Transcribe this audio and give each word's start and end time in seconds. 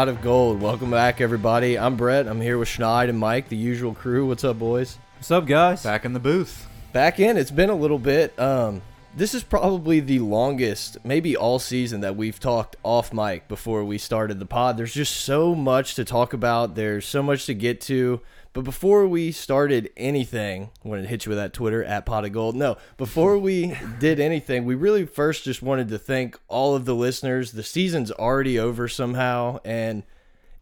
All 0.00 0.06
right, 0.06 0.12
pot 0.12 0.16
of 0.16 0.24
gold. 0.24 0.62
Welcome 0.62 0.90
back, 0.90 1.20
everybody. 1.20 1.78
I'm 1.78 1.94
Brett. 1.94 2.26
I'm 2.26 2.40
here 2.40 2.56
with 2.56 2.68
Schneid 2.68 3.10
and 3.10 3.18
Mike, 3.18 3.50
the 3.50 3.56
usual 3.58 3.92
crew. 3.92 4.26
What's 4.26 4.44
up, 4.44 4.58
boys? 4.58 4.98
What's 5.18 5.30
up, 5.30 5.44
guys? 5.44 5.82
Back 5.82 6.06
in 6.06 6.14
the 6.14 6.18
booth. 6.18 6.66
Back 6.94 7.20
in. 7.20 7.36
It's 7.36 7.50
been 7.50 7.68
a 7.68 7.74
little 7.74 7.98
bit. 7.98 8.32
Um, 8.40 8.80
this 9.16 9.34
is 9.34 9.42
probably 9.42 10.00
the 10.00 10.20
longest, 10.20 10.98
maybe 11.04 11.36
all 11.36 11.58
season, 11.58 12.00
that 12.02 12.16
we've 12.16 12.38
talked 12.38 12.76
off 12.82 13.12
mic 13.12 13.48
before 13.48 13.84
we 13.84 13.98
started 13.98 14.38
the 14.38 14.46
pod. 14.46 14.76
There's 14.76 14.94
just 14.94 15.16
so 15.16 15.54
much 15.54 15.94
to 15.96 16.04
talk 16.04 16.32
about. 16.32 16.74
There's 16.74 17.06
so 17.06 17.22
much 17.22 17.46
to 17.46 17.54
get 17.54 17.80
to. 17.82 18.20
But 18.52 18.62
before 18.62 19.06
we 19.06 19.32
started 19.32 19.90
anything, 19.96 20.70
I 20.84 20.88
wanted 20.88 21.02
to 21.02 21.08
hit 21.08 21.24
you 21.24 21.30
with 21.30 21.38
that 21.38 21.52
Twitter 21.52 21.84
at 21.84 22.06
pot 22.06 22.24
of 22.24 22.32
gold. 22.32 22.56
No, 22.56 22.78
before 22.96 23.38
we 23.38 23.76
did 23.98 24.20
anything, 24.20 24.64
we 24.64 24.74
really 24.74 25.06
first 25.06 25.44
just 25.44 25.62
wanted 25.62 25.88
to 25.88 25.98
thank 25.98 26.38
all 26.48 26.74
of 26.74 26.84
the 26.84 26.94
listeners. 26.94 27.52
The 27.52 27.62
season's 27.62 28.10
already 28.10 28.58
over 28.58 28.88
somehow, 28.88 29.58
and 29.64 30.02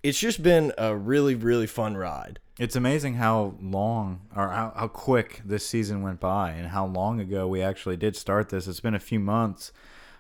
it's 0.02 0.18
just 0.18 0.42
been 0.42 0.72
a 0.78 0.94
really, 0.96 1.34
really 1.34 1.66
fun 1.66 1.96
ride. 1.96 2.38
It's 2.58 2.74
amazing 2.77 3.14
how 3.14 3.54
long 3.60 4.22
or 4.34 4.48
how, 4.48 4.72
how 4.74 4.88
quick 4.88 5.42
this 5.44 5.64
season 5.66 6.02
went 6.02 6.18
by 6.20 6.50
and 6.50 6.68
how 6.68 6.86
long 6.86 7.20
ago 7.20 7.46
we 7.46 7.62
actually 7.62 7.96
did 7.96 8.16
start 8.16 8.48
this. 8.48 8.66
It's 8.66 8.80
been 8.80 8.94
a 8.94 9.00
few 9.00 9.20
months. 9.20 9.72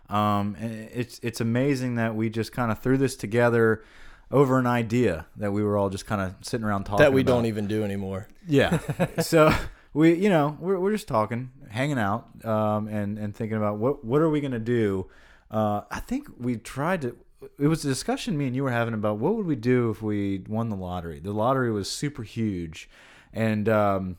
Um, 0.08 0.56
it's 0.60 1.20
it's 1.22 1.40
amazing 1.40 1.96
that 1.96 2.14
we 2.14 2.30
just 2.30 2.52
kind 2.52 2.70
of 2.72 2.78
threw 2.78 2.96
this 2.96 3.14
together 3.16 3.82
over 4.30 4.58
an 4.58 4.66
idea 4.66 5.26
that 5.36 5.52
we 5.52 5.62
were 5.62 5.76
all 5.76 5.90
just 5.90 6.06
kind 6.06 6.20
of 6.20 6.34
sitting 6.42 6.64
around 6.64 6.84
talking 6.84 7.02
That 7.02 7.12
we 7.12 7.22
about. 7.22 7.32
don't 7.32 7.46
even 7.46 7.66
do 7.66 7.82
anymore. 7.84 8.28
Yeah. 8.46 8.78
so 9.20 9.52
we, 9.92 10.14
you 10.14 10.28
know, 10.28 10.56
we're, 10.60 10.78
we're 10.78 10.92
just 10.92 11.08
talking, 11.08 11.50
hanging 11.70 11.98
out, 11.98 12.28
um, 12.44 12.88
and 12.88 13.18
and 13.18 13.34
thinking 13.34 13.56
about 13.56 13.78
what 13.78 14.04
what 14.04 14.20
are 14.22 14.30
we 14.30 14.40
gonna 14.40 14.58
do. 14.58 15.08
Uh, 15.50 15.82
I 15.90 16.00
think 16.00 16.28
we 16.38 16.56
tried 16.56 17.02
to. 17.02 17.16
It 17.58 17.68
was 17.68 17.84
a 17.84 17.88
discussion 17.88 18.36
me 18.36 18.46
and 18.46 18.56
you 18.56 18.64
were 18.64 18.70
having 18.70 18.94
about 18.94 19.18
what 19.18 19.36
would 19.36 19.46
we 19.46 19.56
do 19.56 19.90
if 19.90 20.02
we 20.02 20.42
won 20.48 20.68
the 20.70 20.76
lottery. 20.76 21.20
The 21.20 21.32
lottery 21.32 21.70
was 21.70 21.90
super 21.90 22.22
huge, 22.22 22.88
and 23.32 23.68
um, 23.68 24.16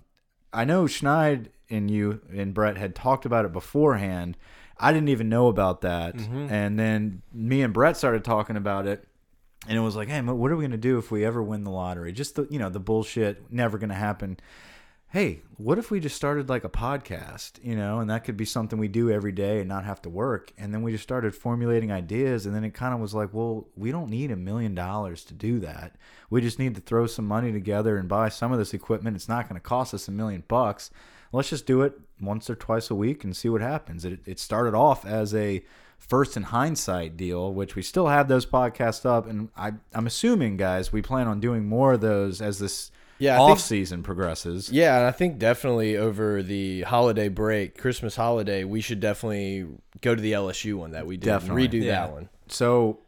I 0.53 0.65
know 0.65 0.85
Schneid 0.85 1.47
and 1.69 1.91
you 1.91 2.21
and 2.33 2.53
Brett 2.53 2.77
had 2.77 2.95
talked 2.95 3.25
about 3.25 3.45
it 3.45 3.51
beforehand. 3.51 4.37
I 4.77 4.93
didn't 4.93 5.09
even 5.09 5.27
know 5.27 5.47
about 5.47 5.81
that, 5.81 6.15
and 6.15 6.79
then 6.79 7.21
me 7.33 7.61
and 7.61 7.73
Brett 7.73 7.97
started 7.97 8.23
talking 8.23 8.55
about 8.55 8.87
it 8.87 9.05
and 9.67 9.77
it 9.77 9.81
was 9.81 9.95
like, 9.95 10.07
hey, 10.07 10.21
what 10.21 10.51
are 10.51 10.55
we 10.55 10.63
gonna 10.63 10.77
do 10.77 10.97
if 10.97 11.11
we 11.11 11.25
ever 11.25 11.43
win 11.43 11.63
the 11.63 11.69
lottery? 11.71 12.11
Just 12.13 12.35
the 12.35 12.47
you 12.49 12.59
know 12.59 12.69
the 12.69 12.79
bullshit, 12.79 13.51
never 13.51 13.77
gonna 13.77 13.93
happen. 13.93 14.39
Hey, 15.11 15.41
what 15.57 15.79
if 15.79 15.89
we 15.89 15.99
just 15.99 16.15
started 16.15 16.49
like 16.49 16.63
a 16.63 16.69
podcast, 16.69 17.53
you 17.63 17.75
know, 17.75 17.99
and 17.99 18.11
that 18.11 18.23
could 18.23 18.37
be 18.37 18.45
something 18.45 18.77
we 18.77 18.87
do 18.87 19.09
every 19.09 19.31
day 19.31 19.57
and 19.57 19.67
not 19.67 19.83
have 19.83 19.99
to 20.03 20.09
work. 20.09 20.53
And 20.55 20.71
then 20.71 20.83
we 20.83 20.91
just 20.91 21.01
started 21.01 21.33
formulating 21.33 21.91
ideas, 21.91 22.45
and 22.45 22.53
then 22.53 22.63
it 22.63 22.75
kind 22.75 22.93
of 22.93 22.99
was 22.99 23.15
like, 23.15 23.33
well, 23.33 23.65
we 23.75 23.91
don't 23.91 24.11
need 24.11 24.29
a 24.29 24.35
million 24.35 24.75
dollars 24.75 25.23
to 25.25 25.33
do 25.33 25.57
that. 25.61 25.95
We 26.29 26.41
just 26.41 26.59
need 26.59 26.75
to 26.75 26.81
throw 26.81 27.07
some 27.07 27.25
money 27.25 27.51
together 27.51 27.97
and 27.97 28.07
buy 28.07 28.29
some 28.29 28.51
of 28.51 28.59
this 28.59 28.75
equipment. 28.75 29.15
It's 29.15 29.27
not 29.27 29.49
going 29.49 29.59
to 29.59 29.67
cost 29.67 29.95
us 29.95 30.07
a 30.07 30.11
million 30.11 30.43
bucks. 30.47 30.91
Let's 31.31 31.49
just 31.49 31.65
do 31.65 31.81
it 31.81 31.99
once 32.21 32.47
or 32.47 32.53
twice 32.53 32.91
a 32.91 32.95
week 32.95 33.23
and 33.23 33.35
see 33.35 33.49
what 33.49 33.61
happens. 33.61 34.05
It, 34.05 34.19
it 34.27 34.39
started 34.39 34.75
off 34.75 35.07
as 35.07 35.33
a 35.33 35.65
first 35.97 36.37
in 36.37 36.43
hindsight 36.43 37.17
deal, 37.17 37.51
which 37.51 37.75
we 37.75 37.81
still 37.81 38.09
have 38.09 38.27
those 38.27 38.45
podcasts 38.45 39.07
up, 39.07 39.25
and 39.25 39.49
I, 39.57 39.71
I'm 39.91 40.05
assuming, 40.05 40.57
guys, 40.57 40.93
we 40.93 41.01
plan 41.01 41.27
on 41.27 41.39
doing 41.39 41.65
more 41.65 41.93
of 41.93 42.01
those 42.01 42.43
as 42.43 42.59
this 42.59 42.91
Yeah, 43.19 43.35
I 43.35 43.39
off 43.39 43.49
think- 43.49 43.59
season 43.59 44.03
progresses. 44.03 44.71
Yeah, 44.71 44.97
and 44.97 45.05
I 45.05 45.11
think 45.11 45.37
definitely 45.39 45.97
over 45.97 46.41
the 46.41 46.81
holiday 46.83 47.27
break, 47.27 47.77
Christmas 47.77 48.15
holiday, 48.15 48.63
we 48.63 48.81
should 48.81 48.99
definitely 48.99 49.67
go 50.01 50.15
to 50.15 50.21
the 50.21 50.31
LSU 50.33 50.75
one 50.75 50.91
that 50.91 51.05
we 51.05 51.17
did. 51.17 51.25
Definitely. 51.25 51.67
redo 51.67 51.83
Yeah. 51.83 51.91
that 52.07 52.11
one. 52.13 52.29
So 52.47 52.99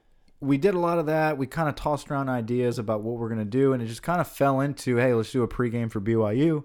we 0.41 0.57
did 0.57 0.73
a 0.73 0.79
lot 0.79 0.99
of 0.99 1.05
that. 1.05 1.37
We 1.37 1.47
kind 1.47 1.69
of 1.69 1.75
tossed 1.75 2.11
around 2.11 2.27
ideas 2.29 2.77
about 2.79 3.01
what 3.01 3.17
we're 3.17 3.29
going 3.29 3.39
to 3.39 3.45
do, 3.45 3.73
and 3.73 3.81
it 3.81 3.85
just 3.87 4.03
kind 4.03 4.19
of 4.19 4.27
fell 4.27 4.59
into, 4.59 4.97
hey, 4.97 5.13
let's 5.13 5.31
do 5.31 5.43
a 5.43 5.47
pregame 5.47 5.89
for 5.89 6.01
BYU. 6.01 6.63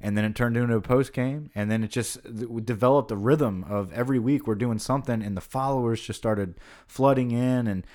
And 0.00 0.16
then 0.16 0.24
it 0.26 0.34
turned 0.36 0.58
into 0.58 0.76
a 0.76 0.80
post 0.82 1.14
game, 1.14 1.50
and 1.54 1.70
then 1.70 1.82
it 1.82 1.88
just 1.90 2.18
we 2.30 2.60
developed 2.60 3.10
a 3.10 3.16
rhythm 3.16 3.64
of 3.66 3.90
every 3.94 4.18
week 4.18 4.46
we're 4.46 4.54
doing 4.54 4.78
something, 4.78 5.22
and 5.22 5.34
the 5.34 5.40
followers 5.40 6.02
just 6.02 6.18
started 6.18 6.54
flooding 6.86 7.30
in, 7.30 7.66
and 7.66 7.86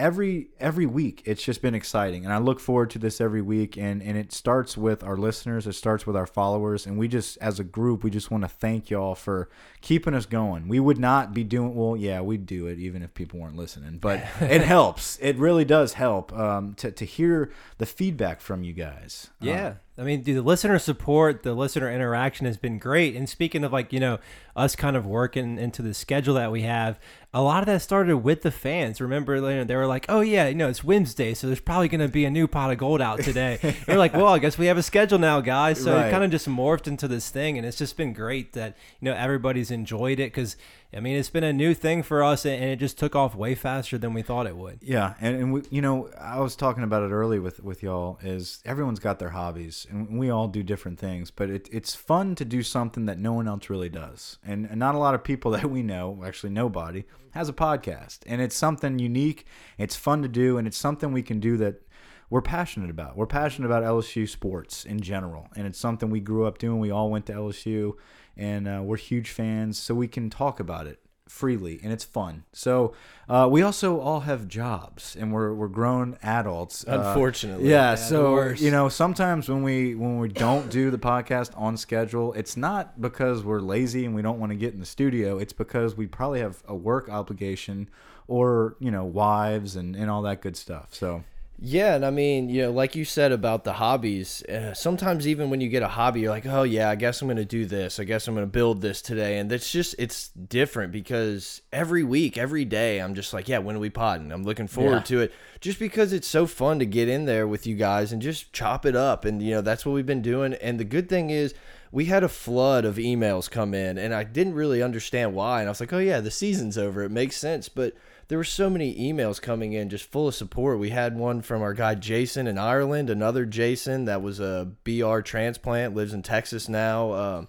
every 0.00 0.48
every 0.58 0.86
week 0.86 1.22
it's 1.26 1.42
just 1.42 1.60
been 1.62 1.74
exciting. 1.74 2.24
And 2.24 2.32
i 2.32 2.38
look 2.38 2.58
forward 2.58 2.90
to 2.90 2.98
this 2.98 3.20
every 3.20 3.42
week. 3.42 3.76
And 3.76 4.02
and 4.02 4.16
it 4.16 4.32
starts 4.32 4.76
with 4.76 5.04
our 5.04 5.16
listeners. 5.16 5.66
It 5.66 5.74
starts 5.74 6.06
with 6.06 6.16
our 6.16 6.26
followers. 6.26 6.86
And 6.86 6.98
we 6.98 7.06
just 7.06 7.36
as 7.38 7.60
a 7.60 7.64
group 7.64 8.02
we 8.02 8.10
just 8.10 8.30
want 8.30 8.42
to 8.44 8.48
thank 8.48 8.90
y'all 8.90 9.14
for 9.14 9.48
keeping 9.80 10.14
us 10.14 10.26
going. 10.26 10.68
We 10.68 10.80
would 10.80 10.98
not 10.98 11.34
be 11.34 11.44
doing 11.44 11.74
well 11.74 11.96
yeah 11.96 12.20
we'd 12.20 12.46
do 12.46 12.66
it 12.66 12.78
even 12.78 13.02
if 13.02 13.14
people 13.14 13.38
weren't 13.38 13.56
listening. 13.56 13.98
But 13.98 14.20
it 14.40 14.62
helps. 14.62 15.18
It 15.20 15.36
really 15.36 15.64
does 15.64 15.92
help 15.94 16.32
um, 16.32 16.74
to, 16.74 16.90
to 16.90 17.04
hear 17.04 17.52
the 17.78 17.86
feedback 17.86 18.40
from 18.40 18.64
you 18.64 18.72
guys. 18.72 19.30
Um, 19.42 19.48
Yeah. 19.48 19.74
I 20.00 20.02
mean, 20.02 20.22
dude, 20.22 20.38
the 20.38 20.42
listener 20.42 20.78
support, 20.78 21.42
the 21.42 21.52
listener 21.52 21.92
interaction 21.92 22.46
has 22.46 22.56
been 22.56 22.78
great. 22.78 23.14
And 23.14 23.28
speaking 23.28 23.64
of 23.64 23.72
like, 23.72 23.92
you 23.92 24.00
know, 24.00 24.18
us 24.56 24.74
kind 24.74 24.96
of 24.96 25.04
working 25.04 25.58
into 25.58 25.82
the 25.82 25.92
schedule 25.92 26.34
that 26.34 26.50
we 26.50 26.62
have, 26.62 26.98
a 27.34 27.42
lot 27.42 27.62
of 27.62 27.66
that 27.66 27.82
started 27.82 28.16
with 28.18 28.40
the 28.40 28.50
fans. 28.50 29.00
Remember, 29.00 29.36
you 29.36 29.42
know, 29.42 29.64
they 29.64 29.76
were 29.76 29.86
like, 29.86 30.06
oh, 30.08 30.20
yeah, 30.22 30.48
you 30.48 30.54
know, 30.54 30.68
it's 30.68 30.82
Wednesday, 30.82 31.34
so 31.34 31.46
there's 31.46 31.60
probably 31.60 31.88
going 31.88 32.00
to 32.00 32.08
be 32.08 32.24
a 32.24 32.30
new 32.30 32.48
pot 32.48 32.72
of 32.72 32.78
gold 32.78 33.02
out 33.02 33.20
today. 33.20 33.58
We're 33.88 33.98
like, 33.98 34.14
well, 34.14 34.28
I 34.28 34.38
guess 34.38 34.56
we 34.56 34.66
have 34.66 34.78
a 34.78 34.82
schedule 34.82 35.18
now, 35.18 35.40
guys. 35.42 35.82
So 35.82 35.94
Right. 35.94 36.08
it 36.08 36.10
kind 36.10 36.24
of 36.24 36.30
just 36.30 36.48
morphed 36.48 36.86
into 36.88 37.06
this 37.06 37.28
thing. 37.28 37.58
And 37.58 37.66
it's 37.66 37.76
just 37.76 37.96
been 37.98 38.14
great 38.14 38.54
that, 38.54 38.76
you 39.00 39.04
know, 39.10 39.14
everybody's 39.14 39.70
enjoyed 39.70 40.18
it 40.18 40.32
because, 40.32 40.56
I 40.92 41.00
mean, 41.00 41.16
it's 41.16 41.30
been 41.30 41.44
a 41.44 41.52
new 41.52 41.72
thing 41.72 42.02
for 42.02 42.22
us 42.22 42.44
and 42.44 42.62
it 42.62 42.76
just 42.76 42.98
took 42.98 43.14
off 43.14 43.34
way 43.34 43.54
faster 43.54 43.96
than 43.96 44.12
we 44.12 44.22
thought 44.22 44.46
it 44.46 44.56
would. 44.56 44.80
Yeah, 44.82 45.14
and, 45.20 45.36
and 45.36 45.52
we, 45.52 45.62
you 45.70 45.80
know, 45.80 46.10
I 46.18 46.40
was 46.40 46.56
talking 46.56 46.82
about 46.82 47.02
it 47.04 47.12
early 47.12 47.38
with 47.38 47.62
with 47.62 47.82
y'all. 47.82 48.18
Is 48.22 48.60
everyone's 48.64 48.98
got 48.98 49.18
their 49.18 49.30
hobbies, 49.30 49.86
and 49.88 50.18
we 50.18 50.30
all 50.30 50.48
do 50.48 50.62
different 50.62 50.98
things. 50.98 51.30
But 51.30 51.50
it, 51.50 51.68
it's 51.70 51.94
fun 51.94 52.34
to 52.36 52.44
do 52.44 52.62
something 52.62 53.06
that 53.06 53.18
no 53.18 53.32
one 53.32 53.46
else 53.46 53.70
really 53.70 53.88
does, 53.88 54.38
and, 54.44 54.66
and 54.66 54.78
not 54.78 54.94
a 54.94 54.98
lot 54.98 55.14
of 55.14 55.22
people 55.22 55.50
that 55.52 55.70
we 55.70 55.82
know, 55.82 56.22
actually 56.26 56.50
nobody, 56.50 57.04
has 57.32 57.48
a 57.48 57.52
podcast, 57.52 58.20
and 58.26 58.40
it's 58.40 58.56
something 58.56 58.98
unique. 58.98 59.46
It's 59.78 59.96
fun 59.96 60.22
to 60.22 60.28
do, 60.28 60.58
and 60.58 60.66
it's 60.66 60.78
something 60.78 61.12
we 61.12 61.22
can 61.22 61.38
do 61.38 61.56
that 61.58 61.82
we're 62.30 62.42
passionate 62.42 62.90
about. 62.90 63.16
We're 63.16 63.26
passionate 63.26 63.66
about 63.66 63.82
LSU 63.82 64.28
sports 64.28 64.84
in 64.84 65.00
general, 65.00 65.48
and 65.56 65.66
it's 65.66 65.78
something 65.78 66.10
we 66.10 66.20
grew 66.20 66.46
up 66.46 66.58
doing. 66.58 66.78
We 66.78 66.90
all 66.92 67.10
went 67.10 67.26
to 67.26 67.32
LSU, 67.32 67.94
and 68.40 68.66
uh, 68.66 68.80
we're 68.82 68.96
huge 68.96 69.30
fans, 69.30 69.78
so 69.78 69.94
we 69.94 70.08
can 70.08 70.30
talk 70.30 70.58
about 70.58 70.86
it 70.86 70.98
freely, 71.30 71.78
and 71.82 71.92
it's 71.92 72.04
fun. 72.04 72.44
So 72.52 72.92
uh, 73.28 73.48
we 73.50 73.62
also 73.62 74.00
all 74.00 74.20
have 74.20 74.48
jobs, 74.48 75.16
and 75.18 75.32
we're 75.32 75.54
we're 75.54 75.68
grown 75.68 76.18
adults. 76.22 76.84
Uh, 76.86 77.04
Unfortunately. 77.06 77.70
yeah. 77.70 77.94
So 77.94 78.48
you 78.50 78.70
know, 78.70 78.88
sometimes 78.88 79.48
when 79.48 79.62
we 79.62 79.94
when 79.94 80.18
we 80.18 80.28
don't 80.28 80.70
do 80.70 80.90
the 80.90 80.98
podcast 80.98 81.52
on 81.56 81.76
schedule, 81.76 82.32
it's 82.32 82.56
not 82.56 83.00
because 83.00 83.44
we're 83.44 83.60
lazy 83.60 84.04
and 84.04 84.14
we 84.14 84.22
don't 84.22 84.40
want 84.40 84.50
to 84.50 84.56
get 84.56 84.74
in 84.74 84.80
the 84.80 84.86
studio. 84.86 85.38
It's 85.38 85.52
because 85.52 85.96
we 85.96 86.06
probably 86.06 86.40
have 86.40 86.62
a 86.66 86.74
work 86.74 87.08
obligation, 87.08 87.88
or 88.26 88.76
you 88.80 88.90
know, 88.90 89.04
wives 89.04 89.76
and 89.76 89.94
and 89.94 90.10
all 90.10 90.22
that 90.22 90.42
good 90.42 90.56
stuff. 90.56 90.94
So. 90.94 91.24
Yeah, 91.62 91.94
and 91.94 92.06
I 92.06 92.10
mean, 92.10 92.48
you 92.48 92.62
know, 92.62 92.70
like 92.70 92.96
you 92.96 93.04
said 93.04 93.32
about 93.32 93.64
the 93.64 93.74
hobbies, 93.74 94.42
uh, 94.44 94.72
sometimes 94.72 95.28
even 95.28 95.50
when 95.50 95.60
you 95.60 95.68
get 95.68 95.82
a 95.82 95.88
hobby, 95.88 96.20
you're 96.20 96.30
like, 96.30 96.46
oh, 96.46 96.62
yeah, 96.62 96.88
I 96.88 96.94
guess 96.94 97.20
I'm 97.20 97.28
going 97.28 97.36
to 97.36 97.44
do 97.44 97.66
this. 97.66 98.00
I 98.00 98.04
guess 98.04 98.26
I'm 98.26 98.34
going 98.34 98.46
to 98.46 98.50
build 98.50 98.80
this 98.80 99.02
today. 99.02 99.36
And 99.36 99.50
that's 99.50 99.70
just, 99.70 99.94
it's 99.98 100.28
different 100.28 100.90
because 100.90 101.60
every 101.70 102.02
week, 102.02 102.38
every 102.38 102.64
day, 102.64 102.98
I'm 102.98 103.14
just 103.14 103.34
like, 103.34 103.46
yeah, 103.46 103.58
when 103.58 103.76
are 103.76 103.80
we 103.80 103.90
podding? 103.90 104.32
I'm 104.32 104.42
looking 104.42 104.68
forward 104.68 105.00
Yeah. 105.00 105.02
to 105.02 105.20
it 105.20 105.32
just 105.60 105.78
because 105.78 106.14
it's 106.14 106.26
so 106.26 106.46
fun 106.46 106.78
to 106.78 106.86
get 106.86 107.10
in 107.10 107.26
there 107.26 107.46
with 107.46 107.66
you 107.66 107.76
guys 107.76 108.10
and 108.10 108.22
just 108.22 108.54
chop 108.54 108.86
it 108.86 108.96
up. 108.96 109.26
And, 109.26 109.42
you 109.42 109.50
know, 109.50 109.60
that's 109.60 109.84
what 109.84 109.92
we've 109.92 110.06
been 110.06 110.22
doing. 110.22 110.54
And 110.54 110.80
the 110.80 110.84
good 110.84 111.10
thing 111.10 111.28
is, 111.28 111.52
we 111.92 112.06
had 112.06 112.24
a 112.24 112.28
flood 112.28 112.84
of 112.86 112.96
emails 112.96 113.50
come 113.50 113.74
in, 113.74 113.98
and 113.98 114.14
I 114.14 114.22
didn't 114.22 114.54
really 114.54 114.80
understand 114.80 115.34
why. 115.34 115.60
And 115.60 115.68
I 115.68 115.72
was 115.72 115.80
like, 115.80 115.92
oh, 115.92 115.98
yeah, 115.98 116.20
the 116.20 116.30
season's 116.30 116.78
over. 116.78 117.02
It 117.02 117.10
makes 117.10 117.36
sense. 117.36 117.68
But 117.68 117.94
there 118.30 118.38
were 118.38 118.44
so 118.44 118.70
many 118.70 118.94
emails 118.94 119.42
coming 119.42 119.72
in 119.72 119.88
just 119.88 120.04
full 120.04 120.28
of 120.28 120.36
support. 120.36 120.78
We 120.78 120.90
had 120.90 121.16
one 121.16 121.42
from 121.42 121.62
our 121.62 121.74
guy 121.74 121.96
Jason 121.96 122.46
in 122.46 122.58
Ireland, 122.58 123.10
another 123.10 123.44
Jason 123.44 124.04
that 124.04 124.22
was 124.22 124.38
a 124.38 124.70
BR 124.84 125.18
transplant, 125.18 125.96
lives 125.96 126.12
in 126.12 126.22
Texas 126.22 126.68
now. 126.68 127.12
Um, 127.12 127.48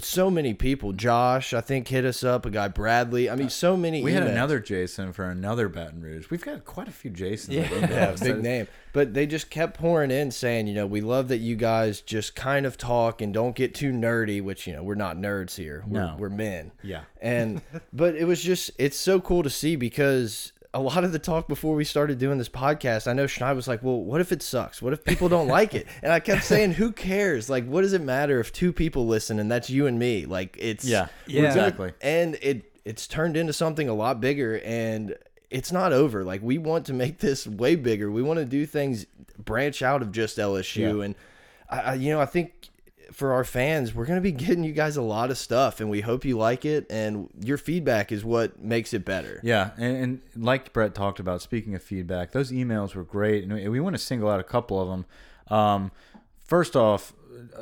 so 0.00 0.30
many 0.30 0.54
people. 0.54 0.92
Josh, 0.92 1.52
I 1.52 1.60
think, 1.60 1.88
hit 1.88 2.04
us 2.04 2.24
up. 2.24 2.46
A 2.46 2.50
guy 2.50 2.68
Bradley. 2.68 3.28
I 3.28 3.36
mean, 3.36 3.50
so 3.50 3.76
many. 3.76 4.02
We 4.02 4.12
had 4.12 4.22
another 4.26 4.58
Jason 4.60 5.12
for 5.12 5.24
another 5.24 5.68
Baton 5.68 6.00
Rouge. 6.00 6.30
We've 6.30 6.44
got 6.44 6.64
quite 6.64 6.88
a 6.88 6.92
few 6.92 7.10
Jasons. 7.10 7.56
email 7.56 7.80
Yeah, 7.80 8.16
big 8.20 8.42
name. 8.42 8.68
But 8.92 9.14
they 9.14 9.26
just 9.26 9.50
kept 9.50 9.78
pouring 9.78 10.10
in 10.10 10.30
saying, 10.30 10.66
you 10.66 10.74
know, 10.74 10.86
we 10.86 11.00
love 11.00 11.28
that 11.28 11.38
you 11.38 11.56
guys 11.56 12.00
just 12.00 12.34
kind 12.34 12.66
of 12.66 12.76
talk 12.76 13.20
and 13.22 13.32
don't 13.32 13.56
get 13.56 13.74
too 13.74 13.90
nerdy, 13.92 14.42
which, 14.42 14.66
you 14.66 14.72
know, 14.74 14.82
we're 14.82 14.94
not 14.94 15.16
nerds 15.16 15.56
here. 15.56 15.82
We're, 15.86 16.00
No. 16.00 16.16
we're 16.18 16.28
men. 16.28 16.72
Yeah. 16.82 17.02
And, 17.20 17.62
but 17.92 18.14
it 18.14 18.24
was 18.24 18.42
just, 18.42 18.70
it's 18.78 18.96
so 18.96 19.20
cool 19.20 19.42
to 19.42 19.50
see 19.50 19.76
because 19.76 20.52
a 20.74 20.80
lot 20.80 21.04
of 21.04 21.12
the 21.12 21.18
talk 21.18 21.48
before 21.48 21.74
we 21.74 21.84
started 21.84 22.18
doing 22.18 22.38
this 22.38 22.48
podcast, 22.48 23.06
I 23.06 23.12
know 23.12 23.26
Schneid 23.26 23.54
was 23.56 23.68
like, 23.68 23.82
well, 23.82 24.00
what 24.02 24.20
if 24.22 24.32
it 24.32 24.42
sucks? 24.42 24.80
What 24.80 24.92
if 24.94 25.04
people 25.04 25.28
don't 25.28 25.48
like 25.48 25.74
it? 25.74 25.86
And 26.02 26.12
I 26.12 26.18
kept 26.20 26.44
saying, 26.44 26.72
who 26.72 26.92
cares? 26.92 27.50
Like, 27.50 27.66
what 27.66 27.82
does 27.82 27.92
it 27.92 28.00
matter 28.00 28.40
if 28.40 28.52
two 28.52 28.72
people 28.72 29.06
listen 29.06 29.38
and 29.38 29.50
that's 29.50 29.68
you 29.68 29.86
and 29.86 29.98
me? 29.98 30.24
Like, 30.24 30.56
it's, 30.58 30.84
Yeah. 30.84 31.08
Yeah. 31.26 31.42
Exactly. 31.48 31.92
and 32.00 32.36
it 32.40 32.68
it's 32.84 33.06
turned 33.06 33.36
into 33.36 33.52
something 33.52 33.88
a 33.88 33.94
lot 33.94 34.20
bigger 34.20 34.60
and 34.64 35.14
it's 35.50 35.70
not 35.70 35.92
over. 35.92 36.24
Like 36.24 36.42
we 36.42 36.58
want 36.58 36.86
to 36.86 36.92
make 36.94 37.18
this 37.18 37.46
way 37.46 37.76
bigger. 37.76 38.10
We 38.10 38.22
want 38.22 38.38
to 38.38 38.44
do 38.44 38.64
things 38.66 39.06
branch 39.38 39.82
out 39.82 40.00
of 40.02 40.10
just 40.10 40.38
LSU, 40.38 40.98
Yeah. 40.98 41.04
and 41.04 41.14
I, 41.70 41.78
I, 41.80 41.94
you 41.94 42.10
know, 42.10 42.20
I 42.20 42.26
think 42.26 42.70
for 43.10 43.32
our 43.32 43.44
fans, 43.44 43.94
we're 43.94 44.06
going 44.06 44.16
to 44.16 44.22
be 44.22 44.32
getting 44.46 44.64
you 44.64 44.72
guys 44.72 44.96
a 44.96 45.02
lot 45.02 45.30
of 45.30 45.38
stuff, 45.38 45.80
and 45.80 45.90
we 45.90 46.00
hope 46.00 46.24
you 46.24 46.36
like 46.38 46.64
it. 46.64 46.86
And 46.90 47.28
your 47.40 47.58
feedback 47.58 48.12
is 48.12 48.24
what 48.24 48.62
makes 48.62 48.92
it 48.94 49.04
better. 49.04 49.40
Yeah, 49.42 49.70
and, 49.76 49.96
and 49.96 50.44
like 50.44 50.72
Brett 50.72 50.94
talked 50.94 51.20
about, 51.20 51.42
speaking 51.42 51.74
of 51.74 51.82
feedback, 51.82 52.32
those 52.32 52.52
emails 52.52 52.94
were 52.94 53.04
great, 53.04 53.44
and 53.44 53.52
we, 53.52 53.68
we 53.68 53.80
want 53.80 53.94
to 53.94 53.98
single 54.02 54.28
out 54.28 54.40
a 54.40 54.44
couple 54.44 54.80
of 54.80 54.88
them. 54.88 55.06
Um, 55.56 55.92
first 56.44 56.76
off, 56.76 57.12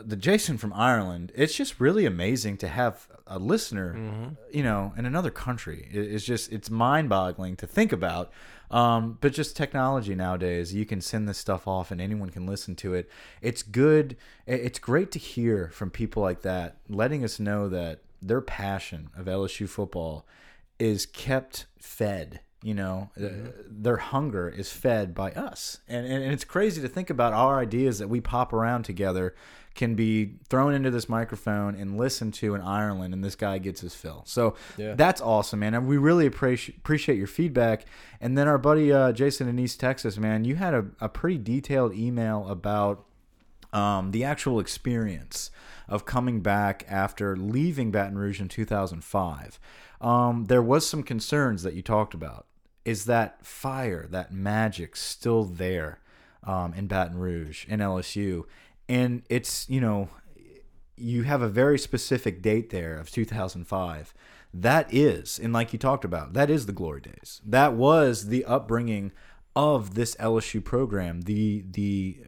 the 0.03 0.17
Jason 0.17 0.59
from 0.59 0.73
Ireland. 0.73 1.33
It's 1.35 1.55
just 1.55 1.81
really 1.81 2.07
amazing 2.07 2.57
to 2.59 2.69
have 2.69 3.09
a 3.27 3.39
listener, 3.39 4.35
you 4.53 4.63
know, 4.63 4.93
in 4.97 5.07
another 5.07 5.31
country. 5.31 5.89
It's 5.91 6.25
just 6.25 6.53
it's 6.53 6.71
mind-boggling 6.71 7.57
to 7.57 7.67
think 7.67 7.93
about. 7.93 8.31
Um, 8.71 9.19
but 9.21 9.33
just 9.33 9.57
technology 9.57 10.15
nowadays, 10.15 10.73
you 10.73 10.87
can 10.87 11.01
send 11.01 11.29
this 11.29 11.39
stuff 11.39 11.67
off 11.67 11.91
and 11.91 12.01
anyone 12.01 12.31
can 12.31 12.47
listen 12.47 12.77
to 12.77 12.95
it. 12.95 13.11
It's 13.43 13.63
good. 13.63 14.17
It's 14.47 14.79
great 14.79 15.11
to 15.13 15.19
hear 15.19 15.71
from 15.73 15.91
people 15.91 16.23
like 16.23 16.43
that, 16.43 16.77
letting 16.89 17.25
us 17.25 17.41
know 17.41 17.69
that 17.69 18.03
their 18.23 18.41
passion 18.41 19.11
of 19.17 19.27
LSU 19.27 19.69
football 19.69 20.27
is 20.79 21.05
kept 21.07 21.67
fed 21.79 22.41
you 22.63 22.75
know 22.75 23.11
uh, 23.21 23.29
their 23.67 23.97
hunger 23.97 24.49
is 24.49 24.71
fed 24.71 25.15
by 25.15 25.31
us 25.33 25.79
and, 25.89 26.07
and 26.07 26.23
and 26.23 26.33
it's 26.33 26.45
crazy 26.45 26.81
to 26.83 26.89
think 26.89 27.09
about 27.09 27.33
our 27.33 27.59
ideas 27.59 27.99
that 27.99 28.09
we 28.09 28.21
pop 28.21 28.53
around 28.53 28.83
together 28.83 29.35
can 29.75 29.95
be 29.95 30.35
thrown 30.49 30.75
into 30.75 30.91
this 30.91 31.09
microphone 31.09 31.75
and 31.75 31.97
listened 31.97 32.35
to 32.35 32.55
in 32.55 32.61
Ireland 32.61 33.15
and 33.15 33.23
this 33.25 33.37
guy 33.37 33.59
gets 33.59 33.81
his 33.81 33.95
fill 33.95 34.23
so 34.27 34.55
Yeah. 34.77 34.95
that's 34.95 35.21
awesome 35.21 35.61
man 35.61 35.75
and 35.75 35.87
we 35.87 35.97
really 35.97 36.27
appreciate 36.27 36.77
appreciate 36.79 37.17
your 37.19 37.27
feedback 37.29 37.85
and 38.21 38.37
then 38.37 38.49
our 38.49 38.59
buddy 38.59 38.93
uh, 38.93 39.13
Jason 39.13 39.49
in 39.49 39.59
East 39.59 39.79
Texas 39.81 40.19
man 40.19 40.45
you 40.45 40.57
had 40.57 40.75
a, 40.75 40.87
a 41.01 41.09
pretty 41.09 41.39
detailed 41.39 41.95
email 41.95 42.47
about 42.49 43.05
um, 43.73 44.11
the 44.11 44.25
actual 44.25 44.59
experience 44.59 45.51
of 45.89 46.05
coming 46.05 46.41
back 46.41 46.85
after 46.89 47.37
leaving 47.37 47.93
Baton 47.93 48.19
Rouge 48.19 48.41
in 48.41 48.49
2005. 48.49 49.61
Um, 50.01 50.47
there 50.47 50.63
was 50.63 50.89
some 50.89 51.03
concerns 51.05 51.63
that 51.63 51.75
you 51.75 51.83
talked 51.83 52.13
about. 52.15 52.47
Is 52.85 53.05
that 53.05 53.45
fire, 53.47 54.09
that 54.11 54.33
magic, 54.33 54.97
still 54.97 55.45
there 55.45 56.01
um, 56.43 56.75
in 56.75 56.87
Baton 56.89 57.19
Rouge, 57.19 57.65
in 57.69 57.79
LSU? 57.81 58.45
And 58.91 59.23
it's 59.29 59.69
you 59.69 59.81
know, 59.81 60.09
you 60.97 61.23
have 61.23 61.43
a 61.43 61.49
very 61.49 61.79
specific 61.79 62.43
date 62.43 62.71
there 62.71 62.99
of 62.99 63.11
2005. 63.11 64.13
That 64.53 64.93
is, 64.93 65.39
and 65.39 65.53
like 65.53 65.73
you 65.73 65.79
talked 65.79 66.05
about, 66.05 66.33
that 66.33 66.51
is 66.51 66.67
the 66.67 66.73
glory 66.73 67.01
days. 67.01 67.41
That 67.47 67.75
was 67.75 68.27
the 68.27 68.45
upbringing 68.45 69.13
of 69.55 69.95
this 69.95 70.17
LSU 70.17 70.63
program. 70.65 71.23
The 71.23 71.65
the 71.71 72.19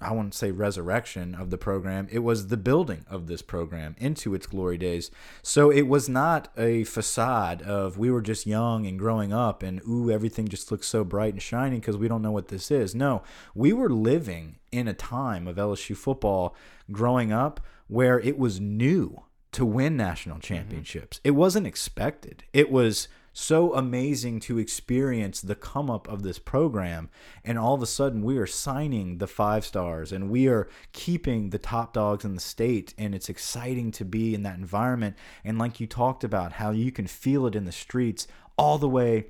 I 0.00 0.12
wouldn't 0.12 0.34
say 0.34 0.50
resurrection 0.50 1.34
of 1.34 1.50
the 1.50 1.58
program. 1.58 2.06
It 2.10 2.20
was 2.20 2.48
the 2.48 2.56
building 2.56 3.04
of 3.08 3.26
this 3.26 3.42
program 3.42 3.96
into 3.98 4.34
its 4.34 4.46
glory 4.46 4.78
days. 4.78 5.10
So 5.42 5.70
it 5.70 5.88
was 5.88 6.08
not 6.08 6.48
a 6.56 6.84
facade 6.84 7.62
of 7.62 7.98
we 7.98 8.10
were 8.10 8.20
just 8.20 8.46
young 8.46 8.86
and 8.86 8.98
growing 8.98 9.32
up 9.32 9.62
and 9.62 9.80
ooh 9.88 10.10
everything 10.10 10.48
just 10.48 10.70
looks 10.70 10.86
so 10.86 11.04
bright 11.04 11.32
and 11.32 11.42
shiny 11.42 11.80
because 11.80 11.96
we 11.96 12.08
don't 12.08 12.22
know 12.22 12.30
what 12.30 12.48
this 12.48 12.70
is. 12.70 12.94
No, 12.94 13.22
we 13.54 13.72
were 13.72 13.90
living 13.90 14.58
in 14.70 14.88
a 14.88 14.94
time 14.94 15.48
of 15.48 15.56
LSU 15.56 15.96
football 15.96 16.54
growing 16.90 17.32
up 17.32 17.60
where 17.88 18.20
it 18.20 18.38
was 18.38 18.60
new 18.60 19.22
to 19.52 19.64
win 19.64 19.96
national 19.96 20.36
mm-hmm. 20.36 20.54
championships. 20.54 21.20
It 21.24 21.32
wasn't 21.32 21.66
expected. 21.66 22.44
It 22.52 22.70
was 22.70 23.08
so 23.32 23.74
amazing 23.74 24.40
to 24.40 24.58
experience 24.58 25.40
the 25.40 25.54
come 25.54 25.88
up 25.88 26.06
of 26.08 26.22
this 26.22 26.38
program 26.38 27.08
and 27.44 27.58
all 27.58 27.74
of 27.74 27.82
a 27.82 27.86
sudden 27.86 28.22
we 28.22 28.36
are 28.36 28.46
signing 28.46 29.18
the 29.18 29.26
five 29.26 29.64
stars 29.64 30.12
and 30.12 30.28
we 30.28 30.48
are 30.48 30.68
keeping 30.92 31.50
the 31.50 31.58
top 31.58 31.94
dogs 31.94 32.24
in 32.24 32.34
the 32.34 32.40
state 32.40 32.92
and 32.98 33.14
it's 33.14 33.30
exciting 33.30 33.90
to 33.90 34.04
be 34.04 34.34
in 34.34 34.42
that 34.42 34.58
environment. 34.58 35.16
And 35.44 35.58
like 35.58 35.80
you 35.80 35.86
talked 35.86 36.24
about 36.24 36.52
how 36.52 36.70
you 36.70 36.92
can 36.92 37.06
feel 37.06 37.46
it 37.46 37.56
in 37.56 37.64
the 37.64 37.72
streets 37.72 38.26
all 38.58 38.76
the 38.78 38.88
way 38.88 39.26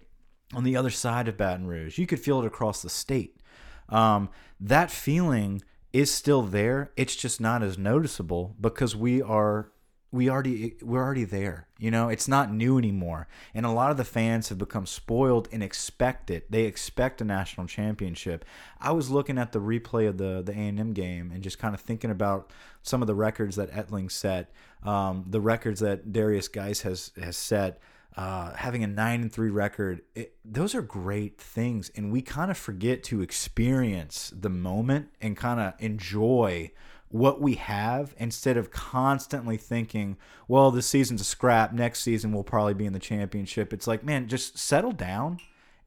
on 0.52 0.64
the 0.64 0.76
other 0.76 0.90
side 0.90 1.28
of 1.28 1.36
Baton 1.36 1.66
Rouge. 1.66 1.98
You 1.98 2.06
could 2.06 2.20
feel 2.20 2.42
it 2.42 2.46
across 2.46 2.82
the 2.82 2.90
state. 2.90 3.40
Um, 3.88 4.30
that 4.60 4.90
feeling 4.90 5.62
is 5.92 6.10
still 6.10 6.42
there. 6.42 6.90
It's 6.96 7.16
just 7.16 7.40
not 7.40 7.62
as 7.62 7.78
noticeable 7.78 8.56
because 8.60 8.96
we 8.96 9.22
are 9.22 9.70
we 10.12 10.28
already 10.28 10.74
we're 10.82 11.02
already 11.02 11.24
there. 11.24 11.66
You 11.78 11.90
know, 11.90 12.08
it's 12.10 12.28
not 12.28 12.52
new 12.52 12.78
anymore. 12.78 13.26
And 13.54 13.66
a 13.66 13.70
lot 13.70 13.90
of 13.90 13.96
the 13.96 14.04
fans 14.04 14.50
have 14.50 14.58
become 14.58 14.86
spoiled 14.86 15.48
and 15.50 15.62
expect 15.62 16.30
it. 16.30 16.50
They 16.50 16.64
expect 16.64 17.20
a 17.20 17.24
national 17.24 17.66
championship. 17.66 18.44
I 18.80 18.92
was 18.92 19.10
looking 19.10 19.38
at 19.38 19.52
the 19.52 19.60
replay 19.60 20.06
of 20.06 20.18
the 20.18 20.42
the 20.44 20.52
A&M 20.52 20.92
game 20.92 21.32
and 21.32 21.42
just 21.42 21.58
kind 21.58 21.74
of 21.74 21.80
thinking 21.80 22.10
about 22.10 22.52
some 22.82 23.00
of 23.00 23.06
the 23.06 23.14
records 23.14 23.56
that 23.56 23.72
Etling 23.72 24.10
set, 24.10 24.52
um, 24.82 25.24
the 25.26 25.40
records 25.40 25.80
that 25.80 26.12
Derrius 26.12 26.52
Guice 26.52 26.82
has 26.82 27.10
has 27.20 27.36
set 27.36 27.80
uh, 28.16 28.54
having 28.54 28.84
a 28.84 28.86
nine 28.86 29.22
and 29.22 29.32
three 29.32 29.50
record, 29.50 30.02
it, 30.14 30.34
those 30.44 30.74
are 30.74 30.82
great 30.82 31.40
things, 31.40 31.90
and 31.96 32.12
we 32.12 32.20
kind 32.20 32.50
of 32.50 32.58
forget 32.58 33.02
to 33.04 33.22
experience 33.22 34.32
the 34.38 34.50
moment 34.50 35.08
and 35.20 35.36
kind 35.36 35.60
of 35.60 35.72
enjoy 35.78 36.70
what 37.12 37.40
we 37.40 37.54
have 37.54 38.14
instead 38.18 38.56
of 38.56 38.70
constantly 38.70 39.56
thinking, 39.56 40.16
well, 40.48 40.70
this 40.70 40.86
season's 40.86 41.20
a 41.20 41.24
scrap. 41.24 41.72
Next 41.72 42.00
season 42.00 42.32
we'll 42.32 42.42
probably 42.42 42.74
be 42.74 42.86
in 42.86 42.92
the 42.92 42.98
championship. 42.98 43.72
It's 43.72 43.86
like, 43.86 44.02
man, 44.02 44.28
just 44.28 44.58
settle 44.58 44.92
down 44.92 45.38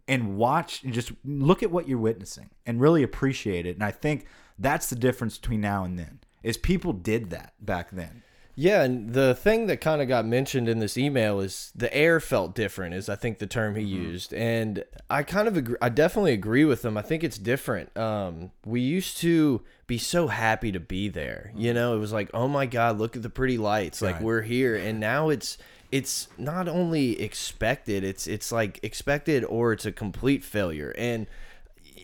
and 0.08 0.38
watch 0.38 0.84
and 0.84 0.94
just 0.94 1.12
look 1.26 1.64
at 1.64 1.72
what 1.72 1.88
you're 1.88 1.98
witnessing 1.98 2.52
and 2.66 2.80
really 2.80 3.04
appreciate 3.04 3.66
it. 3.66 3.76
And 3.76 3.84
I 3.84 3.92
think 3.92 4.26
that's 4.58 4.90
the 4.90 4.96
difference 4.96 5.38
between 5.38 5.62
now 5.62 5.84
and 5.84 5.98
then. 6.00 6.20
Is 6.44 6.58
people 6.58 6.94
did 6.94 7.32
that 7.32 7.54
back 7.60 7.90
then. 7.90 8.22
Yeah, 8.58 8.84
and 8.84 9.14
the 9.14 9.36
thing 9.36 9.68
that 9.68 9.82
kind 9.82 10.02
of 10.02 10.08
got 10.08 10.26
mentioned 10.26 10.70
in 10.70 10.80
this 10.80 10.98
email 10.98 11.42
is 11.42 11.74
the 11.76 11.94
air 11.94 12.22
felt 12.22 12.56
different, 12.56 12.96
is 12.96 13.10
I 13.10 13.16
think 13.16 13.40
the 13.40 13.48
term 13.48 13.76
he 13.76 13.84
used, 13.84 14.34
and 14.34 14.86
I 15.10 15.24
kind 15.24 15.50
of 15.50 15.58
agree. 15.58 15.76
I 15.82 15.90
definitely 15.90 16.32
agree 16.32 16.64
with 16.64 16.86
him. 16.86 16.96
I 16.98 17.02
think 17.02 17.22
it's 17.22 17.38
different. 17.38 17.96
Um, 17.98 18.52
we 18.66 18.80
used 18.80 19.18
to 19.18 19.62
be 19.88 19.98
so 19.98 20.28
happy 20.28 20.72
to 20.72 20.80
be 20.80 21.10
there. 21.10 21.52
You 21.56 21.74
know, 21.74 21.96
it 21.96 22.00
was 22.00 22.12
like, 22.12 22.30
oh 22.34 22.48
my 22.48 22.66
god, 22.66 22.98
look 22.98 23.16
at 23.16 23.22
the 23.22 23.30
pretty 23.30 23.58
lights, 23.58 24.02
like 24.02 24.16
Right. 24.16 24.24
we're 24.24 24.42
here, 24.42 24.76
and 24.76 25.00
now 25.00 25.30
it's 25.30 25.58
it's 25.92 26.28
not 26.38 26.68
only 26.68 27.22
expected, 27.22 28.04
it's 28.04 28.28
it's 28.28 28.52
like 28.52 28.80
expected 28.84 29.44
or 29.46 29.74
it's 29.74 29.86
a 29.86 29.92
complete 29.92 30.44
failure, 30.44 30.94
and 30.98 31.28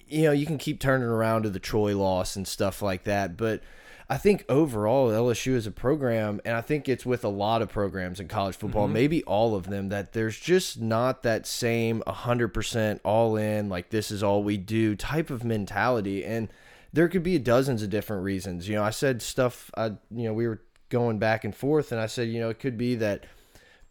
you 0.08 0.24
know, 0.24 0.32
you 0.32 0.46
can 0.46 0.58
keep 0.58 0.80
turning 0.80 1.08
around 1.08 1.44
to 1.44 1.50
the 1.50 1.60
Troy 1.60 1.98
loss 1.98 2.36
and 2.36 2.48
stuff 2.48 2.82
like 2.82 3.06
that, 3.06 3.38
but 3.38 3.62
I 4.10 4.18
think 4.18 4.44
overall 4.50 5.10
LSU 5.10 5.54
is 5.54 5.66
a 5.66 5.72
program, 5.72 6.42
and 6.44 6.54
I 6.54 6.60
think 6.60 6.90
it's 6.90 7.06
with 7.06 7.24
a 7.24 7.30
lot 7.30 7.62
of 7.62 7.70
programs 7.70 8.20
in 8.20 8.28
college 8.28 8.58
football, 8.58 8.84
mm-hmm. 8.86 8.94
maybe 8.94 9.24
all 9.24 9.56
of 9.56 9.70
them, 9.70 9.88
that 9.88 10.12
there's 10.12 10.38
just 10.38 10.82
not 10.82 11.24
that 11.24 11.48
same 11.48 12.04
100% 12.06 13.00
all 13.06 13.38
in, 13.38 13.70
like 13.70 13.90
this 13.90 14.12
is 14.12 14.22
all 14.22 14.44
we 14.44 14.58
do 14.58 14.98
type 14.98 15.30
of 15.30 15.46
mentality. 15.46 16.26
And 16.26 16.50
there 16.94 17.08
could 17.08 17.24
be 17.24 17.38
dozens 17.40 17.82
of 17.84 17.90
different 17.90 18.24
reasons. 18.24 18.68
You 18.68 18.76
know, 18.76 18.84
I 18.84 18.90
said 18.90 19.22
stuff, 19.22 19.72
I, 19.78 19.88
you 20.10 20.24
know, 20.26 20.34
we 20.34 20.48
were 20.48 20.62
going 20.90 21.20
back 21.20 21.44
and 21.44 21.56
forth, 21.56 21.92
and 21.92 22.02
I 22.02 22.06
said, 22.06 22.28
you 22.28 22.40
know, 22.40 22.50
it 22.50 22.60
could 22.60 22.78
be 22.78 22.96
that 22.96 23.26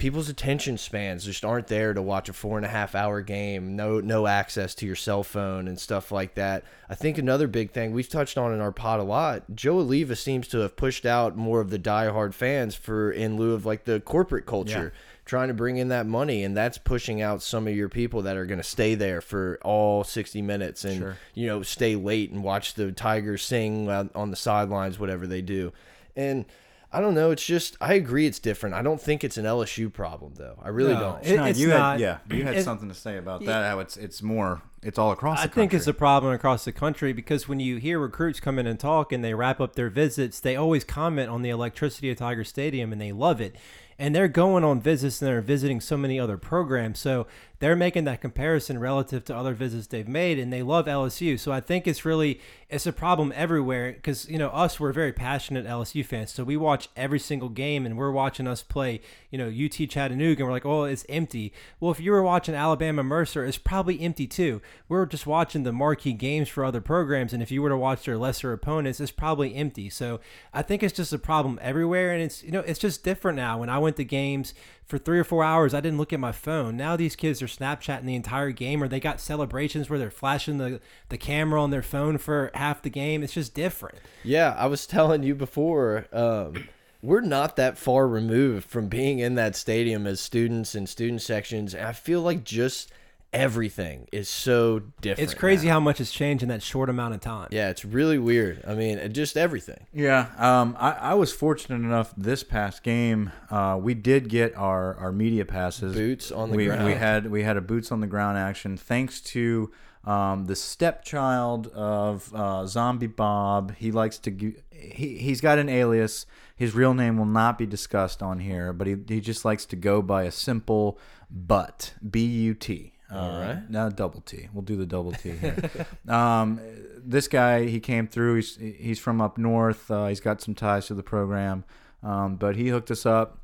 people's 0.00 0.30
attention 0.30 0.78
spans 0.78 1.26
just 1.26 1.44
aren't 1.44 1.66
there 1.66 1.92
to 1.92 2.00
watch 2.00 2.30
a 2.30 2.32
four 2.32 2.56
and 2.56 2.64
a 2.64 2.70
half 2.70 2.94
hour 2.94 3.20
game 3.20 3.76
no 3.76 4.00
no 4.00 4.26
access 4.26 4.74
to 4.74 4.86
your 4.86 4.96
cell 4.96 5.22
phone 5.22 5.68
and 5.68 5.78
stuff 5.78 6.10
like 6.10 6.34
that. 6.36 6.64
I 6.88 6.94
think 6.94 7.18
another 7.18 7.46
big 7.46 7.72
thing 7.72 7.92
we've 7.92 8.08
touched 8.08 8.38
on 8.38 8.54
in 8.54 8.62
our 8.62 8.72
pod 8.72 9.00
a 9.00 9.02
lot 9.02 9.54
Joe 9.54 9.74
Alleva 9.76 10.16
seems 10.16 10.48
to 10.48 10.60
have 10.60 10.74
pushed 10.74 11.04
out 11.04 11.36
more 11.36 11.60
of 11.60 11.68
the 11.68 11.78
diehard 11.78 12.32
fans 12.32 12.74
for 12.74 13.12
in 13.12 13.36
lieu 13.36 13.52
of 13.52 13.66
like 13.66 13.84
the 13.84 14.00
corporate 14.00 14.46
culture 14.46 14.94
trying 15.30 15.46
to 15.46 15.54
bring 15.54 15.76
in 15.76 15.86
that 15.88 16.06
money 16.06 16.42
and 16.42 16.56
that's 16.56 16.76
pushing 16.76 17.22
out 17.22 17.40
some 17.40 17.68
of 17.68 17.74
your 17.76 17.88
people 17.88 18.22
that 18.22 18.36
are 18.36 18.46
going 18.46 18.58
to 18.58 18.64
stay 18.64 18.96
there 18.96 19.20
for 19.20 19.60
all 19.62 20.02
60 20.02 20.42
minutes 20.42 20.84
and 20.84 20.98
Sure. 20.98 21.16
you 21.34 21.46
know 21.46 21.62
stay 21.62 21.94
late 21.94 22.32
and 22.32 22.42
watch 22.42 22.74
the 22.74 22.90
tigers 22.90 23.42
sing 23.44 23.88
uh, 23.88 24.06
on 24.16 24.30
the 24.32 24.36
sidelines 24.36 24.98
whatever 24.98 25.28
they 25.28 25.40
do 25.40 25.72
and 26.16 26.44
I 26.92 27.00
don't 27.00 27.14
know. 27.14 27.30
It's 27.30 27.46
just 27.46 27.76
I 27.80 27.94
agree. 27.94 28.26
It's 28.26 28.40
different. 28.40 28.74
I 28.74 28.82
don't 28.82 29.00
think 29.00 29.22
it's 29.22 29.36
an 29.36 29.44
LSU 29.44 29.92
problem 29.92 30.32
though. 30.34 30.58
I 30.60 30.70
really 30.70 30.94
No, 30.94 31.00
don't. 31.00 31.24
It- 31.24 31.38
Schneid, 31.38 31.50
it's 31.50 31.58
you 31.60 31.68
not- 31.68 31.92
had, 31.92 32.00
yeah, 32.00 32.18
you 32.36 32.42
had 32.42 32.56
it- 32.56 32.64
something 32.64 32.88
to 32.88 32.94
say 32.96 33.16
about 33.16 33.44
that. 33.44 33.70
How 33.70 33.78
it's 33.78 33.96
it's 33.96 34.20
more 34.20 34.60
it's 34.82 34.98
all 34.98 35.12
across. 35.12 35.40
I 35.40 35.46
think 35.46 35.74
it's 35.74 35.86
a 35.86 35.92
problem 35.92 36.32
across 36.32 36.64
the 36.64 36.72
country 36.72 37.12
because 37.12 37.46
when 37.46 37.60
you 37.60 37.76
hear 37.76 37.98
recruits 37.98 38.40
come 38.40 38.58
in 38.58 38.66
and 38.66 38.80
talk 38.80 39.12
and 39.12 39.22
they 39.22 39.34
wrap 39.34 39.60
up 39.60 39.76
their 39.76 39.90
visits, 39.90 40.40
they 40.40 40.56
always 40.56 40.84
comment 40.84 41.28
on 41.28 41.42
the 41.42 41.50
electricity 41.50 42.10
of 42.10 42.16
Tiger 42.16 42.44
Stadium 42.44 42.90
and 42.90 43.00
they 43.00 43.12
love 43.12 43.40
it. 43.42 43.56
And 43.98 44.16
they're 44.16 44.28
going 44.28 44.64
on 44.64 44.80
visits 44.80 45.20
and 45.20 45.28
they're 45.28 45.42
visiting 45.42 45.82
so 45.82 45.98
many 45.98 46.18
other 46.18 46.38
programs. 46.38 46.98
So 46.98 47.26
they're 47.58 47.76
making 47.76 48.04
that 48.04 48.22
comparison 48.22 48.78
relative 48.78 49.26
to 49.26 49.36
other 49.36 49.52
visits 49.52 49.86
they've 49.86 50.08
made 50.08 50.38
and 50.38 50.50
they 50.50 50.62
love 50.62 50.86
LSU. 50.86 51.38
So 51.38 51.52
I 51.52 51.60
think 51.60 51.86
it's 51.86 52.06
really 52.06 52.40
it's 52.70 52.86
a 52.86 52.92
problem 52.92 53.34
everywhere 53.36 53.92
because 53.92 54.26
you 54.30 54.38
know 54.38 54.48
us 54.48 54.80
we're 54.80 54.94
very 54.94 55.12
passionate 55.12 55.66
LSU 55.66 56.02
fans. 56.02 56.32
So 56.32 56.42
we 56.42 56.56
watch 56.56 56.88
every 56.96 57.18
single 57.18 57.50
game 57.50 57.84
and 57.84 57.98
we're 57.98 58.10
watching 58.10 58.48
us 58.48 58.62
play, 58.62 59.02
you 59.30 59.38
know, 59.38 59.48
UT 59.48 59.88
Chattanooga 59.88 60.42
and 60.42 60.46
we're 60.46 60.52
like, 60.52 60.66
"Oh, 60.66 60.84
it's 60.84 61.06
empty." 61.08 61.52
Well, 61.78 61.90
if 61.90 62.00
you 62.00 62.10
were 62.12 62.22
watching 62.22 62.54
Alabama 62.54 63.02
Mercer, 63.02 63.44
it's 63.44 63.58
probably 63.58 64.00
empty 64.00 64.26
too. 64.26 64.60
We're 64.88 65.06
just 65.06 65.26
watching 65.26 65.62
the 65.62 65.72
marquee 65.72 66.12
games 66.12 66.48
for 66.48 66.64
other 66.64 66.80
programs 66.80 67.32
and 67.32 67.42
if 67.42 67.50
you 67.50 67.62
were 67.62 67.68
to 67.68 67.76
watch 67.76 68.04
their 68.04 68.18
lesser 68.18 68.52
opponents, 68.52 69.00
it's 69.00 69.10
probably 69.10 69.54
empty. 69.54 69.90
So 69.90 70.20
I 70.52 70.62
think 70.62 70.82
it's 70.82 70.96
just 70.96 71.12
a 71.12 71.18
problem 71.18 71.58
everywhere 71.62 72.12
and 72.12 72.22
it's 72.22 72.42
you 72.42 72.50
know, 72.50 72.60
it's 72.60 72.80
just 72.80 73.04
different 73.04 73.36
now. 73.36 73.58
When 73.58 73.68
I 73.68 73.78
went 73.78 73.96
to 73.96 74.04
games 74.04 74.54
for 74.90 74.98
three 74.98 75.20
or 75.20 75.24
four 75.24 75.44
hours, 75.44 75.72
I 75.72 75.80
didn't 75.80 75.98
look 75.98 76.12
at 76.12 76.20
my 76.20 76.32
phone. 76.32 76.76
Now 76.76 76.96
these 76.96 77.14
kids 77.14 77.40
are 77.40 77.46
Snapchatting 77.46 78.04
the 78.04 78.16
entire 78.16 78.50
game, 78.50 78.82
or 78.82 78.88
they 78.88 79.00
got 79.00 79.20
celebrations 79.20 79.88
where 79.88 79.98
they're 79.98 80.10
flashing 80.10 80.58
the, 80.58 80.80
the 81.08 81.16
camera 81.16 81.62
on 81.62 81.70
their 81.70 81.82
phone 81.82 82.18
for 82.18 82.50
half 82.54 82.82
the 82.82 82.90
game. 82.90 83.22
It's 83.22 83.34
just 83.34 83.54
different. 83.54 83.98
Yeah, 84.24 84.54
I 84.58 84.66
was 84.66 84.86
telling 84.86 85.22
you 85.22 85.34
before, 85.34 86.06
um, 86.12 86.68
we're 87.02 87.20
not 87.20 87.56
that 87.56 87.78
far 87.78 88.06
removed 88.06 88.68
from 88.68 88.88
being 88.88 89.18
in 89.18 89.34
that 89.36 89.56
stadium 89.56 90.06
as 90.06 90.20
students 90.20 90.74
and 90.74 90.88
student 90.88 91.22
sections. 91.22 91.74
And 91.74 91.86
I 91.86 91.92
feel 91.92 92.20
like 92.20 92.44
just 92.44 92.92
everything 93.32 94.08
is 94.12 94.28
so 94.28 94.80
different. 95.00 95.30
It's 95.30 95.38
crazy 95.38 95.68
now. 95.68 95.74
how 95.74 95.80
much 95.80 95.98
has 95.98 96.10
changed 96.10 96.42
in 96.42 96.48
that 96.48 96.62
short 96.62 96.88
amount 96.88 97.14
of 97.14 97.20
time. 97.20 97.48
Yeah, 97.50 97.70
it's 97.70 97.84
really 97.84 98.18
weird. 98.18 98.64
I 98.66 98.74
mean, 98.74 99.12
just 99.12 99.36
everything. 99.36 99.86
Yeah, 99.92 100.26
um, 100.36 100.76
I, 100.78 100.92
I 100.92 101.14
was 101.14 101.32
fortunate 101.32 101.76
enough 101.76 102.12
this 102.16 102.42
past 102.42 102.82
game. 102.82 103.32
Uh, 103.50 103.78
we 103.80 103.94
did 103.94 104.28
get 104.28 104.56
our, 104.56 104.94
our 104.96 105.12
media 105.12 105.44
passes. 105.44 105.94
Boots 105.94 106.30
on 106.30 106.50
the 106.50 106.56
we, 106.56 106.66
ground. 106.66 106.84
We 106.84 106.94
had 106.94 107.30
we 107.30 107.42
had 107.42 107.56
a 107.56 107.60
boots 107.60 107.92
on 107.92 108.00
the 108.00 108.06
ground 108.06 108.38
action 108.38 108.76
thanks 108.76 109.20
to 109.20 109.70
um, 110.04 110.46
the 110.46 110.56
stepchild 110.56 111.66
of 111.68 112.34
uh, 112.34 112.66
Zombie 112.66 113.06
Bob. 113.06 113.74
He 113.76 113.92
likes 113.92 114.18
to 114.20 114.54
he 114.70 115.18
he's 115.18 115.40
got 115.40 115.58
an 115.58 115.68
alias. 115.68 116.26
His 116.56 116.74
real 116.74 116.94
name 116.94 117.18
will 117.18 117.26
not 117.26 117.58
be 117.58 117.66
discussed 117.66 118.22
on 118.22 118.40
here, 118.40 118.72
but 118.72 118.86
he 118.86 118.96
he 119.08 119.20
just 119.20 119.44
likes 119.44 119.66
to 119.66 119.76
go 119.76 120.00
by 120.02 120.24
a 120.24 120.30
simple 120.30 120.98
Butt 121.30 121.94
B 122.08 122.24
U 122.24 122.54
T. 122.54 122.94
All 123.12 123.40
right. 123.40 123.68
Now 123.68 123.88
double 123.88 124.20
T. 124.20 124.48
We'll 124.52 124.62
do 124.62 124.76
the 124.76 124.86
double 124.86 125.12
T 125.12 125.32
here. 125.32 125.70
um, 126.08 126.60
this 126.96 127.28
guy, 127.28 127.66
he 127.66 127.80
came 127.80 128.06
through. 128.06 128.36
He's 128.36 128.56
he's 128.56 128.98
from 128.98 129.20
up 129.20 129.36
north. 129.36 129.90
Uh, 129.90 130.06
he's 130.06 130.20
got 130.20 130.40
some 130.40 130.54
ties 130.54 130.86
to 130.86 130.94
the 130.94 131.02
program, 131.02 131.64
um, 132.02 132.36
but 132.36 132.56
he 132.56 132.68
hooked 132.68 132.90
us 132.90 133.04
up. 133.04 133.39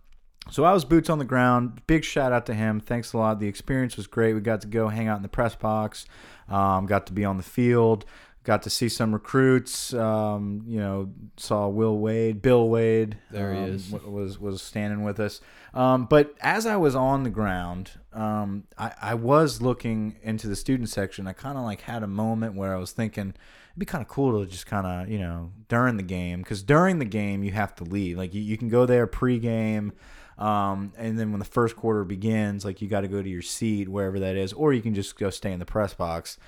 So 0.50 0.65
I 0.65 0.73
was 0.73 0.85
boots 0.85 1.11
on 1.11 1.19
the 1.19 1.25
ground. 1.25 1.83
Big 1.87 2.05
shout 2.05 2.33
out 2.33 2.47
to 2.47 2.55
him. 2.55 2.81
Thanks 2.81 3.12
a 3.12 3.19
lot. 3.19 3.41
The 3.41 3.49
experience 3.49 3.97
was 3.97 4.07
great. 4.07 4.35
We 4.35 4.41
got 4.41 4.61
to 4.61 4.69
go 4.69 4.88
hang 4.88 5.09
out 5.09 5.17
in 5.17 5.23
the 5.23 5.29
press 5.29 5.55
box. 5.55 6.07
Um, 6.49 6.87
got 6.87 7.07
to 7.07 7.12
be 7.12 7.25
on 7.25 7.37
the 7.37 7.43
field. 7.43 8.05
Got 8.45 8.62
to 8.62 8.71
see 8.71 8.88
some 8.88 9.12
recruits. 9.12 9.93
Um, 9.93 10.62
you 10.69 10.79
know, 10.79 11.11
saw 11.37 11.67
Will 11.67 11.99
Wade, 11.99 12.43
Bill 12.43 12.69
Wade. 12.69 13.19
There 13.33 13.53
he 13.53 13.59
um, 13.59 13.65
is. 13.71 13.91
Was 13.91 14.38
was 14.38 14.62
standing 14.62 15.03
with 15.03 15.19
us. 15.19 15.41
Um, 15.75 16.05
but 16.05 16.33
as 16.41 16.65
I 16.65 16.76
was 16.76 16.95
on 16.95 17.25
the 17.25 17.31
ground, 17.31 17.91
um, 18.12 18.65
I, 18.79 18.93
I 19.03 19.15
was 19.15 19.61
looking 19.61 20.17
into 20.23 20.47
the 20.47 20.55
student 20.55 20.88
section. 20.88 21.26
I 21.26 21.33
kind 21.33 21.59
of 21.59 21.65
like 21.65 21.81
had 21.81 22.05
a 22.05 22.07
moment 22.07 22.55
where 22.55 22.73
I 22.73 22.79
was 22.79 22.93
thinking 22.93 23.31
it'd 23.31 23.79
be 23.79 23.85
kind 23.85 24.00
of 24.00 24.07
cool 24.07 24.41
to 24.41 24.49
just 24.49 24.67
kind 24.67 24.87
of 24.87 25.09
you 25.09 25.19
know 25.19 25.50
during 25.69 25.97
the 25.97 26.05
game 26.05 26.38
because 26.38 26.62
during 26.62 27.00
the 27.00 27.05
game 27.05 27.43
you 27.43 27.50
have 27.50 27.75
to 27.75 27.85
leave. 27.85 28.17
Like 28.17 28.33
you, 28.33 28.41
you 28.41 28.57
can 28.57 28.69
go 28.69 28.87
there 28.87 29.09
pregame. 29.09 29.91
Um, 30.38 30.93
and 30.97 31.19
then 31.19 31.31
when 31.31 31.38
the 31.38 31.47
first 31.47 31.76
quarter 31.76 32.05
begins, 32.05 32.64
like 32.64 32.83
you 32.83 32.88
got 32.88 33.02
to 33.02 33.09
go 33.09 33.23
to 33.23 33.28
your 33.28 33.43
seat 33.43 33.88
wherever 33.88 34.19
that 34.21 34.37
is, 34.37 34.52
or 34.52 34.73
you 34.73 34.83
can 34.83 34.95
just 34.95 35.19
go 35.19 35.31
stay 35.31 35.52
in 35.52 35.59
the 35.59 35.66
press 35.66 35.95
box. 35.95 36.38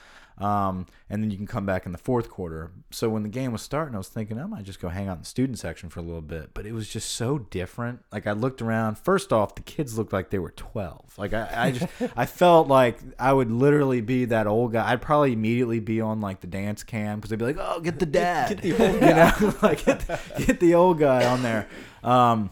Um, 0.40 0.86
and 1.10 1.22
then 1.22 1.30
you 1.30 1.36
can 1.36 1.46
come 1.46 1.66
back 1.66 1.84
in 1.84 1.92
the 1.92 1.98
fourth 1.98 2.30
quarter. 2.30 2.70
So 2.90 3.08
when 3.08 3.22
the 3.24 3.28
game 3.28 3.50
was 3.50 3.62
starting, 3.62 3.94
I 3.94 3.98
was 3.98 4.08
thinking 4.08 4.38
I 4.38 4.46
might 4.46 4.64
just 4.64 4.80
go 4.80 4.88
hang 4.88 5.08
out 5.08 5.16
in 5.16 5.22
the 5.22 5.26
student 5.26 5.58
section 5.58 5.88
for 5.88 5.98
a 6.00 6.02
little 6.02 6.22
bit. 6.22 6.50
But 6.54 6.64
it 6.64 6.72
was 6.72 6.88
just 6.88 7.12
so 7.12 7.38
different. 7.38 8.04
Like 8.12 8.26
I 8.26 8.32
looked 8.32 8.62
around. 8.62 8.98
First 8.98 9.32
off, 9.32 9.56
the 9.56 9.62
kids 9.62 9.98
looked 9.98 10.12
like 10.12 10.30
they 10.30 10.38
were 10.38 10.52
twelve. 10.52 11.12
Like 11.18 11.32
I, 11.32 11.48
I 11.52 11.70
just 11.72 11.88
I 12.16 12.26
felt 12.26 12.68
like 12.68 12.98
I 13.18 13.32
would 13.32 13.50
literally 13.50 14.00
be 14.00 14.26
that 14.26 14.46
old 14.46 14.72
guy. 14.72 14.88
I'd 14.92 15.02
probably 15.02 15.32
immediately 15.32 15.80
be 15.80 16.00
on 16.00 16.20
like 16.20 16.40
the 16.40 16.46
dance 16.46 16.84
cam 16.84 17.18
because 17.18 17.30
they'd 17.30 17.38
be 17.38 17.46
like, 17.46 17.58
"Oh, 17.58 17.80
get 17.80 17.98
the 17.98 18.06
dad," 18.06 18.60
Get 18.60 18.62
the 18.62 18.72
old 18.84 18.94
you 18.94 19.00
know, 19.00 19.54
like 19.62 19.84
get 19.84 20.00
the, 20.00 20.20
get 20.44 20.60
the 20.60 20.74
old 20.74 21.00
guy 21.00 21.26
on 21.26 21.42
there. 21.42 21.66
Um, 22.04 22.50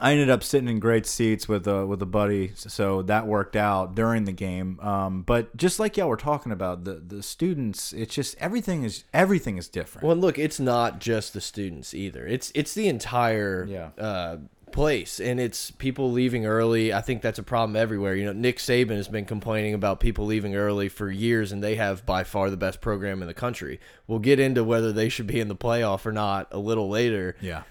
I 0.00 0.12
ended 0.12 0.30
up 0.30 0.42
sitting 0.42 0.68
in 0.68 0.78
great 0.80 1.06
seats 1.06 1.48
with 1.48 1.66
a 1.66 1.86
with 1.86 2.00
a 2.02 2.06
buddy, 2.06 2.52
so 2.54 3.02
that 3.02 3.26
worked 3.26 3.56
out 3.56 3.94
during 3.94 4.24
the 4.24 4.32
game. 4.32 4.78
Um, 4.80 5.22
but 5.22 5.56
just 5.56 5.78
like 5.78 5.96
y'all 5.96 6.08
were 6.08 6.16
talking 6.16 6.52
about, 6.52 6.84
the 6.84 6.94
the 6.94 7.22
students, 7.22 7.92
it's 7.92 8.14
just 8.14 8.36
everything 8.38 8.82
is 8.84 9.04
everything 9.12 9.56
is 9.56 9.68
different. 9.68 10.06
Well, 10.06 10.16
look, 10.16 10.38
it's 10.38 10.58
not 10.60 11.00
just 11.00 11.32
the 11.32 11.40
students 11.40 11.94
either. 11.94 12.26
It's 12.26 12.50
it's 12.54 12.74
the 12.74 12.88
entire 12.88 13.66
Yeah. 13.68 13.90
uh, 13.98 14.36
place, 14.72 15.20
and 15.20 15.38
it's 15.38 15.70
people 15.70 16.10
leaving 16.10 16.44
early. 16.46 16.92
I 16.92 17.00
think 17.00 17.22
that's 17.22 17.38
a 17.38 17.44
problem 17.44 17.76
everywhere. 17.76 18.16
You 18.16 18.24
know, 18.24 18.32
Nick 18.32 18.56
Saban 18.58 18.96
has 18.96 19.06
been 19.06 19.24
complaining 19.24 19.72
about 19.72 20.00
people 20.00 20.26
leaving 20.26 20.56
early 20.56 20.88
for 20.88 21.08
years, 21.10 21.52
and 21.52 21.62
they 21.62 21.76
have 21.76 22.04
by 22.04 22.24
far 22.24 22.50
the 22.50 22.56
best 22.56 22.80
program 22.80 23.22
in 23.22 23.28
the 23.28 23.34
country. 23.34 23.78
We'll 24.08 24.18
get 24.18 24.40
into 24.40 24.64
whether 24.64 24.92
they 24.92 25.08
should 25.08 25.28
be 25.28 25.38
in 25.38 25.46
the 25.46 25.54
playoff 25.54 26.04
or 26.06 26.10
not 26.12 26.48
a 26.50 26.58
little 26.58 26.88
later. 26.88 27.36
yeah, 27.40 27.62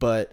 But 0.00 0.32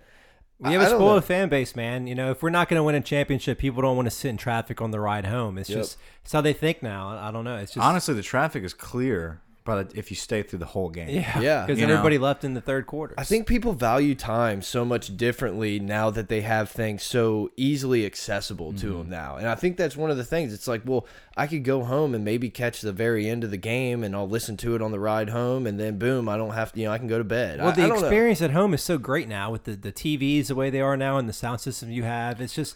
We 0.59 0.71
have 0.71 0.81
I- 0.81 0.85
a 0.85 0.89
spoiled 0.89 1.25
fan 1.25 1.50
base, 1.50 1.75
man. 1.75 2.07
You 2.07 2.15
know, 2.15 2.31
if 2.31 2.41
we're 2.41 2.50
not 2.50 2.69
going 2.69 2.79
to 2.79 2.83
win 2.83 2.95
a 2.95 3.01
championship, 3.01 3.57
people 3.59 3.81
don't 3.81 3.95
want 3.95 4.05
to 4.05 4.12
sit 4.12 4.29
in 4.29 4.38
traffic 4.38 4.81
on 4.81 4.91
the 4.91 5.00
ride 5.00 5.25
home. 5.25 5.57
It's 5.57 5.69
Yep. 5.69 5.77
just 5.79 5.97
it's 6.24 6.31
how 6.31 6.41
they 6.41 6.53
think 6.53 6.81
now. 6.81 7.09
I 7.09 7.27
I 7.29 7.31
don't 7.31 7.43
know. 7.43 7.57
It's 7.57 7.74
just 7.74 7.85
honestly, 7.85 8.13
the 8.13 8.24
traffic 8.24 8.63
is 8.63 8.74
clear, 8.74 9.41
but 9.65 9.91
if 9.95 10.12
you 10.12 10.15
stay 10.15 10.43
through 10.43 10.60
the 10.60 10.65
whole 10.67 10.89
game, 10.89 11.10
yeah, 11.10 11.39
Yeah. 11.39 11.65
because 11.65 11.81
You 11.81 11.88
know. 11.88 11.93
everybody 11.95 12.17
left 12.17 12.43
in 12.45 12.53
the 12.53 12.62
third 12.62 12.86
quarter. 12.88 13.15
I 13.17 13.24
think 13.24 13.48
people 13.48 13.74
value 13.74 14.15
time 14.15 14.62
so 14.62 14.86
much 14.86 15.17
differently 15.17 15.79
now 15.79 16.10
that 16.12 16.29
they 16.29 16.41
have 16.41 16.69
things 16.69 17.03
so 17.03 17.50
easily 17.57 18.05
accessible 18.05 18.72
to 18.74 18.86
Mm-hmm. 18.89 18.98
them 19.00 19.10
now. 19.10 19.36
And 19.38 19.48
I 19.50 19.55
think 19.55 19.75
that's 19.75 19.98
one 19.98 20.12
of 20.12 20.17
the 20.17 20.24
things. 20.24 20.53
It's 20.53 20.67
like, 20.67 20.84
well, 20.86 21.05
I 21.36 21.48
could 21.48 21.63
go 21.63 21.84
home 21.84 22.13
and 22.15 22.24
maybe 22.24 22.50
catch 22.50 22.79
the 22.81 22.93
very 22.93 23.27
end 23.27 23.43
of 23.43 23.51
the 23.51 23.57
game 23.57 24.03
and 24.03 24.15
I'll 24.15 24.29
listen 24.29 24.55
to 24.57 24.75
it 24.75 24.81
on 24.81 24.91
the 24.91 25.00
ride 25.00 25.29
home 25.29 25.65
and 25.67 25.79
then 25.79 25.98
boom, 25.98 26.29
I 26.29 26.38
don't 26.38 26.53
have 26.53 26.72
to, 26.74 26.79
you 26.79 26.86
know, 26.86 26.91
I 26.93 26.98
can 27.00 27.07
go 27.07 27.17
to 27.17 27.24
bed. 27.24 27.60
Well, 27.60 27.69
I- 27.69 27.72
the 27.72 27.84
I 27.84 27.88
don't 27.88 28.00
know. 28.00 28.05
experience 28.05 28.41
at 28.43 28.51
home 28.51 28.74
is 28.75 28.84
so 28.84 28.98
great 29.00 29.27
now 29.27 29.51
with 29.51 29.63
the, 29.63 29.75
the 29.75 29.91
TVs 29.91 30.48
the 30.48 30.55
way 30.55 30.69
they 30.69 30.79
are 30.81 30.95
now 30.95 31.17
and 31.17 31.27
the 31.27 31.34
sound 31.34 31.60
system 31.60 31.89
you 31.91 32.03
have. 32.03 32.39
It's 32.39 32.53
just 32.53 32.75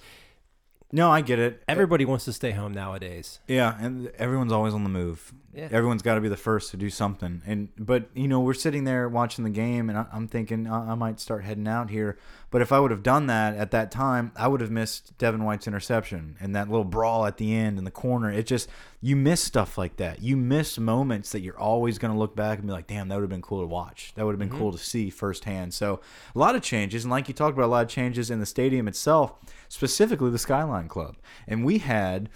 no, 0.92 1.12
I 1.12 1.22
get 1.22 1.38
it. 1.38 1.62
everybody 1.68 2.04
wants 2.04 2.26
to 2.26 2.34
stay 2.34 2.50
home 2.50 2.74
nowadays. 2.74 3.40
Yeah, 3.48 3.78
and 3.80 4.08
everyone's 4.18 4.52
always 4.52 4.74
on 4.74 4.82
the 4.84 4.90
move. 4.90 5.32
Yeah. 5.54 5.68
Everyone's 5.72 6.02
got 6.02 6.16
to 6.16 6.22
be 6.22 6.30
the 6.30 6.38
first 6.38 6.72
to 6.72 6.78
do 6.78 6.90
something. 6.90 7.42
And 7.46 7.70
but 7.78 8.10
you 8.14 8.28
know, 8.28 8.40
we're 8.40 8.54
sitting 8.54 8.84
there 8.84 9.10
watching 9.10 9.44
the 9.44 9.50
game, 9.50 9.90
and 9.90 9.98
I, 9.98 10.06
I'm 10.14 10.28
thinking 10.28 10.68
I, 10.68 10.92
I 10.92 10.96
might 10.96 11.20
start 11.20 11.44
heading 11.44 11.68
out 11.68 11.90
here. 11.90 12.18
But 12.52 12.62
if 12.62 12.72
I 12.72 12.80
would 12.80 12.92
have 12.92 13.04
done 13.04 13.28
that 13.28 13.56
at 13.56 13.72
that 13.72 13.92
time, 13.92 14.32
I 14.36 14.48
would 14.48 14.62
have 14.62 14.72
missed 14.72 15.18
Devin 15.18 15.44
White's 15.44 15.68
interception 15.68 16.36
and 16.40 16.56
that 16.56 16.68
little 16.70 16.84
brawl 16.84 17.26
at 17.26 17.38
the 17.38 17.54
end 17.56 17.78
in 17.78 17.84
the 17.84 17.92
corner. 17.92 18.32
It 18.32 18.48
just 18.48 18.70
you 19.02 19.16
miss 19.16 19.42
stuff 19.42 19.78
like 19.78 19.96
that. 19.98 20.22
You 20.22 20.36
miss 20.36 20.78
moments 20.78 21.32
that 21.32 21.40
you're 21.40 21.58
always 21.60 21.98
going 21.98 22.12
to 22.12 22.20
look 22.20 22.36
back 22.36 22.58
and 22.58 22.68
be 22.68 22.74
like, 22.74 22.88
"Damn, 22.88 23.08
that 23.08 23.16
would 23.16 23.22
have 23.22 23.30
been 23.30 23.42
cool 23.42 23.62
to 23.62 23.68
watch. 23.68 24.12
That 24.16 24.26
would 24.26 24.34
have 24.34 24.40
been 24.40 24.58
cool 24.58 24.72
to 24.74 24.78
see 24.78 25.10
firsthand." 25.10 25.74
So 25.74 26.02
a 26.36 26.40
lot 26.40 26.56
of 26.56 26.62
changes, 26.62 27.06
and 27.06 27.12
like 27.12 27.28
you 27.28 27.34
talked 27.34 27.56
about, 27.58 27.68
a 27.68 27.72
lot 27.72 27.86
of 27.86 27.90
changes 27.90 28.30
in 28.30 28.40
the 28.42 28.46
stadium 28.46 28.88
itself, 28.90 29.34
specifically 29.70 30.30
the 30.32 30.38
Skyline 30.40 30.88
Club. 30.90 31.16
And 31.48 31.64
we 31.64 31.78
had 31.78 32.30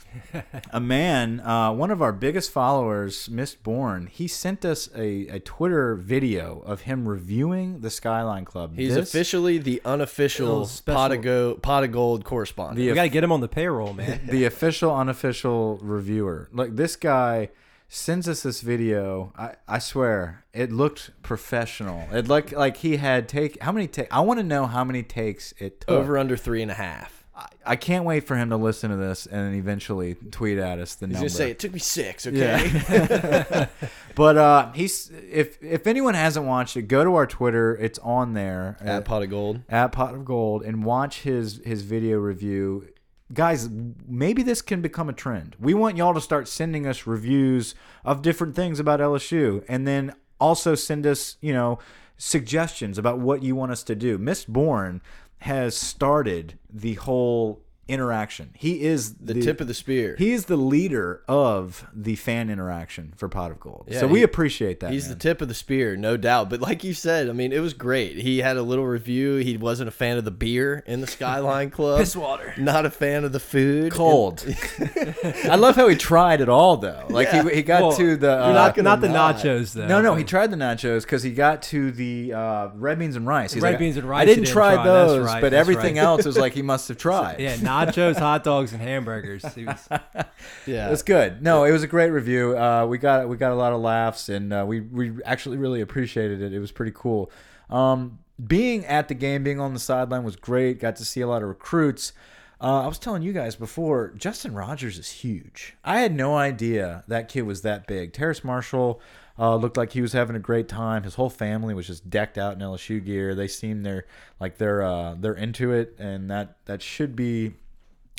a 0.72 0.79
man, 0.79 1.41
uh, 1.41 1.74
one 1.74 1.91
of 1.91 2.01
our 2.01 2.13
biggest 2.13 2.51
followers, 2.51 3.27
Mistborn, 3.27 4.08
he 4.08 4.27
sent 4.29 4.63
us 4.63 4.89
a, 4.96 5.27
a 5.27 5.39
Twitter 5.39 5.96
video 5.96 6.62
of 6.62 6.82
him 6.82 7.08
reviewing 7.10 7.82
the 7.82 7.89
Skyline 7.89 8.46
Club. 8.46 8.75
He's 8.77 8.96
This- 8.96 9.10
officially 9.10 9.58
the 9.58 9.82
unofficial 10.03 10.69
oh, 10.69 10.93
pot 10.93 11.12
of, 11.12 11.22
go, 11.22 11.55
pot 11.55 11.83
of 11.83 11.91
gold 11.91 12.25
correspondent. 12.25 12.77
The 12.77 12.89
We 12.89 12.95
got 12.95 13.03
to 13.03 13.10
get 13.10 13.24
him 13.24 13.31
on 13.31 13.41
the 13.41 13.48
payroll, 13.48 13.93
man. 13.93 14.22
the 14.29 14.45
official 14.45 14.93
unofficial 14.95 15.79
reviewer. 15.81 16.50
Like 16.51 16.75
this 16.75 16.95
guy 16.95 17.50
sends 17.88 18.27
us 18.27 18.43
this 18.43 18.62
video. 18.62 19.31
I, 19.38 19.55
I 19.67 19.79
swear 19.79 20.43
it 20.53 20.72
looked 20.72 21.12
professional. 21.22 22.07
It 22.12 22.27
looked 22.27 22.51
like 22.51 22.77
he 22.77 22.98
had 22.98 23.29
take 23.29 23.62
how 23.62 23.72
many 23.72 23.88
take 23.88 24.13
I 24.13 24.19
want 24.22 24.39
to 24.39 24.43
know 24.43 24.65
how 24.65 24.83
many 24.83 25.03
takes 25.03 25.53
it 25.57 25.81
took. 25.81 25.89
Over 25.89 26.17
under 26.17 26.36
three 26.36 26.62
and 26.62 26.72
a 26.72 26.75
half. 26.75 27.23
I, 27.35 27.47
I 27.65 27.75
can't 27.75 28.05
wait 28.05 28.27
for 28.27 28.35
him 28.35 28.49
to 28.51 28.57
listen 28.57 28.91
to 28.91 28.95
this 28.97 29.25
and 29.25 29.55
eventually 29.55 30.15
tweet 30.31 30.57
at 30.59 30.77
us 30.79 30.95
the 30.95 31.07
He's 31.07 31.13
number. 31.15 31.29
to 31.29 31.33
say, 31.35 31.49
it 31.51 31.59
took 31.59 31.73
me 31.73 31.79
six, 31.79 32.27
okay? 32.27 32.71
Yeah. 32.89 33.67
but 34.15 34.37
uh, 34.37 34.71
he's 34.73 35.09
if 35.31 35.61
if 35.63 35.87
anyone 35.87 36.13
hasn't 36.13 36.45
watched 36.45 36.77
it, 36.77 36.83
go 36.83 37.03
to 37.03 37.15
our 37.15 37.25
Twitter. 37.25 37.75
It's 37.75 37.97
on 37.99 38.33
there 38.33 38.77
At 38.81 39.05
pot 39.05 39.23
of 39.23 39.29
gold. 39.29 39.61
at 39.69 39.91
Pot 39.91 40.13
of 40.13 40.25
Gold 40.25 40.63
and 40.63 40.83
watch 40.85 41.21
his 41.21 41.59
his 41.65 41.81
video 41.81 42.17
review. 42.19 42.89
guys, 43.33 43.67
maybe 44.07 44.43
this 44.43 44.61
can 44.61 44.81
become 44.81 45.09
a 45.09 45.13
trend. 45.13 45.55
We 45.59 45.73
want 45.73 45.97
y'all 45.97 46.13
to 46.13 46.21
start 46.21 46.47
sending 46.47 46.85
us 46.85 47.07
reviews 47.07 47.73
of 48.05 48.21
different 48.21 48.55
things 48.55 48.79
about 48.79 48.99
LSU, 48.99 49.63
and 49.67 49.87
then 49.87 50.13
also 50.39 50.75
send 50.75 51.07
us, 51.07 51.37
you 51.41 51.53
know, 51.53 51.79
suggestions 52.17 52.97
about 52.99 53.17
what 53.19 53.41
you 53.41 53.55
want 53.55 53.71
us 53.71 53.81
to 53.83 53.95
do. 53.95 54.19
Mistborn 54.19 55.01
has 55.43 55.75
started 55.75 56.57
the 56.69 56.93
whole 56.93 57.62
interaction. 57.87 58.51
He 58.57 58.81
is 58.83 59.15
The, 59.15 59.33
tip 59.33 59.59
of 59.59 59.67
the 59.67 59.73
spear. 59.73 60.15
he 60.17 60.31
is 60.31 60.45
the 60.45 60.55
leader 60.55 61.21
of 61.27 61.85
the 61.93 62.15
fan 62.15 62.49
interaction 62.49 63.13
for 63.17 63.27
Pot 63.27 63.51
of 63.51 63.59
Gold. 63.59 63.85
Yeah, 63.89 63.99
so 64.01 64.07
we 64.07 64.19
he- 64.19 64.23
appreciate 64.23 64.79
that. 64.79 64.91
He's 64.93 65.03
man. 65.07 65.17
the 65.17 65.19
tip 65.19 65.41
of 65.41 65.47
the 65.49 65.53
spear, 65.53 65.95
no 65.97 66.15
doubt. 66.15 66.49
But 66.49 66.61
like 66.61 66.83
you 66.83 66.93
said, 66.93 67.29
I 67.29 67.33
mean, 67.33 67.51
it 67.51 67.59
was 67.59 67.73
great. 67.73 68.17
He 68.17 68.39
had 68.39 68.55
a 68.57 68.61
little 68.61 68.85
review. 68.85 69.35
He 69.35 69.57
wasn't 69.57 69.89
a 69.89 69.91
fan 69.91 70.17
of 70.17 70.23
the 70.25 70.31
beer 70.31 70.83
in 70.87 71.01
the 71.01 71.07
Skyline 71.07 71.69
Club. 71.71 71.99
Piss 71.99 72.15
water. 72.15 72.53
Not 72.57 72.85
a 72.85 72.89
fan 72.89 73.25
of 73.25 73.31
the 73.33 73.39
food. 73.39 73.91
cold. 73.91 74.45
I 75.45 75.55
love 75.55 75.75
how 75.75 75.87
he 75.87 75.95
tried 75.95 76.41
it 76.41 76.49
all 76.49 76.77
though. 76.77 77.05
Like 77.09 77.27
Yeah. 77.33 77.43
he, 77.49 77.55
he 77.57 77.61
got 77.63 77.81
Well, 77.81 77.91
to 77.97 78.15
the 78.15 78.43
uh, 78.43 78.51
not, 78.53 78.75
gonna 78.75 78.89
not 78.89 79.01
the 79.01 79.09
not. 79.09 79.35
nachos 79.37 79.73
though. 79.73 79.87
no, 79.87 80.01
no, 80.01 80.15
he 80.15 80.23
tried 80.23 80.51
the 80.51 80.57
nachos 80.57 81.01
because 81.03 81.23
he 81.23 81.31
got 81.31 81.61
to 81.63 81.91
the 81.91 82.33
uh, 82.33 82.69
red 82.75 82.99
beans 82.99 83.15
and 83.15 83.27
rice. 83.27 83.53
He's 83.53 83.61
Red 83.63 83.71
like, 83.71 83.79
beans 83.79 83.97
and 83.97 84.07
rice 84.07 84.21
I 84.21 84.25
didn't 84.25 84.43
didn't 84.45 84.53
try 84.53 84.75
try. 84.75 84.83
Those, 84.85 85.25
right, 85.25 85.41
but 85.41 85.53
everything 85.53 85.95
right. 85.95 86.03
else 86.03 86.25
is 86.25 86.37
like 86.37 86.53
he 86.53 86.61
must 86.73 86.87
have 86.87 86.97
tried. 86.97 87.39
Yeah, 87.39 87.55
nachos, 87.74 88.18
hot 88.18 88.44
dogs, 88.44 88.74
and 88.74 88.82
hamburgers. 88.82 89.44
He 89.53 89.65
was, 89.65 89.88
Yeah. 90.65 90.89
It's 90.92 91.03
good. 91.03 91.42
No, 91.42 91.63
it 91.63 91.72
was 91.72 91.84
a 91.84 91.88
great 91.88 92.10
review. 92.12 92.58
Uh, 92.58 92.86
we 92.86 92.98
got 92.98 93.27
we 93.27 93.38
got 93.38 93.51
a 93.51 93.56
lot 93.56 93.74
of 93.74 93.82
laughs, 93.82 94.30
and 94.30 94.53
uh, 94.53 94.63
we 94.68 94.82
we 94.82 95.13
actually 95.24 95.58
really 95.58 95.82
appreciated 95.82 96.42
it. 96.42 96.53
It 96.53 96.60
was 96.60 96.72
pretty 96.72 96.94
cool. 96.96 97.32
Um, 97.70 98.20
being 98.46 98.86
at 98.86 99.08
the 99.08 99.13
game, 99.13 99.44
being 99.44 99.60
on 99.60 99.74
the 99.74 99.80
sideline 99.80 100.24
was 100.24 100.36
great. 100.36 100.80
Got 100.80 100.96
to 100.98 101.06
see 101.06 101.22
a 101.22 101.27
lot 101.27 101.42
of 101.42 101.50
recruits. 101.50 102.13
Uh, 102.62 102.84
I 102.84 102.88
was 102.88 102.98
telling 102.98 103.24
you 103.24 103.34
guys 103.34 103.56
before, 103.58 104.13
Justin 104.15 104.53
Rogers 104.53 104.98
is 104.98 105.10
huge. 105.10 105.75
I 105.84 106.00
had 106.00 106.15
no 106.15 106.36
idea 106.38 107.03
that 107.10 107.27
kid 107.27 107.42
was 107.42 107.62
that 107.63 107.88
big. 107.88 108.13
Terrace 108.13 108.42
Marshall 108.44 109.01
uh, 109.38 109.56
looked 109.56 109.75
like 109.75 109.92
he 109.92 110.01
was 110.01 110.13
having 110.13 110.36
a 110.36 110.39
great 110.39 110.70
time. 110.70 111.03
His 111.03 111.15
whole 111.15 111.30
family 111.30 111.74
was 111.74 111.88
just 111.88 112.10
decked 112.10 112.38
out 112.38 112.53
in 112.53 112.60
LSU 112.60 113.03
gear. 113.03 113.36
They 113.36 113.48
seem 113.50 113.84
they're 113.84 114.06
like 114.39 114.58
they're 114.58 114.82
uh, 114.82 115.15
they're 115.20 115.34
into 115.34 115.74
it, 115.74 115.96
and 116.00 116.30
that 116.30 116.56
that 116.65 116.82
should 116.82 117.15
be 117.15 117.53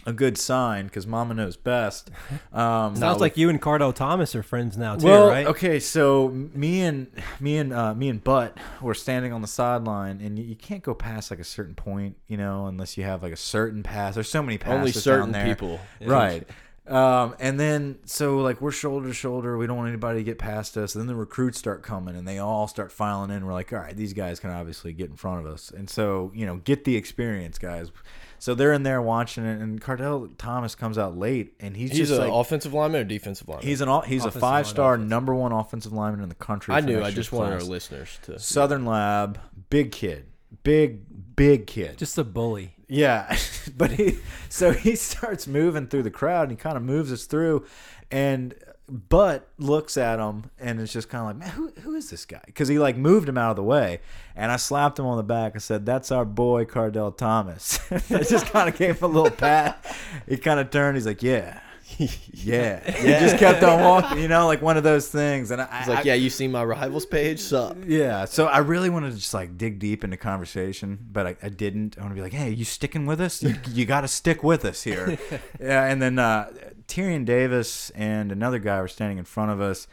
a 0.06 0.12
good 0.12 0.36
sign 0.36 0.86
because 0.86 1.06
Mama 1.06 1.34
knows 1.34 1.56
best. 1.56 2.10
Um, 2.52 2.94
sounds 2.94 3.20
like 3.20 3.36
you 3.36 3.50
and 3.50 3.60
Kardell 3.60 3.92
Thomas 3.92 4.36
are 4.36 4.42
friends 4.42 4.76
now 4.76 4.94
too, 4.94 5.06
well, 5.06 5.28
right? 5.28 5.46
okay, 5.46 5.80
so 5.80 6.28
me 6.28 6.82
and 6.82 7.08
me 7.40 7.56
and 7.56 7.72
uh, 7.72 7.94
me 7.94 8.08
and 8.08 8.22
Butt 8.22 8.56
were 8.80 8.94
standing 8.94 9.32
on 9.32 9.42
the 9.42 9.48
sideline, 9.48 10.20
and 10.20 10.38
you, 10.38 10.44
you 10.44 10.54
can't 10.54 10.82
go 10.84 10.94
past 10.94 11.32
like 11.32 11.40
a 11.40 11.44
certain 11.44 11.74
point, 11.74 12.16
you 12.28 12.36
know, 12.36 12.66
unless 12.66 12.96
you 12.96 13.02
have 13.02 13.24
like 13.24 13.32
a 13.32 13.36
certain 13.36 13.82
pass. 13.82 14.14
There's 14.14 14.28
so 14.28 14.42
many 14.42 14.58
passes 14.58 14.78
Only 14.78 14.92
down 14.92 15.02
certain 15.02 15.32
there. 15.32 15.46
people. 15.46 15.80
right? 16.00 16.48
Um, 16.86 17.34
and 17.40 17.58
then 17.58 17.98
so 18.04 18.38
like 18.38 18.60
we're 18.60 18.70
shoulder 18.70 19.08
to 19.08 19.14
shoulder. 19.14 19.56
We 19.56 19.66
don't 19.66 19.76
want 19.76 19.88
anybody 19.88 20.20
to 20.20 20.24
get 20.24 20.38
past 20.38 20.76
us. 20.76 20.94
And 20.94 21.02
then 21.02 21.08
the 21.08 21.14
recruits 21.14 21.58
start 21.58 21.82
coming, 21.82 22.14
and 22.14 22.28
they 22.28 22.38
all 22.38 22.68
start 22.68 22.92
filing 22.92 23.30
in. 23.30 23.44
We're 23.44 23.54
like, 23.54 23.72
all 23.72 23.78
right, 23.80 23.96
these 23.96 24.12
guys 24.12 24.38
can 24.38 24.50
obviously 24.50 24.92
get 24.92 25.10
in 25.10 25.16
front 25.16 25.44
of 25.44 25.52
us, 25.52 25.70
and 25.70 25.88
so 25.88 26.30
you 26.34 26.46
know, 26.46 26.56
get 26.56 26.84
the 26.84 26.96
experience, 26.96 27.58
guys. 27.58 27.90
So 28.44 28.54
they're 28.54 28.74
in 28.74 28.82
there 28.82 29.00
watching 29.00 29.46
it, 29.46 29.58
and 29.62 29.80
Kardell 29.80 30.28
Thomas 30.36 30.74
comes 30.74 30.98
out 30.98 31.16
late, 31.16 31.54
and 31.60 31.74
he's, 31.74 31.92
He's 31.92 32.08
just 32.08 32.20
an 32.20 32.28
like 32.28 32.30
offensive 32.30 32.74
lineman 32.74 33.00
or 33.00 33.04
defensive 33.04 33.48
lineman? 33.48 33.66
He's 33.66 33.80
an 33.80 33.88
all- 33.88 34.02
he's 34.02 34.26
a 34.26 34.30
five 34.30 34.66
star 34.66 34.98
line, 34.98 35.08
number 35.08 35.34
one 35.34 35.50
offensive 35.50 35.94
lineman 35.94 36.22
in 36.22 36.28
the 36.28 36.34
country. 36.34 36.74
I 36.74 36.80
knew. 36.80 36.98
I 36.98 37.04
year's 37.04 37.14
just 37.14 37.32
wanted 37.32 37.54
our 37.54 37.62
listeners 37.62 38.18
to. 38.24 38.38
Southern 38.38 38.84
Lab, 38.84 39.40
big 39.70 39.92
kid, 39.92 40.26
big 40.62 41.34
big 41.34 41.66
kid. 41.66 41.96
Just 41.96 42.18
a 42.18 42.22
bully. 42.22 42.74
yeah, 42.86 43.34
but 43.78 43.92
he 43.92 44.18
so 44.50 44.72
he 44.72 44.94
starts 45.10 45.46
moving 45.46 45.86
through 45.86 46.02
the 46.02 46.10
crowd 46.10 46.42
and 46.42 46.50
he 46.50 46.56
kind 46.58 46.76
of 46.76 46.82
moves 46.82 47.10
us 47.10 47.24
through, 47.24 47.64
and 48.10 48.54
Butt 48.88 49.48
looks 49.58 49.96
at 49.96 50.18
him 50.18 50.50
and 50.58 50.78
it's 50.80 50.92
just 50.92 51.08
kind 51.08 51.22
of 51.22 51.26
like, 51.28 51.36
man, 51.36 51.48
who 51.50 51.72
who 51.80 51.94
is 51.94 52.10
this 52.10 52.26
guy? 52.26 52.42
Because 52.44 52.68
he 52.68 52.78
like 52.78 52.96
moved 52.96 53.28
him 53.28 53.38
out 53.38 53.50
of 53.50 53.56
the 53.56 53.62
way, 53.62 54.00
and 54.36 54.52
I 54.52 54.56
slapped 54.56 54.98
him 54.98 55.06
on 55.06 55.16
the 55.16 55.22
back 55.22 55.54
and 55.54 55.62
said, 55.62 55.86
"That's 55.86 56.12
our 56.12 56.24
boy 56.24 56.64
Kardell 56.66 57.16
Thomas." 57.16 57.80
I 57.90 58.22
just 58.22 58.46
kind 58.46 58.68
of 58.68 58.76
gave 58.76 58.98
him 58.98 59.04
a 59.04 59.06
little 59.14 59.30
pat. 59.30 59.84
He 60.28 60.36
kind 60.36 60.60
of 60.60 60.70
turned. 60.70 60.96
He's 60.96 61.06
like, 61.06 61.22
"Yeah." 61.22 61.60
Yeah, 62.32 62.90
he 62.90 63.08
just 63.08 63.38
kept 63.38 63.62
on 63.62 63.80
walking, 63.80 64.18
you 64.18 64.28
know, 64.28 64.46
like 64.46 64.60
one 64.60 64.76
of 64.76 64.82
those 64.84 65.08
things. 65.08 65.50
And 65.50 65.62
I, 65.62 65.80
was 65.80 65.88
like, 65.88 65.98
I- 66.00 66.02
yeah, 66.02 66.14
you 66.14 66.28
see 66.28 66.48
my 66.48 66.64
rivals 66.64 67.06
page? 67.06 67.40
Sup? 67.40 67.76
yeah. 67.86 68.24
So 68.26 68.46
I 68.46 68.58
really 68.58 68.90
wanted 68.90 69.12
to 69.12 69.16
just 69.18 69.32
like 69.32 69.56
dig 69.56 69.78
deep 69.78 70.02
into 70.04 70.16
conversation, 70.16 70.98
but 71.12 71.26
I, 71.26 71.36
I 71.42 71.48
didn't. 71.48 71.96
I 71.96 72.02
want 72.02 72.10
to 72.12 72.16
be 72.16 72.20
like, 72.22 72.32
hey, 72.32 72.50
you 72.50 72.64
sticking 72.64 73.06
with 73.06 73.20
us? 73.20 73.42
You, 73.42 73.54
you 73.70 73.86
got 73.86 74.00
to 74.02 74.08
stick 74.08 74.42
with 74.42 74.64
us 74.64 74.82
here. 74.82 75.16
yeah. 75.60 75.84
And 75.86 76.02
then 76.02 76.18
uh, 76.18 76.50
Tyrion 76.86 77.24
Davis 77.24 77.90
and 77.90 78.30
another 78.32 78.58
guy 78.58 78.80
were 78.80 78.88
standing 78.88 79.18
in 79.18 79.24
front 79.24 79.50
of 79.50 79.60
us. 79.60 79.86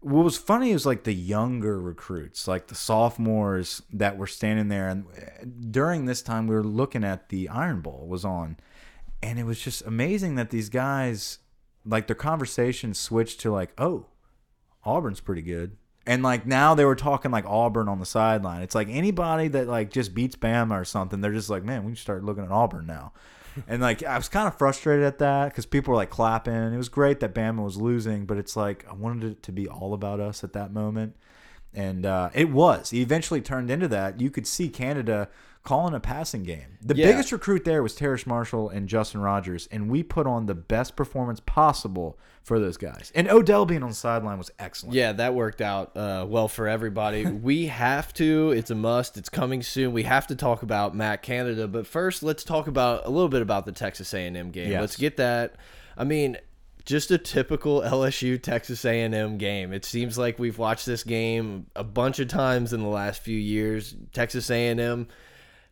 What 0.00 0.24
was 0.24 0.36
funny 0.36 0.70
is 0.70 0.86
like 0.86 1.04
the 1.04 1.14
younger 1.14 1.80
recruits, 1.80 2.46
like 2.46 2.68
the 2.68 2.74
sophomores 2.74 3.82
that 3.92 4.16
were 4.16 4.26
standing 4.26 4.68
there. 4.68 4.88
And 4.88 5.06
uh, 5.06 5.44
during 5.70 6.04
this 6.04 6.22
time, 6.22 6.46
we 6.46 6.54
were 6.54 6.64
looking 6.64 7.02
at 7.02 7.28
the 7.28 7.48
Iron 7.48 7.80
Bowl 7.80 8.06
was 8.06 8.24
on, 8.24 8.56
and 9.22 9.38
it 9.38 9.44
was 9.44 9.60
just 9.60 9.82
amazing 9.82 10.36
that 10.36 10.50
these 10.50 10.68
guys, 10.68 11.38
like 11.84 12.06
their 12.06 12.16
conversation 12.16 12.94
switched 12.94 13.40
to 13.40 13.50
like, 13.50 13.72
oh, 13.78 14.06
Auburn's 14.84 15.20
pretty 15.20 15.42
good. 15.42 15.76
And 16.06 16.22
like 16.22 16.46
now 16.46 16.74
they 16.74 16.84
were 16.84 16.94
talking 16.94 17.32
like 17.32 17.44
Auburn 17.46 17.88
on 17.88 17.98
the 17.98 18.06
sideline. 18.06 18.62
It's 18.62 18.76
like 18.76 18.88
anybody 18.88 19.48
that 19.48 19.66
like 19.66 19.90
just 19.90 20.14
beats 20.14 20.36
Bama 20.36 20.80
or 20.80 20.84
something, 20.84 21.20
they're 21.20 21.32
just 21.32 21.50
like, 21.50 21.64
man, 21.64 21.84
we 21.84 21.92
should 21.92 22.02
start 22.02 22.24
looking 22.24 22.44
at 22.44 22.52
Auburn 22.52 22.86
now. 22.86 23.12
And 23.68 23.82
like 23.82 24.02
I 24.02 24.16
was 24.16 24.28
kind 24.28 24.46
of 24.46 24.56
frustrated 24.56 25.04
at 25.04 25.18
that 25.18 25.50
because 25.50 25.66
people 25.66 25.92
were 25.92 25.96
like 25.96 26.10
clapping. 26.10 26.54
It 26.54 26.76
was 26.76 26.88
great 26.88 27.20
that 27.20 27.34
Bama 27.34 27.64
was 27.64 27.76
losing, 27.76 28.26
but 28.26 28.36
it's 28.36 28.56
like 28.56 28.86
I 28.88 28.94
wanted 28.94 29.32
it 29.32 29.42
to 29.44 29.52
be 29.52 29.68
all 29.68 29.94
about 29.94 30.20
us 30.20 30.44
at 30.44 30.52
that 30.54 30.72
moment. 30.72 31.16
And 31.74 32.06
uh, 32.06 32.30
it 32.32 32.50
was. 32.50 32.92
It 32.92 32.98
eventually 32.98 33.42
turned 33.42 33.70
into 33.70 33.88
that. 33.88 34.20
You 34.20 34.30
could 34.30 34.46
see 34.46 34.68
Canada 34.68 35.28
calling 35.66 35.92
a 35.94 36.00
passing 36.00 36.44
game. 36.44 36.78
The 36.80 36.96
Yeah. 36.96 37.06
biggest 37.08 37.32
recruit 37.32 37.64
there 37.64 37.82
was 37.82 37.94
Terrace 37.94 38.24
Marshall 38.26 38.68
and 38.70 38.88
Justin 38.88 39.20
Rogers, 39.20 39.68
and 39.72 39.90
we 39.90 40.02
put 40.04 40.26
on 40.26 40.46
the 40.46 40.54
best 40.54 40.94
performance 40.94 41.40
possible 41.40 42.16
for 42.44 42.60
those 42.60 42.76
guys. 42.76 43.10
And 43.16 43.28
Odell 43.28 43.66
being 43.66 43.82
on 43.82 43.88
the 43.88 43.94
sideline 43.94 44.38
was 44.38 44.50
excellent. 44.60 44.94
Yeah, 44.94 45.10
that 45.12 45.34
worked 45.34 45.60
out 45.60 45.96
uh, 45.96 46.24
well 46.28 46.46
for 46.46 46.68
everybody. 46.68 47.26
we 47.26 47.66
have 47.66 48.14
to. 48.14 48.52
It's 48.52 48.70
a 48.70 48.76
must. 48.76 49.18
It's 49.18 49.28
coming 49.28 49.62
soon. 49.62 49.92
We 49.92 50.04
have 50.04 50.28
to 50.28 50.36
talk 50.36 50.62
about 50.62 50.94
Matt 50.94 51.22
Canada, 51.22 51.66
but 51.66 51.86
first, 51.86 52.22
let's 52.22 52.44
talk 52.44 52.68
about 52.68 53.04
a 53.04 53.10
little 53.10 53.28
bit 53.28 53.42
about 53.42 53.66
the 53.66 53.72
Texas 53.72 54.14
A&M 54.14 54.50
game. 54.50 54.70
Yes. 54.70 54.80
Let's 54.80 54.96
get 54.96 55.16
that. 55.16 55.56
I 55.96 56.04
mean, 56.04 56.36
just 56.84 57.10
a 57.10 57.18
typical 57.18 57.80
LSU 57.82 58.40
Texas 58.40 58.84
A&M 58.84 59.38
game. 59.38 59.72
It 59.72 59.84
seems 59.84 60.16
like 60.16 60.38
we've 60.38 60.58
watched 60.58 60.86
this 60.86 61.02
game 61.02 61.66
a 61.74 61.82
bunch 61.82 62.20
of 62.20 62.28
times 62.28 62.72
in 62.72 62.80
the 62.80 62.88
last 62.88 63.20
few 63.22 63.36
years. 63.36 63.96
Texas 64.12 64.48
A&M 64.48 65.08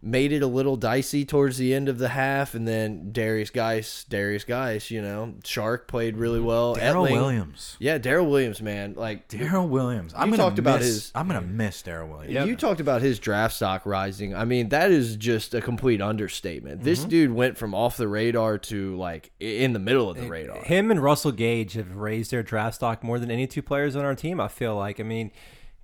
made 0.04 0.32
it 0.32 0.42
a 0.42 0.46
little 0.46 0.76
dicey 0.76 1.24
towards 1.24 1.56
the 1.56 1.72
end 1.72 1.88
of 1.88 1.98
the 1.98 2.10
half, 2.10 2.54
and 2.54 2.68
then 2.68 3.10
Derrius 3.12 3.52
Guice, 3.52 4.04
Derrius 4.08 4.46
Guice, 4.46 4.90
you 4.90 5.00
know, 5.00 5.34
Chark 5.42 5.88
played 5.88 6.16
really 6.16 6.40
well. 6.40 6.74
Darrel 6.74 7.04
Williams. 7.04 7.76
yeah, 7.80 7.96
Darrel 7.98 8.26
Williams, 8.26 8.60
man. 8.60 8.94
Like 8.96 9.28
Darrel 9.28 9.66
Williams. 9.66 10.12
I'm 10.14 10.28
You 10.30 10.36
gonna 10.36 10.48
talked 10.48 10.58
about 10.58 10.80
miss- 10.80 10.86
his- 10.88 11.12
I'm 11.14 11.26
gonna 11.26 11.40
miss 11.40 11.80
Darrel 11.82 12.08
Williams. 12.10 12.46
you 12.48 12.54
talked 12.56 12.80
about 12.80 13.00
his 13.02 13.18
draft 13.18 13.54
stock 13.54 13.86
rising. 13.86 14.34
I 14.34 14.44
mean, 14.44 14.68
that 14.68 14.90
is 14.90 15.16
just 15.16 15.54
a 15.54 15.60
complete 15.62 16.00
understatement. 16.02 16.76
Mm-hmm. 16.76 16.84
This 16.84 17.04
dude 17.04 17.32
went 17.32 17.56
from 17.56 17.74
off 17.74 17.96
the 17.96 18.06
radar 18.08 18.58
to 18.58 18.96
like 18.96 19.30
in 19.40 19.72
the 19.72 19.78
middle 19.78 20.10
of 20.10 20.16
the 20.18 20.28
radar. 20.28 20.62
Him 20.64 20.90
and 20.90 21.02
Russell 21.02 21.32
Gage 21.32 21.72
have 21.74 21.96
raised 21.96 22.30
their 22.30 22.42
draft 22.42 22.76
stock 22.76 23.02
more 23.02 23.18
than 23.18 23.30
any 23.30 23.46
two 23.46 23.62
players 23.62 23.96
on 23.96 24.04
our 24.04 24.14
team. 24.14 24.40
I 24.40 24.48
feel 24.48 24.76
like. 24.76 25.00
I 25.00 25.02
mean, 25.02 25.30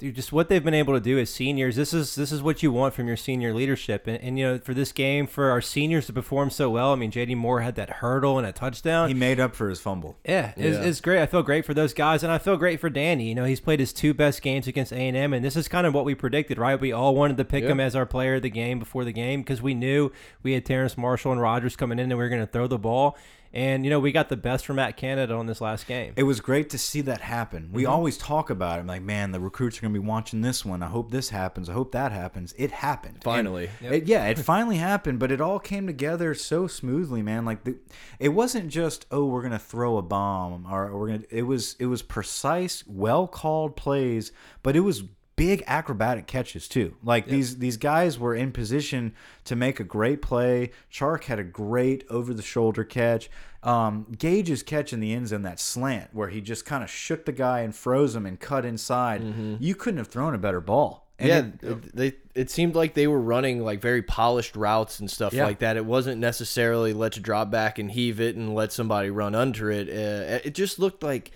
dude, 0.00 0.16
just 0.16 0.32
what 0.32 0.48
they've 0.48 0.64
been 0.64 0.74
able 0.74 0.94
to 0.94 1.00
do 1.00 1.18
as 1.18 1.30
seniors. 1.30 1.76
This 1.76 1.94
is 1.94 2.16
this 2.16 2.32
is 2.32 2.42
what 2.42 2.62
you 2.62 2.72
want 2.72 2.94
from 2.94 3.06
your 3.06 3.16
senior 3.16 3.54
leadership. 3.54 4.06
And, 4.08 4.20
and 4.20 4.38
you 4.38 4.44
know, 4.46 4.58
for 4.58 4.74
this 4.74 4.90
game, 4.90 5.28
for 5.28 5.50
our 5.50 5.60
seniors 5.60 6.06
to 6.06 6.12
perform 6.12 6.50
so 6.50 6.68
well. 6.70 6.92
I 6.92 6.96
mean, 6.96 7.12
JD 7.12 7.36
Moore 7.36 7.60
had 7.60 7.76
that 7.76 7.90
hurdle 7.90 8.38
and 8.38 8.46
a 8.46 8.52
touchdown. 8.52 9.06
He 9.08 9.14
made 9.14 9.38
up 9.38 9.54
for 9.54 9.68
his 9.68 9.78
fumble. 9.80 10.16
Yeah, 10.26 10.52
it's, 10.56 10.76
Yeah. 10.78 10.82
it's 10.84 11.00
great. 11.00 11.22
I 11.22 11.26
feel 11.26 11.42
great 11.44 11.64
for 11.64 11.74
those 11.74 11.94
guys, 11.94 12.22
and 12.24 12.32
I 12.32 12.38
feel 12.38 12.56
great 12.56 12.80
for 12.80 12.90
Danny. 12.90 13.28
You 13.28 13.34
know, 13.36 13.44
he's 13.44 13.60
played 13.60 13.78
his 13.78 13.92
two 13.92 14.12
best 14.14 14.42
games 14.42 14.66
against 14.66 14.92
A 14.92 14.96
and 14.96 15.16
M, 15.16 15.32
and 15.32 15.44
this 15.44 15.54
is 15.54 15.68
kind 15.68 15.86
of 15.86 15.94
what 15.94 16.04
we 16.04 16.14
predicted, 16.16 16.58
right? 16.58 16.80
We 16.80 16.90
all 16.92 17.14
wanted 17.14 17.36
to 17.36 17.44
pick 17.44 17.62
Yeah. 17.64 17.70
him 17.70 17.80
as 17.80 17.94
our 17.94 18.06
player 18.06 18.36
of 18.36 18.42
the 18.42 18.50
game 18.50 18.78
before 18.78 19.04
the 19.04 19.12
game 19.12 19.42
because 19.42 19.62
we 19.62 19.74
knew 19.74 20.10
we 20.42 20.54
had 20.54 20.64
Terrence 20.64 20.96
Marshall 20.98 21.32
and 21.32 21.40
Rogers 21.40 21.76
coming 21.76 21.98
in, 21.98 22.10
and 22.10 22.18
we 22.18 22.24
were 22.24 22.28
going 22.30 22.40
to 22.40 22.46
throw 22.50 22.66
the 22.66 22.78
ball. 22.78 23.16
And 23.52 23.84
you 23.84 23.90
know, 23.90 23.98
we 23.98 24.12
got 24.12 24.28
the 24.28 24.36
best 24.36 24.64
from 24.64 24.76
Matt 24.76 24.96
Canada 24.96 25.34
on 25.34 25.46
this 25.46 25.60
last 25.60 25.86
game. 25.88 26.12
It 26.16 26.22
was 26.22 26.40
great 26.40 26.70
to 26.70 26.78
see 26.78 27.00
that 27.02 27.20
happen. 27.20 27.70
We 27.72 27.82
Mm-hmm. 27.82 27.92
always 27.92 28.16
talk 28.16 28.48
about 28.48 28.78
it. 28.78 28.82
I'm 28.82 28.86
like, 28.86 29.02
man, 29.02 29.32
the 29.32 29.40
recruits 29.40 29.78
are 29.78 29.80
going 29.82 29.92
to 29.92 30.00
be 30.00 30.06
watching 30.06 30.40
this 30.40 30.64
one. 30.64 30.82
I 30.82 30.86
hope 30.86 31.10
this 31.10 31.30
happens. 31.30 31.68
I 31.68 31.72
hope 31.72 31.90
that 31.92 32.12
happens. 32.12 32.54
It 32.56 32.70
happened. 32.70 33.14
And 33.16 33.24
Finally. 33.24 33.70
it- 33.80 34.04
yeah, 34.04 34.26
it 34.26 34.38
finally 34.52 34.76
happened, 34.76 35.18
but 35.18 35.32
it 35.32 35.40
all 35.40 35.58
came 35.58 35.86
together 35.88 36.32
so 36.34 36.68
smoothly, 36.68 37.22
man. 37.22 37.44
Like 37.44 37.64
the, 37.64 37.76
it 38.20 38.28
wasn't 38.28 38.68
just, 38.68 39.06
oh, 39.10 39.24
we're 39.26 39.42
going 39.42 39.50
to 39.52 39.58
throw 39.58 39.96
a 39.96 40.02
bomb 40.02 40.66
or 40.70 40.96
we're 40.96 41.08
going 41.08 41.22
to 41.22 41.36
it 41.36 41.42
was 41.42 41.74
it 41.80 41.86
was 41.86 42.02
precise, 42.02 42.84
well 42.86 43.26
called 43.26 43.74
plays, 43.76 44.30
but 44.62 44.76
it 44.76 44.80
was 44.80 45.02
big 45.46 45.64
acrobatic 45.66 46.26
catches 46.26 46.68
too. 46.68 46.94
Like 47.02 47.26
these 47.26 47.56
these 47.58 47.76
guys 47.78 48.18
were 48.18 48.34
in 48.34 48.52
position 48.52 49.14
to 49.44 49.56
make 49.56 49.80
a 49.80 49.84
great 49.84 50.20
play. 50.20 50.70
Chark 50.92 51.24
had 51.24 51.38
a 51.38 51.44
great 51.44 52.04
over 52.10 52.34
the 52.34 52.42
shoulder 52.42 52.84
catch. 52.84 53.30
Um, 53.62 54.06
Gage's 54.18 54.62
catch 54.62 54.92
in 54.92 55.00
the 55.00 55.12
end 55.14 55.28
zone, 55.28 55.42
that 55.42 55.58
slant 55.60 56.10
where 56.14 56.28
he 56.28 56.40
just 56.40 56.64
kind 56.66 56.82
of 56.84 56.90
shook 56.90 57.24
the 57.24 57.32
guy 57.32 57.60
and 57.60 57.74
froze 57.74 58.14
him 58.14 58.26
and 58.26 58.38
cut 58.38 58.64
inside. 58.64 59.22
You 59.60 59.74
couldn't 59.74 59.98
have 59.98 60.08
thrown 60.08 60.34
a 60.34 60.38
better 60.38 60.60
ball. 60.60 61.06
And 61.18 61.28
yeah, 61.28 61.68
it- 61.70 61.72
it, 61.72 61.96
they 61.96 62.12
it 62.34 62.50
seemed 62.50 62.74
like 62.74 62.94
they 62.94 63.06
were 63.06 63.20
running 63.20 63.62
like 63.62 63.80
very 63.82 64.02
polished 64.02 64.56
routes 64.56 65.00
and 65.00 65.10
stuff 65.10 65.32
Yeah. 65.34 65.44
like 65.44 65.58
that. 65.58 65.76
It 65.76 65.84
wasn't 65.84 66.18
necessarily 66.20 66.92
let's 66.94 67.18
drop 67.18 67.50
back 67.50 67.78
and 67.78 67.90
heave 67.90 68.20
it 68.20 68.36
and 68.36 68.54
let 68.54 68.72
somebody 68.72 69.10
run 69.10 69.34
under 69.34 69.70
it. 69.70 69.88
Uh, 69.88 70.40
it 70.44 70.54
just 70.54 70.78
looked 70.78 71.02
like 71.02 71.30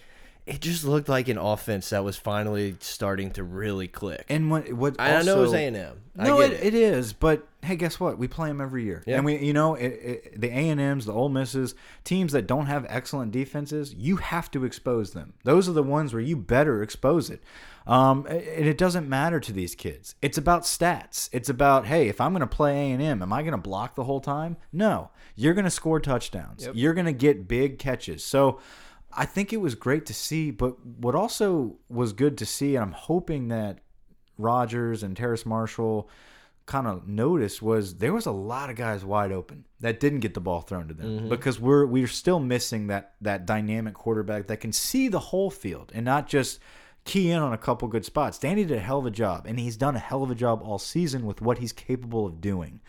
it 0.47 0.61
just 0.61 0.85
looked 0.85 1.09
like 1.09 1.29
an 1.29 1.39
offense 1.39 1.91
that 1.91 2.05
was 2.05 2.17
finally 2.17 2.77
starting 2.81 3.31
to 3.33 3.43
really 3.43 3.89
click. 3.89 4.27
and 4.29 4.51
what 4.51 4.73
what 4.73 4.97
I 5.01 5.23
know 5.23 5.43
it's 5.43 5.49
also- 5.49 5.55
A 5.57 5.67
and 5.67 5.77
M. 5.77 6.01
No, 6.17 6.41
it, 6.41 6.53
it. 6.53 6.63
it 6.67 6.75
is. 6.75 7.13
But 7.13 7.49
hey, 7.63 7.75
guess 7.75 7.99
what? 7.99 8.19
We 8.19 8.29
play 8.29 8.47
them 8.49 8.61
every 8.61 8.85
year, 8.85 9.03
Yeah. 9.05 9.17
and 9.17 9.25
we, 9.25 9.37
you 9.39 9.53
know, 9.53 9.75
it, 9.75 9.87
it, 9.89 10.41
the 10.41 10.47
A 10.49 10.69
and 10.69 10.81
M's, 10.81 11.07
the 11.07 11.13
Ole 11.13 11.29
Misses, 11.29 11.75
teams 12.05 12.31
that 12.33 12.47
don't 12.47 12.67
have 12.67 12.87
excellent 12.89 13.33
defenses, 13.33 13.93
you 13.95 14.17
have 14.17 14.49
to 14.53 14.65
expose 14.65 15.11
them. 15.13 15.33
Those 15.43 15.69
are 15.69 15.73
the 15.73 15.83
ones 15.83 16.13
where 16.13 16.23
you 16.23 16.37
better 16.37 16.85
expose 16.85 17.31
it. 17.31 17.43
Um, 17.87 18.27
and 18.27 18.39
it 18.41 18.79
doesn't 18.79 19.09
matter 19.09 19.41
to 19.41 19.53
these 19.53 19.75
kids. 19.75 20.15
It's 20.23 20.39
about 20.39 20.63
stats. 20.63 21.29
It's 21.33 21.49
about 21.49 21.87
hey, 21.87 22.09
if 22.09 22.21
I'm 22.21 22.33
going 22.33 22.41
to 22.43 22.47
play 22.47 22.91
A 22.91 22.93
and 22.93 23.03
M, 23.03 23.21
am 23.21 23.33
I 23.33 23.43
going 23.43 23.51
to 23.53 23.59
block 23.59 23.97
the 23.97 24.05
whole 24.05 24.21
time? 24.21 24.57
No, 24.73 25.11
you're 25.35 25.55
going 25.55 25.65
to 25.65 25.71
score 25.71 25.99
touchdowns. 25.99 26.69
You're 26.75 26.95
going 26.95 27.07
to 27.07 27.13
get 27.13 27.49
big 27.49 27.79
catches. 27.79 28.23
So. 28.25 28.61
I 29.17 29.27
think 29.27 29.53
it 29.53 29.59
was 29.59 29.75
great 29.75 30.07
to 30.07 30.15
see, 30.15 30.51
but 30.51 30.85
what 30.85 31.15
also 31.15 31.77
was 31.89 32.13
good 32.13 32.39
to 32.39 32.47
see, 32.47 32.75
and 32.77 32.83
I'm 32.83 32.93
hoping 32.93 33.49
that 33.49 33.79
Rogers 34.39 35.03
and 35.03 35.17
Terrace 35.17 35.47
Marshall 35.47 36.09
kind 36.67 36.87
of 36.87 37.07
noticed 37.07 37.61
was 37.61 37.97
there 37.97 38.13
was 38.13 38.27
a 38.27 38.33
lot 38.33 38.71
of 38.71 38.77
guys 38.77 39.05
wide 39.05 39.31
open 39.31 39.67
that 39.81 40.01
didn't 40.01 40.21
get 40.21 40.33
the 40.33 40.41
ball 40.41 40.63
thrown 40.63 40.89
to 40.89 40.95
them 40.95 41.19
mm-hmm. 41.19 41.29
because 41.29 41.61
we're 41.61 41.85
we're 41.85 42.07
still 42.07 42.41
missing 42.41 42.87
that 42.87 43.13
that 43.21 43.45
dynamic 43.45 43.93
quarterback 43.93 44.47
that 44.47 44.61
can 44.61 44.73
see 44.73 45.09
the 45.09 45.19
whole 45.19 45.51
field 45.51 45.93
and 45.95 46.07
not 46.07 46.27
just 46.27 46.59
key 47.05 47.31
in 47.31 47.39
on 47.39 47.53
a 47.53 47.59
couple 47.59 47.87
good 47.87 48.05
spots. 48.05 48.39
Danny 48.39 48.65
did 48.65 48.79
a 48.79 48.81
hell 48.81 49.01
of 49.01 49.07
a 49.07 49.11
job 49.11 49.47
and 49.47 49.61
he's 49.61 49.77
done 49.77 49.95
a 49.95 49.99
hell 49.99 50.23
of 50.23 50.31
a 50.31 50.35
job 50.35 50.63
all 50.63 50.79
season 50.79 51.27
with 51.27 51.43
what 51.43 51.59
he's 51.59 51.73
capable 51.73 52.25
of 52.25 52.41
doing. 52.41 52.81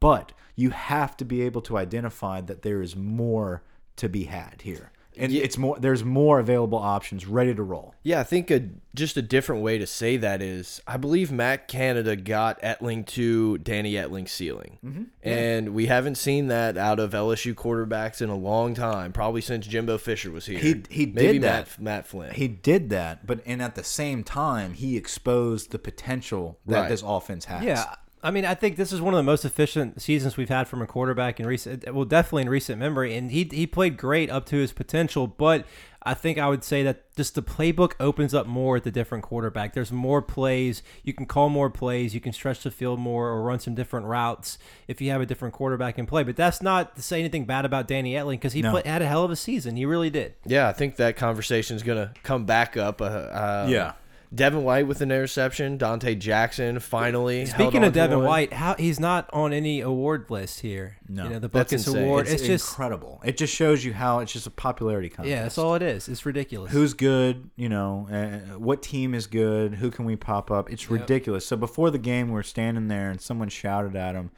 But 0.00 0.32
you 0.56 0.70
have 0.70 1.16
to 1.18 1.24
be 1.24 1.42
able 1.42 1.60
to 1.62 1.78
identify 1.78 2.40
that 2.40 2.62
there 2.62 2.82
is 2.82 2.96
more 2.96 3.62
to 3.96 4.08
be 4.08 4.24
had 4.24 4.62
here. 4.62 4.90
And 5.16 5.32
it's 5.32 5.58
more 5.58 5.78
there's 5.78 6.04
more 6.04 6.38
available 6.38 6.78
options 6.78 7.26
ready 7.26 7.54
to 7.54 7.62
roll. 7.62 7.94
Yeah, 8.02 8.20
I 8.20 8.22
think 8.24 8.50
a 8.50 8.68
just 8.94 9.16
a 9.16 9.22
different 9.22 9.62
way 9.62 9.76
to 9.78 9.86
say 9.86 10.16
that 10.16 10.40
is 10.40 10.80
I 10.86 10.96
believe 10.96 11.30
Matt 11.32 11.68
Canada 11.68 12.16
got 12.16 12.60
Etling 12.62 13.06
to 13.08 13.58
Danny 13.58 13.94
Etling's 13.94 14.30
ceiling. 14.32 14.78
Mm-hmm. 14.84 15.02
And 15.22 15.74
we 15.74 15.86
haven't 15.86 16.14
seen 16.14 16.46
that 16.48 16.78
out 16.78 16.98
of 17.00 17.10
LSU 17.12 17.54
quarterbacks 17.54 18.22
in 18.22 18.30
a 18.30 18.36
long 18.36 18.74
time, 18.74 19.12
probably 19.12 19.40
since 19.40 19.66
Jimbo 19.66 19.98
Fisher 19.98 20.30
was 20.30 20.46
here. 20.46 20.58
He- 20.58 20.82
he 20.88 21.06
Maybe 21.06 21.32
did 21.34 21.42
that. 21.42 21.66
Matt, 21.68 21.80
Matt 21.80 22.06
Flynn. 22.06 22.32
He 22.34 22.48
did 22.48 22.90
that, 22.90 23.26
but 23.26 23.40
and 23.44 23.60
at 23.60 23.74
the 23.74 23.84
same 23.84 24.22
time, 24.24 24.74
he 24.74 24.96
exposed 24.96 25.70
the 25.72 25.78
potential 25.78 26.58
that 26.66 26.80
Right. 26.82 26.88
this 26.88 27.02
offense 27.04 27.44
has. 27.46 27.64
Yeah, 27.64 27.94
I 28.22 28.30
mean, 28.30 28.44
I 28.44 28.54
think 28.54 28.76
this 28.76 28.92
is 28.92 29.00
one 29.00 29.14
of 29.14 29.18
the 29.18 29.22
most 29.24 29.44
efficient 29.44 30.02
seasons 30.02 30.36
we've 30.36 30.48
had 30.50 30.68
from 30.68 30.82
a 30.82 30.86
quarterback 30.86 31.40
in 31.40 31.46
recent, 31.46 31.90
well, 31.94 32.04
definitely 32.04 32.42
in 32.42 32.50
recent 32.50 32.78
memory. 32.78 33.16
And 33.16 33.30
he 33.30 33.48
he 33.50 33.66
played 33.66 33.96
great 33.96 34.28
up 34.30 34.44
to 34.46 34.56
his 34.56 34.72
potential, 34.72 35.26
but 35.26 35.64
I 36.02 36.14
think 36.14 36.38
I 36.38 36.48
would 36.48 36.62
say 36.64 36.82
that 36.82 37.14
just 37.16 37.34
the 37.34 37.42
playbook 37.42 37.92
opens 38.00 38.32
up 38.34 38.46
more 38.46 38.76
at 38.76 38.84
the 38.84 38.90
different 38.90 39.22
quarterback. 39.24 39.74
There's 39.74 39.92
more 39.92 40.20
plays. 40.22 40.82
You 41.02 41.12
can 41.12 41.26
call 41.26 41.48
more 41.50 41.68
plays. 41.70 42.14
You 42.14 42.20
can 42.20 42.32
stretch 42.32 42.62
the 42.62 42.70
field 42.70 42.98
more 42.98 43.28
or 43.28 43.42
run 43.42 43.58
some 43.60 43.74
different 43.74 44.06
routes 44.06 44.58
if 44.88 45.00
you 45.00 45.10
have 45.10 45.20
a 45.20 45.26
different 45.26 45.54
quarterback 45.54 45.98
in 45.98 46.06
play. 46.06 46.22
But 46.22 46.36
that's 46.36 46.60
not 46.62 46.96
to 46.96 47.02
say 47.02 47.20
anything 47.20 47.44
bad 47.44 47.64
about 47.64 47.86
Danny 47.88 48.12
Etling 48.14 48.32
because 48.32 48.52
he 48.54 48.62
No. 48.62 48.70
play, 48.72 48.82
had 48.84 49.02
a 49.02 49.06
hell 49.06 49.24
of 49.24 49.30
a 49.30 49.36
season. 49.36 49.76
He 49.76 49.84
really 49.86 50.10
did. 50.10 50.34
yeah, 50.46 50.68
I 50.68 50.72
think 50.72 50.96
that 50.96 51.16
conversation 51.16 51.76
is 51.76 51.82
going 51.82 51.98
to 51.98 52.12
come 52.22 52.44
back 52.46 52.76
up. 52.76 53.00
Uh, 53.02 53.04
uh, 53.04 53.66
Yeah. 53.70 53.92
Devin 54.32 54.62
White 54.62 54.86
with 54.86 55.00
an 55.00 55.10
interception. 55.10 55.76
Donte 55.76 56.18
Jackson 56.18 56.78
finally. 56.78 57.46
held 57.46 57.50
Speaking 57.50 57.82
on 57.82 57.88
of 57.88 57.92
Devin 57.92 58.18
one. 58.18 58.26
White, 58.26 58.52
how 58.52 58.74
he's 58.76 59.00
not 59.00 59.28
on 59.32 59.52
any 59.52 59.80
award 59.80 60.26
list 60.30 60.60
here. 60.60 60.98
No. 61.08 61.24
you 61.24 61.30
know, 61.30 61.38
the 61.40 61.48
That's 61.48 61.72
Butkus. 61.72 62.00
Award. 62.00 62.26
it's, 62.26 62.34
It's, 62.34 62.46
just 62.46 62.70
incredible. 62.70 63.20
It 63.24 63.36
just 63.36 63.54
shows 63.54 63.84
you 63.84 63.92
how 63.92 64.20
it's 64.20 64.32
just 64.32 64.46
a 64.46 64.50
popularity 64.50 65.08
contest. 65.08 65.30
yeah, 65.30 65.42
that's 65.42 65.58
all 65.58 65.74
it 65.74 65.82
is. 65.82 66.08
It's 66.08 66.24
ridiculous. 66.24 66.70
Who's 66.72 66.94
good? 66.94 67.50
You 67.56 67.68
know, 67.68 68.08
uh, 68.10 68.58
what 68.58 68.82
team 68.82 69.14
is 69.14 69.26
good? 69.26 69.74
Who 69.74 69.90
can 69.90 70.04
we 70.04 70.14
pop 70.14 70.50
up? 70.50 70.70
It's 70.70 70.90
ridiculous. 70.90 71.44
So 71.44 71.56
before 71.56 71.90
the 71.90 71.98
game, 71.98 72.30
we 72.30 72.38
are 72.38 72.44
standing 72.44 72.86
there, 72.88 73.10
and 73.10 73.20
someone 73.20 73.48
shouted 73.48 73.96
at 73.96 74.14
him. 74.14 74.30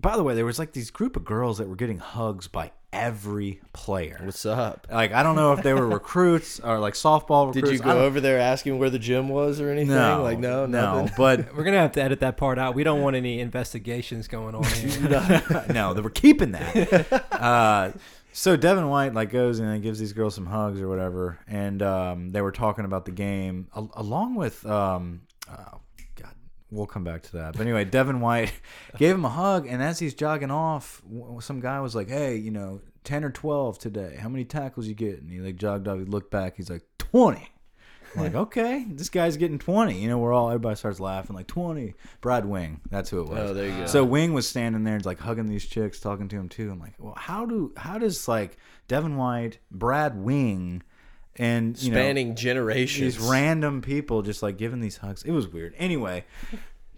By 0.00 0.16
the 0.16 0.22
way, 0.22 0.34
there 0.34 0.46
was 0.46 0.58
like 0.58 0.72
these 0.72 0.90
group 0.90 1.16
of 1.16 1.24
girls 1.24 1.58
that 1.58 1.68
were 1.68 1.76
getting 1.76 1.98
hugs 1.98 2.48
by 2.48 2.72
every 2.92 3.60
player. 3.72 4.20
What's 4.22 4.44
up? 4.46 4.86
Like 4.90 5.12
I 5.12 5.22
don't 5.22 5.36
know 5.36 5.52
if 5.52 5.62
they 5.62 5.74
were 5.74 5.86
recruits 5.98 6.58
or 6.60 6.78
like 6.78 6.94
softball 6.94 7.52
Did 7.52 7.62
recruits. 7.64 7.84
you 7.84 7.90
I 7.90 7.94
go 7.94 8.04
over 8.04 8.20
there 8.20 8.38
asking 8.38 8.78
where 8.78 8.90
the 8.90 8.98
gym 8.98 9.28
was 9.28 9.60
or 9.60 9.70
anything? 9.70 9.94
No, 9.94 10.22
like 10.22 10.38
no, 10.38 10.66
no. 10.66 10.94
nothing? 10.94 11.14
But 11.16 11.54
We're 11.56 11.64
gonna 11.64 11.78
have 11.78 11.92
to 11.92 12.02
edit 12.02 12.20
that 12.20 12.36
part 12.36 12.58
out. 12.58 12.74
We 12.74 12.84
don't 12.84 13.02
want 13.02 13.16
any 13.16 13.40
investigations 13.40 14.28
going 14.28 14.54
on 14.54 14.64
here. 14.64 15.64
no, 15.72 15.94
they 15.94 16.00
were 16.00 16.10
keeping 16.10 16.52
that. 16.52 17.32
Uh, 17.32 17.92
so 18.32 18.56
Devin 18.56 18.88
White 18.88 19.12
like 19.12 19.30
goes 19.30 19.58
and 19.58 19.82
gives 19.82 19.98
these 19.98 20.12
girls 20.12 20.34
some 20.34 20.46
hugs 20.46 20.80
or 20.80 20.88
whatever, 20.88 21.38
and 21.46 21.82
um, 21.82 22.30
they 22.30 22.40
were 22.40 22.52
talking 22.52 22.84
about 22.84 23.04
the 23.04 23.12
game 23.12 23.68
al 23.74 23.90
along 23.94 24.34
with. 24.34 24.64
Um, 24.66 25.22
oh, 25.50 25.54
God, 25.56 25.80
we'll 26.70 26.86
come 26.86 27.04
back 27.04 27.22
to 27.22 27.32
that. 27.38 27.52
But 27.52 27.62
anyway, 27.62 27.84
Devin 27.84 28.20
White 28.20 28.52
gave 28.98 29.14
him 29.14 29.24
a 29.24 29.30
hug, 29.30 29.66
and 29.66 29.82
as 29.82 29.98
he's 29.98 30.14
jogging 30.14 30.50
off, 30.50 31.02
some 31.40 31.60
guy 31.60 31.80
was 31.80 31.94
like, 31.94 32.08
"Hey, 32.08 32.36
you 32.36 32.50
know, 32.50 32.80
ten 33.04 33.24
or 33.24 33.30
twelve 33.30 33.78
today. 33.78 34.16
How 34.20 34.28
many 34.28 34.44
tackles 34.44 34.86
you 34.86 34.94
get?" 34.94 35.20
And 35.20 35.30
he 35.30 35.40
like 35.40 35.56
jogged 35.56 35.88
off. 35.88 35.98
He 35.98 36.04
looked 36.04 36.30
back. 36.30 36.56
He's 36.56 36.70
like, 36.70 36.82
20. 37.10 37.48
I'm 38.16 38.22
like, 38.22 38.34
okay, 38.46 38.84
this 38.88 39.08
guy's 39.08 39.36
getting 39.36 39.58
20. 39.58 40.00
You 40.00 40.08
know, 40.08 40.18
we're 40.18 40.32
all, 40.32 40.48
everybody 40.48 40.76
starts 40.76 41.00
laughing, 41.00 41.36
like, 41.36 41.46
20. 41.46 41.94
Brad 42.20 42.44
Wing, 42.44 42.80
that's 42.90 43.10
who 43.10 43.22
it 43.22 43.28
was. 43.28 43.50
Oh, 43.50 43.54
there 43.54 43.68
you 43.68 43.76
go. 43.76 43.86
So 43.86 44.04
Wing 44.04 44.32
was 44.32 44.48
standing 44.48 44.84
there, 44.84 44.96
and 44.96 45.04
like, 45.04 45.18
hugging 45.18 45.46
these 45.46 45.66
chicks, 45.66 46.00
talking 46.00 46.28
to 46.28 46.36
him, 46.36 46.48
too. 46.48 46.70
I'm 46.70 46.80
like, 46.80 46.94
well, 46.98 47.14
how 47.16 47.46
do, 47.46 47.72
how 47.76 47.98
does, 47.98 48.28
like, 48.28 48.56
Devin 48.88 49.16
White, 49.16 49.58
Brad 49.70 50.16
Wing, 50.16 50.82
and, 51.40 51.80
you 51.82 51.90
know, 51.90 51.96
Spanning 51.96 52.34
generations. 52.36 53.16
these 53.16 53.28
random 53.28 53.82
people 53.82 54.22
just, 54.22 54.42
like, 54.42 54.56
giving 54.58 54.80
these 54.80 54.98
hugs? 54.98 55.22
It 55.22 55.32
was 55.32 55.48
weird. 55.48 55.74
Anyway. 55.78 56.24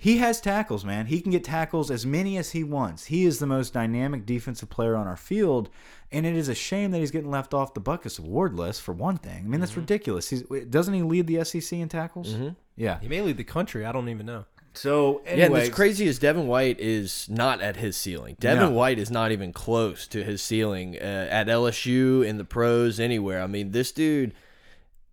He 0.03 0.19
has 0.19 0.41
tackles, 0.41 0.85
man. 0.85 1.07
He 1.07 1.21
can 1.21 1.31
get 1.31 1.45
tackles 1.45 1.89
as 1.89 2.05
many 2.05 2.37
as 2.37 2.51
he 2.51 2.65
wants. 2.65 3.05
He 3.05 3.25
is 3.25 3.39
the 3.39 3.47
most 3.47 3.73
dynamic 3.73 4.27
defensive 4.27 4.69
player 4.69 4.97
on 4.97 5.07
our 5.07 5.17
field, 5.17 5.71
and 6.11 6.27
it 6.27 6.35
is 6.35 6.49
a 6.49 6.57
shame 6.57 6.91
that 6.91 6.99
he's 6.99 7.13
getting 7.13 7.31
left 7.31 7.55
off 7.55 7.73
the 7.73 7.81
Butkus 7.81 8.19
award 8.19 8.55
list 8.55 8.83
for 8.83 8.93
one 8.93 9.17
thing. 9.17 9.45
I 9.45 9.47
mean, 9.47 9.61
that's 9.61 9.71
mm-hmm. 9.71 9.83
ridiculous. 9.83 10.29
He's 10.29 10.43
doesn't 10.43 10.93
he 10.93 11.03
lead 11.03 11.29
the 11.29 11.45
SEC 11.45 11.79
in 11.79 11.89
tackles? 11.89 12.35
Mm-hmm. 12.35 12.49
Yeah. 12.75 12.99
he 12.99 13.07
may 13.07 13.21
lead 13.21 13.37
the 13.37 13.45
country. 13.45 13.87
I 13.87 13.93
don't 13.93 14.09
even 14.09 14.27
know. 14.27 14.45
So 14.75 15.23
Yeah, 15.25 15.31
and 15.33 15.41
anyway, 15.41 15.61
what's 15.61 15.75
crazy 15.75 16.07
is 16.07 16.19
Devin 16.19 16.47
White 16.47 16.81
is 16.81 17.27
not 17.29 17.61
at 17.61 17.77
his 17.77 17.97
ceiling. 17.97 18.37
Devin 18.41 18.71
No. 18.71 18.71
White 18.71 18.99
is 18.99 19.11
not 19.11 19.33
even 19.33 19.53
close 19.53 20.07
to 20.09 20.25
his 20.25 20.43
ceiling 20.43 20.97
uh, 20.97 21.29
at 21.31 21.47
LSU, 21.47 22.27
in 22.27 22.39
the 22.39 22.45
pros, 22.45 22.99
anywhere. 22.99 23.43
I 23.43 23.47
mean, 23.47 23.73
this 23.73 23.93
dude, 23.93 24.33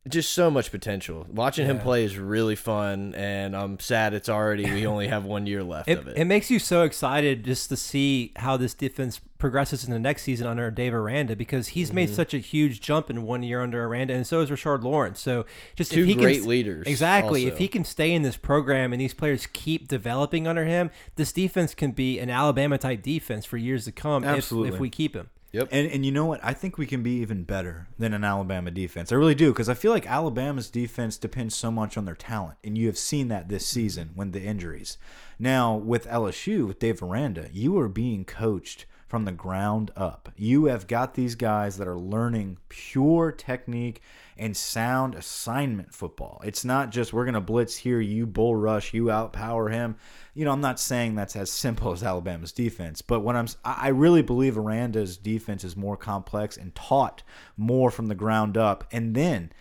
just 0.08 0.32
so 0.32 0.50
much 0.50 0.72
potential. 0.72 1.26
Watching 1.30 1.66
him 1.66 1.80
play 1.80 2.04
is 2.04 2.18
really 2.18 2.56
fun, 2.56 3.14
and 3.16 3.56
I'm 3.56 3.80
sad 3.80 4.14
it's 4.14 4.30
already, 4.30 4.64
we 4.72 4.88
only 4.88 5.08
have 5.08 5.26
one 5.26 5.46
year 5.46 5.64
left 5.64 5.90
It, 5.90 6.00
of 6.00 6.08
it 6.08 6.18
it. 6.18 6.26
makes 6.26 6.50
you 6.50 6.58
so 6.58 6.84
excited 6.84 7.44
just 7.44 7.70
to 7.70 7.76
see 7.78 8.32
how 8.38 8.58
this 8.58 8.74
defense 8.74 9.20
progresses 9.38 9.86
in 9.86 9.92
the 9.92 10.00
next 10.00 10.24
season 10.24 10.48
under 10.48 10.70
Dave 10.72 10.94
Aranda 10.94 11.36
because 11.36 11.70
he's 11.70 11.90
Mm-hmm. 11.90 11.96
made 11.96 12.10
such 12.10 12.34
a 12.34 12.38
huge 12.40 12.82
jump 12.82 13.10
in 13.10 13.24
one 13.24 13.44
year 13.44 13.62
under 13.62 13.84
Aranda, 13.84 14.14
and 14.14 14.26
so 14.26 14.42
is 14.42 14.50
Rashard 14.50 14.84
Lawrence. 14.84 15.20
So 15.20 15.46
just 15.76 15.92
Two 15.92 16.02
if 16.02 16.08
he 16.08 16.16
great 16.16 16.40
can, 16.42 16.50
leaders 16.50 16.88
exactly. 16.88 17.44
also. 17.44 17.54
If 17.54 17.60
he 17.60 17.68
can 17.68 17.84
stay 17.84 18.12
in 18.14 18.22
this 18.22 18.38
program 18.38 18.94
and 18.94 19.02
these 19.02 19.14
players 19.14 19.48
keep 19.48 19.88
developing 19.88 20.48
under 20.48 20.66
him, 20.66 20.92
this 21.18 21.32
defense 21.32 21.74
can 21.76 21.92
be 21.92 22.20
an 22.20 22.30
Alabama 22.30 22.78
type 22.78 23.02
defense 23.04 23.46
for 23.46 23.58
years 23.58 23.86
to 23.86 23.92
come. 23.92 24.24
if- 24.24 24.30
Absolutely. 24.30 24.74
if 24.74 24.80
we 24.80 24.90
keep 24.90 25.16
him. 25.16 25.30
Yep. 25.52 25.70
And 25.72 25.92
and 25.92 26.06
you 26.06 26.12
know 26.12 26.26
what? 26.26 26.40
I 26.44 26.54
think 26.54 26.78
we 26.78 26.86
can 26.86 27.02
be 27.02 27.22
even 27.22 27.44
better 27.44 27.88
than 27.98 28.14
an 28.14 28.24
Alabama 28.24 28.70
defense. 28.70 29.12
I 29.12 29.16
really 29.16 29.36
do 29.36 29.52
because 29.52 29.70
I 29.70 29.74
feel 29.74 29.92
like 29.92 30.06
Alabama's 30.06 30.70
defense 30.70 31.18
depends 31.18 31.56
so 31.56 31.72
much 31.72 31.98
on 31.98 32.06
their 32.06 32.16
talent, 32.16 32.58
and 32.64 32.78
you 32.78 32.88
have 32.88 32.98
seen 32.98 33.30
that 33.30 33.50
this 33.50 33.66
season 33.66 34.10
mm-hmm. 34.10 34.18
when 34.18 34.32
the 34.32 34.42
injuries. 34.42 34.98
Now 35.40 35.76
with 35.76 36.08
LSU 36.08 36.68
with 36.68 36.80
Dave 36.80 37.02
Aranda, 37.02 37.50
you 37.52 37.78
are 37.80 37.90
being 37.90 38.26
coached 38.26 38.86
from 39.08 39.26
the 39.26 39.32
ground 39.32 39.90
up. 39.96 40.32
You 40.38 40.66
have 40.66 40.86
got 40.86 41.16
these 41.16 41.34
guys 41.34 41.78
that 41.78 41.88
are 41.88 41.98
learning 41.98 42.58
pure 42.70 43.32
technique 43.32 44.02
and 44.40 44.56
sound 44.56 45.16
assignment 45.16 45.94
football. 45.94 46.42
It's 46.44 46.66
not 46.66 46.90
just 46.90 47.14
we're 47.14 47.26
going 47.26 47.34
to 47.34 47.42
blitz 47.42 47.76
here, 47.76 48.00
you 48.00 48.26
bull 48.26 48.56
rush, 48.56 48.94
you 48.94 49.06
outpower 49.06 49.72
him. 49.72 49.98
You 50.34 50.46
know, 50.46 50.52
I'm 50.52 50.62
not 50.62 50.80
saying 50.80 51.16
that's 51.16 51.36
as 51.36 51.52
simple 51.52 51.92
as 51.92 52.02
Alabama's 52.02 52.52
defense, 52.52 53.02
but 53.02 53.20
what 53.20 53.36
I'm 53.36 53.48
I 53.66 53.90
I 53.90 53.92
really 53.92 54.22
believe 54.22 54.58
Aranda's 54.58 55.18
defense 55.18 55.64
is 55.64 55.76
more 55.76 55.98
complex 55.98 56.58
and 56.58 56.74
taught 56.74 57.24
more 57.58 57.92
from 57.92 58.08
the 58.08 58.16
ground 58.16 58.58
up. 58.58 58.86
And 58.92 59.16
then 59.16 59.52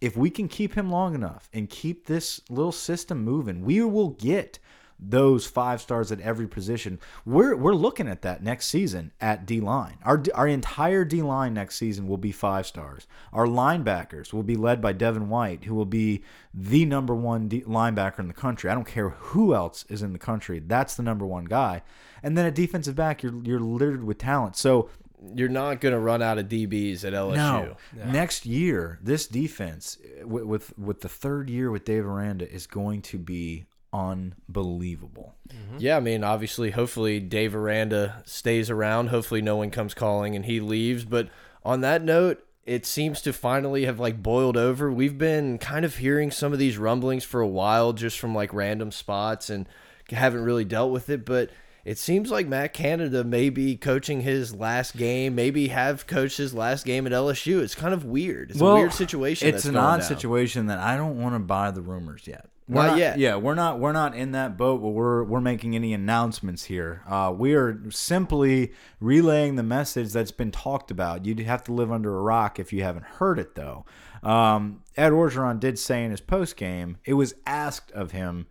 if 0.00 0.16
we 0.16 0.30
can 0.30 0.48
keep 0.48 0.74
him 0.74 0.90
long 0.90 1.14
enough 1.14 1.48
and 1.52 1.68
keep 1.68 2.06
this 2.06 2.40
little 2.48 2.72
system 2.72 3.24
moving, 3.24 3.62
we 3.62 3.82
will 3.82 4.10
get 4.10 4.58
those 5.00 5.46
five 5.46 5.80
stars 5.80 6.10
at 6.10 6.20
every 6.20 6.48
position. 6.48 6.98
We're 7.24 7.54
we're 7.56 7.74
looking 7.74 8.08
at 8.08 8.22
that 8.22 8.42
next 8.42 8.66
season 8.66 9.12
at 9.20 9.46
D 9.46 9.60
line. 9.60 9.98
Our 10.02 10.22
our 10.34 10.48
entire 10.48 11.04
D 11.04 11.22
line 11.22 11.54
next 11.54 11.76
season 11.76 12.08
will 12.08 12.16
be 12.18 12.32
five 12.32 12.66
stars. 12.66 13.06
Our 13.32 13.46
linebackers 13.46 14.32
will 14.32 14.42
be 14.42 14.56
led 14.56 14.80
by 14.80 14.92
Devin 14.92 15.28
White, 15.28 15.64
who 15.64 15.74
will 15.74 15.84
be 15.86 16.22
the 16.52 16.84
number 16.84 17.14
one 17.14 17.48
D 17.48 17.60
linebacker 17.62 18.18
in 18.18 18.28
the 18.28 18.34
country. 18.34 18.70
I 18.70 18.74
don't 18.74 18.86
care 18.86 19.10
who 19.10 19.54
else 19.54 19.84
is 19.88 20.02
in 20.02 20.12
the 20.12 20.18
country. 20.18 20.58
That's 20.58 20.94
the 20.96 21.02
number 21.02 21.24
one 21.26 21.44
guy. 21.44 21.82
And 22.22 22.36
then 22.36 22.46
at 22.46 22.54
defensive 22.56 22.96
back, 22.96 23.22
you're 23.22 23.36
you're 23.44 23.60
littered 23.60 24.02
with 24.04 24.18
talent. 24.18 24.56
So 24.56 24.90
You're 25.34 25.48
not 25.48 25.80
going 25.80 25.92
to 25.94 25.98
run 26.00 26.22
out 26.22 26.38
of 26.38 26.46
DBs 26.46 27.04
at 27.04 27.12
LSU. 27.12 27.36
no. 27.36 27.76
Next 28.06 28.46
year, 28.46 28.98
this 29.02 29.26
defense 29.26 29.98
eh, 30.04 30.22
with, 30.24 30.44
with 30.44 30.78
with 30.78 31.00
the 31.00 31.08
third 31.08 31.50
year 31.50 31.70
with 31.70 31.84
Dave 31.84 32.04
Aranda 32.06 32.48
is 32.50 32.66
going 32.66 33.02
to 33.02 33.18
be 33.18 33.66
unbelievable. 33.92 35.34
Mm-hmm. 35.48 35.78
Yeah, 35.78 35.96
I 35.96 36.00
mean, 36.00 36.24
obviously, 36.24 36.70
hopefully 36.70 37.20
Dave 37.20 37.54
Aranda 37.54 38.22
stays 38.26 38.70
around. 38.70 39.08
Hopefully, 39.08 39.42
no 39.42 39.56
one 39.56 39.70
comes 39.70 39.94
calling 39.94 40.36
and 40.36 40.44
he 40.44 40.60
leaves. 40.60 41.04
But 41.04 41.28
on 41.64 41.80
that 41.82 42.02
note, 42.02 42.44
it 42.64 42.84
seems 42.84 43.22
to 43.22 43.32
finally 43.32 43.86
have 43.86 43.98
like 43.98 44.22
boiled 44.22 44.56
over. 44.56 44.92
We've 44.92 45.16
been 45.16 45.58
kind 45.58 45.84
of 45.84 45.96
hearing 45.96 46.30
some 46.30 46.52
of 46.52 46.58
these 46.58 46.76
rumblings 46.78 47.24
for 47.24 47.40
a 47.40 47.48
while, 47.48 47.92
just 47.92 48.18
from 48.18 48.34
like 48.34 48.52
random 48.52 48.92
spots, 48.92 49.48
and 49.50 49.66
haven't 50.10 50.44
really 50.44 50.64
dealt 50.64 50.92
with 50.92 51.08
it. 51.08 51.24
But 51.24 51.50
it 51.84 51.96
seems 51.96 52.30
like 52.30 52.46
Matt 52.46 52.74
Canada 52.74 53.24
may 53.24 53.48
be 53.48 53.74
coaching 53.74 54.20
his 54.20 54.54
last 54.54 54.96
game, 54.96 55.34
maybe 55.34 55.68
have 55.68 56.06
coached 56.06 56.36
his 56.36 56.52
last 56.52 56.84
game 56.84 57.06
at 57.06 57.12
LSU. 57.12 57.62
It's 57.62 57.74
kind 57.74 57.94
of 57.94 58.04
weird. 58.04 58.50
It's 58.50 58.60
a 58.60 58.64
weird 58.74 58.92
situation. 58.92 59.48
It's 59.48 59.64
an 59.64 59.76
odd 59.76 60.00
down. 60.00 60.06
situation 60.06 60.66
that 60.66 60.78
I 60.78 60.98
don't 60.98 61.18
want 61.18 61.34
to 61.34 61.38
buy 61.38 61.70
the 61.70 61.80
rumors 61.80 62.26
yet. 62.26 62.50
We're 62.68 62.86
Not 62.86 62.98
yet. 62.98 63.18
Yeah, 63.18 63.36
we're 63.36 63.54
not. 63.54 63.78
We're 63.78 63.92
not 63.92 64.14
in 64.14 64.32
that 64.32 64.58
boat 64.58 64.80
where 64.82 64.92
we're 64.92 65.24
we're 65.24 65.40
making 65.40 65.74
any 65.74 65.94
announcements 65.94 66.64
here. 66.64 67.02
Uh, 67.08 67.32
we 67.34 67.54
are 67.54 67.80
simply 67.90 68.72
relaying 69.00 69.56
the 69.56 69.62
message 69.62 70.12
that's 70.12 70.32
been 70.32 70.50
talked 70.50 70.90
about. 70.90 71.24
You'd 71.24 71.40
have 71.40 71.64
to 71.64 71.72
live 71.72 71.90
under 71.90 72.14
a 72.16 72.20
rock 72.20 72.58
if 72.58 72.72
you 72.72 72.82
haven't 72.82 73.04
heard 73.04 73.38
it, 73.38 73.54
though. 73.54 73.86
Um, 74.22 74.82
Ed 74.96 75.12
Orgeron 75.12 75.60
did 75.60 75.78
say 75.78 76.04
in 76.04 76.10
his 76.10 76.20
post 76.20 76.56
game, 76.56 76.98
it 77.06 77.14
was 77.14 77.34
asked 77.46 77.90
of 77.92 78.10
him 78.10 78.46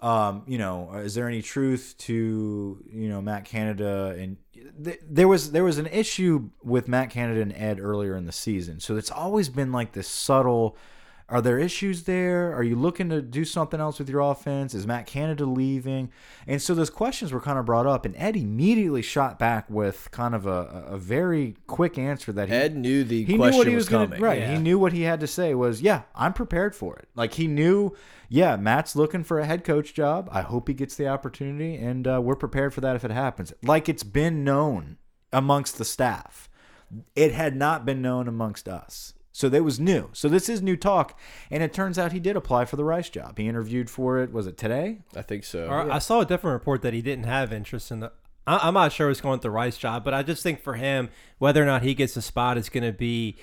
um, 0.00 0.42
you 0.46 0.58
know, 0.58 0.92
is 0.96 1.14
there 1.14 1.26
any 1.26 1.40
truth 1.40 1.94
to 1.98 2.84
you 2.92 3.08
know 3.08 3.22
Matt 3.22 3.44
Canada 3.44 4.14
and 4.18 4.36
th 4.84 5.00
there 5.08 5.26
was 5.26 5.52
there 5.52 5.64
was 5.64 5.78
an 5.78 5.86
issue 5.86 6.50
with 6.62 6.86
Matt 6.86 7.10
Canada 7.10 7.40
and 7.40 7.52
Ed 7.54 7.80
earlier 7.80 8.16
in 8.16 8.26
the 8.26 8.32
season, 8.32 8.78
so 8.78 8.96
it's 8.96 9.10
always 9.10 9.48
been 9.48 9.72
like 9.72 9.92
this 9.92 10.08
subtle. 10.08 10.76
Are 11.28 11.42
there 11.42 11.58
issues 11.58 12.04
there? 12.04 12.54
Are 12.54 12.62
you 12.62 12.76
looking 12.76 13.08
to 13.08 13.20
do 13.20 13.44
something 13.44 13.80
else 13.80 13.98
with 13.98 14.08
your 14.08 14.20
offense? 14.20 14.74
Is 14.74 14.86
Matt 14.86 15.06
Canada 15.06 15.44
leaving? 15.44 16.12
And 16.46 16.62
so 16.62 16.72
those 16.72 16.88
questions 16.88 17.32
were 17.32 17.40
kind 17.40 17.58
of 17.58 17.64
brought 17.64 17.86
up, 17.86 18.04
and 18.06 18.14
Ed 18.16 18.36
immediately 18.36 19.02
shot 19.02 19.36
back 19.36 19.68
with 19.68 20.08
kind 20.12 20.36
of 20.36 20.46
a, 20.46 20.86
a 20.88 20.98
very 20.98 21.56
quick 21.66 21.98
answer 21.98 22.30
that 22.32 22.48
he, 22.48 22.54
Ed 22.54 22.76
knew 22.76 23.02
the 23.02 23.24
he 23.24 23.36
question 23.36 23.50
knew 23.50 23.58
what 23.58 23.66
he 23.66 23.74
was, 23.74 23.86
was, 23.86 23.88
gonna 23.88 24.06
coming. 24.06 24.22
right. 24.22 24.38
Yeah. 24.38 24.52
He 24.52 24.58
knew 24.58 24.78
what 24.78 24.92
he 24.92 25.02
had 25.02 25.18
to 25.18 25.26
say 25.26 25.52
was, 25.52 25.82
yeah, 25.82 26.02
I'm 26.14 26.32
prepared 26.32 26.76
for 26.76 26.96
it. 26.96 27.08
Like 27.16 27.34
he 27.34 27.48
knew, 27.48 27.96
yeah, 28.28 28.54
Matt's 28.54 28.94
looking 28.94 29.24
for 29.24 29.40
a 29.40 29.46
head 29.46 29.64
coach 29.64 29.94
job. 29.94 30.28
I 30.30 30.42
hope 30.42 30.68
he 30.68 30.74
gets 30.74 30.94
the 30.94 31.08
opportunity, 31.08 31.74
and 31.74 32.06
uh, 32.06 32.20
we're 32.22 32.36
prepared 32.36 32.72
for 32.72 32.82
that 32.82 32.94
if 32.94 33.04
it 33.04 33.10
happens. 33.10 33.52
Like 33.64 33.88
it's 33.88 34.04
been 34.04 34.44
known 34.44 34.98
amongst 35.32 35.76
the 35.78 35.84
staff, 35.84 36.48
it 37.16 37.32
had 37.32 37.56
not 37.56 37.84
been 37.84 38.00
known 38.00 38.28
amongst 38.28 38.68
us. 38.68 39.12
So 39.36 39.50
that 39.50 39.62
was 39.62 39.78
new. 39.78 40.08
So 40.14 40.30
this 40.30 40.48
is 40.48 40.62
new 40.62 40.78
talk, 40.78 41.20
and 41.50 41.62
it 41.62 41.74
turns 41.74 41.98
out 41.98 42.12
he 42.12 42.20
did 42.20 42.36
apply 42.36 42.64
for 42.64 42.76
the 42.76 42.84
Rice 42.84 43.10
job. 43.10 43.36
He 43.36 43.46
interviewed 43.46 43.90
for 43.90 44.18
it. 44.18 44.32
Was 44.32 44.46
it 44.46 44.56
today? 44.56 45.00
I 45.14 45.20
think 45.20 45.44
so. 45.44 45.68
Or 45.68 45.92
I 45.92 45.98
saw 45.98 46.22
a 46.22 46.24
different 46.24 46.54
report 46.54 46.80
that 46.80 46.94
he 46.94 47.02
didn't 47.02 47.26
have 47.26 47.52
interest 47.52 47.90
in 47.90 48.00
the. 48.00 48.12
I, 48.46 48.60
I'm 48.62 48.72
not 48.72 48.92
sure 48.92 49.08
what's 49.08 49.20
going 49.20 49.32
with 49.32 49.42
the 49.42 49.50
Rice 49.50 49.76
job, 49.76 50.04
but 50.04 50.14
I 50.14 50.22
just 50.22 50.42
think 50.42 50.62
for 50.62 50.76
him, 50.76 51.10
whether 51.36 51.62
or 51.62 51.66
not 51.66 51.82
he 51.82 51.92
gets 51.92 52.16
a 52.16 52.22
spot 52.22 52.56
is 52.56 52.70
going 52.70 52.84
to 52.84 52.94
be 52.94 53.36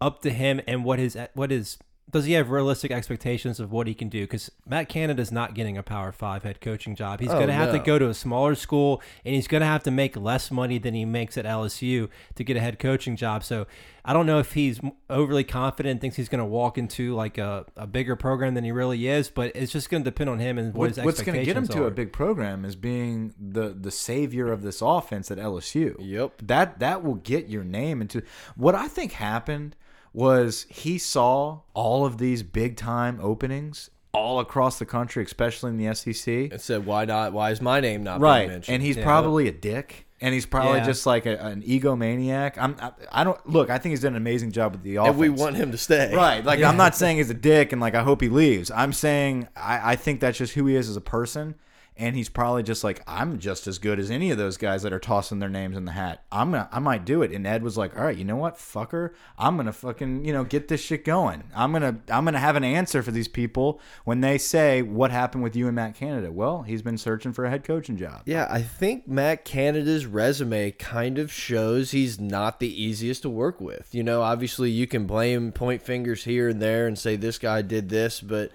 up 0.00 0.22
to 0.22 0.30
him 0.30 0.60
and 0.66 0.84
what 0.84 0.98
his 0.98 1.16
what 1.34 1.52
is. 1.52 1.78
Does 2.10 2.24
he 2.24 2.32
have 2.32 2.50
realistic 2.50 2.90
expectations 2.90 3.60
of 3.60 3.70
what 3.70 3.86
he 3.86 3.92
can 3.94 4.08
do? 4.08 4.22
Because 4.22 4.50
Matt 4.66 4.88
Canada's 4.88 5.30
not 5.30 5.54
getting 5.54 5.76
a 5.76 5.82
Power 5.82 6.10
Five 6.10 6.42
head 6.42 6.60
coaching 6.60 6.94
job. 6.94 7.20
He's 7.20 7.28
Oh, 7.28 7.34
going 7.34 7.48
to 7.48 7.52
have 7.52 7.72
to 7.72 7.78
go 7.78 7.98
to 7.98 8.08
a 8.08 8.14
smaller 8.14 8.54
school, 8.54 9.02
and 9.24 9.34
he's 9.34 9.46
going 9.46 9.60
to 9.60 9.66
have 9.66 9.82
to 9.82 9.90
make 9.90 10.16
less 10.16 10.50
money 10.50 10.78
than 10.78 10.94
he 10.94 11.04
makes 11.04 11.36
at 11.36 11.44
LSU 11.44 12.08
to 12.36 12.44
get 12.44 12.56
a 12.56 12.60
head 12.60 12.78
coaching 12.78 13.14
job. 13.16 13.44
So 13.44 13.66
I 14.04 14.14
don't 14.14 14.24
know 14.24 14.38
if 14.38 14.54
he's 14.54 14.80
overly 15.10 15.44
confident, 15.44 16.00
thinks 16.00 16.16
he's 16.16 16.30
going 16.30 16.38
to 16.38 16.46
walk 16.46 16.78
into 16.78 17.14
like 17.14 17.36
a, 17.36 17.66
a 17.76 17.86
bigger 17.86 18.16
program 18.16 18.54
than 18.54 18.64
he 18.64 18.72
really 18.72 19.06
is. 19.06 19.28
But 19.28 19.52
it's 19.54 19.70
just 19.70 19.90
going 19.90 20.02
to 20.02 20.10
depend 20.10 20.30
on 20.30 20.38
him 20.38 20.56
and 20.56 20.72
what, 20.72 20.78
What, 20.80 20.88
his 20.96 21.04
what's 21.04 21.22
going 21.22 21.38
to 21.38 21.44
get 21.44 21.56
him 21.56 21.64
expectations 21.64 21.68
to 21.76 21.84
are. 21.84 21.88
a 21.88 21.90
big 21.90 22.12
program 22.12 22.64
is 22.64 22.74
being 22.74 23.34
the 23.38 23.68
the 23.78 23.90
savior 23.90 24.50
of 24.50 24.62
this 24.62 24.80
offense 24.80 25.30
at 25.30 25.36
LSU. 25.36 25.94
Yep. 25.98 26.42
That 26.46 26.78
that 26.78 27.04
will 27.04 27.16
get 27.16 27.48
your 27.48 27.64
name 27.64 28.00
into 28.00 28.22
what 28.56 28.74
I 28.74 28.88
think 28.88 29.12
happened 29.12 29.76
was 30.12 30.66
he 30.68 30.98
saw 30.98 31.60
all 31.74 32.04
of 32.04 32.18
these 32.18 32.42
big 32.42 32.76
time 32.76 33.18
openings 33.22 33.90
all 34.12 34.40
across 34.40 34.78
the 34.78 34.86
country, 34.86 35.22
especially 35.24 35.70
in 35.70 35.76
the 35.76 35.94
SEC. 35.94 36.26
and 36.52 36.60
said, 36.60 36.86
"Why 36.86 37.04
not? 37.04 37.32
Why 37.32 37.50
is 37.50 37.60
my 37.60 37.80
name 37.80 38.02
not 38.02 38.14
being 38.18 38.22
Right, 38.22 38.48
mentioned?" 38.48 38.74
and 38.74 38.82
he's 38.82 38.96
Yeah. 38.96 39.04
probably 39.04 39.46
a 39.48 39.52
dick, 39.52 40.06
and 40.20 40.32
he's 40.34 40.46
probably 40.46 40.78
Yeah. 40.78 40.86
just 40.86 41.06
like 41.06 41.26
a, 41.26 41.36
an 41.38 41.62
egomaniac. 41.62 42.54
I'm 42.58 42.74
I, 42.80 42.90
I 43.12 43.22
don't 43.24 43.38
look. 43.48 43.70
I 43.70 43.78
think 43.78 43.92
he's 43.92 44.00
done 44.00 44.12
an 44.14 44.16
amazing 44.16 44.50
job 44.50 44.72
with 44.72 44.82
the 44.82 44.96
offense. 44.96 45.10
and 45.10 45.18
we 45.18 45.28
want 45.28 45.56
him 45.56 45.70
to 45.72 45.78
stay. 45.78 46.12
Right. 46.14 46.44
Like 46.44 46.62
I'm 46.62 46.76
not 46.78 46.96
saying 46.96 47.18
he's 47.18 47.30
a 47.30 47.34
dick 47.34 47.70
and 47.72 47.80
like 47.80 47.94
I 47.94 48.02
hope 48.02 48.20
he 48.22 48.28
leaves. 48.28 48.70
I'm 48.70 48.92
saying 48.92 49.46
I, 49.56 49.92
I 49.92 49.96
think 49.96 50.20
that's 50.20 50.38
just 50.38 50.54
who 50.54 50.66
he 50.66 50.74
is 50.74 50.88
as 50.88 50.96
a 50.96 51.00
person. 51.02 51.54
And 51.98 52.14
he's 52.14 52.28
probably 52.28 52.62
just 52.62 52.84
like, 52.84 53.02
I'm 53.08 53.40
just 53.40 53.66
as 53.66 53.78
good 53.78 53.98
as 53.98 54.08
any 54.10 54.30
of 54.30 54.38
those 54.38 54.56
guys 54.56 54.82
that 54.84 54.92
are 54.92 55.00
tossing 55.00 55.40
their 55.40 55.48
names 55.48 55.76
in 55.76 55.84
the 55.84 55.92
hat. 55.92 56.22
I'm 56.30 56.52
gonna 56.52 56.68
I 56.70 56.78
might 56.78 57.04
do 57.04 57.22
it. 57.22 57.32
And 57.32 57.46
Ed 57.46 57.62
was 57.64 57.76
like, 57.76 57.98
All 57.98 58.04
right, 58.04 58.16
you 58.16 58.24
know 58.24 58.36
what, 58.36 58.56
fucker? 58.56 59.14
I'm 59.36 59.56
gonna 59.56 59.72
fucking, 59.72 60.24
you 60.24 60.32
know, 60.32 60.44
get 60.44 60.68
this 60.68 60.80
shit 60.80 61.04
going. 61.04 61.42
I'm 61.54 61.72
gonna 61.72 61.98
I'm 62.08 62.24
gonna 62.24 62.38
have 62.38 62.56
an 62.56 62.64
answer 62.64 63.02
for 63.02 63.10
these 63.10 63.26
people 63.26 63.80
when 64.04 64.20
they 64.20 64.38
say 64.38 64.80
what 64.80 65.10
happened 65.10 65.42
with 65.42 65.56
you 65.56 65.66
and 65.66 65.74
Matt 65.74 65.96
Canada. 65.96 66.30
Well, 66.30 66.62
he's 66.62 66.82
been 66.82 66.98
searching 66.98 67.32
for 67.32 67.44
a 67.44 67.50
head 67.50 67.64
coaching 67.64 67.96
job. 67.96 68.22
Yeah, 68.26 68.46
I 68.48 68.62
think 68.62 69.08
Matt 69.08 69.44
Canada's 69.44 70.06
resume 70.06 70.70
kind 70.72 71.18
of 71.18 71.32
shows 71.32 71.90
he's 71.90 72.20
not 72.20 72.60
the 72.60 72.82
easiest 72.82 73.22
to 73.22 73.30
work 73.30 73.60
with. 73.60 73.92
You 73.92 74.04
know, 74.04 74.22
obviously 74.22 74.70
you 74.70 74.86
can 74.86 75.06
blame 75.06 75.52
point 75.52 75.82
fingers 75.82 76.24
here 76.24 76.48
and 76.48 76.62
there 76.62 76.86
and 76.86 76.98
say 76.98 77.16
this 77.16 77.38
guy 77.38 77.62
did 77.62 77.88
this, 77.88 78.20
but 78.20 78.52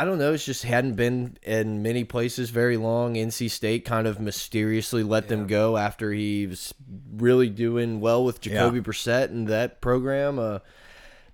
I 0.00 0.04
don't 0.06 0.18
know. 0.18 0.32
It's 0.32 0.44
just 0.46 0.62
hadn't 0.62 0.94
been 0.94 1.36
in 1.42 1.82
many 1.82 2.04
places 2.04 2.48
very 2.48 2.76
long. 2.78 3.14
NC 3.14 3.50
State 3.50 3.84
kind 3.84 4.06
of 4.06 4.18
mysteriously 4.18 5.02
let 5.02 5.28
them 5.28 5.46
go 5.46 5.76
after 5.76 6.10
he 6.12 6.46
was 6.46 6.72
really 7.12 7.50
doing 7.50 8.00
well 8.00 8.24
with 8.24 8.40
Jacoby 8.40 8.80
Brissett 8.80 9.26
and 9.28 9.46
that 9.48 9.80
program. 9.82 10.38
Uh, 10.38 10.60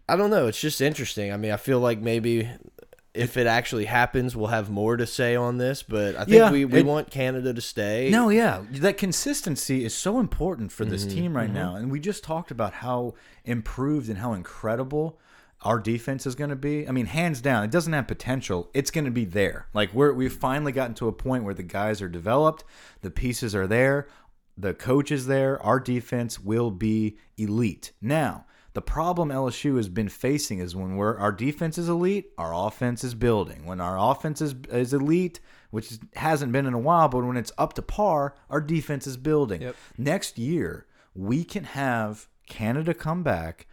I 0.09 0.17
don't 0.17 0.31
know. 0.31 0.47
It's 0.49 0.61
just 0.61 0.81
interesting. 0.81 1.33
I 1.33 1.37
mean, 1.37 1.53
I 1.53 1.57
feel 1.59 1.79
like 1.79 2.01
maybe 2.01 2.49
if 3.15 3.37
it 3.37 3.47
actually 3.47 3.85
happens, 3.87 4.35
we'll 4.37 4.49
have 4.49 4.69
more 4.69 4.97
to 4.97 5.07
say 5.07 5.37
on 5.37 5.59
this. 5.59 5.83
But 5.83 6.17
I 6.17 6.25
think 6.25 6.35
Yeah, 6.37 6.51
we, 6.51 6.65
we 6.65 6.81
it- 6.81 6.87
want 6.87 7.11
Canada 7.11 7.55
to 7.55 7.61
stay. 7.61 8.11
No, 8.11 8.29
yeah, 8.31 8.63
that 8.73 8.99
consistency 8.99 9.85
is 9.85 9.95
so 9.95 10.19
important 10.19 10.73
for 10.73 10.85
this 10.85 11.05
Mm-hmm, 11.07 11.15
team 11.15 11.37
right 11.37 11.53
now, 11.53 11.77
and 11.77 11.91
we 11.91 12.01
just 12.01 12.25
talked 12.25 12.51
about 12.51 12.73
how 12.75 13.15
improved 13.45 14.09
and 14.09 14.19
how 14.19 14.33
incredible 14.33 15.19
our 15.63 15.79
defense 15.79 16.27
is 16.27 16.35
going 16.35 16.51
to 16.51 16.57
be. 16.57 16.87
I 16.87 16.93
mean, 16.93 17.07
hands 17.07 17.41
down, 17.41 17.65
it 17.65 17.71
doesn't 17.71 17.93
have 17.93 18.07
potential; 18.07 18.71
it's 18.75 18.91
going 18.91 19.05
to 19.05 19.11
be 19.11 19.25
there. 19.25 19.67
Like 19.73 19.93
we're 19.95 20.13
we've 20.13 20.33
finally 20.33 20.73
gotten 20.73 20.95
to 20.97 21.09
a 21.09 21.13
point 21.13 21.45
where 21.45 21.55
the 21.55 21.63
guys 21.63 22.03
are 22.03 22.09
developed, 22.09 22.65
the 23.03 23.11
pieces 23.11 23.55
are 23.55 23.67
there, 23.67 24.09
the 24.57 24.75
coach 24.75 25.11
is 25.11 25.27
there. 25.27 25.61
Our 25.63 25.81
defense 25.81 26.41
will 26.41 26.71
be 26.71 27.17
elite 27.37 27.93
now. 28.01 28.47
The 28.75 28.83
problem 28.83 29.31
LSU 29.31 29.79
has 29.79 29.89
been 29.89 30.11
facing 30.11 30.59
is 30.59 30.77
when 30.77 30.97
we're 30.97 31.17
our 31.17 31.33
defense 31.33 31.79
is 31.79 31.89
elite, 31.89 32.27
our 32.37 32.53
offense 32.55 33.03
is 33.03 33.15
building. 33.15 33.65
When 33.65 33.81
our 33.81 33.99
offense 33.99 34.43
is, 34.43 34.55
is 34.71 34.93
elite, 34.93 35.41
which 35.71 35.99
hasn't 36.15 36.53
been 36.53 36.67
in 36.67 36.75
a 36.75 36.79
while, 36.79 37.09
but 37.09 37.25
when 37.25 37.39
it's 37.39 37.53
up 37.57 37.73
to 37.75 37.83
par, 37.83 38.35
our 38.51 38.61
defense 38.61 39.07
is 39.07 39.17
building. 39.17 39.63
Yep. 39.63 39.77
Next 39.97 40.39
year, 40.39 40.87
we 41.15 41.43
can 41.43 41.65
have 41.65 42.29
Canada 42.47 42.93
come 42.93 43.23
back, 43.23 43.67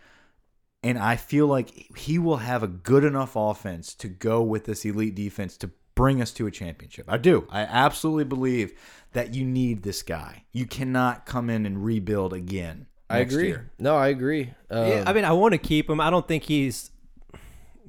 and 0.83 0.97
I 0.99 1.15
feel 1.15 1.47
like 1.47 1.97
he 1.97 2.19
will 2.19 2.37
have 2.37 2.61
a 2.61 2.67
good 2.67 3.03
enough 3.03 3.35
offense 3.35 3.93
to 3.95 4.07
go 4.07 4.41
with 4.41 4.65
this 4.65 4.83
elite 4.85 5.15
defense 5.15 5.57
to 5.57 5.71
bring 5.95 6.21
us 6.21 6.31
to 6.33 6.47
a 6.47 6.51
championship. 6.51 7.05
I 7.07 7.17
do. 7.17 7.47
I 7.49 7.61
absolutely 7.61 8.25
believe 8.25 8.73
that 9.13 9.33
you 9.33 9.45
need 9.45 9.83
this 9.83 10.03
guy. 10.03 10.43
You 10.51 10.65
cannot 10.65 11.25
come 11.25 11.49
in 11.49 11.65
and 11.65 11.83
rebuild 11.83 12.33
again. 12.33 12.87
I 13.09 13.19
agree. 13.19 13.47
year. 13.47 13.71
No, 13.79 13.95
I 13.95 14.07
agree. 14.07 14.53
Um, 14.69 14.87
Yeah, 14.87 15.03
I 15.05 15.13
mean, 15.13 15.23
I 15.23 15.33
want 15.33 15.53
to 15.53 15.59
keep 15.59 15.89
him. 15.89 16.01
I 16.01 16.09
don't 16.09 16.27
think 16.27 16.43
he's 16.43 16.89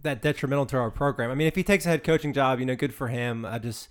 that 0.03 0.21
detrimental 0.21 0.67
to 0.67 0.77
our 0.77 0.91
program. 0.91 1.31
I 1.31 1.35
mean, 1.35 1.47
if 1.47 1.57
he 1.57 1.63
takes 1.63 1.87
a 1.87 1.89
head 1.89 2.05
coaching 2.05 2.33
job, 2.33 2.61
you 2.61 2.67
know, 2.67 2.77
good 2.77 2.95
for 2.95 3.09
him. 3.09 3.47
I 3.47 3.59
just, 3.59 3.89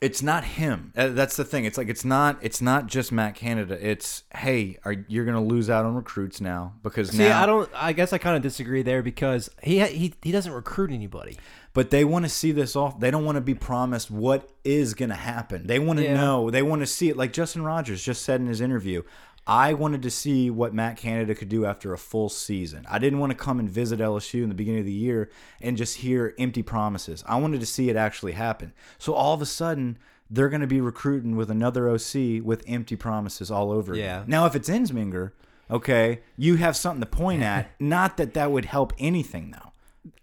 it's 0.00 0.22
not 0.22 0.44
him. 0.44 0.92
Uh, 0.96 1.08
That's 1.08 1.36
the 1.36 1.44
thing. 1.44 1.64
It's 1.64 1.76
like 1.76 1.88
it's 1.88 2.04
not 2.04 2.38
it's 2.40 2.60
not 2.60 2.86
just 2.86 3.10
Matt 3.10 3.34
Canada. 3.34 3.76
It's 3.80 4.22
hey, 4.34 4.78
are 4.84 4.94
you're 5.08 5.24
going 5.24 5.36
to 5.36 5.42
lose 5.54 5.68
out 5.68 5.84
on 5.84 5.94
recruits 5.94 6.40
now 6.40 6.74
because 6.82 7.10
See, 7.10 7.18
now 7.18 7.42
I 7.42 7.46
don't. 7.46 7.68
I 7.74 7.92
guess 7.92 8.12
I 8.12 8.18
kind 8.18 8.36
of 8.36 8.42
disagree 8.42 8.82
there 8.82 9.02
because 9.02 9.50
he 9.62 9.84
he 9.86 10.14
he 10.22 10.30
doesn't 10.32 10.52
recruit 10.52 10.90
anybody. 10.92 11.36
but 11.74 11.90
they 11.90 12.04
want 12.04 12.24
to 12.24 12.28
see 12.28 12.50
this 12.52 12.74
off. 12.76 12.98
They 13.00 13.10
don't 13.10 13.24
want 13.24 13.36
to 13.36 13.40
be 13.42 13.54
promised 13.54 14.10
what 14.10 14.48
is 14.64 14.94
going 14.94 15.10
to 15.10 15.14
happen. 15.16 15.66
They 15.66 15.78
want 15.78 15.98
to 15.98 16.04
Yeah. 16.04 16.14
know. 16.14 16.50
They 16.50 16.62
want 16.62 16.82
to 16.82 16.86
see 16.86 17.08
it. 17.08 17.16
Like 17.16 17.32
Justin 17.32 17.62
Rogers 17.62 18.02
just 18.02 18.22
said 18.22 18.40
in 18.40 18.46
his 18.46 18.60
interview, 18.60 19.02
I 19.48 19.72
wanted 19.72 20.02
to 20.02 20.10
see 20.10 20.50
what 20.50 20.74
Matt 20.74 20.98
Canada 20.98 21.34
could 21.34 21.48
do 21.48 21.64
after 21.64 21.94
a 21.94 21.98
full 21.98 22.28
season. 22.28 22.86
I 22.88 22.98
didn't 22.98 23.18
want 23.18 23.32
to 23.32 23.38
come 23.38 23.58
and 23.58 23.68
visit 23.68 23.98
LSU 23.98 24.42
in 24.42 24.50
the 24.50 24.54
beginning 24.54 24.80
of 24.80 24.86
the 24.86 24.92
year 24.92 25.30
and 25.62 25.74
just 25.76 25.96
hear 25.96 26.34
empty 26.38 26.62
promises. 26.62 27.24
I 27.26 27.36
wanted 27.36 27.60
to 27.60 27.66
see 27.66 27.88
it 27.88 27.96
actually 27.96 28.32
happen. 28.32 28.74
So 28.98 29.14
all 29.14 29.32
of 29.32 29.40
a 29.40 29.46
sudden, 29.46 29.98
they're 30.30 30.50
going 30.50 30.60
to 30.60 30.66
be 30.66 30.82
recruiting 30.82 31.34
with 31.34 31.50
another 31.50 31.88
OC 31.88 32.42
with 32.44 32.62
empty 32.68 32.94
promises 32.94 33.50
all 33.50 33.72
over. 33.72 33.94
again. 33.94 34.04
Yeah. 34.04 34.24
Now, 34.26 34.44
if 34.44 34.54
it's 34.54 34.68
Ensminger, 34.68 35.32
okay, 35.70 36.20
you 36.36 36.56
have 36.56 36.76
something 36.76 37.00
to 37.00 37.06
point 37.06 37.42
at. 37.42 37.70
Not 37.80 38.18
that 38.18 38.34
that 38.34 38.52
would 38.52 38.66
help 38.66 38.92
anything 38.98 39.52
though. 39.52 39.72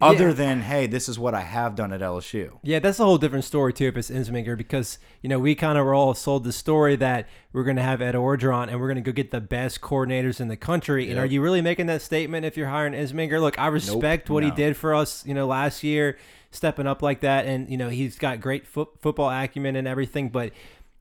Other 0.02 0.28
Yeah. 0.30 0.34
than 0.34 0.62
hey, 0.62 0.88
this 0.88 1.08
is 1.10 1.18
what 1.20 1.34
I 1.34 1.42
have 1.42 1.76
done 1.76 1.92
at 1.94 2.02
LSU. 2.02 2.60
Yeah, 2.64 2.80
that's 2.80 3.00
a 3.00 3.06
whole 3.06 3.18
different 3.18 3.46
story 3.46 3.74
too. 3.74 3.88
If 3.88 3.98
it's 3.98 4.10
Ensminger, 4.10 4.58
because 4.58 5.00
you 5.22 5.30
know 5.30 5.40
we 5.40 5.56
kind 5.56 5.78
of 5.78 5.86
were 5.86 5.94
all 5.94 6.14
sold 6.14 6.44
the 6.44 6.52
story 6.52 6.96
that 6.98 7.28
we're 7.54 7.64
going 7.64 7.78
to 7.78 7.82
have 7.84 8.02
Ed 8.02 8.16
Orgeron 8.16 8.68
and 8.70 8.80
we're 8.80 8.88
going 8.88 8.96
to 8.96 9.02
go 9.02 9.12
get 9.12 9.32
the 9.32 9.42
best 9.42 9.82
coordinators 9.82 10.40
in 10.40 10.48
the 10.48 10.58
country. 10.58 11.10
And 11.10 11.20
are 11.20 11.26
you 11.26 11.42
really 11.42 11.62
making 11.62 11.86
that 11.88 12.02
statement 12.02 12.46
if 12.46 12.58
you're 12.58 12.70
hiring 12.70 12.94
Ensminger? 12.94 13.40
Look, 13.40 13.58
I 13.60 13.68
respect 13.68 14.30
what 14.30 14.44
he 14.44 14.52
did 14.52 14.78
for 14.78 14.94
us, 14.94 15.26
you 15.26 15.34
know, 15.34 15.48
last 15.48 15.84
year, 15.84 16.18
stepping 16.52 16.88
up 16.88 17.02
like 17.02 17.22
that, 17.22 17.46
and 17.46 17.70
you 17.70 17.78
know 17.78 17.90
he's 17.90 18.18
got 18.18 18.40
great 18.42 18.66
foot, 18.66 18.90
football 19.02 19.30
acumen 19.30 19.76
and 19.76 19.88
everything, 19.88 20.30
but 20.30 20.52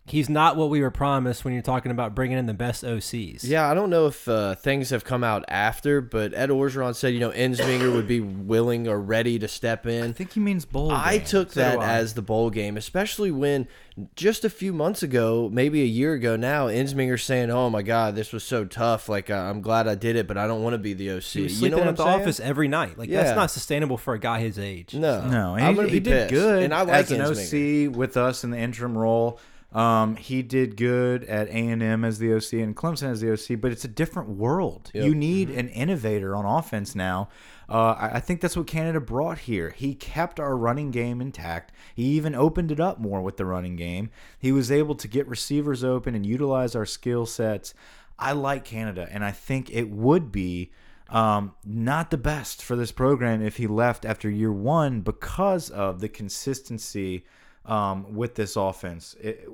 he's 0.07 0.29
not 0.29 0.57
what 0.57 0.69
we 0.69 0.81
were 0.83 0.91
promised 0.91 1.45
when 1.45 1.55
you're 1.55 1.63
talking 1.63 1.91
about 1.91 2.15
bringing 2.15 2.37
in 2.37 2.45
the 2.47 2.53
best 2.55 2.85
OCs. 2.85 3.41
Yeah, 3.43 3.71
I 3.71 3.75
don't 3.75 3.89
know 3.91 4.07
if 4.07 4.29
uh, 4.29 4.55
things 4.55 4.91
have 4.91 5.03
come 5.05 5.25
out 5.25 5.45
after, 5.49 6.01
but 6.03 6.35
Ed 6.35 6.51
Orgeron 6.51 6.95
said, 6.95 7.15
you 7.15 7.21
know, 7.21 7.31
Ensminger 7.31 7.93
would 7.95 8.07
be 8.07 8.21
willing 8.21 8.87
or 8.87 9.01
ready 9.01 9.39
to 9.39 9.49
step 9.49 9.87
in. 9.87 10.05
I 10.11 10.13
think 10.13 10.33
he 10.33 10.41
means 10.41 10.65
bowl. 10.67 10.91
I 10.93 11.19
game. 11.19 11.27
took 11.27 11.53
So 11.53 11.61
that 11.61 11.79
I. 11.79 11.95
as 11.95 12.15
the 12.15 12.23
bowl 12.23 12.51
game, 12.51 12.77
especially 12.77 13.31
when 13.31 13.67
just 14.17 14.45
a 14.45 14.51
few 14.51 14.73
months 14.73 15.03
ago, 15.03 15.49
maybe 15.53 15.81
a 15.81 15.87
year 15.87 16.15
ago 16.15 16.35
now, 16.37 16.67
Ensminger 16.67 17.19
saying, 17.21 17.51
"Oh 17.51 17.71
my 17.71 17.81
God, 17.83 18.15
this 18.17 18.33
was 18.33 18.43
so 18.45 18.65
tough. 18.65 19.09
Like 19.09 19.31
uh, 19.31 19.35
I'm 19.37 19.61
glad 19.63 19.87
I 19.87 19.95
did 19.95 20.17
it, 20.17 20.27
but 20.27 20.37
I 20.37 20.47
don't 20.49 20.63
want 20.65 20.75
to 20.75 20.79
be 20.79 20.95
the 20.95 21.13
OC." 21.13 21.23
He 21.23 21.43
was 21.43 21.53
you 21.53 21.59
sleeping 21.59 21.71
know 21.71 21.77
what 21.79 21.85
at 21.87 21.89
I'm 21.91 21.95
the 21.97 22.05
saying? 22.05 22.21
office 22.23 22.41
every 22.41 22.67
night. 22.69 22.99
Like 22.99 23.09
Yeah. 23.09 23.23
that's 23.23 23.37
not 23.37 23.51
sustainable 23.53 23.97
for 23.97 24.13
a 24.15 24.19
guy 24.19 24.41
his 24.41 24.59
age. 24.59 24.95
No, 24.95 25.25
No, 25.29 25.55
I'm 25.55 25.71
he, 25.71 25.75
gonna 25.77 25.89
he 25.89 25.95
be 26.01 26.11
did 26.11 26.29
good 26.31 26.65
and 26.65 26.75
I 26.75 26.83
like 26.83 26.95
as 27.05 27.13
an 27.13 27.21
Ensminger. 27.21 27.89
OC 27.91 27.97
with 27.97 28.17
us 28.17 28.43
in 28.45 28.51
the 28.51 28.59
interim 28.59 28.99
role. 28.99 29.39
Um, 29.75 30.15
he 30.15 30.43
did 30.43 30.77
good 30.77 31.25
at 31.25 31.49
A 31.49 31.53
and 31.53 31.83
M 31.83 32.05
as 32.05 32.19
the 32.19 32.33
OC 32.33 32.53
and 32.55 32.77
Clemson 32.77 33.11
as 33.11 33.21
the 33.21 33.33
OC, 33.33 33.61
but 33.61 33.73
it's 33.73 33.85
a 33.85 33.89
different 33.89 34.29
world. 34.29 34.91
Yep. 34.95 35.05
You 35.05 35.15
need 35.17 35.51
an 35.51 35.69
innovator 35.69 36.37
on 36.37 36.47
offense 36.47 36.95
now. 36.95 37.29
Uh, 37.69 37.97
I, 37.99 38.11
I 38.15 38.21
think 38.21 38.41
that's 38.41 38.57
what 38.57 38.69
Canada 38.69 39.01
brought 39.01 39.39
here. 39.39 39.71
He 39.71 39.95
kept 39.95 40.39
our 40.39 40.57
running 40.57 40.93
game 40.93 41.21
intact. 41.21 41.73
He 41.95 42.05
even 42.05 42.37
opened 42.37 42.71
it 42.71 42.79
up 42.79 43.01
more 43.01 43.21
with 43.21 43.37
the 43.37 43.47
running 43.47 43.75
game. 43.75 44.11
He 44.39 44.53
was 44.53 44.71
able 44.71 44.95
to 44.95 45.09
get 45.09 45.27
receivers 45.27 45.83
open 45.83 46.15
and 46.15 46.25
utilize 46.25 46.77
our 46.77 46.87
skill 46.87 47.27
sets. 47.27 47.75
I 48.17 48.31
like 48.31 48.65
Canada, 48.65 49.09
and 49.11 49.25
I 49.25 49.33
think 49.33 49.71
it 49.73 49.91
would 49.91 50.31
be 50.31 50.71
um, 51.09 51.55
not 51.65 52.11
the 52.13 52.17
best 52.17 52.63
for 52.63 52.77
this 52.77 52.93
program 52.93 53.43
if 53.43 53.57
he 53.57 53.67
left 53.67 54.05
after 54.05 54.31
year 54.31 54.53
one 54.53 55.01
because 55.01 55.69
of 55.69 56.01
the 56.01 56.09
consistency 56.09 57.25
um, 57.67 58.15
with 58.15 58.35
this 58.35 58.57
offense. 58.57 59.17
It- 59.21 59.49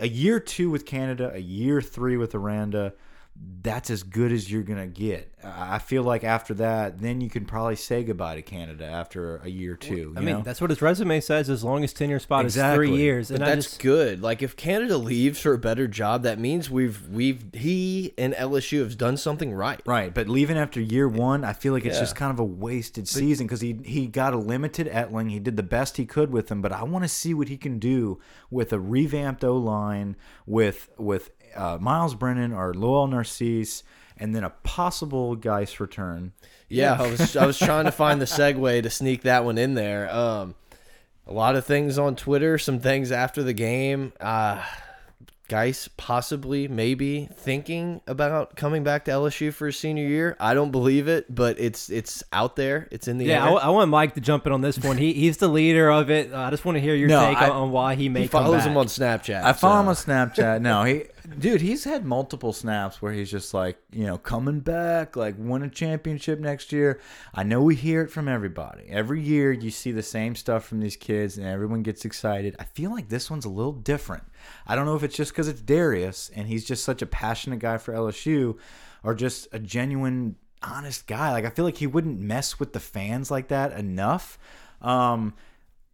a 0.00 0.08
year 0.08 0.40
two 0.40 0.70
with 0.70 0.84
Canada, 0.86 1.30
a 1.34 1.38
year 1.40 1.80
three 1.80 2.16
with 2.16 2.34
Aranda, 2.34 2.92
that's 3.36 3.90
as 3.90 4.02
good 4.02 4.30
as 4.30 4.50
you're 4.50 4.62
gonna 4.62 4.86
get. 4.86 5.30
I 5.42 5.78
feel 5.78 6.02
like 6.02 6.24
after 6.24 6.54
that, 6.54 7.00
then 7.00 7.20
you 7.20 7.28
can 7.28 7.44
probably 7.44 7.76
say 7.76 8.02
goodbye 8.02 8.36
to 8.36 8.42
Canada 8.42 8.86
after 8.86 9.36
a 9.38 9.48
year 9.48 9.72
or 9.74 9.76
two. 9.76 10.14
I 10.16 10.20
mean, 10.20 10.36
know? 10.36 10.42
that's 10.42 10.60
what 10.60 10.70
his 10.70 10.80
resume 10.80 11.20
says. 11.20 11.50
As 11.50 11.62
long 11.64 11.84
as 11.84 11.92
tenure 11.92 12.18
spot 12.18 12.46
is 12.46 12.54
three 12.56 12.94
years, 12.96 13.28
But 13.30 13.40
and 13.40 13.46
that's 13.50 13.66
just 13.66 13.80
good. 13.82 14.22
Like 14.22 14.42
if 14.42 14.56
Canada 14.56 14.96
leaves 14.96 15.40
for 15.40 15.52
a 15.52 15.58
better 15.58 15.86
job, 15.86 16.22
that 16.22 16.38
means 16.38 16.70
we've 16.70 17.08
we've 17.08 17.44
he 17.52 18.14
and 18.16 18.32
LSU 18.34 18.80
have 18.80 18.96
done 18.96 19.16
something 19.16 19.52
right. 19.52 19.80
Right, 19.84 20.14
but 20.14 20.28
leaving 20.28 20.56
after 20.56 20.80
year 20.80 21.08
one, 21.08 21.44
I 21.44 21.52
feel 21.52 21.72
like 21.72 21.84
it's 21.84 21.96
Yeah. 21.96 22.02
just 22.02 22.16
kind 22.16 22.30
of 22.32 22.38
a 22.38 22.44
wasted 22.44 23.08
season 23.08 23.46
because 23.46 23.60
he 23.60 23.76
he 23.84 24.06
got 24.06 24.32
a 24.32 24.38
limited 24.38 24.86
Etling. 24.86 25.30
He 25.30 25.40
did 25.40 25.56
the 25.56 25.62
best 25.62 25.96
he 25.96 26.06
could 26.06 26.30
with 26.30 26.50
him, 26.50 26.62
but 26.62 26.72
I 26.72 26.84
want 26.84 27.04
to 27.04 27.08
see 27.08 27.34
what 27.34 27.48
he 27.48 27.56
can 27.56 27.78
do 27.78 28.20
with 28.50 28.72
a 28.72 28.80
revamped 28.80 29.44
O 29.44 29.56
line, 29.56 30.16
with 30.46 30.88
with 30.96 31.30
uh, 31.56 31.78
Myles 31.80 32.14
Brennan 32.14 32.52
or 32.52 32.74
Lowell 32.74 33.06
Narcisse, 33.06 33.82
and 34.16 34.34
then 34.34 34.44
a 34.44 34.50
possible 34.50 35.34
Guice 35.36 35.80
return. 35.80 36.32
Yeah, 36.68 36.96
I 37.00 37.10
was 37.10 37.36
I 37.36 37.46
was 37.46 37.58
trying 37.58 37.84
to 37.84 37.92
find 37.92 38.20
the 38.20 38.24
segue 38.26 38.82
to 38.82 38.90
sneak 38.90 39.22
that 39.22 39.44
one 39.44 39.58
in 39.58 39.74
there. 39.74 40.12
Um, 40.14 40.54
a 41.26 41.32
lot 41.32 41.56
of 41.56 41.64
things 41.64 41.98
on 41.98 42.16
Twitter, 42.16 42.58
some 42.58 42.80
things 42.80 43.10
after 43.12 43.42
the 43.42 43.52
game. 43.54 44.12
Uh, 44.20 44.62
Guice 45.46 45.88
possibly, 45.98 46.68
maybe 46.68 47.28
thinking 47.34 48.00
about 48.06 48.56
coming 48.56 48.82
back 48.82 49.04
to 49.04 49.10
LSU 49.10 49.52
for 49.52 49.66
his 49.66 49.78
senior 49.78 50.06
year. 50.06 50.36
I 50.40 50.54
don't 50.54 50.70
believe 50.70 51.06
it, 51.06 51.32
but 51.32 51.60
it's 51.60 51.90
it's 51.90 52.24
out 52.32 52.56
there. 52.56 52.88
It's 52.90 53.08
in 53.08 53.18
the 53.18 53.26
yeah, 53.26 53.34
I, 53.42 53.48
air. 53.48 53.52
w- 53.54 53.60
I 53.62 53.68
want 53.68 53.90
Mike 53.90 54.14
to 54.14 54.20
jump 54.22 54.46
in 54.46 54.52
on 54.52 54.62
this 54.62 54.78
one. 54.78 54.96
He 54.96 55.12
he's 55.12 55.36
the 55.36 55.48
leader 55.48 55.90
of 55.90 56.10
it. 56.10 56.32
Uh, 56.32 56.38
I 56.38 56.50
just 56.50 56.64
want 56.64 56.76
to 56.76 56.80
hear 56.80 56.94
your 56.94 57.08
No, 57.08 57.26
take 57.28 57.36
I- 57.36 57.50
on, 57.50 57.56
on 57.56 57.70
why 57.72 57.94
he 57.94 58.08
may 58.08 58.22
he 58.22 58.28
come 58.28 58.42
follows 58.44 58.62
back. 58.62 58.70
him 58.70 58.76
on 58.78 58.86
Snapchat. 58.86 59.44
I 59.44 59.52
follow 59.52 59.80
him 59.82 59.88
on 59.88 59.94
Snapchat. 59.94 60.62
No, 60.62 60.82
he, 60.84 61.04
dude, 61.38 61.60
he's 61.60 61.84
had 61.84 62.04
multiple 62.04 62.52
snaps 62.52 63.00
where 63.00 63.12
he's 63.12 63.30
just 63.30 63.54
like, 63.54 63.78
you 63.92 64.06
know, 64.06 64.18
coming 64.18 64.60
back, 64.60 65.16
like 65.16 65.34
win 65.38 65.62
a 65.62 65.68
championship 65.68 66.38
next 66.38 66.72
year. 66.72 67.00
I 67.34 67.42
know 67.42 67.62
we 67.62 67.74
hear 67.74 68.02
it 68.02 68.10
from 68.10 68.28
everybody. 68.28 68.84
Every 68.88 69.20
year 69.22 69.52
you 69.52 69.70
see 69.70 69.92
the 69.92 70.02
same 70.02 70.34
stuff 70.34 70.64
from 70.64 70.80
these 70.80 70.96
kids, 70.96 71.38
and 71.38 71.46
everyone 71.46 71.82
gets 71.82 72.04
excited. 72.04 72.56
I 72.58 72.64
feel 72.64 72.90
like 72.90 73.08
this 73.08 73.30
one's 73.30 73.44
a 73.44 73.50
little 73.50 73.72
different. 73.72 74.24
I 74.66 74.76
don't 74.76 74.86
know 74.86 74.96
if 74.96 75.02
it's 75.02 75.16
just 75.16 75.32
because 75.32 75.48
it's 75.48 75.62
Derrius 75.62 76.30
and 76.34 76.48
he's 76.48 76.64
just 76.64 76.84
such 76.84 77.02
a 77.02 77.06
passionate 77.06 77.58
guy 77.58 77.78
for 77.78 77.94
LSU, 77.94 78.58
or 79.02 79.14
just 79.14 79.48
a 79.52 79.58
genuine, 79.58 80.36
honest 80.62 81.06
guy. 81.06 81.32
Like 81.32 81.44
I 81.44 81.50
feel 81.50 81.64
like 81.64 81.78
he 81.78 81.86
wouldn't 81.86 82.20
mess 82.20 82.58
with 82.58 82.72
the 82.72 82.80
fans 82.80 83.30
like 83.30 83.48
that 83.48 83.72
enough. 83.72 84.38
Um, 84.80 85.34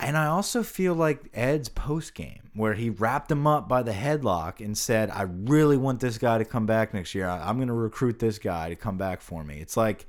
and 0.00 0.16
I 0.16 0.26
also 0.26 0.62
feel 0.62 0.94
like 0.94 1.24
Ed's 1.34 1.68
post 1.68 2.14
game, 2.14 2.50
where 2.54 2.74
he 2.74 2.90
wrapped 2.90 3.30
him 3.30 3.46
up 3.46 3.68
by 3.68 3.82
the 3.82 3.92
headlock 3.92 4.64
and 4.64 4.76
said, 4.76 5.10
I 5.10 5.22
really 5.22 5.76
want 5.76 6.00
this 6.00 6.18
guy 6.18 6.38
to 6.38 6.44
come 6.44 6.66
back 6.66 6.94
next 6.94 7.14
year. 7.14 7.28
I'm 7.28 7.56
going 7.56 7.68
to 7.68 7.74
recruit 7.74 8.18
this 8.18 8.38
guy 8.38 8.70
to 8.70 8.76
come 8.76 8.96
back 8.96 9.20
for 9.20 9.44
me. 9.44 9.58
It's 9.60 9.76
like 9.76 10.06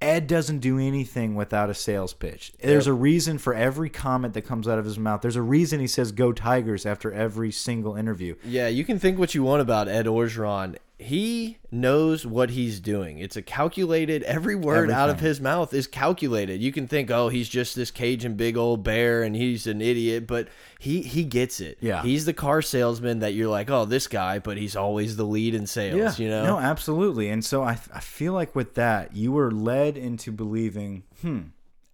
Ed 0.00 0.26
doesn't 0.26 0.60
do 0.60 0.78
anything 0.78 1.34
without 1.34 1.68
a 1.68 1.74
sales 1.74 2.14
pitch. 2.14 2.52
There's 2.58 2.86
a 2.86 2.94
reason 2.94 3.36
for 3.36 3.52
every 3.52 3.90
comment 3.90 4.32
that 4.34 4.42
comes 4.42 4.66
out 4.66 4.78
of 4.78 4.86
his 4.86 4.98
mouth. 4.98 5.20
There's 5.20 5.36
a 5.36 5.42
reason 5.42 5.78
he 5.78 5.86
says 5.86 6.10
go 6.10 6.32
Tigers 6.32 6.86
after 6.86 7.12
every 7.12 7.52
single 7.52 7.96
interview. 7.96 8.36
Yeah, 8.44 8.68
you 8.68 8.84
can 8.84 8.98
think 8.98 9.18
what 9.18 9.34
you 9.34 9.42
want 9.42 9.60
about 9.60 9.88
Ed 9.88 10.06
Orgeron. 10.06 10.76
He 11.00 11.56
knows 11.70 12.26
what 12.26 12.50
he's 12.50 12.78
doing. 12.78 13.18
It's 13.18 13.34
a 13.34 13.40
calculated. 13.42 14.22
Every 14.24 14.54
word 14.54 14.90
out 14.90 15.08
of 15.08 15.20
his 15.20 15.40
mouth 15.40 15.72
is 15.72 15.86
calculated. 15.86 16.60
You 16.60 16.72
can 16.72 16.86
think, 16.86 17.10
oh, 17.10 17.28
he's 17.28 17.48
just 17.48 17.74
this 17.74 17.90
Cajun 17.90 18.34
big 18.34 18.56
old 18.56 18.84
bear 18.84 19.22
and 19.22 19.34
he's 19.34 19.66
an 19.66 19.80
idiot, 19.80 20.26
but 20.26 20.48
he 20.78 21.00
he 21.02 21.24
gets 21.24 21.58
it. 21.60 21.78
Yeah. 21.80 22.02
he's 22.02 22.26
the 22.26 22.34
car 22.34 22.60
salesman 22.60 23.20
that 23.20 23.32
you're 23.32 23.48
like, 23.48 23.70
oh, 23.70 23.86
this 23.86 24.06
guy, 24.06 24.38
but 24.40 24.58
he's 24.58 24.76
always 24.76 25.16
the 25.16 25.24
lead 25.24 25.54
in 25.54 25.66
sales. 25.66 26.18
yeah. 26.18 26.24
You 26.24 26.30
know, 26.30 26.44
No, 26.44 26.58
absolutely. 26.58 27.30
And 27.30 27.42
so 27.44 27.62
I, 27.62 27.78
I 27.94 28.00
feel 28.00 28.34
like 28.34 28.54
with 28.54 28.74
that, 28.74 29.16
you 29.16 29.32
were 29.32 29.50
led 29.50 29.96
into 29.96 30.30
believing, 30.32 31.04
hmm, 31.22 31.40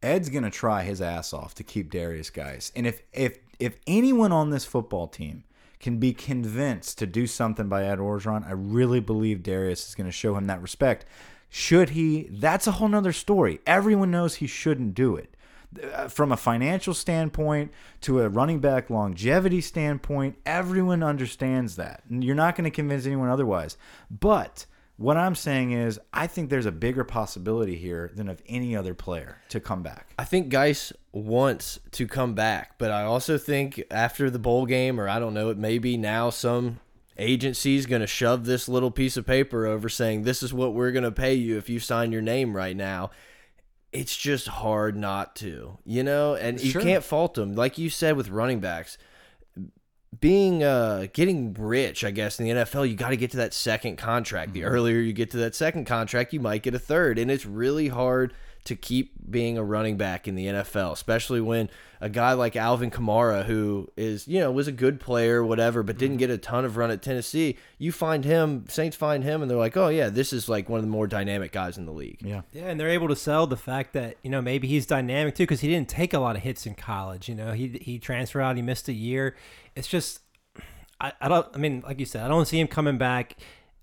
Ed's 0.02 0.28
gonna 0.30 0.50
try 0.50 0.82
his 0.82 1.00
ass 1.00 1.32
off 1.32 1.54
to 1.54 1.62
keep 1.62 1.92
Derrius 1.92 2.32
Guice. 2.32 2.72
And 2.74 2.86
if 2.86 3.02
if 3.12 3.38
if 3.58 3.76
anyone 3.86 4.32
on 4.32 4.50
this 4.50 4.64
football 4.64 5.06
team 5.06 5.44
can 5.86 5.98
be 5.98 6.12
convinced 6.12 6.98
to 6.98 7.06
do 7.06 7.28
something 7.28 7.68
by 7.68 7.84
Ed 7.84 8.00
Orgeron, 8.00 8.44
I 8.44 8.50
really 8.50 8.98
believe 8.98 9.44
Derrius 9.44 9.86
is 9.86 9.94
gonna 9.94 10.10
show 10.10 10.34
him 10.34 10.48
that 10.48 10.60
respect. 10.60 11.06
Should 11.48 11.90
he? 11.90 12.24
That's 12.28 12.66
a 12.66 12.72
whole 12.72 12.88
nother 12.88 13.12
story. 13.12 13.60
Everyone 13.68 14.10
knows 14.10 14.34
he 14.34 14.48
shouldn't 14.48 14.94
do 14.94 15.14
it. 15.14 15.36
Uh, 15.94 16.08
From 16.08 16.32
a 16.32 16.36
financial 16.36 16.92
standpoint 16.92 17.70
to 18.00 18.20
a 18.20 18.28
running 18.28 18.58
back 18.58 18.90
longevity 18.90 19.60
standpoint, 19.60 20.38
everyone 20.44 21.04
understands 21.04 21.76
that. 21.76 22.02
You're 22.10 22.34
not 22.34 22.56
going 22.56 22.64
to 22.64 22.70
convince 22.70 23.06
anyone 23.06 23.28
otherwise. 23.28 23.76
But 24.10 24.66
what 24.96 25.16
I'm 25.16 25.34
saying 25.34 25.72
is, 25.72 26.00
I 26.12 26.26
think 26.26 26.48
there's 26.48 26.66
a 26.66 26.72
bigger 26.72 27.04
possibility 27.04 27.76
here 27.76 28.10
than 28.14 28.28
of 28.28 28.42
any 28.46 28.74
other 28.74 28.94
player 28.94 29.38
to 29.50 29.60
come 29.60 29.82
back. 29.82 30.12
I 30.18 30.24
think 30.24 30.48
Guice 30.48 30.92
wants 31.12 31.78
to 31.92 32.06
come 32.06 32.34
back, 32.34 32.78
but 32.78 32.90
I 32.90 33.02
also 33.02 33.36
think 33.36 33.82
after 33.90 34.30
the 34.30 34.38
bowl 34.38 34.64
game, 34.64 34.98
or 34.98 35.08
I 35.08 35.18
don't 35.18 35.34
know, 35.34 35.50
it 35.50 35.58
may 35.58 35.78
be 35.78 35.96
now 35.96 36.30
some 36.30 36.80
agency's 37.18 37.86
going 37.86 38.00
to 38.00 38.06
shove 38.06 38.44
this 38.46 38.68
little 38.68 38.90
piece 38.90 39.16
of 39.16 39.26
paper 39.26 39.66
over 39.66 39.88
saying 39.88 40.22
this 40.22 40.42
is 40.42 40.52
what 40.52 40.74
we're 40.74 40.92
going 40.92 41.04
to 41.04 41.12
pay 41.12 41.34
you 41.34 41.58
if 41.58 41.68
you 41.68 41.80
sign 41.80 42.12
your 42.12 42.22
name 42.22 42.56
right 42.56 42.76
now. 42.76 43.10
It's 43.92 44.16
just 44.16 44.48
hard 44.48 44.96
not 44.96 45.36
to, 45.36 45.78
you 45.84 46.02
know, 46.02 46.34
and 46.34 46.60
you 46.60 46.72
can't 46.72 47.04
fault 47.04 47.34
them. 47.34 47.54
Like 47.54 47.78
you 47.78 47.88
said 47.88 48.16
with 48.16 48.28
running 48.28 48.60
backs, 48.60 48.98
being 50.20 50.62
uh 50.62 51.06
getting 51.12 51.54
rich, 51.54 52.04
I 52.04 52.10
guess 52.10 52.38
in 52.38 52.46
the 52.46 52.52
NFL, 52.52 52.88
you 52.88 52.96
got 52.96 53.10
to 53.10 53.16
get 53.16 53.30
to 53.32 53.36
that 53.38 53.54
second 53.54 53.96
contract. 53.96 54.52
The 54.52 54.64
earlier 54.64 54.98
you 54.98 55.12
get 55.12 55.30
to 55.32 55.38
that 55.38 55.54
second 55.54 55.84
contract, 55.86 56.32
you 56.32 56.40
might 56.40 56.62
get 56.62 56.74
a 56.74 56.78
third, 56.78 57.18
and 57.18 57.30
it's 57.30 57.46
really 57.46 57.88
hard 57.88 58.34
to 58.66 58.76
keep 58.76 59.12
being 59.30 59.58
a 59.58 59.64
running 59.64 59.96
back 59.96 60.28
in 60.28 60.34
the 60.34 60.46
NFL, 60.46 60.92
especially 60.92 61.40
when 61.40 61.68
a 62.00 62.08
guy 62.08 62.34
like 62.34 62.56
Alvin 62.56 62.90
Kamara, 62.90 63.44
who 63.44 63.90
is, 63.96 64.28
you 64.28 64.38
know, 64.40 64.52
was 64.52 64.68
a 64.68 64.72
good 64.72 65.00
player, 65.00 65.44
whatever, 65.44 65.82
but 65.82 65.98
didn't 65.98 66.14
mm-hmm. 66.14 66.20
get 66.20 66.30
a 66.30 66.38
ton 66.38 66.64
of 66.64 66.76
run 66.76 66.90
at 66.90 67.02
Tennessee, 67.02 67.56
you 67.78 67.90
find 67.90 68.24
him, 68.24 68.64
Saints 68.68 68.96
find 68.96 69.24
him, 69.24 69.42
and 69.42 69.50
they're 69.50 69.58
like, 69.58 69.76
oh, 69.76 69.88
yeah, 69.88 70.08
this 70.08 70.32
is 70.32 70.48
like 70.48 70.68
one 70.68 70.78
of 70.78 70.84
the 70.84 70.90
more 70.90 71.06
dynamic 71.06 71.52
guys 71.52 71.78
in 71.78 71.86
the 71.86 71.92
league. 71.92 72.18
Yeah. 72.20 72.42
Yeah, 72.52 72.66
and 72.66 72.78
they're 72.78 72.90
able 72.90 73.08
to 73.08 73.16
sell 73.16 73.46
the 73.46 73.56
fact 73.56 73.92
that 73.94 74.16
you 74.22 74.30
know 74.30 74.42
maybe 74.42 74.68
he's 74.68 74.86
dynamic 74.86 75.34
too 75.34 75.44
because 75.44 75.60
he 75.60 75.68
didn't 75.68 75.88
take 75.88 76.12
a 76.12 76.18
lot 76.18 76.36
of 76.36 76.42
hits 76.42 76.66
in 76.66 76.74
college. 76.74 77.28
You 77.28 77.34
know, 77.34 77.52
he 77.52 77.78
he 77.80 77.98
transferred 77.98 78.42
out, 78.42 78.56
he 78.56 78.62
missed 78.62 78.88
a 78.88 78.92
year. 78.92 79.36
It's 79.74 79.88
just, 79.88 80.20
I, 81.00 81.12
I 81.20 81.28
don't. 81.28 81.46
I 81.54 81.58
mean, 81.58 81.82
like 81.86 82.00
you 82.00 82.06
said, 82.06 82.24
I 82.24 82.28
don't 82.28 82.46
see 82.46 82.60
him 82.60 82.68
coming 82.68 82.98
back. 82.98 83.36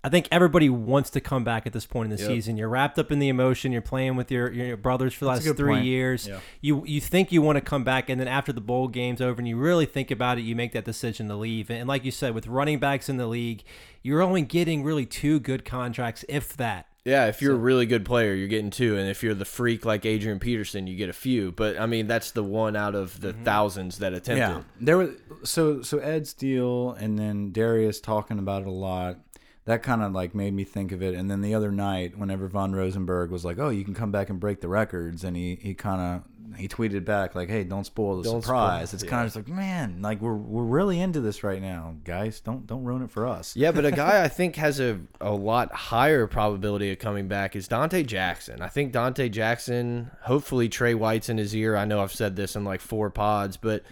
I 0.04 0.10
think 0.10 0.28
everybody 0.30 0.68
wants 0.68 1.08
to 1.10 1.20
come 1.20 1.44
back 1.44 1.66
at 1.66 1.72
this 1.72 1.86
point 1.86 2.10
in 2.10 2.16
the 2.16 2.22
Yep. 2.22 2.30
season. 2.30 2.56
You're 2.58 2.68
wrapped 2.68 2.98
up 2.98 3.10
in 3.10 3.20
the 3.20 3.30
emotion. 3.30 3.72
You're 3.72 3.80
playing 3.80 4.16
with 4.16 4.30
your 4.30 4.52
your 4.52 4.76
brothers 4.76 5.14
for 5.14 5.24
the 5.24 5.32
That's 5.32 5.46
last 5.46 5.56
three 5.56 5.76
point. 5.76 5.86
years. 5.86 6.28
Yeah. 6.28 6.40
You 6.60 6.84
you 6.86 7.00
think 7.00 7.32
you 7.32 7.40
want 7.40 7.56
to 7.56 7.62
come 7.62 7.84
back, 7.84 8.10
and 8.10 8.20
then 8.20 8.28
after 8.28 8.52
the 8.52 8.60
bowl 8.60 8.88
game's 8.88 9.22
over, 9.22 9.40
and 9.40 9.48
you 9.48 9.56
really 9.56 9.86
think 9.86 10.10
about 10.10 10.36
it, 10.36 10.42
you 10.42 10.54
make 10.54 10.72
that 10.72 10.84
decision 10.84 11.28
to 11.28 11.36
leave. 11.36 11.70
And 11.70 11.88
like 11.88 12.04
you 12.04 12.10
said, 12.10 12.34
with 12.34 12.46
running 12.46 12.78
backs 12.78 13.08
in 13.08 13.16
the 13.16 13.26
league, 13.26 13.64
you're 14.02 14.20
only 14.20 14.42
getting 14.42 14.84
really 14.84 15.06
two 15.06 15.40
good 15.40 15.64
contracts, 15.64 16.22
if 16.28 16.54
that. 16.58 16.86
Yeah, 17.06 17.26
if 17.26 17.42
you're 17.42 17.54
a 17.54 17.58
really 17.58 17.84
good 17.84 18.04
player, 18.04 18.34
you're 18.34 18.48
getting 18.48 18.70
two, 18.70 18.96
and 18.96 19.10
if 19.10 19.22
you're 19.22 19.34
the 19.34 19.44
freak 19.44 19.84
like 19.84 20.06
Adrian 20.06 20.38
Peterson, 20.38 20.86
you 20.86 20.96
get 20.96 21.10
a 21.10 21.14
few. 21.14 21.52
But 21.52 21.78
I 21.78 21.84
mean, 21.84 22.06
that's 22.06 22.30
the 22.30 22.42
one 22.42 22.76
out 22.76 22.94
of 22.94 23.20
the 23.20 23.32
mm-hmm. 23.32 23.44
thousands 23.44 23.98
that 23.98 24.12
attempted. 24.12 24.40
Yeah, 24.40 24.62
there 24.80 24.98
was 24.98 25.10
so 25.44 25.82
so 25.82 25.98
Ed 25.98 26.26
Steele 26.26 26.92
and 26.92 27.18
then 27.18 27.52
Derrius 27.52 28.02
talking 28.02 28.38
about 28.38 28.62
it 28.62 28.68
a 28.68 28.72
lot. 28.72 29.18
That 29.66 29.82
kind 29.82 30.02
of 30.02 30.12
like 30.12 30.34
made 30.34 30.52
me 30.52 30.64
think 30.64 30.92
of 30.92 31.02
it. 31.02 31.14
And 31.14 31.30
then 31.30 31.40
the 31.40 31.54
other 31.54 31.72
night, 31.72 32.18
whenever 32.18 32.48
Von 32.48 32.74
Rosenberg 32.74 33.30
was 33.30 33.44
like, 33.44 33.58
"Oh, 33.58 33.70
you 33.70 33.84
can 33.84 33.94
come 33.94 34.10
back 34.10 34.28
and 34.28 34.38
break 34.38 34.60
the 34.60 34.68
records," 34.68 35.24
and 35.24 35.36
he 35.36 35.56
he 35.56 35.72
kind 35.74 36.00
of 36.00 36.22
he 36.58 36.68
tweeted 36.68 37.04
back 37.04 37.34
like, 37.34 37.48
"Hey, 37.48 37.64
don't 37.64 37.84
spoil 37.84 38.18
the 38.18 38.24
Don't 38.24 38.42
surprise." 38.42 38.90
spoil- 38.90 38.96
it's 38.96 39.04
yeah. 39.04 39.10
kind 39.10 39.22
of 39.22 39.26
just 39.32 39.36
like, 39.36 39.48
man, 39.48 40.02
like 40.02 40.20
we're 40.20 40.34
we're 40.34 40.64
really 40.64 41.00
into 41.00 41.20
this 41.20 41.42
right 41.42 41.60
now, 41.60 41.94
guys. 42.04 42.40
Don't 42.40 42.66
don't 42.66 42.84
ruin 42.84 43.02
it 43.02 43.10
for 43.10 43.26
us. 43.26 43.56
Yeah, 43.56 43.72
but 43.72 43.84
a 43.84 43.90
guy 43.90 44.22
I 44.24 44.28
think 44.28 44.56
has 44.56 44.80
a, 44.80 45.00
a 45.20 45.32
lot 45.32 45.72
higher 45.72 46.26
probability 46.26 46.90
of 46.92 46.98
coming 46.98 47.28
back 47.28 47.56
is 47.56 47.68
Donte 47.68 48.06
Jackson. 48.06 48.60
I 48.60 48.68
think 48.68 48.92
Donte 48.92 49.30
Jackson, 49.30 50.10
hopefully 50.22 50.68
Trey 50.68 50.94
White's 50.94 51.28
in 51.28 51.38
his 51.38 51.54
ear. 51.56 51.76
I 51.76 51.84
know 51.84 52.02
I've 52.02 52.12
said 52.12 52.36
this 52.36 52.54
in 52.56 52.64
like 52.64 52.80
four 52.80 53.10
pods, 53.10 53.56
but 53.56 53.82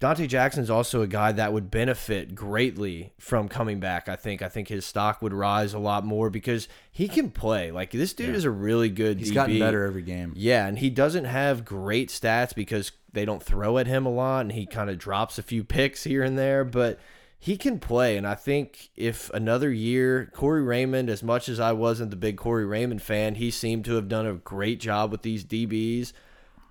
Donte 0.00 0.28
Jackson's 0.28 0.68
also 0.68 1.00
a 1.00 1.06
guy 1.06 1.32
that 1.32 1.52
would 1.52 1.70
benefit 1.70 2.34
greatly 2.34 3.12
from 3.18 3.48
coming 3.48 3.80
back. 3.80 4.08
I 4.08 4.16
think. 4.16 4.42
I 4.42 4.48
think 4.48 4.68
his 4.68 4.84
stock 4.84 5.22
would 5.22 5.32
rise 5.32 5.72
a 5.72 5.78
lot 5.78 6.04
more 6.04 6.28
because 6.28 6.68
he 6.92 7.08
can 7.08 7.30
play. 7.30 7.70
Like 7.70 7.90
this 7.90 8.12
dude 8.12 8.34
is 8.34 8.44
a 8.44 8.50
really 8.50 8.90
good. 8.90 9.18
He's 9.18 9.30
DB. 9.30 9.34
gotten 9.34 9.58
better 9.58 9.84
every 9.84 10.02
game. 10.02 10.32
Yeah, 10.36 10.66
and 10.66 10.78
he 10.78 10.90
doesn't 10.90 11.24
have 11.24 11.64
great 11.64 12.10
stats 12.10 12.54
because 12.54 12.92
they 13.12 13.24
don't 13.24 13.42
throw 13.42 13.78
at 13.78 13.86
him 13.86 14.04
a 14.04 14.10
lot, 14.10 14.40
and 14.42 14.52
he 14.52 14.66
kind 14.66 14.90
of 14.90 14.98
drops 14.98 15.38
a 15.38 15.42
few 15.42 15.64
picks 15.64 16.04
here 16.04 16.22
and 16.22 16.36
there, 16.36 16.64
but 16.64 16.98
he 17.38 17.56
can 17.56 17.78
play. 17.78 18.16
And 18.16 18.26
I 18.26 18.34
think 18.34 18.90
if 18.96 19.30
another 19.30 19.70
year, 19.70 20.30
Corey 20.34 20.62
Raymond, 20.62 21.08
as 21.08 21.22
much 21.22 21.48
as 21.48 21.60
I 21.60 21.72
wasn't 21.72 22.10
the 22.10 22.16
big 22.16 22.36
Corey 22.36 22.66
Raymond 22.66 23.02
fan, 23.02 23.36
he 23.36 23.50
seemed 23.50 23.84
to 23.86 23.94
have 23.94 24.08
done 24.08 24.26
a 24.26 24.34
great 24.34 24.80
job 24.80 25.10
with 25.10 25.22
these 25.22 25.44
DBs. 25.44 26.12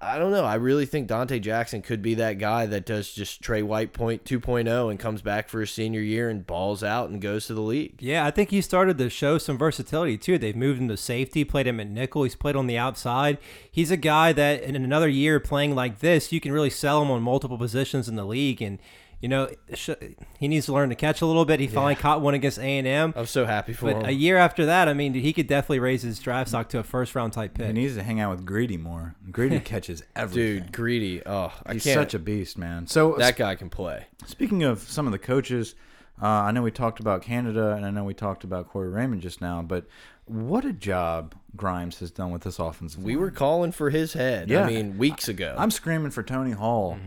I 0.06 0.20
don't 0.20 0.32
know. 0.32 0.45
I 0.45 0.56
really 0.56 0.86
think 0.86 1.10
Donte 1.10 1.41
Jackson 1.41 1.82
could 1.82 2.01
be 2.01 2.14
that 2.16 2.38
guy 2.38 2.68
that 2.68 2.86
does 2.86 3.12
just 3.12 3.41
Trey 3.41 3.64
White 3.64 3.91
point 3.91 4.24
2.0 4.24 4.91
and 4.91 4.99
comes 4.99 5.22
back 5.22 5.49
for 5.49 5.62
his 5.62 5.72
senior 5.72 6.01
year 6.01 6.30
and 6.30 6.45
balls 6.45 6.84
out 6.84 7.10
and 7.10 7.20
goes 7.20 7.47
to 7.47 7.56
the 7.56 7.62
league. 7.62 7.95
Yeah, 7.99 8.26
I 8.26 8.32
think 8.32 8.51
he 8.51 8.62
started 8.62 8.97
to 8.99 9.10
show 9.10 9.38
some 9.39 9.58
versatility 9.58 10.18
too. 10.18 10.38
They've 10.38 10.56
moved 10.56 10.80
him 10.80 10.88
to 10.89 10.97
safety, 10.97 11.43
played 11.43 11.68
him 11.68 11.80
at 11.80 11.89
nickel. 11.89 12.24
He's 12.24 12.36
played 12.36 12.56
on 12.56 12.68
the 12.68 12.78
outside. 12.78 13.39
He's 13.72 13.89
a 13.89 13.97
guy 13.97 14.32
that 14.34 14.62
in 14.62 14.76
another 14.76 15.10
year 15.10 15.39
playing 15.39 15.74
like 15.74 15.99
this, 15.99 16.32
you 16.32 16.39
can 16.39 16.51
really 16.51 16.70
sell 16.70 17.01
him 17.01 17.10
on 17.10 17.24
multiple 17.24 17.58
positions 17.58 18.08
in 18.08 18.16
the 18.16 18.26
league. 18.26 18.62
And 18.62 18.78
you 19.26 19.30
know, 19.30 19.50
sh- 19.74 19.90
he 20.38 20.48
needs 20.48 20.68
to 20.68 20.74
learn 20.74 20.90
to 20.90 20.96
catch 20.96 21.20
a 21.22 21.26
little 21.26 21.46
bit. 21.46 21.60
He 21.60 21.66
finally 21.66 21.96
caught 21.96 22.22
one 22.22 22.36
against 22.36 22.60
A 22.60 22.62
and 22.62 22.86
M. 22.86 23.12
I'm 23.16 23.26
so 23.26 23.48
happy 23.48 23.74
for 23.74 23.86
But 23.92 23.96
him. 24.04 24.06
a 24.06 24.12
year 24.12 24.38
after 24.38 24.68
that, 24.68 24.88
I 24.88 24.94
mean, 24.94 25.14
dude, 25.14 25.24
he 25.24 25.34
could 25.34 25.48
definitely 25.48 25.80
raise 25.80 26.04
his 26.04 26.20
draft 26.20 26.50
stock 26.50 26.70
to 26.70 26.78
a 26.78 26.84
first 26.84 27.16
round 27.16 27.34
type 27.34 27.56
pick. 27.56 27.66
He 27.66 27.74
needs 27.74 27.96
to 27.96 28.04
hang 28.04 28.20
out 28.20 28.30
with 28.38 28.46
Greedy 28.46 28.78
more. 28.78 29.16
Greedy 29.32 29.60
catches 29.72 30.04
everything. 30.16 30.62
Dude, 30.66 30.72
greedy. 30.72 31.24
Oh, 31.26 31.52
I 31.66 31.74
He's 31.74 31.84
can't. 31.86 31.96
such 31.96 32.14
a 32.14 32.20
beast, 32.20 32.56
man. 32.56 32.86
So 32.86 33.16
that 33.18 33.36
guy 33.36 33.56
can 33.56 33.72
play. 33.72 34.06
Speaking 34.28 34.62
of 34.62 34.80
some 34.82 35.08
of 35.08 35.12
the 35.12 35.18
coaches, 35.18 35.74
uh, 36.22 36.28
I 36.28 36.52
know 36.52 36.62
we 36.62 36.70
talked 36.70 37.00
about 37.00 37.24
Canada, 37.24 37.74
and 37.74 37.84
I 37.84 37.90
know 37.90 38.04
we 38.04 38.14
talked 38.14 38.44
about 38.44 38.70
Corey 38.70 38.90
Raymond 38.90 39.24
just 39.24 39.42
now, 39.42 39.64
but 39.64 39.88
what 40.26 40.66
a 40.66 40.72
job 40.74 41.34
Grimes 41.56 41.98
has 42.00 42.12
done 42.12 42.30
with 42.32 42.44
this 42.44 42.60
offense. 42.60 42.96
We 42.96 43.14
line. 43.14 43.22
were 43.22 43.32
calling 43.32 43.72
for 43.72 43.90
his 43.90 44.14
head. 44.14 44.50
Yeah. 44.52 44.66
I 44.66 44.68
mean, 44.68 44.98
weeks 45.00 45.28
ago. 45.28 45.56
I'm 45.58 45.72
screaming 45.72 46.12
for 46.12 46.22
Tony 46.22 46.52
Hall. 46.52 46.98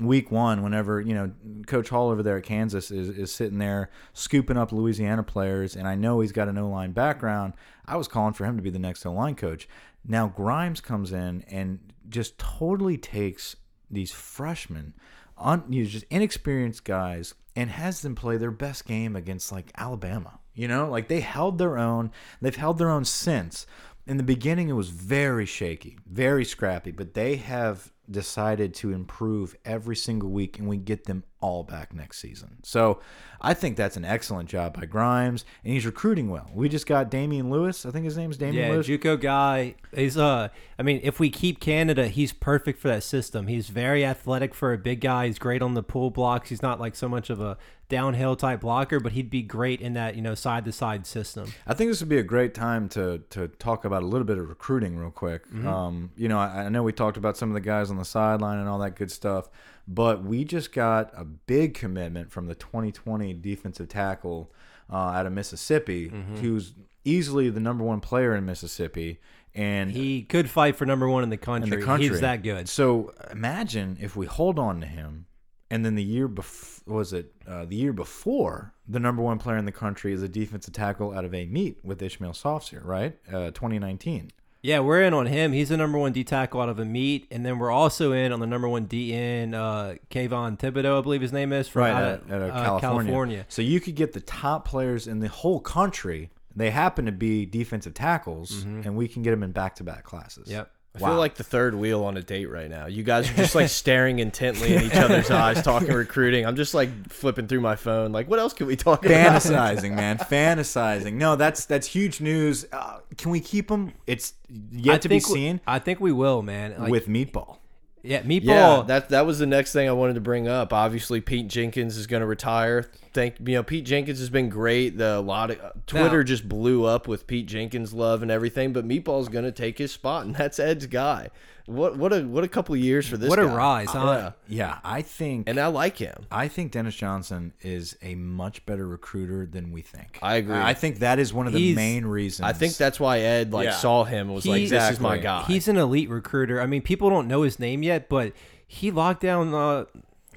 Week 0.00 0.30
one, 0.30 0.62
whenever 0.62 1.00
you 1.00 1.14
know 1.14 1.32
Coach 1.66 1.88
Hall 1.88 2.10
over 2.10 2.22
there 2.22 2.36
at 2.36 2.44
Kansas 2.44 2.90
is, 2.90 3.08
is 3.08 3.32
sitting 3.32 3.58
there 3.58 3.90
scooping 4.12 4.56
up 4.56 4.70
Louisiana 4.72 5.22
players, 5.22 5.74
and 5.74 5.88
I 5.88 5.94
know 5.94 6.20
he's 6.20 6.32
got 6.32 6.48
an 6.48 6.58
O 6.58 6.68
line 6.68 6.92
background. 6.92 7.54
I 7.86 7.96
was 7.96 8.08
calling 8.08 8.32
for 8.32 8.44
him 8.44 8.56
to 8.56 8.62
be 8.62 8.70
the 8.70 8.78
next 8.78 9.04
O 9.06 9.12
line 9.12 9.34
coach. 9.34 9.68
Now 10.06 10.28
Grimes 10.28 10.80
comes 10.80 11.12
in 11.12 11.42
and 11.48 11.80
just 12.08 12.38
totally 12.38 12.96
takes 12.96 13.56
these 13.90 14.12
freshmen, 14.12 14.94
on 15.36 15.64
you 15.68 15.82
know, 15.82 15.88
just 15.88 16.04
inexperienced 16.10 16.84
guys, 16.84 17.34
and 17.56 17.70
has 17.70 18.02
them 18.02 18.14
play 18.14 18.36
their 18.36 18.50
best 18.50 18.86
game 18.86 19.16
against 19.16 19.50
like 19.50 19.72
Alabama. 19.76 20.38
You 20.54 20.68
know, 20.68 20.88
like 20.88 21.08
they 21.08 21.20
held 21.20 21.58
their 21.58 21.78
own. 21.78 22.10
They've 22.40 22.54
held 22.54 22.78
their 22.78 22.90
own 22.90 23.04
since. 23.04 23.66
In 24.06 24.16
the 24.16 24.22
beginning, 24.22 24.68
it 24.68 24.72
was 24.72 24.88
very 24.88 25.44
shaky, 25.44 25.98
very 26.06 26.44
scrappy, 26.44 26.90
but 26.90 27.14
they 27.14 27.36
have 27.36 27.92
decided 28.10 28.74
to 28.74 28.92
improve 28.92 29.56
every 29.64 29.96
single 29.96 30.30
week, 30.30 30.58
and 30.58 30.68
we 30.68 30.76
get 30.76 31.04
them 31.04 31.24
all 31.40 31.62
back 31.62 31.94
next 31.94 32.18
season. 32.18 32.56
So 32.62 33.00
I 33.40 33.54
think 33.54 33.76
that's 33.76 33.96
an 33.96 34.04
excellent 34.04 34.48
job 34.48 34.74
by 34.78 34.86
Grimes, 34.86 35.44
and 35.62 35.72
he's 35.72 35.86
recruiting 35.86 36.30
well. 36.30 36.50
We 36.54 36.68
just 36.68 36.86
got 36.86 37.10
Damien 37.10 37.50
Lewis. 37.50 37.86
I 37.86 37.90
think 37.90 38.04
his 38.04 38.16
name's 38.16 38.36
Damien 38.36 38.66
Yeah, 38.68 38.72
Lewis. 38.72 38.88
JUCO 38.88 39.20
guy. 39.20 39.74
He's 39.94 40.16
uh, 40.16 40.48
I 40.78 40.82
mean, 40.82 41.00
if 41.02 41.20
we 41.20 41.30
keep 41.30 41.60
Canada, 41.60 42.08
he's 42.08 42.32
perfect 42.32 42.80
for 42.80 42.88
that 42.88 43.02
system. 43.02 43.46
He's 43.46 43.68
very 43.68 44.04
athletic 44.04 44.54
for 44.54 44.72
a 44.72 44.78
big 44.78 45.00
guy. 45.00 45.26
He's 45.26 45.38
great 45.38 45.62
on 45.62 45.74
the 45.74 45.82
pull 45.82 46.10
blocks. 46.10 46.48
He's 46.48 46.62
not 46.62 46.80
like 46.80 46.96
so 46.96 47.08
much 47.08 47.30
of 47.30 47.40
a 47.40 47.56
downhill 47.88 48.36
type 48.36 48.60
blocker, 48.60 49.00
but 49.00 49.12
he'd 49.12 49.30
be 49.30 49.42
great 49.42 49.80
in 49.80 49.94
that 49.94 50.14
you 50.16 50.22
know 50.22 50.34
side 50.34 50.64
to 50.66 50.72
side 50.72 51.06
system. 51.06 51.52
I 51.66 51.74
think 51.74 51.90
this 51.90 52.00
would 52.00 52.08
be 52.08 52.18
a 52.18 52.22
great 52.22 52.54
time 52.54 52.88
to 52.90 53.22
to 53.30 53.48
talk 53.48 53.84
about 53.84 54.02
a 54.02 54.06
little 54.06 54.26
bit 54.26 54.38
of 54.38 54.48
recruiting 54.48 54.96
real 54.98 55.10
quick. 55.10 55.42
Um, 55.66 56.10
you 56.16 56.28
know, 56.28 56.38
I, 56.38 56.64
I 56.64 56.68
know 56.68 56.82
we 56.82 56.92
talked 56.92 57.16
about 57.16 57.36
some 57.36 57.48
of 57.50 57.54
the 57.54 57.60
guys 57.60 57.90
on 57.90 57.96
the 57.96 58.04
sideline 58.04 58.58
and 58.58 58.68
all 58.68 58.78
that 58.80 58.96
good 58.96 59.10
stuff, 59.10 59.48
but 59.86 60.22
we 60.24 60.44
just 60.44 60.72
got 60.72 61.10
a 61.16 61.24
big 61.24 61.74
commitment 61.74 62.30
from 62.30 62.46
the 62.46 62.54
2020 62.54 63.32
defensive 63.34 63.88
tackle 63.88 64.52
uh, 64.90 64.96
out 64.96 65.26
of 65.26 65.32
Mississippi, 65.32 66.10
who's 66.40 66.74
easily 67.04 67.48
the 67.50 67.60
number 67.60 67.84
one 67.84 68.00
player 68.00 68.34
in 68.34 68.44
Mississippi, 68.44 69.18
and 69.54 69.90
He 69.90 70.22
could 70.22 70.50
fight 70.50 70.76
for 70.76 70.84
number 70.84 71.08
one 71.08 71.22
in 71.22 71.30
the 71.30 71.36
country. 71.38 71.72
in 71.72 71.80
the 71.80 71.84
country. 71.84 72.08
He's 72.08 72.20
that 72.20 72.42
good. 72.42 72.68
So 72.68 73.12
imagine 73.30 73.96
if 74.00 74.14
we 74.14 74.26
hold 74.26 74.58
on 74.58 74.80
to 74.82 74.86
him, 74.86 75.24
and 75.70 75.84
then 75.84 75.94
the 75.94 76.02
year 76.02 76.28
before 76.28 76.94
was 76.94 77.12
it 77.12 77.32
uh, 77.46 77.64
the 77.66 77.76
year 77.76 77.92
before 77.92 78.72
the 78.88 78.98
number 78.98 79.22
one 79.22 79.38
player 79.38 79.58
in 79.58 79.66
the 79.66 79.72
country 79.72 80.12
is 80.12 80.22
a 80.22 80.28
defensive 80.28 80.72
tackle 80.72 81.12
out 81.12 81.24
of 81.24 81.34
Amite 81.34 81.76
with 81.84 82.00
Ishmael 82.02 82.32
Sopsher 82.32 82.84
right? 82.84 83.18
Uh, 83.28 83.50
2019. 83.50 84.30
Yeah, 84.60 84.80
we're 84.80 85.02
in 85.02 85.14
on 85.14 85.26
him. 85.26 85.52
He's 85.52 85.68
the 85.68 85.76
number 85.76 85.98
one 85.98 86.12
D 86.12 86.24
tackle 86.24 86.60
out 86.60 86.68
of 86.68 86.80
Amite, 86.80 87.26
and 87.30 87.46
then 87.46 87.60
we're 87.60 87.70
also 87.70 88.10
in 88.12 88.32
on 88.32 88.40
the 88.40 88.46
number 88.46 88.68
one 88.68 88.86
D 88.86 89.12
in 89.12 89.54
uh, 89.54 89.94
Kayvon 90.10 90.58
Thibodeaux, 90.58 90.98
I 90.98 91.00
believe 91.00 91.20
his 91.20 91.32
name 91.32 91.52
is 91.52 91.68
from 91.68 91.82
Right 91.82 91.92
out 91.92 92.02
at, 92.02 92.22
of, 92.22 92.30
uh, 92.30 92.44
uh, 92.46 92.64
California. 92.64 92.80
California. 92.80 93.46
So 93.48 93.62
you 93.62 93.78
could 93.80 93.94
get 93.94 94.14
the 94.14 94.20
top 94.20 94.66
players 94.66 95.06
in 95.06 95.20
the 95.20 95.28
whole 95.28 95.60
country. 95.60 96.30
They 96.56 96.70
happen 96.70 97.06
to 97.06 97.12
be 97.12 97.46
defensive 97.46 97.94
tackles, 97.94 98.64
and 98.64 98.96
we 98.96 99.06
can 99.06 99.22
get 99.22 99.30
them 99.30 99.44
in 99.44 99.52
back-to-back 99.52 100.02
classes. 100.02 100.50
Yep. 100.50 100.68
I 101.02 101.08
feel 101.10 101.18
like 101.18 101.34
the 101.36 101.44
third 101.44 101.74
wheel 101.74 102.04
on 102.04 102.16
a 102.16 102.22
date 102.22 102.46
right 102.50 102.68
now. 102.70 102.86
You 102.86 103.02
guys 103.02 103.30
are 103.30 103.34
just 103.34 103.54
like 103.54 103.68
staring 103.68 104.18
intently 104.18 104.74
in 104.74 104.82
each 104.82 104.94
other's 104.94 105.30
eyes, 105.32 105.62
talking 105.62 105.92
recruiting. 105.92 106.46
I'm 106.46 106.56
just 106.56 106.74
like 106.74 107.10
flipping 107.10 107.46
through 107.48 107.60
my 107.60 107.76
phone. 107.76 108.12
Like, 108.12 108.28
what 108.28 108.38
else 108.38 108.52
can 108.52 108.66
we 108.66 108.76
talk 108.76 109.04
about? 109.04 109.42
fantasizing, 109.42 109.94
man, 109.94 110.18
fantasizing. 110.18 111.14
No, 111.14 111.36
that's 111.36 111.64
that's 111.66 111.86
huge 111.86 112.20
news. 112.20 112.66
Uh, 112.72 112.98
can 113.16 113.30
we 113.30 113.40
keep 113.40 113.68
them? 113.68 113.92
It's 114.06 114.34
yet 114.72 114.94
I 114.94 114.98
to 114.98 115.08
be 115.08 115.20
think 115.20 115.28
we- 115.28 115.34
seen 115.34 115.60
I 115.66 115.78
think 115.78 116.00
we 116.00 116.12
will, 116.12 116.42
man. 116.42 116.74
Like, 116.78 116.90
with 116.90 117.06
Meatball. 117.08 117.58
Yeah, 118.02 118.22
meatball. 118.22 118.44
Yeah, 118.44 118.82
that 118.86 119.08
that 119.10 119.26
was 119.26 119.38
the 119.38 119.46
next 119.46 119.72
thing 119.72 119.88
I 119.88 119.92
wanted 119.92 120.14
to 120.14 120.20
bring 120.20 120.48
up. 120.48 120.72
Obviously, 120.72 121.20
Pete 121.20 121.48
Jenkins 121.48 121.96
is 121.96 122.06
going 122.06 122.20
to 122.20 122.26
retire. 122.26 122.90
Thank 123.12 123.36
you 123.40 123.54
know, 123.54 123.62
Pete 123.62 123.84
Jenkins 123.84 124.18
has 124.18 124.30
been 124.30 124.48
great. 124.48 124.98
The 124.98 125.18
a 125.18 125.20
lot 125.20 125.50
of 125.50 125.60
uh, 125.60 125.70
Twitter 125.86 126.18
Now- 126.18 126.24
just 126.24 126.48
blew 126.48 126.84
up 126.84 127.08
with 127.08 127.26
Pete 127.26 127.46
Jenkins 127.46 127.92
love 127.92 128.22
and 128.22 128.30
everything, 128.30 128.72
but 128.72 128.86
Meatball's 128.86 129.28
going 129.28 129.44
to 129.44 129.52
take 129.52 129.78
his 129.78 129.92
spot, 129.92 130.26
and 130.26 130.34
that's 130.36 130.58
Ed's 130.58 130.86
guy. 130.86 131.30
What 131.68 131.96
what 131.98 132.12
a 132.12 132.22
what 132.22 132.44
a 132.44 132.48
couple 132.48 132.74
years 132.76 133.06
for 133.06 133.16
this. 133.16 133.28
What 133.28 133.38
a 133.38 133.46
rise, 133.46 133.88
huh? 133.90 134.32
Yeah. 134.48 134.56
Yeah, 134.56 134.78
I 134.82 135.02
think 135.02 135.48
And 135.48 135.58
I 135.60 135.66
like 135.66 135.98
him. 135.98 136.26
I 136.30 136.48
think 136.48 136.72
Dennis 136.72 136.94
Johnson 136.94 137.52
is 137.60 137.96
a 138.02 138.14
much 138.14 138.64
better 138.66 138.88
recruiter 138.88 139.44
than 139.46 139.70
we 139.70 139.82
think. 139.82 140.18
I 140.22 140.36
agree. 140.36 140.56
I 140.56 140.72
think 140.74 141.00
that 141.00 141.18
is 141.18 141.32
one 141.32 141.46
of 141.46 141.52
the 141.52 141.58
He's- 141.58 141.76
main 141.76 142.06
reasons. 142.06 142.48
I 142.48 142.52
think 142.54 142.76
that's 142.76 142.98
why 142.98 143.20
Ed 143.20 143.52
like 143.52 143.66
Yeah. 143.66 143.72
saw 143.76 144.04
him 144.04 144.28
and 144.28 144.34
was 144.34 144.46
like, 144.46 144.60
He- 144.60 144.66
"This 144.68 144.90
is 144.92 144.98
my 145.00 145.18
guy." 145.18 145.44
He's 145.44 145.68
an 145.68 145.76
elite 145.76 146.08
recruiter. 146.08 146.60
I 146.60 146.66
mean, 146.66 146.80
people 146.82 147.10
don't 147.10 147.28
know 147.28 147.42
his 147.42 147.58
name 147.58 147.82
yet, 147.82 148.08
but 148.08 148.32
he 148.66 148.90
locked 148.90 149.20
down 149.22 149.52
uh, 149.54 149.84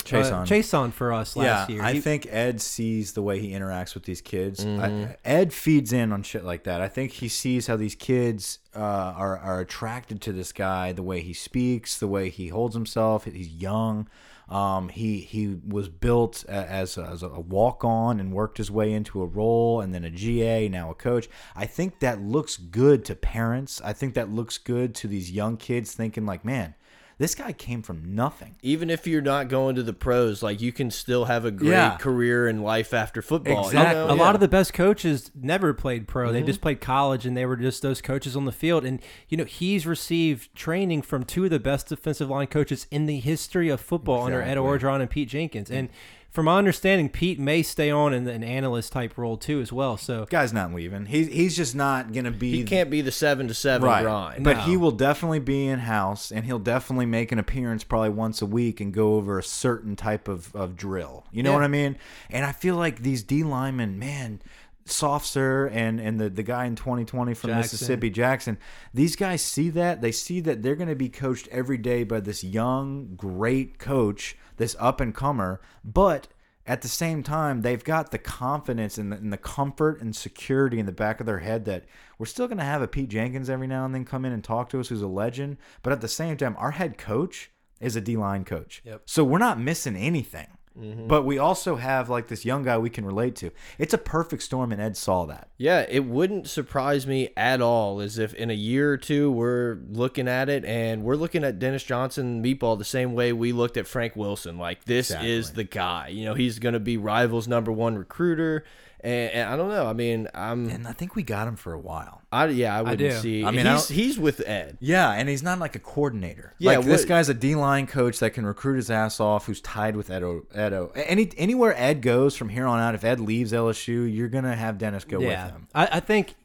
Chase 0.04 0.28
uh. 0.28 0.46
Chase 0.46 0.74
on 0.74 0.92
for 0.92 1.14
us 1.14 1.36
last 1.36 1.70
yeah, 1.70 1.76
year. 1.76 1.84
I 1.84 1.94
He- 1.94 2.02
think 2.02 2.28
Ed 2.30 2.62
sees 2.62 3.14
the 3.14 3.22
way 3.22 3.40
he 3.40 3.52
interacts 3.52 3.94
with 3.94 4.04
these 4.04 4.22
kids. 4.22 4.66
Mm-hmm. 4.66 5.12
I, 5.12 5.16
Ed 5.24 5.54
feeds 5.54 5.94
in 5.94 6.12
on 6.12 6.24
shit 6.24 6.44
like 6.44 6.64
that. 6.64 6.82
I 6.82 6.88
think 6.88 7.14
he 7.14 7.28
sees 7.28 7.68
how 7.68 7.76
these 7.76 7.96
kids 7.96 8.60
uh, 8.76 8.80
are 8.80 9.38
are 9.38 9.60
attracted 9.60 10.22
to 10.22 10.32
this 10.34 10.52
guy, 10.52 10.92
the 10.92 11.04
way 11.04 11.22
he 11.22 11.34
speaks, 11.34 11.98
the 11.98 12.08
way 12.08 12.30
he 12.30 12.50
holds 12.50 12.76
himself. 12.76 13.26
He's 13.26 13.50
young. 13.50 14.08
Um, 14.50 14.90
he 14.90 15.20
he 15.20 15.60
was 15.66 15.88
built 15.88 16.44
as 16.50 16.98
a, 16.98 17.04
as 17.04 17.24
a 17.24 17.30
walk 17.30 17.86
on 17.86 18.20
and 18.20 18.34
worked 18.34 18.58
his 18.58 18.70
way 18.70 18.92
into 18.92 19.22
a 19.22 19.26
role, 19.26 19.80
and 19.80 19.94
then 19.94 20.04
a 20.04 20.10
GA, 20.10 20.68
now 20.68 20.92
a 20.92 20.94
coach. 20.94 21.30
I 21.56 21.66
think 21.66 22.00
that 22.00 22.22
looks 22.22 22.58
good 22.58 23.06
to 23.06 23.16
parents. 23.16 23.82
I 23.82 23.94
think 23.94 24.14
that 24.16 24.30
looks 24.30 24.58
good 24.58 24.94
to 24.96 25.08
these 25.08 25.32
young 25.32 25.56
kids 25.56 25.94
thinking 25.94 26.26
like, 26.26 26.44
man, 26.44 26.76
this 27.22 27.36
guy 27.36 27.52
came 27.52 27.84
from 27.84 28.16
nothing. 28.16 28.56
Even 28.64 28.90
if 28.90 29.06
you're 29.06 29.22
not 29.22 29.48
going 29.48 29.76
to 29.76 29.84
the 29.84 29.94
pros, 29.94 30.42
like 30.42 30.60
you 30.60 30.72
can 30.72 30.90
still 30.90 31.26
have 31.26 31.46
a 31.46 31.52
great 31.52 31.70
Yeah. 31.70 31.98
career 31.98 32.48
in 32.48 32.64
life 32.64 32.96
after 32.96 33.22
football. 33.22 33.54
you 33.62 33.68
Exactly. 33.68 33.94
know? 33.96 34.08
a 34.10 34.16
Yeah. 34.16 34.22
lot 34.24 34.34
of 34.34 34.42
the 34.42 34.48
best 34.48 34.74
coaches 34.74 35.30
never 35.40 35.72
played 35.74 36.08
pro. 36.08 36.26
Mm-hmm. 36.26 36.34
They 36.34 36.42
just 36.42 36.62
played 36.62 36.82
college, 36.82 37.26
and 37.28 37.38
they 37.38 37.46
were 37.46 37.56
just 37.58 37.84
those 37.84 38.02
coaches 38.02 38.36
on 38.36 38.46
the 38.46 38.52
field. 38.52 38.84
And 38.86 39.00
you 39.30 39.38
know, 39.38 39.44
he's 39.46 39.86
received 39.86 40.54
training 40.56 41.04
from 41.04 41.24
two 41.24 41.44
of 41.44 41.52
the 41.52 41.60
best 41.60 41.88
defensive 41.90 42.30
line 42.30 42.48
coaches 42.48 42.88
in 42.90 43.06
the 43.06 43.20
history 43.20 43.70
of 43.70 43.80
football 43.80 44.24
under 44.26 44.42
Ed 44.42 44.58
Exactly. 44.58 44.80
Orgeron 44.90 45.02
and 45.02 45.10
Pete 45.10 45.30
Jenkins. 45.30 45.70
And 45.70 45.90
from 46.32 46.46
my 46.46 46.58
understanding, 46.58 47.10
Pete 47.10 47.40
may 47.40 47.62
stay 47.62 47.92
on 47.92 48.14
in 48.14 48.28
an 48.28 48.44
analyst 48.44 48.94
type 48.94 49.18
role 49.18 49.36
too, 49.38 49.60
as 49.62 49.72
well. 49.74 49.98
So 49.98 50.26
Guy's 50.30 50.54
not 50.54 50.74
leaving. 50.74 51.06
He's 51.08 51.28
he's 51.28 51.56
just 51.58 51.76
not 51.76 52.14
gonna 52.14 52.32
be. 52.32 52.52
he 52.52 52.64
can't 52.64 52.90
be 52.90 53.02
the 53.02 53.12
seven 53.12 53.48
to 53.50 53.54
seven 53.54 53.86
right. 53.88 54.02
grind. 54.02 54.44
But 54.44 54.58
No. 54.58 54.64
he 54.64 54.78
will 54.78 54.92
definitely 54.92 55.40
be 55.40 55.68
in 55.68 55.80
house, 55.80 56.32
and 56.32 56.46
he'll 56.46 56.58
definitely 56.60 57.06
make 57.06 57.32
an 57.32 57.40
appearance 57.40 57.84
probably 57.84 58.10
once 58.12 58.42
a 58.42 58.46
week 58.46 58.80
and 58.80 58.94
go 58.94 59.16
over 59.16 59.38
a 59.38 59.44
certain 59.44 59.96
type 59.96 60.28
of, 60.28 60.56
of 60.56 60.76
drill. 60.78 61.26
You 61.32 61.44
know 61.44 61.52
Yeah. 61.52 61.56
what 61.58 61.64
I 61.66 61.68
mean? 61.68 61.98
And 62.30 62.46
I 62.46 62.54
feel 62.54 62.76
like 62.78 63.02
these 63.02 63.24
D 63.24 63.44
linemen, 63.44 64.00
man, 64.00 64.42
Sopsher 64.86 65.70
and 65.74 66.00
and 66.00 66.20
the 66.20 66.30
the 66.30 66.44
guy 66.44 66.66
in 66.66 66.76
2020 66.76 67.34
from 67.34 67.50
Jackson. 67.50 67.60
Mississippi, 67.60 68.10
Jackson. 68.10 68.58
These 68.94 69.16
guys 69.16 69.42
see 69.42 69.70
that 69.72 70.02
they 70.02 70.12
see 70.12 70.40
that 70.42 70.64
they're 70.64 70.76
going 70.76 70.90
to 70.90 70.96
be 70.96 71.10
coached 71.10 71.48
every 71.50 71.78
day 71.78 72.04
by 72.04 72.20
this 72.20 72.44
young, 72.44 73.14
great 73.16 73.78
coach, 73.80 74.36
this 74.62 74.76
up 74.80 75.02
and 75.02 75.14
comer, 75.14 75.60
but. 75.84 76.28
At 76.68 76.84
the 76.84 76.88
same 76.88 77.24
time, 77.24 77.64
they've 77.64 77.84
got 77.84 78.12
the 78.12 78.20
confidence 78.20 79.00
and 79.00 79.12
the, 79.12 79.16
and 79.16 79.34
the 79.34 79.38
comfort 79.38 80.00
and 80.00 80.16
security 80.16 80.78
in 80.78 80.86
the 80.86 80.92
back 80.92 81.20
of 81.20 81.26
their 81.26 81.40
head 81.40 81.66
that 81.66 81.86
we're 82.20 82.28
still 82.28 82.48
going 82.48 82.60
to 82.60 82.64
have 82.64 82.84
a 82.84 82.88
Pete 82.88 83.10
Jenkins 83.10 83.50
every 83.50 83.66
now 83.66 83.84
and 83.84 83.96
then 83.96 84.06
come 84.06 84.26
in 84.26 84.32
and 84.32 84.44
talk 84.44 84.70
to 84.70 84.80
us, 84.80 84.90
who's 84.90 85.02
a 85.02 85.08
legend. 85.08 85.58
But 85.82 85.92
at 85.92 86.02
the 86.02 86.08
same 86.08 86.38
time, 86.38 86.56
our 86.60 86.72
head 86.72 87.00
coach 87.00 87.50
is 87.80 87.96
a 87.96 88.02
D 88.02 88.16
line 88.16 88.46
coach. 88.46 88.84
Yep. 88.86 89.02
So 89.06 89.24
we're 89.24 89.40
not 89.40 89.60
missing 89.60 89.96
anything. 89.96 90.48
Mm-hmm. 90.80 91.08
But 91.08 91.24
we 91.24 91.38
also 91.38 91.76
have 91.76 92.10
like 92.10 92.28
this 92.28 92.46
young 92.46 92.64
guy 92.64 92.78
we 92.78 92.90
can 92.90 93.06
relate 93.06 93.36
to. 93.38 93.52
It's 93.78 93.94
a 93.94 93.98
perfect 93.98 94.44
storm, 94.44 94.72
and 94.72 94.82
Ed 94.82 94.96
saw 94.96 95.26
that. 95.26 95.50
Yeah, 95.58 95.86
it 95.90 96.06
wouldn't 96.06 96.48
surprise 96.48 97.06
me 97.06 97.30
at 97.36 97.62
all 97.62 98.00
as 98.00 98.18
if 98.18 98.34
in 98.34 98.50
a 98.50 98.54
year 98.54 98.94
or 98.94 98.98
two 98.98 99.32
we're 99.32 99.80
looking 99.90 100.28
at 100.28 100.48
it 100.48 100.64
and 100.64 101.04
we're 101.04 101.16
looking 101.16 101.44
at 101.44 101.60
Dennis 101.60 101.84
Johnson 101.84 102.42
Meatball 102.42 102.78
the 102.78 102.86
same 102.86 103.14
way 103.14 103.34
we 103.34 103.52
looked 103.52 103.76
at 103.76 103.86
Frank 103.86 104.16
Wilson. 104.16 104.58
Like 104.58 104.86
this 104.86 105.12
is 105.12 105.52
the 105.52 105.66
guy. 105.66 106.08
You 106.08 106.26
know, 106.26 106.34
he's 106.34 106.60
going 106.60 106.74
to 106.74 106.80
be 106.80 106.98
rivals 106.98 107.48
number 107.48 107.72
one 107.72 107.98
recruiter. 107.98 108.64
And, 109.04 109.32
and 109.32 109.50
I 109.50 109.58
don't 109.58 109.70
know. 109.70 109.88
I 109.88 109.94
mean, 109.94 110.28
I'm, 110.34 110.70
And 110.70 110.88
I 110.88 110.92
think 110.94 111.16
we 111.16 111.24
got 111.24 111.48
him 111.48 111.56
for 111.56 111.74
a 111.74 111.80
while. 111.80 112.22
I 112.32 112.48
yeah, 112.48 112.78
I 112.78 112.82
wouldn't 112.84 113.00
do. 113.00 113.12
see. 113.12 113.44
I 113.44 113.50
mean, 113.52 113.66
he's 113.66 113.88
don't- 113.88 113.96
he's 113.98 114.20
with 114.20 114.48
Ed. 114.48 114.78
Yeah, 114.80 115.12
and 115.12 115.28
he's 115.28 115.42
not 115.44 115.58
like 115.60 115.76
a 115.76 115.80
coordinator. 115.80 116.54
Yeah, 116.60 116.78
like 116.78 116.86
this 116.86 117.04
guy's 117.06 117.28
a 117.28 117.34
D 117.34 117.56
line 117.56 117.88
coach 117.88 118.20
that 118.20 118.30
can 118.32 118.46
recruit 118.46 118.76
his 118.76 118.92
ass 118.92 119.20
off. 119.20 119.48
Who's 119.48 119.60
tied 119.62 119.96
with 119.96 120.10
Edo. 120.12 120.46
Edo. 120.54 120.92
Any 120.96 121.32
anywhere 121.38 121.74
Ed 121.78 122.02
goes 122.02 122.38
from 122.38 122.50
here 122.50 122.66
on 122.68 122.80
out, 122.80 122.94
if 122.96 123.04
Ed 123.04 123.20
leaves 123.20 123.52
LSU, 123.52 124.06
you're 124.14 124.30
gonna 124.30 124.56
have 124.56 124.78
Dennis 124.78 125.04
go 125.04 125.20
yeah, 125.20 125.46
with 125.46 125.54
him. 125.54 125.68
I, 125.76 125.90
I 125.94 126.00
think 126.00 126.36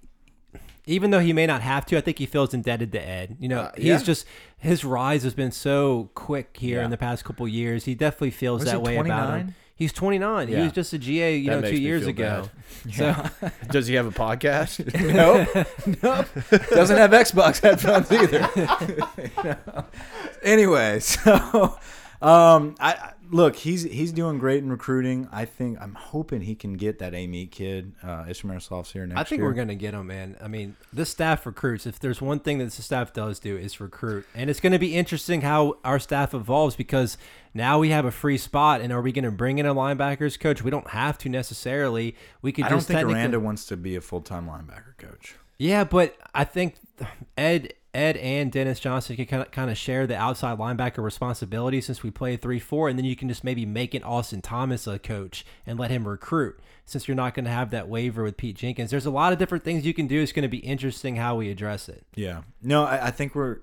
even 0.87 1.11
though 1.11 1.21
he 1.21 1.33
may 1.33 1.47
not 1.47 1.63
have 1.63 1.85
to, 1.87 1.97
I 1.97 2.01
think 2.01 2.19
he 2.19 2.27
feels 2.27 2.55
indebted 2.55 2.93
to 2.93 3.01
Ed. 3.01 3.37
You 3.41 3.49
know, 3.49 3.61
Uh, 3.63 3.73
he's 3.77 4.03
just 4.03 4.25
his 4.57 4.85
rise 4.85 5.25
has 5.25 5.35
been 5.35 5.53
so 5.53 6.11
quick 6.15 6.57
here 6.59 6.79
Yeah. 6.79 6.85
in 6.85 6.91
the 6.91 6.97
past 6.97 7.25
couple 7.25 7.47
years. 7.47 7.85
He 7.85 7.95
definitely 7.95 8.31
feels 8.31 8.61
Was 8.61 8.71
that 8.73 8.77
he 8.79 8.83
way 8.83 8.97
about 8.97 9.39
him. 9.41 9.55
He's 9.77 9.93
29. 9.93 10.49
He 10.49 10.55
was 10.57 10.73
just 10.73 10.93
a 10.95 10.99
GA, 10.99 11.37
you 11.37 11.51
That 11.51 11.61
know, 11.61 11.71
two 11.71 11.77
years 11.81 12.07
ago. 12.07 12.49
Yeah. 12.89 13.31
So 13.41 13.51
Does 13.71 13.89
he 13.89 13.95
have 13.97 14.07
a 14.07 14.13
podcast? 14.13 14.79
nope, 15.13 15.49
nope. 16.03 16.69
Doesn't 16.71 16.97
have 16.97 17.11
Xbox 17.11 17.61
headphones 17.61 18.13
either. 18.13 19.85
Anyway, 20.43 21.01
so 21.01 21.79
um, 22.23 22.77
I- 22.79 23.13
look. 23.31 23.57
He's 23.57 23.83
he's 23.83 24.13
doing 24.13 24.39
great 24.39 24.63
in 24.63 24.71
recruiting. 24.71 25.29
I 25.33 25.45
think 25.45 25.79
I'm 25.81 25.95
hoping 25.95 26.43
he 26.43 26.55
can 26.55 26.75
get 26.75 26.99
that 26.99 27.15
Amite 27.15 27.51
kid, 27.51 27.93
uh, 28.03 28.25
Ishmael 28.29 28.59
Sopsher 28.59 28.93
here 28.93 29.07
next 29.07 29.21
I 29.21 29.25
think 29.25 29.39
year. 29.41 29.47
we're 29.49 29.55
going 29.55 29.69
to 29.69 29.75
get 29.75 29.95
him, 29.95 30.07
man. 30.07 30.37
I 30.43 30.49
mean, 30.49 30.77
this 30.93 31.11
staff 31.11 31.47
recruits. 31.47 31.87
If 31.87 31.99
there's 31.99 32.21
one 32.21 32.41
thing 32.41 32.59
that 32.59 32.71
the 32.71 32.83
staff 32.83 33.13
does 33.13 33.39
do 33.39 33.57
is 33.57 33.81
recruit, 33.81 34.27
and 34.35 34.51
it's 34.51 34.61
going 34.61 34.73
to 34.73 34.79
be 34.79 34.97
interesting 34.97 35.43
how 35.43 35.79
our 35.85 35.99
staff 35.99 36.35
evolves 36.35 36.77
because 36.77 37.19
now 37.55 37.79
we 37.79 37.91
have 37.91 38.05
a 38.05 38.11
free 38.13 38.39
spot. 38.39 38.81
And 38.81 38.93
are 38.93 39.03
we 39.03 39.13
going 39.13 39.25
to 39.25 39.31
bring 39.31 39.59
in 39.59 39.67
a 39.67 39.75
linebackers 39.75 40.39
coach? 40.39 40.63
We 40.63 40.71
don't 40.71 40.91
have 40.91 41.19
to 41.19 41.29
necessarily. 41.29 42.17
We 42.43 42.53
could 42.53 42.65
I 42.65 42.69
don't 42.69 42.79
just 42.79 42.89
think 42.89 43.03
Aranda 43.03 43.41
wants 43.41 43.67
to 43.67 43.77
be 43.77 43.97
a 43.97 44.01
full 44.01 44.21
time 44.21 44.47
linebacker 44.47 44.97
coach. 44.99 45.37
Yeah, 45.59 45.85
but 45.85 46.17
I 46.35 46.45
think 46.45 46.77
Ed 47.37 47.73
Ed 47.97 48.19
and 48.19 48.53
Dennis 48.53 48.79
Johnson 48.79 49.17
can 49.17 49.25
kind 49.27 49.43
of 49.43 49.51
kind 49.51 49.71
of 49.71 49.79
share 49.79 50.07
the 50.07 50.17
outside 50.17 50.59
linebacker 50.59 51.03
responsibility 51.03 51.81
since 51.81 52.03
we 52.03 52.11
play 52.11 52.37
three 52.37 52.61
four, 52.61 52.89
and 52.89 52.99
then 52.99 53.07
you 53.07 53.17
can 53.17 53.29
just 53.29 53.43
maybe 53.43 53.65
make 53.65 53.95
it 53.95 54.05
Austin 54.05 54.43
Thomas 54.43 54.87
a 54.87 54.99
coach 54.99 55.47
and 55.67 55.79
let 55.79 55.91
him 55.91 56.07
recruit. 56.07 56.61
Since 56.85 57.09
you're 57.09 57.17
not 57.17 57.35
going 57.35 57.47
to 57.47 57.51
have 57.51 57.71
that 57.71 57.89
waiver 57.89 58.23
with 58.23 58.37
Pete 58.37 58.57
Jenkins, 58.57 58.91
there's 58.91 59.07
a 59.07 59.11
lot 59.11 59.33
of 59.33 59.39
different 59.39 59.65
things 59.65 59.85
you 59.85 59.95
can 59.95 60.07
do. 60.07 60.23
It's 60.23 60.31
going 60.33 60.43
to 60.43 60.49
be 60.49 60.59
interesting 60.59 61.17
how 61.17 61.37
we 61.37 61.51
address 61.51 61.89
it. 61.89 62.05
Yeah. 62.15 62.43
No, 62.63 62.85
I, 62.85 63.07
I 63.07 63.11
think 63.11 63.35
we're. 63.35 63.59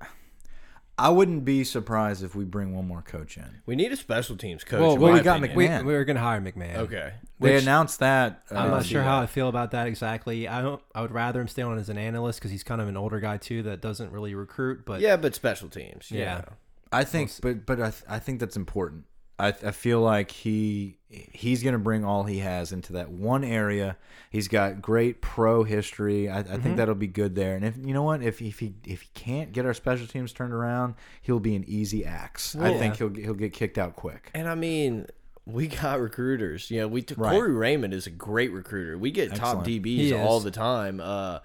I 0.97 1.09
wouldn't 1.09 1.43
be 1.43 1.63
surprised 1.63 2.23
if 2.23 2.35
we 2.35 2.45
bring 2.45 2.75
one 2.75 2.87
more 2.87 3.01
coach 3.01 3.37
in. 3.37 3.61
we 3.65 3.75
need 3.75 3.91
a 3.91 3.95
special 3.95 4.37
teams 4.37 4.63
coach. 4.63 4.79
Well, 4.79 4.93
in 4.93 5.01
well, 5.01 5.11
my 5.11 5.17
we 5.17 5.23
got 5.23 5.37
opinion. 5.37 5.57
We, 5.57 5.67
McMahon. 5.67 5.85
we 5.85 5.93
were 5.93 6.05
going 6.05 6.17
to 6.17 6.21
hire 6.21 6.39
McMahon. 6.39 6.75
Okay. 6.77 7.13
They 7.39 7.53
Which- 7.55 7.63
announced 7.63 7.99
that. 7.99 8.43
I'm 8.51 8.57
uh, 8.57 8.67
not 8.67 8.85
sure 8.85 9.01
how 9.01 9.19
I 9.19 9.25
feel 9.25 9.49
about 9.49 9.71
that 9.71 9.87
exactly. 9.87 10.47
I 10.47 10.61
don't. 10.61 10.81
I 10.93 11.01
would 11.01 11.11
rather 11.11 11.41
him 11.41 11.47
stay 11.47 11.63
on 11.63 11.77
as 11.79 11.89
an 11.89 11.97
analyst 11.97 12.39
because 12.39 12.51
he's 12.51 12.63
kind 12.63 12.79
of 12.79 12.87
an 12.87 12.95
older 12.95 13.19
guy 13.19 13.37
too 13.37 13.63
that 13.63 13.81
doesn't 13.81 14.11
really 14.11 14.35
recruit. 14.35 14.85
But 14.85 15.01
Yeah, 15.01 15.17
but 15.17 15.33
special 15.33 15.67
teams. 15.67 16.11
you 16.11 16.19
Yeah. 16.19 16.43
I 16.91 17.03
think, 17.03 17.31
but 17.41 17.65
but 17.65 17.81
I, 17.81 17.89
th- 17.89 18.03
I 18.07 18.19
think 18.19 18.39
that's 18.39 18.55
important. 18.55 19.05
I, 19.39 19.47
I 19.47 19.71
feel 19.71 19.99
like 20.01 20.31
he 20.31 20.97
he's 21.09 21.61
going 21.63 21.73
to 21.73 21.79
bring 21.79 22.03
all 22.05 22.23
he 22.23 22.39
has 22.39 22.71
into 22.71 22.93
that 22.93 23.09
one 23.11 23.43
area. 23.43 23.97
He's 24.29 24.47
got 24.47 24.81
great 24.81 25.21
pro 25.21 25.63
history. 25.63 26.29
I, 26.29 26.39
I 26.39 26.43
Mm-hmm. 26.43 26.61
think 26.61 26.77
that'll 26.77 26.95
be 26.95 27.07
good 27.07 27.36
there. 27.36 27.55
And 27.55 27.65
if 27.65 27.75
you 27.77 27.93
know 27.93 28.03
what, 28.03 28.21
if 28.23 28.41
if 28.41 28.59
he 28.59 28.73
if 28.86 29.01
he 29.01 29.09
can't 29.13 29.51
get 29.51 29.65
our 29.65 29.73
special 29.73 30.07
teams 30.07 30.34
turned 30.34 30.53
around, 30.53 30.95
he'll 31.21 31.39
be 31.39 31.55
an 31.55 31.63
easy 31.67 32.05
axe. 32.05 32.55
I 32.55 32.69
Well- 32.71 32.79
think 32.79 32.97
he'll 32.97 33.13
he'll 33.13 33.34
get 33.34 33.53
kicked 33.53 33.77
out 33.77 33.95
quick. 33.95 34.29
And 34.34 34.47
I 34.47 34.55
mean, 34.55 35.07
we 35.45 35.67
got 35.67 35.99
recruiters. 35.99 36.71
You 36.71 36.81
know, 36.81 36.88
we 36.88 37.01
took 37.01 37.17
Right. 37.17 37.31
Corey 37.31 37.51
Raymond 37.53 37.93
is 37.93 38.07
a 38.07 38.11
great 38.11 38.51
recruiter. 38.51 38.97
We 38.97 39.11
get 39.11 39.36
top 39.36 39.65
DBs 39.65 40.17
all 40.17 40.39
the 40.39 40.51
time. 40.51 40.99
Uh, 41.01 41.39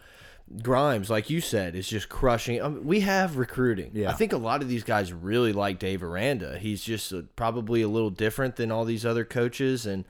Grimes, 0.62 1.10
like 1.10 1.28
you 1.28 1.40
said, 1.40 1.74
is 1.74 1.88
just 1.88 2.08
crushing. 2.08 2.62
I 2.62 2.68
mean, 2.68 2.84
we 2.84 3.00
have 3.00 3.36
recruiting. 3.36 3.90
Yeah. 3.92 4.10
I 4.10 4.14
think 4.14 4.32
a 4.32 4.38
lot 4.38 4.62
of 4.62 4.68
these 4.68 4.82
guys 4.82 5.12
really 5.12 5.52
like 5.52 5.78
Dave 5.78 6.02
Aranda. 6.02 6.58
He's 6.58 6.82
just 6.82 7.12
uh 7.12 7.22
probably 7.36 7.82
a 7.82 7.88
little 7.88 8.10
different 8.10 8.56
than 8.56 8.72
all 8.72 8.84
these 8.84 9.04
other 9.04 9.24
coaches, 9.24 9.84
and 9.84 10.04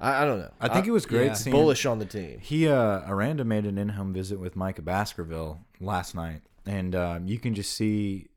I, 0.00 0.22
I 0.22 0.24
don't 0.24 0.38
know. 0.38 0.52
I 0.60 0.68
think 0.68 0.86
it 0.86 0.92
was 0.92 1.04
great 1.04 1.26
yeah. 1.26 1.34
seeing 1.34 1.54
bullish 1.54 1.84
on 1.84 1.98
the 1.98 2.06
team. 2.06 2.38
He 2.40 2.68
uh 2.68 3.02
Aranda 3.06 3.44
made 3.44 3.66
an 3.66 3.76
in-home 3.76 4.14
visit 4.14 4.40
with 4.40 4.56
Micah 4.56 4.82
Baskerville 4.82 5.60
last 5.80 6.14
night, 6.14 6.42
and 6.64 6.94
um, 6.94 7.26
you 7.26 7.38
can 7.38 7.54
just 7.54 7.72
see 7.72 8.28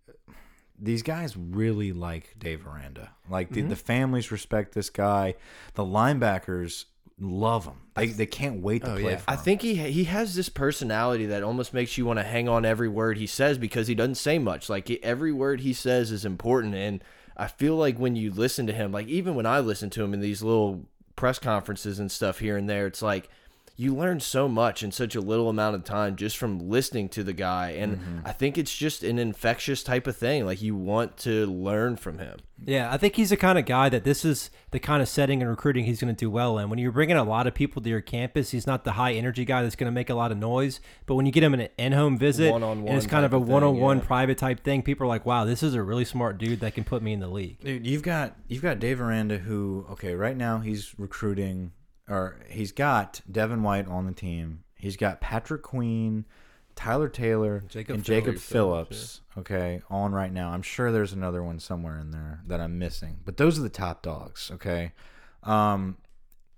these 0.78 1.03
guys 1.03 1.38
really 1.38 1.93
like 1.93 2.36
Dave 2.38 2.68
Aranda. 2.68 3.12
Like 3.30 3.49
the, 3.49 3.62
the 3.62 3.76
families 3.76 4.32
respect 4.32 4.74
this 4.74 4.89
guy. 4.89 5.36
The 5.76 5.86
linebackers 5.86 6.86
love 7.20 7.66
him. 7.66 7.76
They 7.95 8.07
they 8.07 8.26
can't 8.26 8.61
wait 8.61 8.84
to 8.84 8.91
Oh, 8.93 8.99
play 8.99 9.11
yeah. 9.11 9.18
for 9.18 9.30
I 9.30 9.34
him. 9.36 9.39
think 9.39 9.61
he 9.61 9.76
he 9.76 10.03
has 10.05 10.36
this 10.36 10.49
personality 10.49 11.26
that 11.28 11.43
almost 11.43 11.74
makes 11.74 11.97
you 11.97 12.05
want 12.05 12.20
to 12.20 12.24
hang 12.24 12.49
on 12.49 12.66
every 12.66 12.89
word 12.89 13.18
he 13.18 13.28
says 13.28 13.57
because 13.57 13.88
he 13.88 13.95
doesn't 13.95 14.16
say 14.16 14.38
much. 14.38 14.70
Like 14.70 14.89
every 15.03 15.32
word 15.32 15.61
he 15.61 15.74
says 15.74 16.11
is 16.11 16.26
important, 16.26 16.76
and 16.76 17.03
I 17.38 17.47
feel 17.47 17.76
like 17.76 17.97
when 17.97 18.16
you 18.16 18.32
listen 18.32 18.68
to 18.68 18.74
him, 18.74 18.91
like 18.91 19.07
even 19.07 19.36
when 19.36 19.45
I 19.45 19.59
listen 19.59 19.89
to 19.91 20.03
him 20.03 20.13
in 20.13 20.20
these 20.20 20.41
little 20.43 20.86
press 21.16 21.39
conferences 21.39 21.99
and 21.99 22.11
stuff 22.11 22.39
here 22.39 22.57
and 22.57 22.70
there, 22.70 22.86
it's 22.88 23.01
like 23.01 23.30
you 23.78 23.94
learn 23.94 24.20
so 24.20 24.48
much 24.48 24.84
in 24.84 24.92
such 24.92 25.16
a 25.16 25.22
little 25.22 25.50
amount 25.50 25.76
of 25.76 25.84
time 25.84 26.16
just 26.16 26.38
from 26.38 26.70
listening 26.70 27.10
to 27.10 27.24
the 27.24 27.34
guy. 27.34 27.72
And 27.72 27.96
Mm-hmm. 27.96 28.20
I 28.26 28.32
think 28.32 28.58
it's 28.58 28.76
just 28.76 29.04
an 29.04 29.20
infectious 29.20 29.84
type 29.84 30.08
of 30.08 30.18
thing. 30.18 30.46
Like 30.46 30.62
you 30.62 30.76
want 30.76 31.18
to 31.20 31.46
learn 31.46 31.96
from 31.98 32.20
him. 32.20 32.38
Yeah, 32.64 32.92
I 32.92 32.98
think 32.98 33.16
he's 33.16 33.30
the 33.30 33.38
kind 33.38 33.60
of 33.60 33.66
guy 33.66 33.90
that 33.90 34.04
this 34.04 34.24
is 34.26 34.50
the 34.72 34.80
kind 34.80 35.02
of 35.02 35.08
setting 35.10 35.42
and 35.42 35.50
recruiting 35.50 35.86
he's 35.86 36.00
going 36.02 36.14
to 36.14 36.18
do 36.18 36.30
well 36.30 36.58
in. 36.58 36.70
When 36.70 36.80
you're 36.80 36.92
bringing 36.92 37.18
a 37.18 37.24
lot 37.24 37.48
of 37.48 37.54
people 37.54 37.82
to 37.82 37.90
your 37.90 38.02
campus, 38.02 38.52
he's 38.52 38.66
not 38.66 38.84
the 38.86 38.94
high 38.94 39.14
energy 39.14 39.46
guy 39.46 39.62
that's 39.62 39.76
going 39.76 39.88
to 39.88 39.92
make 39.94 40.10
a 40.10 40.16
lot 40.16 40.32
of 40.32 40.38
noise. 40.38 40.80
But 41.06 41.16
when 41.16 41.26
you 41.26 41.32
get 41.32 41.44
him 41.44 41.54
in 41.54 41.62
an 41.62 41.70
in-home 41.78 42.18
visit, 42.18 42.52
One-on-one 42.52 42.88
and 42.88 42.98
it's 42.98 43.08
kind 43.08 43.26
of 43.26 43.34
a 43.34 43.38
of 43.38 43.44
thing, 43.44 43.54
one-on-one 43.54 43.98
yeah. 43.98 44.04
private 44.04 44.38
type 44.38 44.64
thing, 44.64 44.82
people 44.84 45.06
are 45.06 45.10
like, 45.10 45.26
"Wow, 45.26 45.46
this 45.46 45.64
is 45.64 45.74
a 45.74 45.84
really 45.84 46.06
smart 46.06 46.38
dude 46.38 46.62
that 46.62 46.74
can 46.76 46.84
put 46.86 47.02
me 47.02 47.14
in 47.14 47.20
the 47.20 47.28
league." 47.28 47.60
Dude, 47.60 47.86
you've 47.86 48.04
got 48.04 48.36
you've 48.48 48.64
got 48.64 48.80
Dave 48.80 49.02
Aranda 49.02 49.38
who 49.38 49.86
okay, 49.92 50.16
right 50.16 50.38
now 50.38 50.60
he's 50.60 50.98
recruiting 50.98 51.72
or 52.10 52.39
he's 52.49 52.72
got 52.72 53.22
Devin 53.32 53.64
White 53.64 53.88
on 53.88 54.06
the 54.06 54.12
team. 54.12 54.64
He's 54.76 54.97
got 54.97 55.22
Patrick 55.22 55.62
Queen, 55.64 56.26
Tyler 56.76 57.10
Taylor, 57.10 57.64
Jacob 57.68 57.95
and 57.95 58.03
Jacob 58.03 58.38
Phillips, 58.38 58.89
Phillips, 58.89 59.22
okay, 59.38 59.82
on 59.89 60.12
right 60.14 60.32
now. 60.32 60.49
I'm 60.51 60.62
sure 60.62 60.91
there's 60.91 61.14
another 61.14 61.43
one 61.43 61.60
somewhere 61.60 61.97
in 61.97 62.12
there 62.12 62.41
that 62.47 62.60
I'm 62.60 62.78
missing. 62.78 63.18
But 63.26 63.38
those 63.38 63.58
are 63.58 63.62
the 63.64 63.70
top 63.70 64.01
dogs, 64.03 64.51
okay? 64.56 64.91
Um 65.43 65.97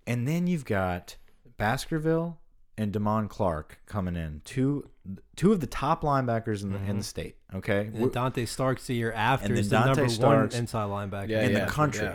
and 0.06 0.28
then 0.28 0.48
you've 0.48 0.66
got 0.66 1.18
Baskerville 1.58 2.40
and 2.78 2.94
Damone 2.94 3.30
Clark 3.30 3.80
coming 3.86 4.16
in. 4.16 4.42
Two 4.46 4.90
two 5.36 5.52
of 5.52 5.60
the 5.60 5.68
top 5.68 6.02
linebackers 6.02 6.64
in 6.64 6.72
the 6.74 6.80
in 6.80 6.98
the 6.98 7.04
state, 7.04 7.38
okay? 7.54 7.90
And 7.94 8.12
Dante 8.12 8.46
Starks 8.46 8.88
the 8.88 8.96
year 8.96 9.12
after 9.14 9.48
And 9.48 9.58
is 9.58 9.70
the 9.70 9.78
Dante 9.78 9.88
number 10.02 10.10
Starks- 10.10 10.54
one 10.54 10.62
inside 10.62 10.88
linebacker. 10.90 11.30
Yeah, 11.30 11.42
in 11.44 11.52
yeah, 11.54 11.66
the 11.66 11.72
country. 11.72 12.10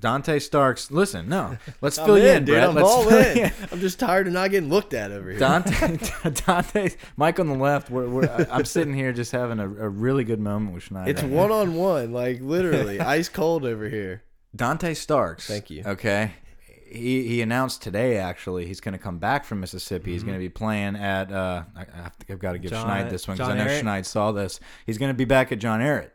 Dante 0.00 0.38
Starks. 0.38 0.90
Listen, 0.90 1.28
no, 1.28 1.56
let's 1.80 1.98
I'm 1.98 2.06
fill 2.06 2.18
you 2.18 2.26
in, 2.26 2.36
in, 2.38 2.44
dude. 2.44 2.54
Brett. 2.54 2.68
I'm 2.70 2.74
Let's 2.74 2.88
all 2.88 3.04
fill 3.04 3.18
in. 3.18 3.52
I'm 3.70 3.80
just 3.80 4.00
tired 4.00 4.26
of 4.26 4.32
not 4.32 4.50
getting 4.50 4.70
looked 4.70 4.94
at 4.94 5.12
over 5.12 5.30
here. 5.30 5.38
Dante, 5.38 5.98
Dante, 6.46 6.90
Mike 7.16 7.38
on 7.38 7.48
the 7.48 7.54
left. 7.54 7.90
We're, 7.90 8.08
we're, 8.08 8.46
I'm 8.50 8.64
sitting 8.64 8.94
here 8.94 9.12
just 9.12 9.32
having 9.32 9.60
a, 9.60 9.64
a 9.64 9.88
really 9.88 10.24
good 10.24 10.40
moment 10.40 10.74
with 10.74 10.84
Schneider. 10.84 11.10
It's 11.10 11.22
one 11.22 11.52
on 11.52 11.74
one, 11.74 12.12
like 12.12 12.40
literally 12.40 13.00
ice 13.00 13.28
cold 13.28 13.64
over 13.64 13.88
here. 13.88 14.22
Dante 14.56 14.94
Starks. 14.94 15.46
Thank 15.46 15.70
you. 15.70 15.82
Okay. 15.86 16.32
He, 16.90 17.28
he 17.28 17.40
announced 17.40 17.82
today 17.82 18.16
actually 18.16 18.66
he's 18.66 18.80
going 18.80 18.94
to 18.94 18.98
come 18.98 19.18
back 19.18 19.44
from 19.44 19.60
Mississippi. 19.60 20.10
He's 20.12 20.24
going 20.24 20.34
to 20.34 20.40
be 20.40 20.48
playing 20.48 20.96
at 20.96 21.30
uh 21.30 21.62
I, 21.76 21.86
have 21.94 22.18
to, 22.18 22.32
I've 22.32 22.40
got 22.40 22.52
to 22.52 22.58
give 22.58 22.72
John- 22.72 22.88
Schneid 22.88 23.10
this 23.10 23.28
one 23.28 23.36
because 23.36 23.48
I 23.48 23.56
know? 23.56 23.66
Schneid 23.66 24.06
saw 24.06 24.32
this. 24.32 24.58
He's 24.86 24.98
going 24.98 25.10
to 25.10 25.16
be 25.16 25.24
back 25.24 25.52
at 25.52 25.60
John 25.60 25.78
Ehret. 25.78 26.10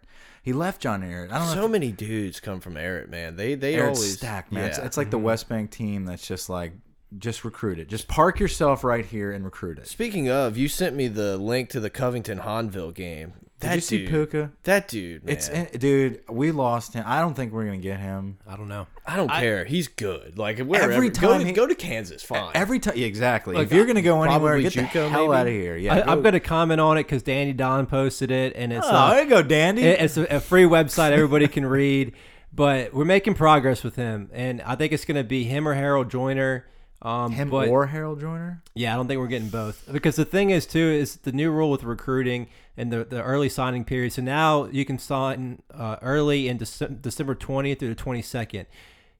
He 0.46 0.54
left 0.54 0.80
John 0.80 1.02
Ehret. 1.02 1.32
I 1.32 1.40
don't 1.40 1.48
know. 1.48 1.62
So 1.64 1.68
many 1.68 1.92
dudes 1.92 2.40
come 2.40 2.60
from 2.60 2.78
Eric, 2.78 3.10
man. 3.10 3.36
They 3.36 3.56
they 3.56 3.74
Ehret's 3.74 3.98
always 3.98 4.14
stacked, 4.14 4.52
man. 4.52 4.66
It's, 4.66 4.78
Yeah. 4.78 4.86
it's 4.86 4.96
like 4.96 5.10
the 5.10 5.18
mm-hmm. 5.18 5.26
West 5.26 5.50
Bank 5.50 5.72
team 5.72 6.06
that's 6.06 6.28
just 6.28 6.50
like 6.50 6.74
just 7.18 7.44
recruit 7.44 7.80
it. 7.80 7.90
Just 7.90 8.08
park 8.08 8.40
yourself 8.40 8.84
right 8.84 9.04
here 9.04 9.32
and 9.32 9.44
recruit 9.44 9.80
it. 9.80 9.88
Speaking 9.88 10.30
of, 10.30 10.56
you 10.56 10.68
sent 10.68 10.96
me 10.96 11.08
the 11.08 11.36
link 11.38 11.70
to 11.70 11.80
the 11.80 11.90
Covington 11.90 12.42
Hahnville 12.42 12.94
game. 12.94 13.34
Did 13.62 13.70
That 13.70 13.76
you 13.76 13.82
see 13.82 14.06
Puka? 14.08 14.52
That 14.64 14.90
dude, 14.90 15.24
man. 15.24 15.34
It's 15.34 15.50
dude. 15.78 16.22
We 16.30 16.52
lost 16.52 16.94
him. 16.94 17.06
I 17.08 17.22
don't 17.22 17.36
think 17.36 17.54
we're 17.54 17.64
gonna 17.64 17.78
get 17.78 18.02
him. 18.02 18.38
I 18.46 18.58
don't 18.58 18.68
know. 18.68 18.86
I 19.08 19.16
don't 19.16 19.30
care. 19.32 19.64
He's 19.64 19.88
good. 19.88 20.38
Like 20.38 20.60
wherever. 20.60 20.92
Every 20.92 21.10
go 21.10 21.30
time 21.30 21.40
to, 21.40 21.46
he- 21.48 21.52
go 21.54 21.66
to 21.66 21.74
Kansas, 21.74 22.22
fine. 22.22 22.52
Every 22.54 22.80
time, 22.80 22.98
yeah, 22.98 23.06
exactly. 23.08 23.56
Like, 23.56 23.68
if 23.68 23.72
you're 23.74 23.86
gonna 23.86 24.02
go 24.02 24.22
anywhere, 24.24 24.56
probably 24.60 24.64
get 24.64 24.74
the 24.74 24.82
JUCO, 24.82 25.10
hell 25.10 25.28
maybe? 25.30 25.38
out 25.40 25.48
of 25.48 25.54
here. 25.54 25.78
Yeah, 25.78 25.94
I, 25.96 26.02
go- 26.02 26.12
I'm 26.12 26.22
going 26.22 26.34
to 26.34 26.40
comment 26.42 26.82
on 26.82 26.98
it 26.98 27.04
because 27.04 27.24
Danny 27.24 27.54
Don 27.54 27.86
posted 27.86 28.30
it, 28.30 28.54
and 28.58 28.74
it's 28.74 28.86
Oh, 28.86 28.90
uh, 28.94 29.10
there 29.14 29.24
you 29.24 29.30
go, 29.30 29.42
Dandy. 29.42 29.84
It- 29.84 30.02
It's 30.02 30.18
a, 30.18 30.24
a 30.36 30.40
free 30.42 30.64
website 30.66 31.12
everybody 31.14 31.48
can 31.48 31.66
read, 31.66 32.12
but 32.54 32.94
we're 32.94 33.06
making 33.06 33.36
progress 33.36 33.84
with 33.86 33.96
him, 33.96 34.30
and 34.34 34.62
I 34.64 34.76
think 34.76 34.92
it's 34.92 35.06
going 35.06 35.16
to 35.18 35.24
be 35.24 35.46
him 35.46 35.66
or 35.66 35.76
Harold 35.76 36.12
Joiner. 36.12 36.66
Um, 37.02 37.34
him 37.34 37.50
but, 37.52 37.68
or 37.68 37.86
Harold 37.86 38.20
Joiner. 38.20 38.64
yeah, 38.74 38.92
I 38.92 38.96
don't 38.96 39.08
think 39.08 39.20
we're 39.20 39.28
getting 39.28 39.50
both 39.50 39.88
because 39.92 40.16
the 40.16 40.26
thing 40.26 40.50
is 40.50 40.66
too 40.66 40.80
is 40.80 41.18
the 41.18 41.32
new 41.32 41.52
rule 41.52 41.70
with 41.70 41.84
recruiting 41.84 42.48
and 42.78 42.92
the 42.92 43.04
the 43.06 43.22
early 43.22 43.50
signing 43.50 43.84
period. 43.84 44.14
So 44.14 44.22
now 44.22 44.66
you 44.66 44.86
can 44.86 44.98
sign 45.00 45.62
uh, 45.74 45.98
early 46.02 46.48
in 46.48 46.58
Dece- 46.60 47.02
December 47.02 47.36
20th 47.36 47.80
through 47.80 47.94
the 47.94 48.02
22nd. 48.02 48.66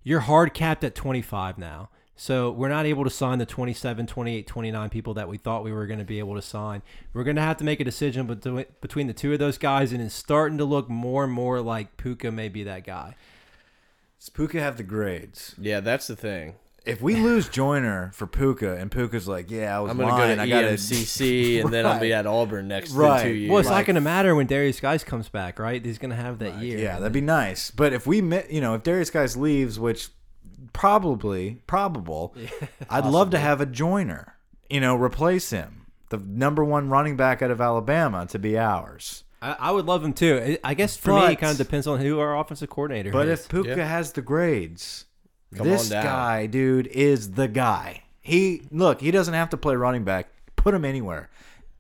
You're 0.04 0.22
hard 0.22 0.54
capped 0.54 0.84
at 0.84 0.96
25 0.96 1.58
now. 1.58 1.90
So 2.18 2.50
we're 2.50 2.70
not 2.70 2.86
able 2.86 3.04
to 3.04 3.10
sign 3.10 3.40
the 3.40 3.46
27, 3.46 4.08
28, 4.08 4.48
29 4.48 4.90
people 4.90 5.14
that 5.16 5.28
we 5.28 5.38
thought 5.38 5.66
we 5.66 5.74
were 5.74 5.86
going 5.86 6.00
to 6.00 6.06
be 6.06 6.20
able 6.20 6.36
to 6.36 6.42
sign. 6.42 6.82
We're 7.14 7.26
going 7.26 7.36
to 7.36 7.42
have 7.42 7.58
to 7.58 7.66
make 7.66 7.82
a 7.82 7.84
decision 7.84 8.26
between 8.26 8.66
between 8.80 9.08
the 9.08 9.14
two 9.14 9.34
of 9.34 9.40
those 9.40 9.58
guys, 9.58 9.92
and 9.92 10.02
it's 10.02 10.16
starting 10.16 10.58
to 10.60 10.66
look 10.66 10.90
more 10.90 11.26
and 11.26 11.34
more 11.34 11.60
like 11.60 11.98
Puka 11.98 12.32
may 12.32 12.48
be 12.48 12.64
that 12.64 12.86
guy. 12.86 13.16
Does 14.20 14.30
Puka 14.30 14.62
have 14.62 14.78
the 14.78 14.84
grades? 14.84 15.56
yeah, 15.60 15.82
that's 15.82 16.08
the 16.08 16.16
thing. 16.16 16.56
If 16.86 17.02
we 17.02 17.16
lose 17.16 17.50
Joiner 17.50 18.12
for 18.14 18.28
Puka, 18.28 18.76
and 18.78 18.92
Puka's 18.92 19.28
like, 19.28 19.50
"Yeah, 19.50 19.76
I 19.76 19.80
was 19.82 19.90
I'm 19.92 19.98
gonna 19.98 20.12
lying. 20.12 20.38
go 20.38 20.44
I 20.44 20.46
to 20.46 20.52
got 20.52 20.64
EMCC, 20.66 21.62
and 21.64 21.74
then 21.74 21.86
I'll 21.86 22.00
be 22.00 22.14
at 22.14 22.28
Auburn 22.28 22.68
next 22.68 22.92
Right. 22.92 23.24
two 23.24 23.30
years. 23.30 23.50
Well, 23.50 23.60
it's 23.60 23.68
Like- 23.70 23.80
not 23.80 23.86
going 23.88 23.96
to 23.96 24.02
matter 24.02 24.36
when 24.36 24.48
Derrius 24.48 24.80
Guice 24.82 25.04
comes 25.04 25.28
back, 25.28 25.58
right? 25.58 25.84
He's 25.84 25.98
going 25.98 26.12
to 26.12 26.16
have 26.16 26.38
that 26.40 26.60
year. 26.60 26.78
Yeah, 26.78 27.00
that'd 27.00 27.12
be 27.12 27.22
nice. 27.22 27.72
But 27.72 27.92
if 27.94 28.06
we, 28.06 28.22
mi- 28.22 28.44
you 28.50 28.62
know, 28.62 28.76
if 28.76 28.84
Derrius 28.84 29.12
Guice 29.12 29.36
leaves, 29.36 29.80
which 29.80 30.10
probably 30.74 31.62
probable, 31.68 32.36
I'd 32.90 33.06
love 33.06 33.30
to 33.32 33.40
have 33.40 33.62
a 33.62 33.66
Joiner. 33.66 34.36
You 34.70 34.80
know, 34.80 34.96
replace 34.96 35.52
him, 35.52 35.86
the 36.10 36.18
number 36.18 36.64
one 36.64 36.90
running 36.90 37.16
back 37.16 37.42
out 37.42 37.52
of 37.52 37.62
Alabama, 37.62 38.26
to 38.28 38.40
be 38.40 38.58
ours. 38.58 39.24
I, 39.42 39.56
I 39.60 39.72
would 39.72 39.86
love 39.86 40.04
him 40.04 40.14
too. 40.14 40.58
I 40.64 40.72
I 40.72 40.74
guess 40.74 40.98
for 40.98 41.14
me, 41.14 41.20
But- 41.20 41.32
it 41.34 41.40
kind 41.40 41.52
of 41.52 41.58
depends 41.58 41.86
on 41.88 42.00
who 42.00 42.20
our 42.20 42.38
offensive 42.38 42.70
coordinator 42.70 43.12
But 43.12 43.28
is. 43.28 43.42
if 43.42 43.50
Puka 43.50 43.70
Yeah. 43.78 43.88
has 43.88 44.12
the 44.14 44.22
grades, 44.22 45.06
Come 45.56 45.68
this 45.68 45.90
guy, 45.90 46.46
dude, 46.46 46.88
is 46.88 47.32
the 47.32 47.48
guy. 47.48 48.04
He 48.22 48.64
look, 48.72 49.02
he 49.02 49.12
doesn't 49.12 49.34
have 49.34 49.50
to 49.52 49.58
play 49.58 49.76
running 49.76 50.04
back. 50.04 50.30
Put 50.56 50.74
him 50.74 50.86
anywhere. 50.86 51.30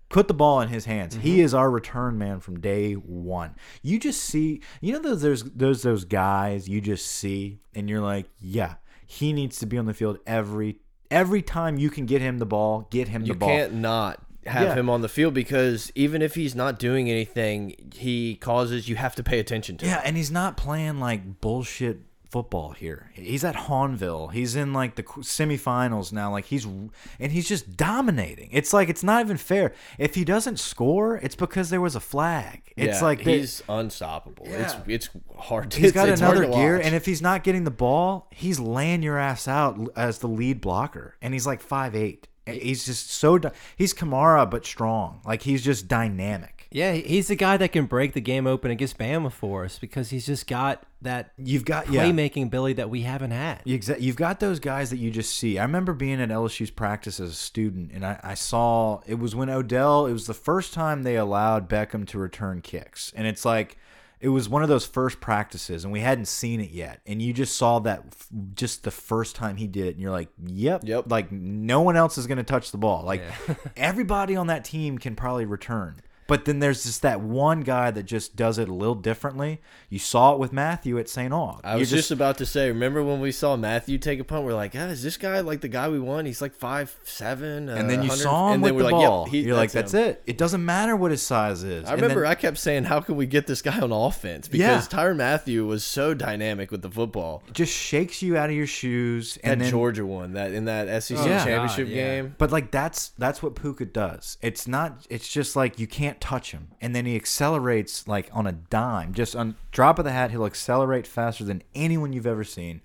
Put 0.09 0.27
the 0.27 0.33
ball 0.33 0.61
in 0.61 0.69
his 0.69 0.85
hands. 0.85 1.15
He 1.15 1.33
mm-hmm. 1.33 1.41
is 1.41 1.53
our 1.53 1.69
return 1.69 2.17
man 2.17 2.39
from 2.39 2.59
day 2.59 2.93
one. 2.93 3.55
You 3.81 3.99
just 3.99 4.21
see, 4.21 4.61
you 4.79 4.93
know, 4.93 4.99
those 4.99 5.21
there's 5.21 5.43
those 5.43 5.81
those 5.81 6.05
guys 6.05 6.69
you 6.69 6.79
just 6.79 7.07
see, 7.07 7.59
and 7.73 7.89
you're 7.89 8.01
like, 8.01 8.27
yeah, 8.39 8.75
he 9.05 9.33
needs 9.33 9.59
to 9.59 9.65
be 9.65 9.77
on 9.77 9.85
the 9.85 9.93
field 9.93 10.19
every 10.27 10.79
every 11.09 11.41
time 11.41 11.77
you 11.77 11.89
can 11.89 12.05
get 12.05 12.21
him 12.21 12.37
the 12.37 12.45
ball. 12.45 12.87
Get 12.91 13.07
him 13.07 13.23
you 13.23 13.33
the 13.33 13.39
ball. 13.39 13.49
can't 13.49 13.73
not 13.73 14.21
have 14.45 14.69
Yeah. 14.69 14.75
him 14.75 14.89
on 14.89 15.01
the 15.01 15.09
field 15.09 15.33
because 15.33 15.91
even 15.95 16.21
if 16.21 16.35
he's 16.35 16.55
not 16.55 16.77
doing 16.77 17.09
anything, 17.09 17.75
he 17.93 18.35
causes 18.35 18.87
you 18.87 18.95
have 18.95 19.15
to 19.15 19.23
pay 19.23 19.39
attention 19.39 19.77
to. 19.77 19.85
Yeah, 19.85 20.01
and 20.03 20.15
he's 20.15 20.31
not 20.31 20.57
playing 20.57 20.99
like 20.99 21.41
bullshit 21.41 22.01
football 22.35 22.71
here. 22.71 23.11
He's 23.13 23.45
at 23.45 23.55
Hahnville. 23.55 24.33
He's 24.33 24.57
in 24.57 24.73
like 24.73 24.95
the 24.95 25.03
semifinals 25.03 26.11
now. 26.11 26.31
Like 26.31 26.43
he's 26.43 26.65
and 26.65 26.91
he's 27.31 27.47
just 27.47 27.77
dominating. 27.77 28.49
It's 28.51 28.73
like 28.73 28.89
it's 28.89 29.03
not 29.03 29.23
even 29.23 29.37
fair. 29.37 29.71
If 29.97 30.15
he 30.15 30.25
doesn't 30.25 30.59
score, 30.59 31.15
it's 31.15 31.35
because 31.35 31.69
there 31.69 31.79
was 31.79 31.95
a 31.95 32.01
flag. 32.01 32.73
It's 32.75 32.99
Yeah, 32.99 33.05
like 33.05 33.21
he's 33.21 33.63
unstoppable. 33.69 34.45
It's 34.47 34.73
Yeah. 34.73 34.81
it's 34.87 35.05
it's 35.05 35.09
hard. 35.37 35.71
To, 35.71 35.79
he's 35.79 35.93
got 35.93 36.09
another 36.09 36.45
gear, 36.45 36.75
watch. 36.77 36.85
and 36.85 36.93
if 36.93 37.05
he's 37.05 37.21
not 37.21 37.43
getting 37.45 37.63
the 37.63 37.71
ball, 37.71 38.27
he's 38.31 38.59
laying 38.59 39.01
your 39.01 39.17
ass 39.17 39.47
out 39.47 39.79
as 39.95 40.19
the 40.19 40.27
lead 40.27 40.59
blocker. 40.59 41.15
And 41.21 41.33
he's 41.33 41.47
like 41.47 41.61
five 41.61 41.95
eight. 41.95 42.27
He's 42.45 42.85
just 42.85 43.11
so 43.11 43.39
he's 43.77 43.93
Kamara 43.93 44.49
but 44.51 44.65
strong. 44.65 45.21
Like 45.25 45.43
he's 45.43 45.63
just 45.63 45.87
dynamic. 45.87 46.54
Yeah, 46.75 46.91
he's 46.91 47.29
the 47.29 47.37
guy 47.37 47.55
that 47.55 47.71
can 47.71 47.85
break 47.85 48.11
the 48.11 48.19
game 48.19 48.45
open 48.45 48.69
against 48.69 48.97
Bama 48.97 49.31
for 49.31 49.63
us 49.63 49.79
because 49.79 50.09
he's 50.09 50.25
just 50.25 50.45
got 50.45 50.83
that 51.01 51.31
You've 51.37 51.63
got 51.63 51.89
yeah. 51.89 52.03
playmaking 52.03 52.43
ability 52.47 52.73
that 52.73 52.89
we 52.89 53.03
haven't 53.03 53.31
had. 53.31 53.63
Exa- 53.63 54.01
You've 54.01 54.17
got 54.17 54.41
those 54.41 54.59
guys 54.59 54.89
that 54.89 54.97
you 54.97 55.09
just 55.09 55.37
see. 55.37 55.57
I 55.57 55.63
remember 55.63 55.93
being 55.93 56.19
at 56.19 56.27
LSU's 56.27 56.71
practice 56.71 57.21
as 57.21 57.29
a 57.29 57.33
student, 57.33 57.93
and 57.93 58.05
I, 58.05 58.19
I 58.21 58.33
saw 58.33 58.99
it 59.07 59.19
was 59.19 59.33
when 59.33 59.49
Odell. 59.49 60.05
It 60.05 60.11
was 60.11 60.27
the 60.27 60.33
first 60.33 60.73
time 60.73 61.03
they 61.03 61.15
allowed 61.15 61.69
Beckham 61.69 62.05
to 62.09 62.19
return 62.19 62.59
kicks, 62.59 63.13
and 63.15 63.25
it's 63.25 63.45
like 63.45 63.77
it 64.19 64.27
was 64.27 64.49
one 64.49 64.61
of 64.61 64.67
those 64.67 64.85
first 64.85 65.21
practices, 65.21 65.85
and 65.85 65.93
we 65.93 66.01
hadn't 66.01 66.25
seen 66.27 66.59
it 66.59 66.71
yet, 66.71 66.99
and 67.05 67.21
you 67.21 67.31
just 67.31 67.55
saw 67.55 67.79
that 67.79 68.03
f- 68.07 68.27
just 68.53 68.83
the 68.83 68.91
first 68.91 69.37
time 69.37 69.55
he 69.55 69.67
did 69.67 69.85
it, 69.85 69.91
and 69.91 70.01
you're 70.01 70.11
like, 70.11 70.27
"Yep, 70.45 70.81
Yep. 70.83 71.09
Like 71.09 71.31
no 71.31 71.79
one 71.83 71.95
else 71.95 72.17
is 72.17 72.27
going 72.27 72.37
to 72.37 72.43
touch 72.43 72.71
the 72.71 72.77
ball. 72.77 73.03
Like 73.05 73.21
everybody 73.77 74.35
on 74.35 74.47
that 74.47 74.65
team 74.65 74.97
can 74.97 75.15
probably 75.15 75.45
return." 75.45 76.01
But 76.27 76.45
then 76.45 76.59
there's 76.59 76.83
just 76.83 77.03
that 77.03 77.21
one 77.21 77.61
guy 77.61 77.91
that 77.91 78.03
just 78.03 78.35
does 78.35 78.57
it 78.57 78.67
a 78.67 78.73
little 78.73 78.95
differently. 78.95 79.61
You 79.89 79.99
saw 79.99 80.33
it 80.33 80.39
with 80.39 80.51
Mathieu 80.51 80.97
at 80.97 81.07
St. 81.07 81.31
Aug. 81.31 81.59
I 81.63 81.75
was 81.75 81.89
just, 81.91 82.09
about 82.09 82.37
to 82.39 82.45
say, 82.47 82.67
remember 82.69 83.03
when 83.03 83.19
we 83.21 83.31
saw 83.31 83.55
Mathieu 83.55 83.97
take 83.99 84.19
a 84.19 84.23
punt? 84.23 84.43
We're 84.43 84.53
like, 84.55 84.73
ah, 84.75 84.85
is 84.87 85.03
this 85.03 85.17
guy 85.17 85.39
like 85.41 85.61
the 85.61 85.67
guy 85.67 85.87
we 85.87 85.99
won? 85.99 86.25
He's 86.25 86.41
like 86.41 86.53
five 86.55 86.97
seven. 87.03 87.69
and 87.69 87.89
then 87.89 88.01
you 88.01 88.09
100 88.09 88.17
saw 88.23 88.47
him 88.47 88.53
and 88.55 88.63
with 88.63 88.69
then 88.71 88.77
the 88.77 88.83
we're 88.85 88.91
like, 88.91 89.01
yep, 89.01 89.09
ball. 89.09 89.25
he- 89.25 89.41
You're 89.41 89.55
like, 89.55 89.71
that's 89.71 89.93
him. 89.93 90.01
it. 90.09 90.23
It 90.25 90.37
doesn't 90.39 90.65
matter 90.65 90.95
what 90.95 91.11
his 91.11 91.21
size 91.21 91.63
is. 91.63 91.85
I 91.85 91.93
And 91.93 92.01
remember 92.01 92.21
then- 92.23 92.31
I 92.31 92.35
kept 92.35 92.57
saying, 92.57 92.85
how 92.85 93.01
can 93.01 93.15
we 93.17 93.25
get 93.27 93.45
this 93.47 93.61
guy 93.61 93.79
on 93.79 93.91
offense? 93.91 94.47
Because 94.47 94.91
Yeah. 94.91 94.99
Tyrann 94.99 95.17
Mathieu 95.17 95.65
was 95.65 95.83
so 95.83 96.13
dynamic 96.15 96.71
with 96.71 96.81
the 96.81 96.89
football. 96.89 97.43
just 97.53 97.71
shakes 97.73 98.21
you 98.23 98.35
out 98.35 98.49
of 98.49 98.55
your 98.55 98.67
shoes. 98.67 99.35
That 99.35 99.51
And 99.51 99.61
then, 99.61 99.69
Georgia 99.69 100.05
one, 100.05 100.33
that 100.33 100.51
in 100.53 100.65
that 100.65 101.03
SEC 101.03 101.17
Oh, 101.19 101.23
championship 101.25 101.87
God, 101.87 101.93
yeah. 101.95 102.21
game. 102.21 102.35
but 102.39 102.51
like 102.51 102.71
that's 102.71 103.09
that's 103.17 103.43
what 103.43 103.55
Puka 103.55 103.85
does. 103.85 104.37
It's 104.41 104.67
not. 104.67 105.05
It's 105.09 105.27
just 105.27 105.55
like 105.55 105.79
you 105.79 105.85
can't 105.87 106.14
touch 106.19 106.51
him, 106.51 106.69
and 106.81 106.95
then 106.95 107.05
he 107.05 107.15
accelerates 107.15 108.07
like 108.07 108.29
on 108.33 108.47
a 108.47 108.51
dime. 108.51 109.13
Just 109.13 109.35
on 109.35 109.55
drop 109.71 109.99
of 109.99 110.05
the 110.05 110.11
hat, 110.11 110.31
he'll 110.31 110.45
accelerate 110.45 111.05
faster 111.07 111.43
than 111.43 111.63
anyone 111.73 112.13
you've 112.13 112.27
ever 112.27 112.43
seen. 112.43 112.81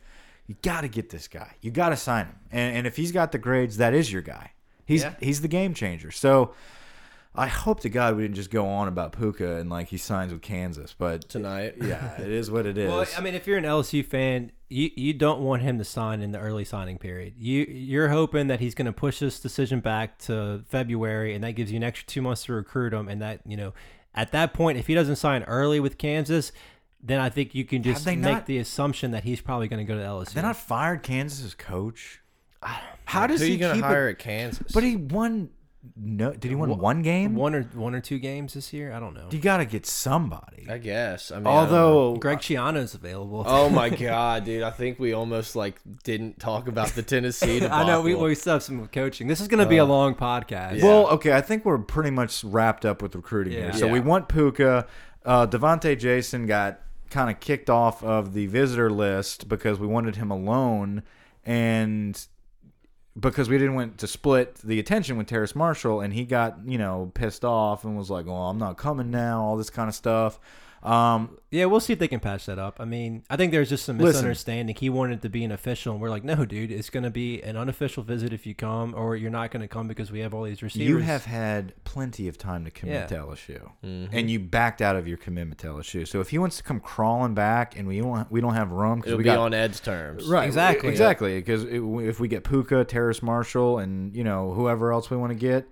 You 0.47 0.57
got 0.63 0.81
to 0.83 0.89
get 0.89 1.11
this 1.11 1.29
guy. 1.29 1.55
You 1.61 1.71
got 1.71 1.91
to 1.91 1.97
sign 1.97 2.27
him. 2.27 2.37
And, 2.51 2.77
and 2.79 2.87
if 2.87 2.97
he's 2.97 3.13
got 3.13 3.33
the 3.33 3.39
grades, 3.39 3.77
that 3.77 3.95
is 3.95 4.13
your 4.13 4.23
guy. 4.23 4.53
He's 4.85 5.03
Yeah. 5.03 5.15
he's 5.21 5.41
the 5.41 5.49
game 5.49 5.75
changer. 5.75 6.11
So 6.11 6.55
I 7.35 7.47
hope 7.47 7.81
to 7.81 7.89
God 7.89 8.17
we 8.17 8.23
didn't 8.23 8.35
just 8.35 8.51
go 8.51 8.67
on 8.67 8.89
about 8.89 9.13
Puka 9.17 9.57
and 9.59 9.71
like 9.71 9.89
he 9.89 9.97
signs 9.97 10.33
with 10.33 10.43
Kansas. 10.43 10.95
But 10.99 11.29
tonight. 11.29 11.75
yeah, 11.81 12.21
it 12.21 12.29
is 12.29 12.51
what 12.51 12.67
it 12.67 12.77
is. 12.77 12.91
Well, 12.91 13.07
I 13.17 13.21
mean, 13.21 13.35
if 13.35 13.47
you're 13.47 13.57
an 13.59 13.65
LSU 13.65 14.05
fan, 14.05 14.51
you 14.69 14.91
you 14.97 15.13
don't 15.13 15.41
want 15.41 15.63
him 15.63 15.79
to 15.79 15.85
sign 15.85 16.23
in 16.23 16.33
the 16.33 16.39
early 16.41 16.65
signing 16.65 16.99
period. 16.99 17.35
You 17.39 17.65
you're 17.69 18.09
hoping 18.09 18.49
that 18.49 18.59
he's 18.61 18.75
going 18.75 18.87
to 18.87 18.93
push 18.93 19.21
this 19.21 19.39
decision 19.39 19.79
back 19.81 20.19
to 20.21 20.65
February, 20.69 21.35
and 21.35 21.45
that 21.45 21.53
gives 21.53 21.71
you 21.71 21.77
an 21.77 21.85
extra 21.85 22.07
two 22.07 22.21
months 22.23 22.45
to 22.45 22.53
recruit 22.53 22.93
him. 22.93 23.09
And 23.09 23.23
that 23.23 23.41
you 23.47 23.57
know, 23.57 23.75
at 24.15 24.33
that 24.33 24.53
point, 24.53 24.79
if 24.79 24.89
he 24.89 24.95
doesn't 24.95 25.17
sign 25.17 25.45
early 25.45 25.79
with 25.79 25.99
Kansas, 25.99 26.51
then 27.01 27.21
I 27.21 27.29
think 27.31 27.55
you 27.55 27.65
can 27.65 27.83
just 27.85 28.05
make 28.07 28.19
not- 28.19 28.47
the 28.47 28.59
assumption 28.59 29.13
that 29.13 29.23
he's 29.23 29.41
probably 29.41 29.69
going 29.69 29.87
to 29.87 29.91
go 29.91 29.97
to 29.99 30.05
LSU. 30.05 30.35
they 30.35 30.43
not 30.43 30.57
fired 30.57 31.03
Kansas's 31.05 31.55
coach. 31.55 32.21
How 33.05 33.27
does 33.27 33.41
Who 33.41 33.47
he 33.47 33.53
you 33.53 33.59
gonna 33.59 33.75
keep 33.75 33.85
hire 33.85 34.09
it? 34.09 34.13
at 34.13 34.19
Kansas? 34.19 34.73
But 34.75 34.83
he 34.83 34.97
won. 34.97 35.51
No, 35.97 36.33
did 36.33 36.51
he 36.51 36.55
win 36.55 36.77
one 36.77 37.01
game? 37.01 37.35
one 37.35 37.55
or 37.55 37.63
one 37.75 37.95
or 37.95 38.01
two 38.03 38.19
games 38.19 38.53
this 38.53 38.71
year. 38.73 38.93
I 38.93 39.01
don't 39.01 39.15
know. 39.15 39.29
You 39.31 39.39
got 39.39 39.59
to 39.59 39.65
get 39.65 39.87
somebody. 39.87 40.67
I 40.69 40.77
guess. 40.77 41.31
I 41.33 41.37
mean, 41.37 41.47
I. 41.47 41.51
Although 41.51 42.17
Greg 42.17 42.39
Schiano's 42.41 42.93
available. 42.95 43.45
Oh 43.47 43.71
my 43.71 43.89
god, 44.07 44.45
dude! 44.45 44.63
I 44.63 44.71
think 44.71 44.99
we 44.99 45.15
almost 45.15 45.57
like 45.57 45.77
didn't 46.05 46.39
talk 46.39 46.69
about 46.69 46.89
the 46.89 47.03
Tennessee. 47.03 47.65
I 47.67 47.87
know 47.87 48.03
we, 48.03 48.15
we 48.15 48.35
still 48.35 48.55
have 48.55 48.63
some 48.63 48.87
coaching. 48.89 49.27
This 49.27 49.41
is 49.41 49.49
going 49.49 49.63
to 49.65 49.69
be 49.69 49.79
a 49.79 49.85
long 49.87 50.15
podcast. 50.15 50.83
Well, 50.83 51.07
okay, 51.13 51.33
I 51.33 51.41
think 51.41 51.65
we're 51.65 51.79
pretty 51.79 52.11
much 52.11 52.45
wrapped 52.45 52.85
up 52.85 53.01
with 53.01 53.15
recruiting 53.15 53.55
Yeah. 53.55 53.61
here. 53.63 53.73
So 53.73 53.87
Yeah. 53.87 53.93
we 53.93 54.01
want 54.01 54.29
Puka. 54.29 54.87
Uh, 55.25 55.47
Devonta 55.47 55.99
Jason 55.99 56.47
got 56.47 56.81
kind 57.09 57.31
of 57.31 57.41
kicked 57.41 57.71
off 57.71 58.05
of 58.05 58.35
the 58.35 58.47
visitor 58.47 58.91
list 58.91 59.49
because 59.49 59.79
we 59.79 59.87
wanted 59.87 60.17
him 60.17 60.31
alone, 60.31 61.03
and 61.45 62.27
because 63.19 63.49
we 63.49 63.59
didn't 63.59 63.75
want 63.75 63.99
to 63.99 64.07
split 64.07 64.57
the 64.57 64.79
attention 64.79 65.17
with 65.17 65.27
Terrace 65.27 65.55
Marshall, 65.55 66.01
and 66.01 66.13
he 66.13 66.25
got 66.25 66.59
you 66.67 66.79
know 66.79 67.11
pissed 67.15 67.45
off 67.45 67.85
and 67.85 67.97
was 67.97 68.11
like, 68.11 68.27
"Well, 68.27 68.49
I'm 68.49 68.59
not 68.59 68.77
coming 68.77 69.11
now," 69.11 69.43
all 69.43 69.57
this 69.57 69.71
kind 69.71 69.89
of 69.89 69.95
stuff. 69.95 70.39
Um, 70.83 71.37
Yeah, 71.53 71.65
we'll 71.65 71.81
see 71.81 71.93
if 71.93 71.99
they 71.99 72.07
can 72.09 72.21
patch 72.21 72.47
that 72.47 72.59
up. 72.61 72.77
I 72.79 72.85
mean, 72.85 73.25
I 73.29 73.37
think 73.37 73.51
there's 73.51 73.69
just 73.69 73.85
some 73.85 73.99
Listen. 73.99 74.13
misunderstanding. 74.21 74.77
He 74.77 74.89
wanted 74.89 75.21
to 75.23 75.29
be 75.29 75.43
an 75.45 75.51
official, 75.51 75.93
and 75.93 76.01
we're 76.01 76.09
like, 76.09 76.23
no, 76.25 76.45
dude, 76.45 76.71
it's 76.71 76.91
going 76.91 77.03
to 77.03 77.11
be 77.11 77.43
an 77.43 77.57
unofficial 77.57 78.03
visit 78.05 78.33
if 78.33 78.47
you 78.47 78.55
come, 78.55 78.95
or 78.97 79.17
you're 79.17 79.33
not 79.33 79.51
going 79.51 79.61
to 79.63 79.67
come 79.69 79.89
because 79.89 80.13
we 80.13 80.21
have 80.21 80.33
all 80.33 80.45
these 80.45 80.63
receivers. 80.63 80.89
you 80.89 80.99
have 80.99 81.25
had 81.25 81.75
plenty 81.85 82.29
of 82.29 82.39
time 82.39 82.65
to 82.65 82.71
commit 82.71 82.95
Yeah. 82.95 83.07
to 83.09 83.15
LSU, 83.17 83.71
and 83.83 84.31
you 84.31 84.39
backed 84.39 84.81
out 84.81 84.95
of 84.97 85.09
your 85.09 85.17
commitment 85.17 85.59
to 85.61 85.67
LSU. 85.67 86.07
So 86.07 86.21
if 86.21 86.31
he 86.31 86.39
wants 86.39 86.57
to 86.59 86.63
come 86.63 86.79
crawling 86.81 87.35
back, 87.35 87.77
and 87.77 87.89
we 87.89 88.01
don't 88.01 88.31
we 88.31 88.41
don't 88.41 88.55
have 88.55 88.71
room 88.71 89.01
because 89.01 89.13
we 89.13 89.19
be 89.19 89.25
got 89.25 89.39
on 89.39 89.53
Ed's 89.53 89.81
terms. 89.81 90.27
Right, 90.29 90.47
Exactly. 90.47 90.89
exactly. 90.89 91.39
Because 91.41 91.65
if 91.65 92.21
we 92.21 92.29
get 92.29 92.45
Puka, 92.45 92.85
Terrace 92.85 93.23
Marshall, 93.23 93.79
and 93.81 94.15
you 94.15 94.23
know 94.25 94.53
whoever 94.53 94.93
else 94.93 95.11
we 95.11 95.17
want 95.17 95.31
to 95.33 95.39
get, 95.39 95.67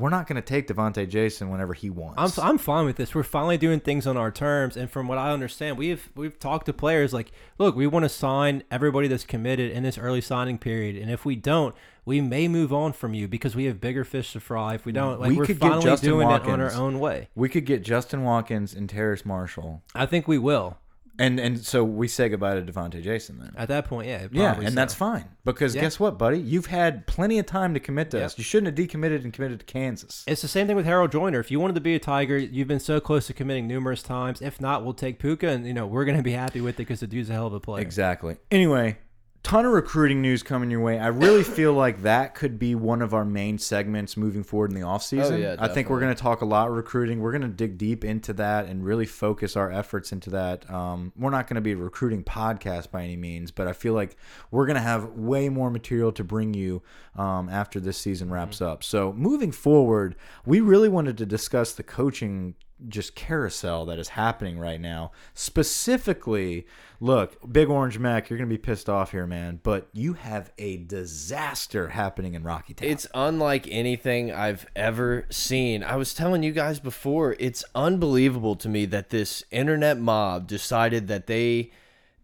we're 0.00 0.10
not 0.10 0.26
going 0.26 0.36
to 0.36 0.42
take 0.42 0.66
Devonta 0.66 1.08
Jason 1.08 1.50
whenever 1.50 1.74
he 1.74 1.90
wants. 1.90 2.38
I'm, 2.38 2.44
I'm 2.44 2.58
fine 2.58 2.86
with 2.86 2.96
this. 2.96 3.14
We're 3.14 3.22
finally 3.22 3.58
doing 3.58 3.80
things 3.80 4.06
on 4.06 4.16
our 4.16 4.30
terms, 4.30 4.76
and 4.76 4.90
from 4.90 5.06
what 5.08 5.18
I 5.18 5.30
understand, 5.32 5.78
we've 5.78 6.10
we've 6.14 6.38
talked 6.38 6.66
to 6.66 6.72
players 6.72 7.12
like, 7.12 7.30
look, 7.58 7.76
we 7.76 7.86
want 7.86 8.04
to 8.04 8.08
sign 8.08 8.62
everybody 8.70 9.08
that's 9.08 9.24
committed 9.24 9.70
in 9.70 9.82
this 9.82 9.98
early 9.98 10.20
signing 10.20 10.58
period, 10.58 10.96
and 10.96 11.10
if 11.10 11.24
we 11.24 11.36
don't, 11.36 11.74
we 12.04 12.20
may 12.20 12.48
move 12.48 12.72
on 12.72 12.92
from 12.92 13.14
you 13.14 13.28
because 13.28 13.54
we 13.54 13.66
have 13.66 13.80
bigger 13.80 14.04
fish 14.04 14.32
to 14.32 14.40
fry. 14.40 14.74
If 14.74 14.84
we 14.84 14.92
don't, 14.92 15.20
like 15.20 15.30
We 15.30 15.40
are 15.40 15.44
could 15.44 15.58
finally 15.58 15.96
doing 15.96 16.30
it 16.30 16.42
on 16.42 16.60
our 16.60 16.72
own 16.72 16.98
way. 16.98 17.28
we 17.34 17.48
could 17.48 17.66
get 17.66 17.82
Justin 17.82 18.24
Watkins 18.24 18.74
and 18.74 18.88
Terrace 18.88 19.24
Marshall, 19.24 19.82
I 19.94 20.06
think 20.06 20.26
we 20.26 20.38
will 20.38 20.78
and 21.20 21.38
and 21.38 21.58
so 21.64 21.84
we 21.84 22.08
say 22.08 22.28
goodbye 22.28 22.54
to 22.54 22.62
Devonta 22.62 23.00
Jason 23.02 23.38
then. 23.38 23.52
at 23.56 23.68
that 23.68 23.84
point. 23.84 24.08
Yeah, 24.08 24.26
Yeah, 24.32 24.54
and 24.58 24.70
so. 24.70 24.74
that's 24.74 24.94
fine 24.94 25.24
because 25.44 25.74
Yeah. 25.74 25.82
guess 25.82 26.00
what, 26.00 26.18
buddy? 26.18 26.38
You've 26.40 26.66
had 26.66 27.06
plenty 27.06 27.38
of 27.38 27.46
time 27.46 27.74
to 27.74 27.80
commit 27.80 28.10
to 28.10 28.16
Yep. 28.16 28.26
us. 28.26 28.38
You 28.38 28.44
shouldn't 28.44 28.76
have 28.76 28.86
decommitted 28.88 29.22
and 29.24 29.32
committed 29.32 29.60
to 29.60 29.66
Kansas. 29.66 30.24
It's 30.26 30.42
the 30.42 30.48
same 30.48 30.66
thing 30.66 30.76
with 30.76 30.86
Harold 30.86 31.12
Joiner. 31.12 31.38
If 31.38 31.50
you 31.50 31.60
wanted 31.60 31.74
to 31.74 31.80
be 31.80 31.94
a 31.94 31.98
Tiger, 32.00 32.36
you've 32.38 32.68
been 32.68 32.80
so 32.80 32.98
close 33.00 33.26
to 33.28 33.32
committing 33.34 33.68
numerous 33.68 34.02
times. 34.02 34.40
If 34.42 34.60
not, 34.60 34.82
we'll 34.84 34.94
take 34.94 35.18
Puka, 35.18 35.48
and 35.48 35.66
you 35.66 35.74
know 35.74 35.86
we're 35.86 36.04
going 36.04 36.16
to 36.16 36.22
be 36.22 36.32
happy 36.32 36.60
with 36.60 36.74
it 36.74 36.78
because 36.78 37.00
the 37.00 37.06
dude's 37.06 37.30
a 37.30 37.34
hell 37.34 37.46
of 37.46 37.52
a 37.52 37.60
player. 37.60 37.82
Exactly. 37.82 38.36
Anyway, 38.50 38.98
ton 39.42 39.64
of 39.64 39.72
recruiting 39.72 40.20
news 40.20 40.42
coming 40.42 40.70
your 40.70 40.80
way. 40.80 40.98
I 40.98 41.06
really 41.06 41.42
feel 41.42 41.72
like 41.72 42.02
that 42.02 42.34
could 42.34 42.58
be 42.58 42.74
one 42.74 43.00
of 43.00 43.14
our 43.14 43.24
main 43.24 43.58
segments 43.58 44.16
moving 44.16 44.42
forward 44.42 44.70
in 44.70 44.78
the 44.78 44.86
offseason. 44.86 45.32
Oh, 45.32 45.36
yeah, 45.36 45.56
I 45.58 45.68
think 45.68 45.88
we're 45.88 46.00
going 46.00 46.14
to 46.14 46.22
talk 46.22 46.42
a 46.42 46.44
lot 46.44 46.70
recruiting. 46.70 47.20
We're 47.20 47.32
going 47.32 47.42
to 47.42 47.48
dig 47.48 47.78
deep 47.78 48.04
into 48.04 48.32
that 48.34 48.66
and 48.66 48.84
really 48.84 49.06
focus 49.06 49.56
our 49.56 49.70
efforts 49.72 50.12
into 50.12 50.30
that. 50.30 50.70
Um, 50.70 51.12
we're 51.16 51.30
not 51.30 51.46
going 51.46 51.54
to 51.56 51.60
be 51.62 51.72
a 51.72 51.76
recruiting 51.76 52.22
podcast 52.22 52.90
by 52.90 53.02
any 53.02 53.16
means, 53.16 53.50
but 53.50 53.66
I 53.66 53.72
feel 53.72 53.94
like 53.94 54.16
we're 54.50 54.66
going 54.66 54.76
to 54.76 54.82
have 54.82 55.04
way 55.12 55.48
more 55.48 55.70
material 55.70 56.12
to 56.12 56.22
bring 56.24 56.52
you 56.52 56.82
um, 57.16 57.48
after 57.48 57.80
this 57.80 57.96
season 57.96 58.30
wraps 58.30 58.58
Mm-hmm. 58.58 58.64
up. 58.72 58.84
So 58.84 59.12
moving 59.14 59.52
forward, 59.52 60.16
we 60.44 60.60
really 60.60 60.88
wanted 60.88 61.16
to 61.18 61.26
discuss 61.26 61.72
the 61.72 61.82
coaching 61.82 62.54
just 62.88 63.14
carousel 63.14 63.86
that 63.86 63.98
is 63.98 64.10
happening 64.10 64.58
right 64.58 64.80
now. 64.80 65.12
Specifically, 65.34 66.66
look, 67.00 67.36
Big 67.52 67.68
Orange 67.68 67.98
Mac, 67.98 68.28
you're 68.28 68.38
gonna 68.38 68.48
be 68.48 68.58
pissed 68.58 68.88
off 68.88 69.12
here, 69.12 69.26
man, 69.26 69.60
but 69.62 69.88
you 69.92 70.14
have 70.14 70.52
a 70.58 70.78
disaster 70.78 71.88
happening 71.88 72.34
in 72.34 72.42
Rocky 72.42 72.74
Town. 72.74 72.88
It's 72.88 73.06
unlike 73.14 73.66
anything 73.70 74.32
I've 74.32 74.66
ever 74.74 75.26
seen. 75.30 75.82
I 75.82 75.96
was 75.96 76.14
telling 76.14 76.42
you 76.42 76.52
guys 76.52 76.80
before, 76.80 77.36
it's 77.38 77.64
unbelievable 77.74 78.56
to 78.56 78.68
me 78.68 78.86
that 78.86 79.10
this 79.10 79.44
internet 79.50 79.98
mob 79.98 80.46
decided 80.46 81.08
that 81.08 81.26
they 81.26 81.70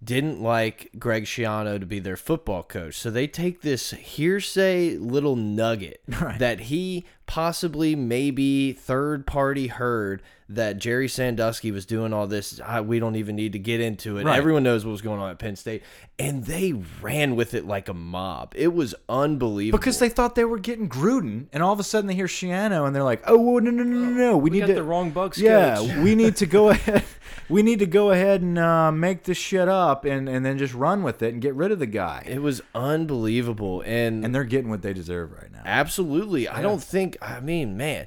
didn't 0.03 0.43
like 0.43 0.91
Greg 0.99 1.25
Schiano 1.25 1.81
to 1.81 1.87
be 1.87 1.99
their 1.99 2.17
football 2.17 2.63
coach. 2.63 2.97
So 2.97 3.11
they 3.11 3.27
take 3.27 3.63
this 3.63 3.91
hearsay 3.91 4.97
little 4.97 5.37
nugget 5.37 6.03
that 6.09 6.61
he 6.61 7.07
possibly 7.27 7.95
maybe 7.97 8.72
third 8.72 9.27
party 9.27 9.66
heard 9.66 10.22
that 10.49 10.79
Jerry 10.79 11.09
Sandusky 11.09 11.72
was 11.72 11.85
doing 11.85 12.12
all 12.12 12.29
this. 12.29 12.61
I, 12.64 12.81
we 12.81 13.01
don't 13.01 13.16
even 13.16 13.35
need 13.35 13.53
to 13.55 13.59
get 13.59 13.81
into 13.81 14.18
it. 14.18 14.24
Right. 14.24 14.39
Everyone 14.39 14.62
knows 14.62 14.85
what 14.85 14.93
was 14.93 15.03
going 15.03 15.18
on 15.18 15.29
at 15.31 15.41
Penn 15.41 15.57
State. 15.57 15.83
And 16.20 16.45
they 16.45 16.72
ran 17.03 17.35
with 17.35 17.53
it 17.53 17.66
like 17.66 17.89
a 17.89 17.95
mob. 17.95 18.53
It 18.57 18.72
was 18.72 18.95
unbelievable. 19.09 19.79
because 19.81 19.99
they 19.99 20.09
thought 20.09 20.37
they 20.37 20.45
were 20.45 20.61
getting 20.61 20.89
Gruden, 20.89 21.47
and 21.53 21.64
all 21.64 21.72
of 21.72 21.81
a 21.81 21.85
sudden 21.85 22.07
they 22.07 22.14
hear 22.14 22.27
Schiano, 22.29 22.87
and 22.87 22.95
they're 22.95 23.03
like, 23.03 23.22
"Oh, 23.27 23.37
whoa, 23.37 23.59
no, 23.59 23.70
no, 23.70 23.83
no, 23.83 23.99
no, 23.99 24.11
no! 24.11 24.37
We, 24.37 24.45
We 24.49 24.51
need 24.51 24.61
got 24.61 24.66
to 24.68 24.74
the 24.74 24.83
wrong 24.85 25.11
Bucks 25.11 25.37
Yeah, 25.37 26.03
we 26.03 26.14
need 26.14 26.37
to 26.37 26.47
go 26.47 26.70
ahead. 26.70 27.03
We 27.49 27.62
need 27.62 27.81
to 27.81 27.87
go 27.87 28.12
ahead 28.12 28.41
and 28.41 28.59
uh, 28.59 28.91
make 28.93 29.24
this 29.24 29.37
shit 29.37 29.68
up, 29.68 30.05
and 30.05 30.29
and 30.29 30.47
then 30.47 30.57
just 30.59 30.72
run 30.74 31.03
with 31.03 31.22
it 31.22 31.35
and 31.35 31.43
get 31.43 31.55
rid 31.55 31.70
of 31.70 31.81
the 31.81 31.87
guy. 31.87 32.24
It 32.27 32.41
was 32.41 32.62
unbelievable, 32.74 33.83
and, 33.85 34.24
And 34.24 34.35
they're 34.35 34.45
getting 34.45 34.70
what 34.70 34.83
they 34.83 34.93
deserve 34.93 35.33
right 35.33 35.53
now. 35.53 35.62
absolutely, 35.64 36.49
I 36.49 36.62
don't 36.62 36.83
think. 36.83 37.16
I 37.23 37.41
mean, 37.41 37.77
man, 37.77 38.07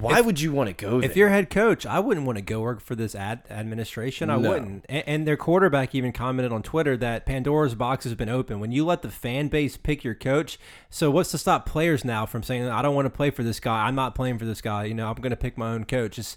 why 0.00 0.20
would 0.20 0.40
you 0.40 0.50
want 0.52 0.68
to 0.68 0.72
go 0.72 1.00
there? 1.00 1.08
If 1.08 1.16
you're 1.16 1.28
head 1.28 1.48
coach, 1.48 1.86
I 1.86 2.00
wouldn't 2.00 2.26
want 2.26 2.38
to 2.38 2.42
go 2.42 2.60
work 2.60 2.80
for 2.80 2.94
this 2.96 3.14
ad 3.14 3.42
administration. 3.50 4.30
I 4.30 4.36
No. 4.36 4.50
wouldn't. 4.50 4.84
And, 4.88 5.04
and 5.06 5.26
their 5.28 5.36
quarterback 5.36 5.94
even 5.94 6.12
commented 6.12 6.52
on 6.52 6.62
Twitter 6.62 6.96
that 6.96 7.24
Pandora's 7.26 7.74
box 7.74 8.04
has 8.04 8.14
been 8.14 8.28
open. 8.28 8.58
When 8.58 8.72
you 8.72 8.84
let 8.84 9.02
the 9.02 9.10
fan 9.10 9.48
base 9.48 9.76
pick 9.76 10.02
your 10.02 10.14
coach, 10.14 10.58
so 10.90 11.10
what's 11.10 11.30
to 11.30 11.38
stop 11.38 11.66
players 11.66 12.04
now 12.04 12.26
from 12.26 12.42
saying, 12.42 12.66
"I 12.66 12.82
don't 12.82 12.94
want 12.94 13.06
to 13.06 13.10
play 13.10 13.30
for 13.30 13.42
this 13.44 13.60
guy. 13.60 13.86
I'm 13.86 13.94
not 13.94 14.14
playing 14.14 14.38
for 14.38 14.44
this 14.44 14.60
guy. 14.60 14.84
You 14.84 14.94
know, 14.94 15.08
I'm 15.08 15.16
going 15.16 15.30
to 15.30 15.36
pick 15.36 15.56
my 15.56 15.68
own 15.72 15.84
coach." 15.84 16.18
It's 16.18 16.36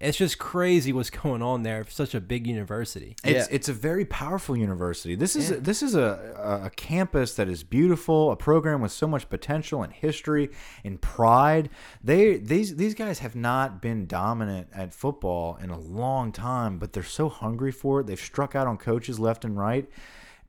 it's 0.00 0.16
just 0.16 0.38
crazy 0.38 0.92
what's 0.92 1.10
going 1.22 1.42
on 1.42 1.62
there 1.62 1.84
for 1.84 1.90
such 1.90 2.14
a 2.14 2.20
big 2.20 2.46
university. 2.46 3.16
It's 3.22 3.48
Yeah. 3.48 3.54
it's 3.54 3.68
a 3.68 3.72
very 3.72 4.04
powerful 4.04 4.56
university. 4.56 5.14
This 5.14 5.36
is 5.36 5.50
this 5.60 5.82
is 5.82 5.94
a, 5.94 6.34
a 6.36 6.66
a 6.66 6.70
campus 6.70 7.34
that 7.34 7.48
is 7.48 7.62
beautiful, 7.62 8.30
a 8.30 8.36
program 8.36 8.80
with 8.80 8.92
so 8.92 9.06
much 9.06 9.28
potential 9.28 9.82
and 9.82 9.92
history 9.92 10.50
and 10.84 11.00
pride. 11.00 11.68
They 12.02 12.38
these 12.38 12.76
these 12.76 12.94
guys 12.94 13.18
have 13.20 13.36
not 13.36 13.82
been 13.82 14.06
dominant 14.06 14.68
at 14.74 14.94
football 14.94 15.56
in 15.62 15.70
a 15.70 15.78
long 15.78 16.32
time, 16.32 16.78
but 16.78 16.92
they're 16.92 17.02
so 17.02 17.28
hungry 17.28 17.72
for 17.72 18.00
it. 18.00 18.06
They've 18.06 18.18
struck 18.18 18.54
out 18.56 18.66
on 18.66 18.78
coaches 18.78 19.20
left 19.20 19.44
and 19.44 19.56
right. 19.58 19.88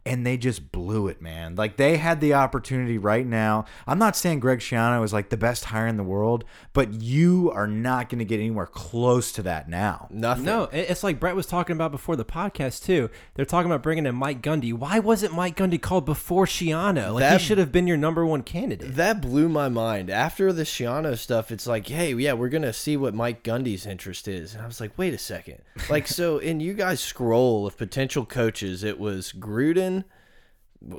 And 0.03 0.25
they 0.25 0.35
just 0.35 0.71
blew 0.71 1.07
it, 1.09 1.21
man. 1.21 1.55
Like 1.55 1.77
they 1.77 1.97
had 1.97 2.21
the 2.21 2.33
opportunity 2.33 2.97
right 2.97 3.25
now. 3.25 3.65
I'm 3.85 3.99
not 3.99 4.15
saying 4.15 4.39
Greg 4.39 4.57
Schiano 4.59 5.03
is 5.03 5.13
like 5.13 5.29
the 5.29 5.37
best 5.37 5.65
hire 5.65 5.85
in 5.85 5.97
the 5.97 6.03
world, 6.03 6.43
but 6.73 6.91
you 6.93 7.51
are 7.53 7.67
not 7.67 8.09
going 8.09 8.17
to 8.17 8.25
get 8.25 8.39
anywhere 8.39 8.65
close 8.65 9.31
to 9.33 9.43
that 9.43 9.69
now. 9.69 10.07
nothing. 10.09 10.45
No, 10.45 10.63
it's 10.71 11.03
like 11.03 11.19
Brett 11.19 11.35
was 11.35 11.45
talking 11.45 11.75
about 11.75 11.91
before 11.91 12.15
the 12.15 12.25
podcast 12.25 12.83
too. 12.83 13.11
They're 13.35 13.45
talking 13.45 13.69
about 13.69 13.83
bringing 13.83 14.07
in 14.07 14.15
Mike 14.15 14.41
Gundy. 14.41 14.73
Why 14.73 14.97
wasn't 14.97 15.35
Mike 15.35 15.55
Gundy 15.57 15.79
called 15.79 16.05
before 16.05 16.45
Schiano? 16.47 17.13
Like 17.13 17.19
That- 17.21 17.39
he 17.39 17.45
should 17.45 17.59
have 17.59 17.71
been 17.71 17.85
your 17.85 17.97
number 17.97 18.25
one 18.25 18.41
candidate. 18.41 18.95
That 18.95 19.21
blew 19.21 19.49
my 19.49 19.69
mind. 19.69 20.09
After 20.09 20.51
the 20.51 20.63
Schiano 20.63 21.15
stuff, 21.15 21.51
it's 21.51 21.67
like, 21.67 21.87
hey, 21.87 22.13
yeah, 22.15 22.33
we're 22.33 22.49
gonna 22.49 22.73
see 22.73 22.97
what 22.97 23.13
Mike 23.13 23.43
Gundy's 23.43 23.85
interest 23.85 24.27
is, 24.27 24.53
and 24.55 24.63
I 24.63 24.65
was 24.65 24.81
like, 24.81 24.97
wait 24.97 25.13
a 25.13 25.19
second, 25.19 25.59
like, 25.91 26.07
so 26.07 26.39
in 26.39 26.59
you 26.59 26.73
guys 26.73 26.99
scroll 27.01 27.67
of 27.67 27.77
potential 27.77 28.25
coaches, 28.25 28.83
it 28.83 28.99
was 28.99 29.31
Gruden, 29.33 30.00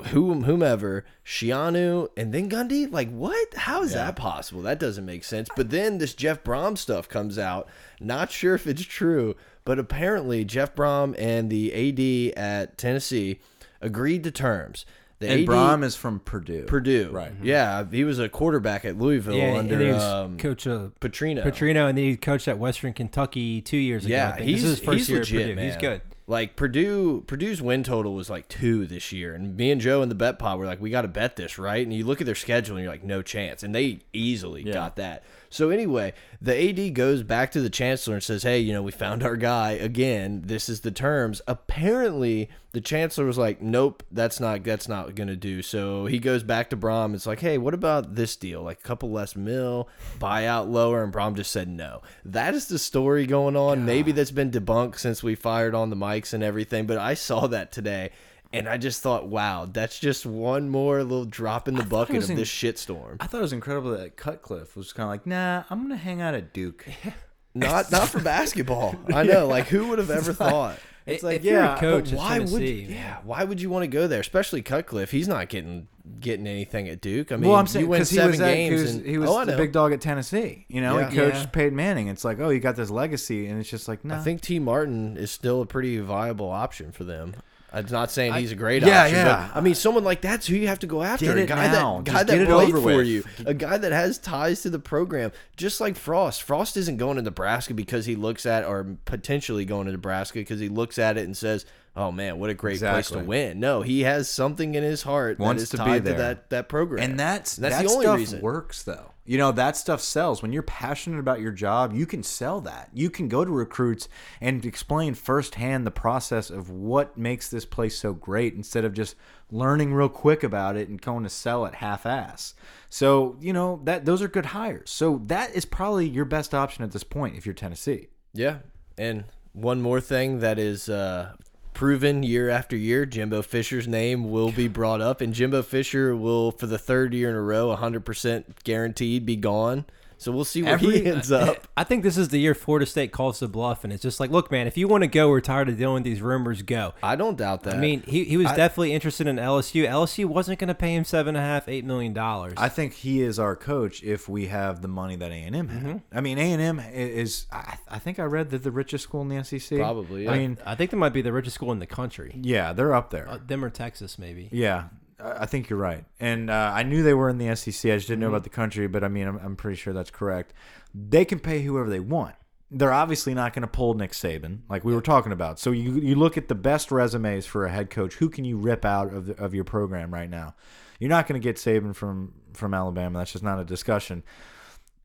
whom 0.08 0.44
whomever, 0.44 1.04
Schiano, 1.24 2.08
and 2.16 2.32
then 2.32 2.48
Gundy. 2.48 2.90
Like, 2.90 3.10
what? 3.10 3.54
How 3.54 3.82
is 3.82 3.94
that 3.94 4.16
possible? 4.16 4.62
That 4.62 4.78
doesn't 4.78 5.04
make 5.04 5.24
sense. 5.24 5.48
But 5.56 5.70
then 5.70 5.98
this 5.98 6.14
Jeff 6.14 6.44
Brohm 6.44 6.78
stuff 6.78 7.08
comes 7.08 7.38
out. 7.38 7.68
Not 8.00 8.30
sure 8.30 8.54
if 8.54 8.66
it's 8.66 8.82
true, 8.82 9.34
but 9.64 9.78
apparently 9.78 10.44
Jeff 10.44 10.74
Brohm 10.74 11.14
and 11.18 11.50
the 11.50 11.72
AD 11.72 12.38
at 12.38 12.78
Tennessee 12.78 13.40
agreed 13.80 14.24
to 14.24 14.30
terms. 14.30 14.86
The 15.18 15.28
And 15.28 15.40
AD 15.42 15.46
Brohm 15.46 15.84
is 15.84 15.94
from 15.94 16.18
Purdue. 16.20 16.64
Purdue, 16.64 17.10
Right. 17.12 17.32
Yeah, 17.42 17.84
he 17.88 18.02
was 18.02 18.18
a 18.18 18.28
quarterback 18.28 18.84
at 18.84 18.98
Louisville 18.98 19.36
Yeah, 19.36 19.54
under 19.56 19.74
and 19.74 19.82
he 19.84 19.92
was 19.92 20.02
um, 20.02 20.36
coach 20.36 20.66
of 20.66 20.98
Petrino. 20.98 21.44
Petrino, 21.44 21.88
and 21.88 21.96
then 21.96 22.04
he 22.04 22.16
coached 22.16 22.48
at 22.48 22.58
Western 22.58 22.92
Kentucky 22.92 23.60
two 23.60 23.76
years 23.76 24.04
ago. 24.04 24.14
Yeah, 24.14 24.36
he's 24.36 24.62
this 24.62 24.70
is 24.72 24.78
his 24.78 24.84
first 24.84 24.98
he's 24.98 25.08
year 25.10 25.18
legit, 25.20 25.40
at 25.40 25.42
Purdue. 25.44 25.54
man. 25.56 25.64
He's 25.66 25.76
good. 25.76 26.02
Like 26.32 26.56
Purdue, 26.56 27.24
Purdue's 27.26 27.60
win 27.60 27.84
total 27.84 28.14
was 28.14 28.30
like 28.30 28.48
two 28.48 28.86
this 28.86 29.12
year, 29.12 29.34
and 29.34 29.54
me 29.54 29.70
and 29.70 29.78
Joe 29.78 30.00
in 30.00 30.08
the 30.08 30.14
bet 30.14 30.38
pot 30.38 30.58
were 30.58 30.64
like, 30.64 30.80
we 30.80 30.88
got 30.88 31.02
to 31.02 31.08
bet 31.08 31.36
this, 31.36 31.58
right? 31.58 31.86
And 31.86 31.92
you 31.92 32.06
look 32.06 32.22
at 32.22 32.26
their 32.26 32.34
schedule, 32.34 32.76
and 32.76 32.82
you're 32.82 32.90
like, 32.90 33.04
no 33.04 33.20
chance, 33.20 33.62
and 33.62 33.74
they 33.74 34.00
easily 34.14 34.64
got 34.64 34.96
that. 34.96 35.24
So 35.52 35.68
anyway, 35.68 36.14
the 36.40 36.56
AD 36.70 36.94
goes 36.94 37.22
back 37.22 37.52
to 37.52 37.60
the 37.60 37.68
chancellor 37.68 38.14
and 38.14 38.22
says, 38.22 38.42
hey, 38.42 38.58
you 38.58 38.72
know, 38.72 38.82
we 38.82 38.90
found 38.90 39.22
our 39.22 39.36
guy 39.36 39.72
again. 39.72 40.42
This 40.46 40.70
is 40.70 40.80
the 40.80 40.90
terms. 40.90 41.42
Apparently, 41.46 42.48
the 42.72 42.80
chancellor 42.80 43.26
was 43.26 43.36
like, 43.36 43.60
nope, 43.60 44.02
that's 44.10 44.40
not 44.40 44.64
that's 44.64 44.88
not 44.88 45.14
gonna 45.14 45.36
do. 45.36 45.60
So 45.60 46.06
he 46.06 46.18
goes 46.18 46.42
back 46.42 46.70
to 46.70 46.76
Brohm. 46.76 47.14
It's 47.14 47.26
like, 47.26 47.40
hey, 47.40 47.58
what 47.58 47.74
about 47.74 48.14
this 48.14 48.34
deal? 48.34 48.62
Like 48.62 48.78
a 48.80 48.82
couple 48.82 49.10
less 49.10 49.36
mil, 49.36 49.90
buyout 50.18 50.70
lower, 50.70 51.04
and 51.04 51.12
Brohm 51.12 51.36
just 51.36 51.52
said 51.52 51.68
no. 51.68 52.00
That 52.24 52.54
is 52.54 52.68
the 52.68 52.78
story 52.78 53.26
going 53.26 53.54
on. 53.54 53.84
Maybe 53.84 54.12
that's 54.12 54.30
been 54.30 54.50
debunked 54.50 54.98
since 54.98 55.22
we 55.22 55.34
fired 55.34 55.74
on 55.74 55.90
the 55.90 55.96
mics 55.96 56.32
and 56.32 56.42
everything, 56.42 56.86
but 56.86 56.96
I 56.96 57.12
saw 57.12 57.46
that 57.48 57.72
today. 57.72 58.10
And 58.52 58.68
I 58.68 58.76
just 58.76 59.00
thought, 59.02 59.26
wow, 59.28 59.66
that's 59.70 59.98
just 59.98 60.26
one 60.26 60.68
more 60.68 61.02
little 61.02 61.24
drop 61.24 61.68
in 61.68 61.74
the 61.74 61.84
bucket 61.84 62.22
of 62.24 62.30
in- 62.30 62.36
this 62.36 62.50
shitstorm. 62.50 63.16
I 63.20 63.26
thought 63.26 63.38
it 63.38 63.42
was 63.42 63.52
incredible 63.52 63.92
that 63.96 64.16
Cutcliffe 64.16 64.76
was 64.76 64.92
kind 64.92 65.04
of 65.04 65.10
like, 65.10 65.26
nah, 65.26 65.64
I'm 65.70 65.82
gonna 65.82 65.96
hang 65.96 66.20
out 66.20 66.34
at 66.34 66.52
Duke. 66.52 66.86
Not 67.54 67.92
not 67.92 68.08
for 68.08 68.18
basketball. 68.18 68.96
I 69.14 69.24
know. 69.24 69.46
Like 69.46 69.66
who 69.68 69.88
would 69.88 69.98
have 69.98 70.10
ever 70.10 70.32
thought? 70.32 70.78
It's 71.04 71.18
If 71.18 71.22
like, 71.22 71.44
you're 71.44 71.60
a 71.60 71.64
yeah, 71.64 71.78
coach 71.78 72.10
why 72.12 72.38
would 72.38 72.48
Tennessee, 72.48 72.86
yeah? 72.88 73.18
Why 73.24 73.44
would 73.44 73.60
you 73.60 73.68
want 73.68 73.82
to 73.82 73.88
go 73.88 74.06
there? 74.06 74.20
Especially 74.20 74.62
Cutcliffe. 74.62 75.10
He's 75.10 75.28
not 75.28 75.50
getting 75.50 75.86
getting 76.18 76.46
anything 76.46 76.88
at 76.88 77.02
Duke. 77.02 77.30
I 77.30 77.36
mean, 77.36 77.50
well, 77.50 77.58
I'm 77.58 77.66
saying 77.66 77.84
you 77.86 77.92
because 77.92 78.08
he 78.08 78.18
he 78.20 78.38
games. 78.38 78.80
was, 78.80 78.94
and, 78.94 79.04
he 79.06 79.18
was 79.18 79.28
oh, 79.28 79.44
the 79.44 79.56
big 79.56 79.72
dog 79.72 79.92
at 79.92 80.00
Tennessee. 80.00 80.64
You 80.68 80.80
know, 80.80 80.98
Yeah. 80.98 81.10
he 81.10 81.16
coached 81.16 81.36
Yeah. 81.36 81.46
Peyton 81.46 81.76
Manning. 81.76 82.08
It's 82.08 82.24
like, 82.24 82.38
oh, 82.40 82.48
you 82.48 82.58
got 82.60 82.76
this 82.76 82.88
legacy, 82.88 83.48
and 83.48 83.60
it's 83.60 83.68
just 83.68 83.86
like, 83.86 84.02
no. 84.02 84.14
I 84.14 84.20
think 84.20 84.40
Tee 84.40 84.58
Martin 84.58 85.18
is 85.18 85.30
still 85.30 85.60
a 85.60 85.66
pretty 85.66 85.98
viable 85.98 86.48
option 86.50 86.90
for 86.92 87.04
them. 87.04 87.34
I'm 87.74 87.86
not 87.90 88.10
saying 88.10 88.34
he's 88.34 88.52
a 88.52 88.56
great 88.56 88.82
yeah, 88.82 89.04
option, 89.04 89.16
yeah. 89.16 89.48
but 89.48 89.58
I 89.58 89.62
mean, 89.62 89.74
someone 89.74 90.04
like 90.04 90.20
that's 90.20 90.46
who 90.46 90.56
you 90.56 90.68
have 90.68 90.80
to 90.80 90.86
go 90.86 91.02
after. 91.02 91.24
Get 91.24 91.38
a 91.38 91.46
guy 91.46 91.68
now. 91.68 92.02
that 92.02 92.04
Just 92.04 92.14
guy 92.14 92.24
get 92.24 92.26
that 92.26 92.40
it 92.42 92.48
played 92.48 92.68
over 92.68 92.80
for 92.80 92.96
with. 92.98 93.06
you, 93.06 93.24
a 93.46 93.54
guy 93.54 93.78
that 93.78 93.92
has 93.92 94.18
ties 94.18 94.60
to 94.62 94.70
the 94.70 94.78
program, 94.78 95.32
just 95.56 95.80
like 95.80 95.96
Frost. 95.96 96.42
Frost 96.42 96.76
isn't 96.76 96.98
going 96.98 97.16
to 97.16 97.22
Nebraska 97.22 97.72
because 97.72 98.04
he 98.04 98.14
looks 98.14 98.44
at, 98.44 98.64
or 98.64 98.96
potentially 99.06 99.64
going 99.64 99.86
to 99.86 99.92
Nebraska 99.92 100.38
because 100.38 100.60
he 100.60 100.68
looks 100.68 100.98
at 100.98 101.16
it 101.16 101.24
and 101.24 101.34
says, 101.36 101.64
"Oh 101.96 102.10
man, 102.12 102.38
what 102.38 102.50
a 102.50 102.54
great 102.54 102.80
place 102.80 103.08
to 103.10 103.20
win." 103.20 103.60
No, 103.60 103.82
he 103.82 104.02
has 104.02 104.28
something 104.28 104.74
in 104.74 104.82
his 104.82 105.02
heart 105.02 105.38
Wants 105.38 105.60
that 105.60 105.62
is 105.64 105.70
to 105.70 105.76
be 105.78 105.82
tied 105.84 106.04
there. 106.04 106.14
to 106.14 106.20
that 106.20 106.50
that 106.50 106.68
program, 106.68 107.02
and 107.02 107.18
that's 107.18 107.56
that's 107.56 107.76
that 107.76 107.84
the 107.84 107.90
only 107.90 108.04
stuff 108.04 108.16
reason. 108.16 108.40
works 108.40 108.82
though. 108.82 109.08
You 109.24 109.38
know 109.38 109.52
that 109.52 109.76
stuff 109.76 110.00
sells. 110.00 110.42
When 110.42 110.52
you're 110.52 110.62
passionate 110.64 111.20
about 111.20 111.40
your 111.40 111.52
job, 111.52 111.94
you 111.94 112.06
can 112.06 112.24
sell 112.24 112.60
that. 112.62 112.90
You 112.92 113.08
can 113.08 113.28
go 113.28 113.44
to 113.44 113.50
recruits 113.50 114.08
and 114.40 114.64
explain 114.66 115.14
firsthand 115.14 115.86
the 115.86 115.92
process 115.92 116.50
of 116.50 116.70
what 116.70 117.16
makes 117.16 117.48
this 117.48 117.64
place 117.64 117.96
so 117.96 118.14
great, 118.14 118.54
instead 118.54 118.84
of 118.84 118.94
just 118.94 119.14
learning 119.50 119.94
real 119.94 120.08
quick 120.08 120.42
about 120.42 120.76
it 120.76 120.88
and 120.88 121.00
going 121.00 121.22
to 121.22 121.28
sell 121.28 121.66
it 121.66 121.74
half-ass. 121.76 122.54
So 122.90 123.36
you 123.40 123.52
know 123.52 123.80
that 123.84 124.04
those 124.04 124.22
are 124.22 124.28
good 124.28 124.46
hires. 124.46 124.90
So 124.90 125.22
that 125.26 125.54
is 125.54 125.66
probably 125.66 126.08
your 126.08 126.24
best 126.24 126.52
option 126.52 126.82
at 126.82 126.90
this 126.90 127.04
point 127.04 127.36
if 127.36 127.46
you're 127.46 127.54
Tennessee. 127.54 128.08
Yeah. 128.34 128.58
And 128.98 129.24
one 129.52 129.80
more 129.82 130.00
thing 130.00 130.40
that 130.40 130.58
is 130.58 130.88
uh, 130.88 131.34
proven 131.74 132.22
year 132.22 132.48
after 132.48 132.76
year 132.76 133.06
Jimbo 133.06 133.42
Fisher's 133.42 133.88
name 133.88 134.30
will 134.30 134.52
be 134.52 134.68
brought 134.68 135.00
up, 135.00 135.20
and 135.20 135.34
Jimbo 135.34 135.62
Fisher 135.62 136.14
will, 136.14 136.50
for 136.50 136.66
the 136.66 136.78
third 136.78 137.14
year 137.14 137.28
in 137.30 137.34
a 137.34 137.40
row, 137.40 137.74
100% 137.76 138.44
guaranteed 138.64 139.26
be 139.26 139.36
gone. 139.36 139.84
So 140.22 140.30
we'll 140.32 140.44
see 140.44 140.62
where 140.62 140.78
he 140.78 141.04
ends 141.06 141.32
up. 141.32 141.66
I 141.76 141.84
think 141.84 142.02
this 142.02 142.16
is 142.16 142.28
the 142.28 142.38
year 142.38 142.54
Florida 142.54 142.86
State 142.86 143.12
calls 143.12 143.40
the 143.40 143.48
bluff, 143.48 143.84
and 143.84 143.92
it's 143.92 144.02
just 144.02 144.20
like, 144.20 144.30
look, 144.30 144.50
man, 144.50 144.66
if 144.66 144.76
you 144.76 144.86
want 144.88 145.02
to 145.02 145.08
go, 145.08 145.28
we're 145.28 145.40
tired 145.40 145.68
of 145.68 145.76
dealing 145.76 145.94
with 145.94 146.04
these 146.04 146.22
rumors. 146.22 146.62
Go. 146.62 146.94
I 147.02 147.16
don't 147.16 147.36
doubt 147.36 147.64
that. 147.64 147.74
I 147.74 147.78
mean, 147.78 148.02
he, 148.06 148.24
he 148.24 148.36
was 148.36 148.46
I- 148.46 148.56
definitely 148.56 148.92
interested 148.92 149.26
in 149.26 149.36
LSU. 149.36 149.86
LSU 149.88 150.26
wasn't 150.26 150.58
going 150.58 150.68
to 150.68 150.74
pay 150.74 150.94
him 150.94 151.04
seven 151.04 151.34
and 151.36 151.44
a 151.44 151.46
half, 151.46 151.68
eight 151.68 151.84
million 151.84 152.12
dollars. 152.12 152.54
I 152.56 152.68
think 152.68 152.92
he 152.94 153.20
is 153.22 153.38
our 153.38 153.56
coach 153.56 154.02
if 154.02 154.28
we 154.28 154.46
have 154.46 154.80
the 154.82 154.88
money 154.88 155.16
that 155.16 155.30
A 155.30 155.34
and 155.34 155.56
M 155.56 155.68
had. 155.68 155.82
Mm-hmm. 155.82 155.96
I 156.16 156.20
mean, 156.20 156.38
A 156.38 156.52
and 156.52 156.62
M 156.62 156.80
is. 156.92 157.46
I, 157.50 157.78
I 157.88 157.98
think 157.98 158.18
I 158.18 158.24
read 158.24 158.50
that 158.50 158.62
the 158.62 158.70
richest 158.70 159.04
school 159.04 159.22
in 159.22 159.28
the 159.28 159.42
SEC. 159.42 159.78
Probably, 159.78 160.28
I 160.28 160.38
mean, 160.38 160.58
I 160.64 160.74
think 160.74 160.90
they 160.92 160.96
might 160.96 161.12
be 161.12 161.22
the 161.22 161.32
richest 161.32 161.54
school 161.54 161.72
in 161.72 161.78
the 161.80 161.86
country. 161.86 162.38
yeah, 162.40 162.72
they're 162.72 162.94
up 162.94 163.10
there. 163.10 163.28
Uh, 163.28 163.38
them 163.44 163.64
or 163.64 163.70
Texas, 163.70 164.18
maybe. 164.18 164.48
yeah, 164.52 164.84
I 165.24 165.46
think 165.46 165.68
you're 165.70 165.78
right. 165.78 166.04
And 166.20 166.50
uh, 166.50 166.72
I 166.74 166.82
knew 166.82 167.02
they 167.02 167.14
were 167.14 167.28
in 167.28 167.38
the 167.38 167.54
SEC. 167.56 167.90
I 167.90 167.96
just 167.96 168.08
didn't 168.08 168.20
know 168.20 168.26
Mm-hmm. 168.26 168.34
about 168.34 168.44
the 168.44 168.50
country, 168.50 168.86
but 168.88 169.04
I 169.04 169.08
mean, 169.08 169.26
I'm, 169.28 169.36
I'm 169.38 169.56
pretty 169.56 169.76
sure 169.76 169.92
that's 169.92 170.10
correct. 170.10 170.52
They 170.94 171.24
can 171.24 171.38
pay 171.38 171.62
whoever 171.62 171.88
they 171.88 172.00
want. 172.00 172.34
They're 172.70 172.92
obviously 172.92 173.34
not 173.34 173.52
going 173.52 173.62
to 173.62 173.68
pull 173.68 173.94
Nick 173.94 174.12
Saban, 174.12 174.60
like 174.68 174.82
we 174.84 174.94
were 174.94 175.02
talking 175.02 175.30
about. 175.32 175.58
So 175.58 175.72
you 175.72 175.92
you 175.96 176.14
look 176.14 176.38
at 176.38 176.48
the 176.48 176.54
best 176.54 176.90
resumes 176.90 177.44
for 177.44 177.66
a 177.66 177.70
head 177.70 177.90
coach. 177.90 178.14
Who 178.14 178.30
can 178.30 178.44
you 178.46 178.56
rip 178.56 178.84
out 178.86 179.12
of 179.12 179.26
the, 179.26 179.34
of 179.42 179.52
your 179.54 179.64
program 179.64 180.12
right 180.12 180.30
now? 180.30 180.54
You're 180.98 181.10
not 181.10 181.26
going 181.26 181.38
to 181.40 181.44
get 181.44 181.56
Saban 181.56 181.94
from 181.94 182.32
from 182.54 182.72
Alabama. 182.72 183.18
That's 183.18 183.32
just 183.32 183.44
not 183.44 183.58
a 183.58 183.64
discussion. 183.64 184.22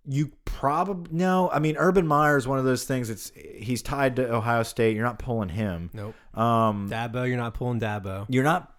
You 0.09 0.31
probably 0.45 1.09
no. 1.11 1.49
I 1.51 1.59
mean, 1.59 1.75
Urban 1.77 2.07
Meyer 2.07 2.37
is 2.37 2.47
one 2.47 2.57
of 2.59 2.63
those 2.63 2.85
things. 2.85 3.09
It's 3.09 3.33
he's 3.35 3.81
tied 3.81 4.15
to 4.15 4.33
Ohio 4.33 4.63
State. 4.63 4.95
You're 4.95 5.03
not 5.05 5.19
pulling 5.19 5.49
him. 5.49 5.89
Nope. 5.93 6.15
Um, 6.33 6.89
Dabo, 6.89 7.27
you're 7.27 7.35
not 7.35 7.53
pulling 7.53 7.81
Dabo. 7.81 8.25
you're 8.29 8.45
not. 8.45 8.73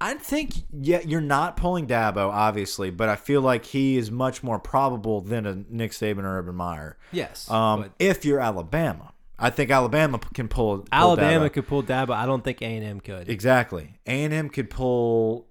I 0.00 0.14
think 0.14 0.52
yeah, 0.72 1.00
you're 1.06 1.20
not 1.20 1.56
pulling 1.56 1.86
Dabo, 1.86 2.30
obviously, 2.30 2.90
but 2.90 3.08
I 3.08 3.16
feel 3.16 3.40
like 3.40 3.64
he 3.64 3.96
is 3.96 4.10
much 4.10 4.42
more 4.42 4.58
probable 4.58 5.22
than 5.22 5.46
a 5.46 5.54
Nick 5.70 5.92
Saban 5.92 6.24
or 6.24 6.38
Urban 6.38 6.54
Meyer. 6.54 6.98
Yes. 7.12 7.50
Um, 7.50 7.90
if 7.98 8.24
you're 8.24 8.40
Alabama, 8.40 9.12
I 9.38 9.50
think 9.50 9.70
Alabama 9.70 10.18
can 10.34 10.48
pull. 10.48 10.78
pull 10.78 10.88
Alabama 10.92 11.48
Dabo. 11.48 11.52
could 11.52 11.66
pull 11.66 11.82
Dabo. 11.82 12.10
I 12.10 12.26
don't 12.26 12.44
think 12.44 12.60
A 12.62 12.66
and 12.66 12.84
M 12.84 13.00
could. 13.00 13.28
exactly. 13.28 13.98
A 14.06 14.24
and 14.24 14.34
M 14.34 14.48
could 14.50 14.70
pull. 14.70 15.46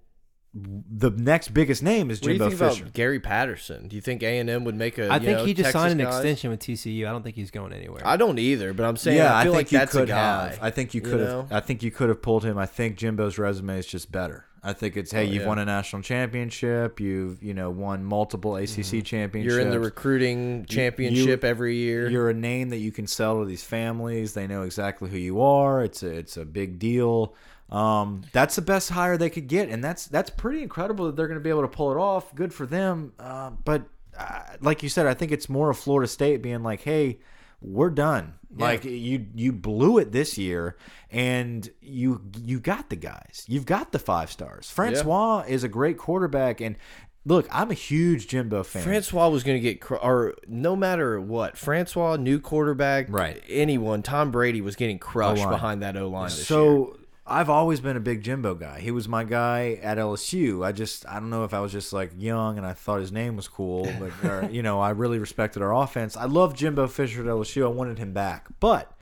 The 0.57 1.09
next 1.09 1.49
biggest 1.53 1.83
name 1.83 2.09
is 2.09 2.21
what 2.21 2.27
do 2.27 2.33
you 2.33 2.39
Jimbo 2.39 2.49
think 2.55 2.71
Fisher. 2.71 2.83
about 2.83 2.93
Gary 2.93 3.19
Patterson? 3.19 3.89
Do 3.89 3.95
you 3.97 4.01
think 4.01 4.23
A 4.23 4.39
and 4.39 4.49
M 4.49 4.63
would 4.63 4.75
make 4.75 4.97
a? 4.97 5.09
I 5.09 5.15
you 5.17 5.25
think 5.25 5.37
know, 5.39 5.45
he 5.45 5.53
just 5.53 5.65
Texas 5.65 5.81
signed 5.81 5.99
an 5.99 6.05
guys? 6.07 6.15
extension 6.15 6.49
with 6.49 6.61
TCU. 6.61 7.05
I 7.05 7.11
don't 7.11 7.23
think 7.23 7.35
he's 7.35 7.51
going 7.51 7.73
anywhere. 7.73 8.01
I 8.07 8.15
don't 8.15 8.39
either, 8.39 8.73
but 8.73 8.85
I'm 8.85 8.95
saying 8.95 9.17
yeah, 9.17 9.35
I 9.37 9.43
feel 9.43 9.51
think 9.51 9.67
like 9.67 9.71
you 9.73 9.79
that's 9.79 9.91
could 9.91 10.03
a 10.03 10.13
guy. 10.13 10.47
have. 10.51 10.59
I 10.61 10.69
think 10.71 10.93
you 10.93 11.01
you 11.01 11.09
could 11.09 11.19
know? 11.19 11.41
have. 11.41 11.51
I 11.51 11.59
think 11.59 11.83
you 11.83 11.91
could 11.91 12.07
have 12.07 12.21
pulled 12.21 12.45
him. 12.45 12.57
I 12.57 12.65
think 12.67 12.95
Jimbo's 12.95 13.37
resume 13.37 13.77
is 13.77 13.85
just 13.85 14.13
better. 14.13 14.45
I 14.63 14.71
think 14.73 14.95
it's 14.97 15.11
hey, 15.11 15.19
Oh, 15.19 15.21
you've 15.31 15.41
yeah. 15.43 15.47
won 15.47 15.59
a 15.59 15.65
national 15.65 16.01
championship. 16.03 16.99
You've 17.01 17.43
you 17.43 17.53
know 17.53 17.69
won 17.69 18.05
multiple 18.05 18.55
ACC 18.55 19.03
championships. 19.03 19.33
Mm-hmm. 19.33 19.41
You're 19.43 19.59
in 19.59 19.71
the 19.71 19.79
recruiting 19.81 20.65
championship 20.67 21.43
every 21.43 21.75
year. 21.75 22.09
You're 22.09 22.29
a 22.29 22.33
name 22.33 22.69
that 22.69 22.77
you 22.77 22.93
can 22.93 23.07
sell 23.07 23.39
to 23.41 23.45
these 23.45 23.63
families. 23.65 24.33
They 24.33 24.47
know 24.47 24.63
exactly 24.63 25.09
who 25.09 25.17
you 25.17 25.41
are. 25.41 25.83
It's 25.83 26.01
a 26.01 26.09
it's 26.11 26.37
a 26.37 26.45
big 26.45 26.79
deal. 26.79 27.35
Um, 27.75 28.21
that's 28.31 28.55
the 28.55 28.61
best 28.61 28.89
hire 28.89 29.17
they 29.17 29.29
could 29.29 29.47
get, 29.47 29.69
and 29.69 29.83
that's 29.83 30.07
that's 30.07 30.29
pretty 30.29 30.63
incredible 30.63 31.07
that 31.07 31.15
they're 31.15 31.27
going 31.27 31.39
to 31.39 31.43
be 31.43 31.49
able 31.49 31.63
to 31.63 31.67
pull 31.67 31.91
it 31.91 31.97
off. 31.97 32.33
Good 32.33 32.53
for 32.53 32.65
them. 32.65 33.13
Uh, 33.19 33.51
but 33.63 33.83
uh, 34.17 34.41
like 34.61 34.81
you 34.81 34.89
said, 34.89 35.07
I 35.07 35.13
think 35.13 35.31
it's 35.31 35.49
more 35.49 35.69
of 35.69 35.77
Florida 35.77 36.07
State 36.07 36.41
being 36.41 36.63
like, 36.63 36.81
"Hey, 36.81 37.19
we're 37.61 37.89
done. 37.89 38.35
Like 38.57 38.85
you 38.85 39.25
you 39.35 39.51
blew 39.51 39.97
it 39.97 40.13
this 40.13 40.37
year, 40.37 40.77
and 41.11 41.69
you 41.81 42.21
you 42.41 42.61
got 42.61 42.89
the 42.89 42.95
guys. 42.95 43.43
You've 43.47 43.65
got 43.65 43.91
the 43.91 43.99
five 43.99 44.31
stars. 44.31 44.69
Francois 44.69 45.43
is 45.45 45.65
a 45.65 45.67
great 45.67 45.97
quarterback, 45.97 46.61
and 46.61 46.77
look, 47.25 47.45
I'm 47.51 47.71
a 47.71 47.73
huge 47.73 48.27
Jimbo 48.27 48.63
fan. 48.63 48.83
Francois 48.83 49.27
was 49.27 49.43
going 49.43 49.57
to 49.57 49.61
get, 49.61 49.81
cr 49.81 49.95
or 49.95 50.35
no 50.47 50.75
matter 50.77 51.19
what, 51.19 51.57
Francois, 51.57 52.15
new 52.15 52.39
quarterback, 52.39 53.07
Right. 53.09 53.43
Anyone, 53.49 54.03
Tom 54.03 54.31
Brady 54.31 54.61
was 54.61 54.77
getting 54.77 54.99
crushed 54.99 55.43
behind 55.49 55.81
that 55.81 55.97
O 55.97 56.07
line 56.07 56.29
this 56.29 56.49
year. 56.87 57.04
I've 57.27 57.49
always 57.49 57.79
been 57.79 57.97
a 57.97 58.01
big 58.01 58.21
Jimbo 58.21 58.53
guy. 58.53 58.79
He 58.79 58.91
was 58.91 59.07
my 59.07 59.23
guy 59.23 59.79
at 59.81 59.97
LSU. 59.97 60.63
I 60.63 60.71
just 60.71 61.07
I 61.07 61.15
don't 61.15 61.31
know 61.31 61.43
if 61.43 61.55
I 61.55 61.59
was 61.59 61.71
just 61.71 61.91
like 61.91 62.11
young 62.15 62.57
and 62.57 62.67
I 62.67 62.73
thought 62.73 62.99
his 62.99 63.11
name 63.11 63.35
was 63.35 63.47
cool, 63.47 63.91
but 63.99 64.29
or, 64.29 64.49
you 64.51 64.61
know 64.61 64.79
I 64.79 64.91
really 64.91 65.17
respected 65.17 65.63
our 65.63 65.73
offense. 65.73 66.15
I 66.15 66.25
love 66.25 66.53
Jimbo 66.53 66.87
Fisher 66.87 67.21
at 67.21 67.27
LSU. 67.27 67.63
I 67.63 67.69
wanted 67.69 67.97
him 67.97 68.13
back, 68.13 68.47
but 68.59 68.94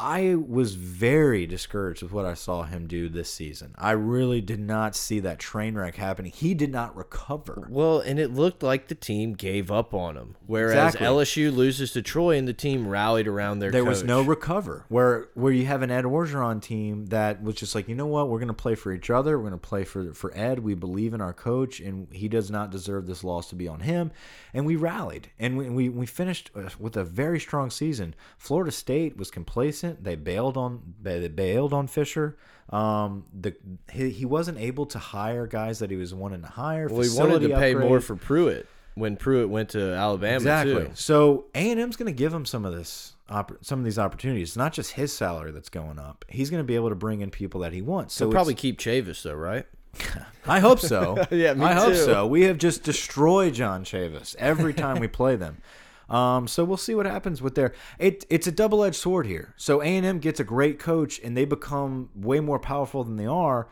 I 0.00 0.34
was 0.34 0.74
very 0.74 1.46
discouraged 1.46 2.02
with 2.02 2.12
what 2.12 2.24
I 2.24 2.34
saw 2.34 2.62
him 2.62 2.86
do 2.86 3.08
this 3.08 3.32
season. 3.32 3.74
I 3.76 3.90
really 3.90 4.40
did 4.40 4.58
not 4.60 4.96
see 4.96 5.20
that 5.20 5.38
train 5.38 5.74
wreck 5.74 5.96
happening. 5.96 6.32
He 6.32 6.54
did 6.54 6.72
not 6.72 6.96
recover. 6.96 7.66
Well, 7.70 8.00
and 8.00 8.18
it 8.18 8.32
looked 8.32 8.62
like 8.62 8.88
the 8.88 8.94
team 8.94 9.34
gave 9.34 9.70
up 9.70 9.92
on 9.92 10.16
him. 10.16 10.36
Whereas 10.46 10.94
Exactly. 10.94 11.06
LSU 11.06 11.54
loses 11.54 11.92
to 11.92 12.02
Troy, 12.02 12.36
and 12.38 12.48
the 12.48 12.52
team 12.54 12.88
rallied 12.88 13.28
around 13.28 13.58
their. 13.58 13.70
there 13.70 13.84
was 13.84 14.02
no 14.02 14.22
recover. 14.22 14.84
Where 14.88 15.28
where 15.34 15.52
you 15.52 15.66
have 15.66 15.82
an 15.82 15.90
Ed 15.90 16.04
Orgeron 16.04 16.62
team 16.62 17.06
that 17.06 17.42
was 17.42 17.56
just 17.56 17.74
like, 17.74 17.88
you 17.88 17.94
know 17.94 18.06
what, 18.06 18.28
we're 18.28 18.38
going 18.38 18.48
to 18.48 18.54
play 18.54 18.74
for 18.74 18.92
each 18.92 19.10
other. 19.10 19.36
We're 19.38 19.50
going 19.50 19.60
to 19.60 19.68
play 19.68 19.84
for 19.84 20.14
for 20.14 20.32
Ed. 20.36 20.60
We 20.60 20.74
believe 20.74 21.12
in 21.12 21.20
our 21.20 21.32
coach, 21.34 21.78
and 21.80 22.08
he 22.12 22.28
does 22.28 22.50
not 22.50 22.70
deserve 22.70 23.06
this 23.06 23.22
loss 23.22 23.48
to 23.50 23.54
be 23.54 23.68
on 23.68 23.80
him. 23.80 24.12
And 24.54 24.64
we 24.64 24.76
rallied, 24.76 25.30
and 25.38 25.58
we 25.58 25.68
we, 25.68 25.88
we 25.90 26.06
finished 26.06 26.50
uh, 26.56 26.70
with 26.78 26.96
a 26.96 27.04
very 27.04 27.38
strong 27.38 27.70
season. 27.70 28.14
Florida 28.38 28.70
State 28.70 29.16
was 29.16 29.30
complacent. 29.30 29.89
Hesitant. 29.90 30.04
They 30.04 30.16
bailed 30.16 30.56
on 30.56 30.94
they 31.02 31.28
bailed 31.28 31.72
on 31.72 31.86
Fisher. 31.86 32.36
Um, 32.70 33.24
the 33.32 33.54
he, 33.90 34.10
he 34.10 34.24
wasn't 34.24 34.58
able 34.58 34.86
to 34.86 34.98
hire 34.98 35.46
guys 35.46 35.80
that 35.80 35.90
he 35.90 35.96
was 35.96 36.14
wanting 36.14 36.42
to 36.42 36.48
hire. 36.48 36.88
Well, 36.88 37.02
he 37.02 37.18
wanted 37.18 37.40
to 37.40 37.56
pay 37.56 37.74
more 37.74 38.00
for 38.00 38.16
Pruitt 38.16 38.68
when 38.94 39.16
Pruitt 39.16 39.48
went 39.48 39.70
to 39.70 39.94
Alabama 39.94 40.36
exactly. 40.36 40.86
too. 40.86 40.90
So 40.94 41.46
A 41.54 41.70
and 41.70 41.80
M's 41.80 41.96
going 41.96 42.12
to 42.12 42.16
give 42.16 42.32
him 42.32 42.44
some 42.44 42.64
of 42.64 42.74
this, 42.74 43.14
some 43.62 43.78
of 43.78 43.84
these 43.84 43.98
opportunities. 43.98 44.50
It's 44.50 44.56
not 44.56 44.72
just 44.72 44.92
his 44.92 45.12
salary 45.12 45.52
that's 45.52 45.68
going 45.68 45.98
up. 45.98 46.24
He's 46.28 46.50
going 46.50 46.60
to 46.60 46.66
be 46.66 46.74
able 46.74 46.90
to 46.90 46.94
bring 46.94 47.20
in 47.20 47.30
people 47.30 47.60
that 47.60 47.72
he 47.72 47.82
wants. 47.82 48.14
So 48.14 48.26
He'll 48.26 48.32
probably 48.32 48.54
keep 48.54 48.78
Chavis 48.78 49.22
though, 49.22 49.34
right? 49.34 49.66
I 50.46 50.60
hope 50.60 50.78
so. 50.78 51.24
Yeah, 51.30 51.54
me 51.54 51.64
I 51.64 51.74
hope 51.74 51.94
so. 51.94 52.26
We 52.26 52.42
have 52.42 52.58
just 52.58 52.84
destroyed 52.84 53.54
John 53.54 53.84
Chavis 53.84 54.36
every 54.36 54.74
time 54.74 55.00
we 55.00 55.08
play 55.08 55.36
them. 55.36 55.60
Um, 56.10 56.48
so 56.48 56.64
we'll 56.64 56.76
see 56.76 56.94
what 56.94 57.06
happens 57.06 57.40
with 57.40 57.54
their. 57.54 57.72
It 57.98 58.26
it's 58.28 58.46
a 58.46 58.52
double 58.52 58.84
edged 58.84 58.96
sword 58.96 59.26
here. 59.26 59.54
So 59.56 59.80
A 59.80 59.86
and 59.86 60.04
M 60.04 60.18
gets 60.18 60.40
a 60.40 60.44
great 60.44 60.78
coach, 60.78 61.20
and 61.20 61.36
they 61.36 61.44
become 61.44 62.10
way 62.14 62.40
more 62.40 62.58
powerful 62.58 63.04
than 63.04 63.16
they 63.16 63.26
are. 63.26 63.68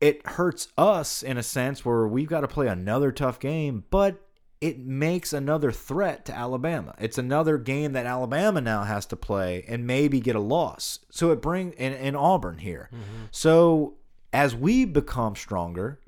It 0.00 0.26
hurts 0.26 0.68
us 0.78 1.22
in 1.22 1.36
a 1.36 1.42
sense 1.42 1.84
where 1.84 2.06
we've 2.06 2.28
got 2.28 2.40
to 2.40 2.48
play 2.48 2.68
another 2.68 3.10
tough 3.10 3.40
game, 3.40 3.84
but 3.90 4.20
it 4.60 4.78
makes 4.78 5.32
another 5.32 5.70
threat 5.70 6.24
to 6.26 6.34
Alabama. 6.34 6.94
It's 6.98 7.18
another 7.18 7.58
game 7.58 7.92
that 7.92 8.06
Alabama 8.06 8.60
now 8.60 8.84
has 8.84 9.04
to 9.06 9.16
play 9.16 9.64
and 9.68 9.86
maybe 9.86 10.20
get 10.20 10.36
a 10.36 10.40
loss. 10.40 11.00
So 11.10 11.32
it 11.32 11.42
bring 11.42 11.72
in, 11.72 11.92
in 11.92 12.16
Auburn 12.16 12.58
here. 12.58 12.88
So 13.30 13.94
as 14.32 14.54
we 14.54 14.84
become 14.84 15.36
stronger, 15.36 16.00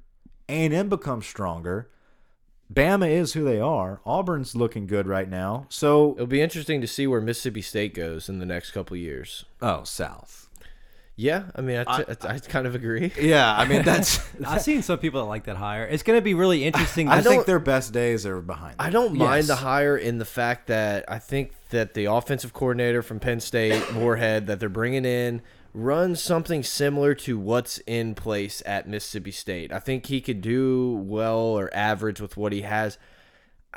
A&M 0.49 0.89
becomes 0.89 1.27
stronger. 1.27 1.91
Bama 2.73 3.09
is 3.09 3.33
who 3.35 3.45
they 3.45 3.61
are. 3.61 4.01
Auburn's 4.05 4.57
looking 4.57 4.87
good 4.87 5.07
right 5.07 5.29
now. 5.29 5.67
So 5.69 6.13
It'll 6.15 6.27
be 6.27 6.41
interesting 6.41 6.81
to 6.81 6.87
see 6.87 7.07
where 7.07 7.21
Mississippi 7.21 7.63
State 7.63 7.95
goes 7.95 8.29
in 8.29 8.39
the 8.39 8.47
next 8.47 8.73
couple 8.73 8.97
years. 8.97 9.45
oh, 9.63 9.85
South. 9.85 10.43
Yeah, 11.19 11.45
I 11.55 11.63
mean, 11.63 11.83
I, 11.87 12.01
I, 12.03 12.05
I 12.29 12.39
kind 12.41 12.67
of 12.67 12.75
agree. 12.75 13.11
Yeah, 13.19 13.51
I 13.57 13.65
mean 13.65 13.83
that's. 13.85 14.21
I've 14.47 14.61
seen 14.61 14.83
some 14.83 14.99
people 14.99 15.23
that 15.23 15.27
like 15.27 15.45
that 15.45 15.57
hire. 15.57 15.87
It's 15.87 16.03
going 16.03 16.19
to 16.19 16.23
be 16.23 16.35
really 16.35 16.63
interesting. 16.65 17.09
I 17.09 17.23
to 17.23 17.29
think 17.29 17.47
their 17.47 17.59
best 17.59 17.95
days 17.95 18.27
are 18.27 18.43
behind. 18.43 18.73
Them. 18.79 18.87
I 18.87 18.91
don't 18.91 19.15
mind 19.15 19.37
Yes. 19.45 19.47
the 19.47 19.57
hire 19.57 19.97
in 19.97 20.19
the 20.19 20.27
fact 20.27 20.67
that 20.67 21.07
I 21.09 21.19
think 21.19 21.53
that 21.71 21.95
the 21.95 22.05
offensive 22.07 22.53
coordinator 22.53 23.01
from 23.01 23.19
Penn 23.19 23.41
State, 23.41 23.95
Moorhead, 23.95 24.47
that 24.49 24.61
they're 24.61 24.69
bringing 24.69 25.07
in, 25.07 25.41
runs 25.77 26.23
something 26.23 26.63
similar 26.63 27.15
to 27.15 27.39
what's 27.39 27.79
in 27.87 28.15
place 28.15 28.63
at 28.65 28.89
Mississippi 28.89 29.31
State. 29.31 29.71
I 29.71 29.79
think 29.79 30.07
he 30.07 30.23
could 30.23 30.41
do 30.41 31.05
well 31.05 31.39
or 31.39 31.73
average 31.75 32.19
with 32.19 32.39
what 32.39 32.53
he 32.53 32.63
has. 32.63 32.97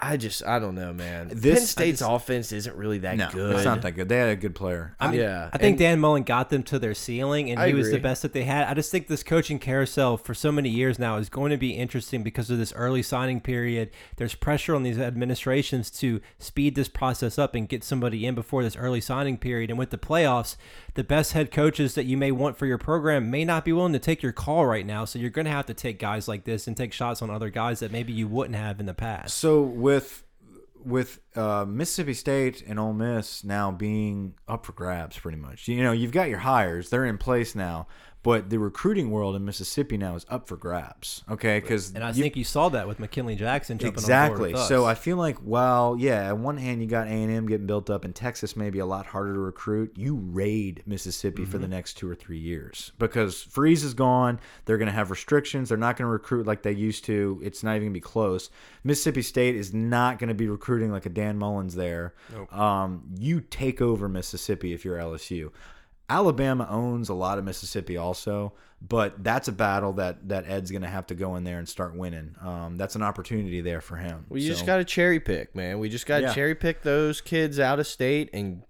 I 0.02 0.18
just, 0.18 0.45
I 0.45 0.60
don't 0.60 0.76
know, 0.76 0.93
man. 0.93 1.30
This- 1.32 1.60
Penn 1.60 1.68
State's 1.68 2.02
offense 2.02 2.52
isn't 2.52 2.76
really 2.76 3.00
that 3.00 3.18
No, 3.18 3.30
good. 3.32 3.56
it's 3.56 3.66
not 3.66 3.82
that 3.82 3.91
good. 3.91 4.10
They 4.10 4.18
had 4.18 4.30
a 4.30 4.36
good 4.36 4.56
player. 4.56 4.95
I 5.00 5.12
mean, 5.12 5.20
Yeah, 5.22 5.50
I 5.54 5.58
think 5.58 5.72
and- 5.74 5.80
Dan 5.80 6.00
Mullen 6.00 6.24
got 6.24 6.50
them 6.50 6.64
to 6.64 6.80
their 6.80 6.93
ceiling, 6.93 7.50
and 7.50 7.60
I 7.60 7.68
he 7.68 7.74
was 7.74 7.91
the 7.91 8.00
best 8.00 8.22
that 8.22 8.34
they 8.34 8.43
had. 8.43 8.68
I 8.68 8.74
just 8.74 8.91
think 8.91 9.08
this 9.08 9.24
coaching 9.24 9.60
carousel 9.60 10.18
for 10.18 10.34
so 10.34 10.52
many 10.52 10.70
years 10.70 10.97
now 11.00 11.18
is 11.18 11.30
going 11.30 11.52
to 11.52 11.58
be 11.58 11.72
interesting 11.72 12.24
because 12.24 12.50
of 12.50 12.58
this 12.58 12.74
early 12.74 13.04
signing 13.04 13.41
period. 13.41 13.89
There's 14.18 14.36
pressure 14.36 14.76
on 14.76 14.84
these 14.84 14.97
administrations 14.97 15.89
to 15.91 16.22
speed 16.38 16.76
this 16.76 16.88
process 16.88 17.38
up 17.38 17.56
and 17.56 17.68
get 17.68 17.84
somebody 17.84 18.26
in 18.26 18.36
before 18.36 18.64
this 18.64 18.76
early 18.76 19.02
signing 19.02 19.38
period. 19.38 19.70
And 19.70 19.78
with 19.78 19.89
the 19.89 19.97
playoffs, 19.97 20.56
the 20.95 21.04
best 21.04 21.34
head 21.34 21.52
coaches 21.52 21.95
that 21.95 22.06
you 22.06 22.18
may 22.18 22.32
want 22.32 22.58
for 22.58 22.66
your 22.66 22.78
program 22.78 23.30
may 23.30 23.45
not 23.45 23.64
be 23.66 23.72
willing 23.74 23.93
to 23.93 24.00
take 24.00 24.24
your 24.24 24.32
call 24.32 24.66
right 24.66 24.86
now. 24.86 25.06
So 25.06 25.20
you're 25.20 25.30
going 25.30 25.45
to 25.45 25.52
have 25.52 25.66
to 25.68 25.74
take 25.74 26.00
guys 26.00 26.28
like 26.28 26.43
this 26.45 26.68
and 26.68 26.76
take 26.76 26.93
shots 26.93 27.22
on 27.22 27.30
other 27.30 27.50
guys 27.50 27.80
that 27.80 27.91
maybe 27.91 28.12
you 28.14 28.28
wouldn't 28.28 28.56
have 28.56 28.80
in 28.80 28.86
the 28.86 28.93
past. 28.93 29.38
So 29.38 29.62
with 29.90 30.24
with 30.86 31.20
uh, 31.36 31.66
Mississippi 31.68 32.14
State 32.14 32.64
and 32.66 32.80
Ole 32.80 32.94
Miss 32.94 33.44
now 33.44 33.72
being 33.72 34.36
up 34.48 34.68
for 34.68 34.72
grabs, 34.72 35.18
pretty 35.18 35.40
much. 35.40 35.68
You 35.68 35.84
know, 35.84 35.92
you've 35.92 36.12
got 36.12 36.30
your 36.30 36.38
hires; 36.38 36.92
they're 36.92 37.06
in 37.06 37.18
place 37.18 37.56
now. 37.56 37.88
But 38.22 38.49
the 38.49 38.59
recruiting 38.59 39.11
world 39.11 39.38
in 39.38 39.45
Mississippi 39.45 39.95
now 39.97 40.15
is 40.15 40.26
up 40.30 40.45
for 40.49 40.57
grabs. 40.57 41.24
Okay, 41.32 41.61
because 41.61 41.95
And 41.95 42.03
I 42.03 42.11
think 42.11 42.36
you 42.36 42.43
saw 42.43 42.67
that 42.67 42.86
with 42.86 42.99
McKinley 42.99 43.38
Jackson 43.38 43.78
jumping 43.78 43.97
on 43.97 44.03
exactly. 44.03 44.38
board 44.38 44.51
with 44.51 44.61
us. 44.61 44.67
So 44.67 44.84
I 44.86 44.93
feel 44.93 45.15
like, 45.15 45.38
well, 45.41 45.95
yeah. 45.97 46.30
On 46.34 46.43
one 46.43 46.57
hand, 46.57 46.82
you 46.82 46.88
got 46.88 47.07
A 47.07 47.11
and 47.11 47.32
M 47.32 47.47
getting 47.47 47.65
built 47.65 47.89
up, 47.89 48.03
and 48.03 48.13
Texas 48.13 48.57
may 48.57 48.72
be 48.72 48.80
a 48.80 48.86
lot 48.86 49.05
harder 49.05 49.34
to 49.36 49.39
recruit. 49.39 49.93
You 49.95 50.15
raid 50.15 50.84
Mississippi 50.86 51.45
for 51.45 51.57
the 51.57 51.63
Mm-hmm. 51.63 51.72
next 51.76 51.93
two 51.93 52.09
or 52.09 52.15
three 52.15 52.39
years 52.39 52.91
because 52.99 53.41
Freeze 53.41 53.86
is 53.86 53.93
gone. 53.93 54.39
They're 54.65 54.78
going 54.78 54.88
to 54.89 54.93
have 54.93 55.11
restrictions. 55.11 55.70
They're 55.70 55.78
not 55.78 55.95
going 55.95 56.07
to 56.07 56.11
recruit 56.11 56.45
like 56.45 56.61
they 56.63 56.74
used 56.74 57.05
to. 57.05 57.39
It's 57.41 57.63
not 57.63 57.72
even 57.78 57.84
going 57.84 57.93
to 57.93 57.97
be 57.99 58.01
close. 58.01 58.49
Mississippi 58.84 59.22
State 59.22 59.55
is 59.55 59.74
not 59.74 60.20
going 60.20 60.28
to 60.28 60.34
be 60.34 60.49
recruiting 60.49 60.91
like 60.91 61.05
a 61.05 61.09
Dan 61.09 61.38
Mullen's 61.38 61.76
there. 61.76 62.15
Um, 62.51 63.03
you 63.17 63.39
take 63.39 63.82
over 63.82 64.09
Mississippi 64.09 64.74
if 64.74 64.84
you're 64.84 64.97
LSU. 64.97 65.51
Alabama 66.10 66.68
owns 66.70 67.10
a 67.10 67.14
lot 67.14 67.38
of 67.38 67.43
Mississippi 67.45 67.95
also, 67.97 68.53
but 68.82 69.24
that's 69.24 69.47
a 69.47 69.51
battle 69.51 69.93
that 69.93 70.28
that 70.30 70.49
Ed's 70.49 70.72
going 70.72 70.82
to 70.82 70.88
have 70.88 71.07
to 71.07 71.16
go 71.16 71.36
in 71.36 71.43
there 71.43 71.60
and 71.60 71.68
start 71.70 71.95
winning. 71.95 72.36
Um, 72.41 72.78
that's 72.78 72.95
an 72.95 73.03
opportunity 73.03 73.62
there 73.62 73.82
for 73.82 73.95
him. 73.97 74.26
We 74.30 74.45
just 74.45 74.66
got 74.66 74.78
to 74.78 74.86
cherry 74.86 75.20
pick, 75.20 75.55
man. 75.55 75.80
We 75.80 75.89
just 75.89 76.05
got 76.05 76.18
to 76.20 76.24
Yeah. 76.24 76.34
cherry 76.34 76.55
pick 76.55 76.82
those 76.82 77.22
kids 77.22 77.60
out 77.60 77.80
of 77.80 77.88
state 77.88 78.30
and 78.34 78.64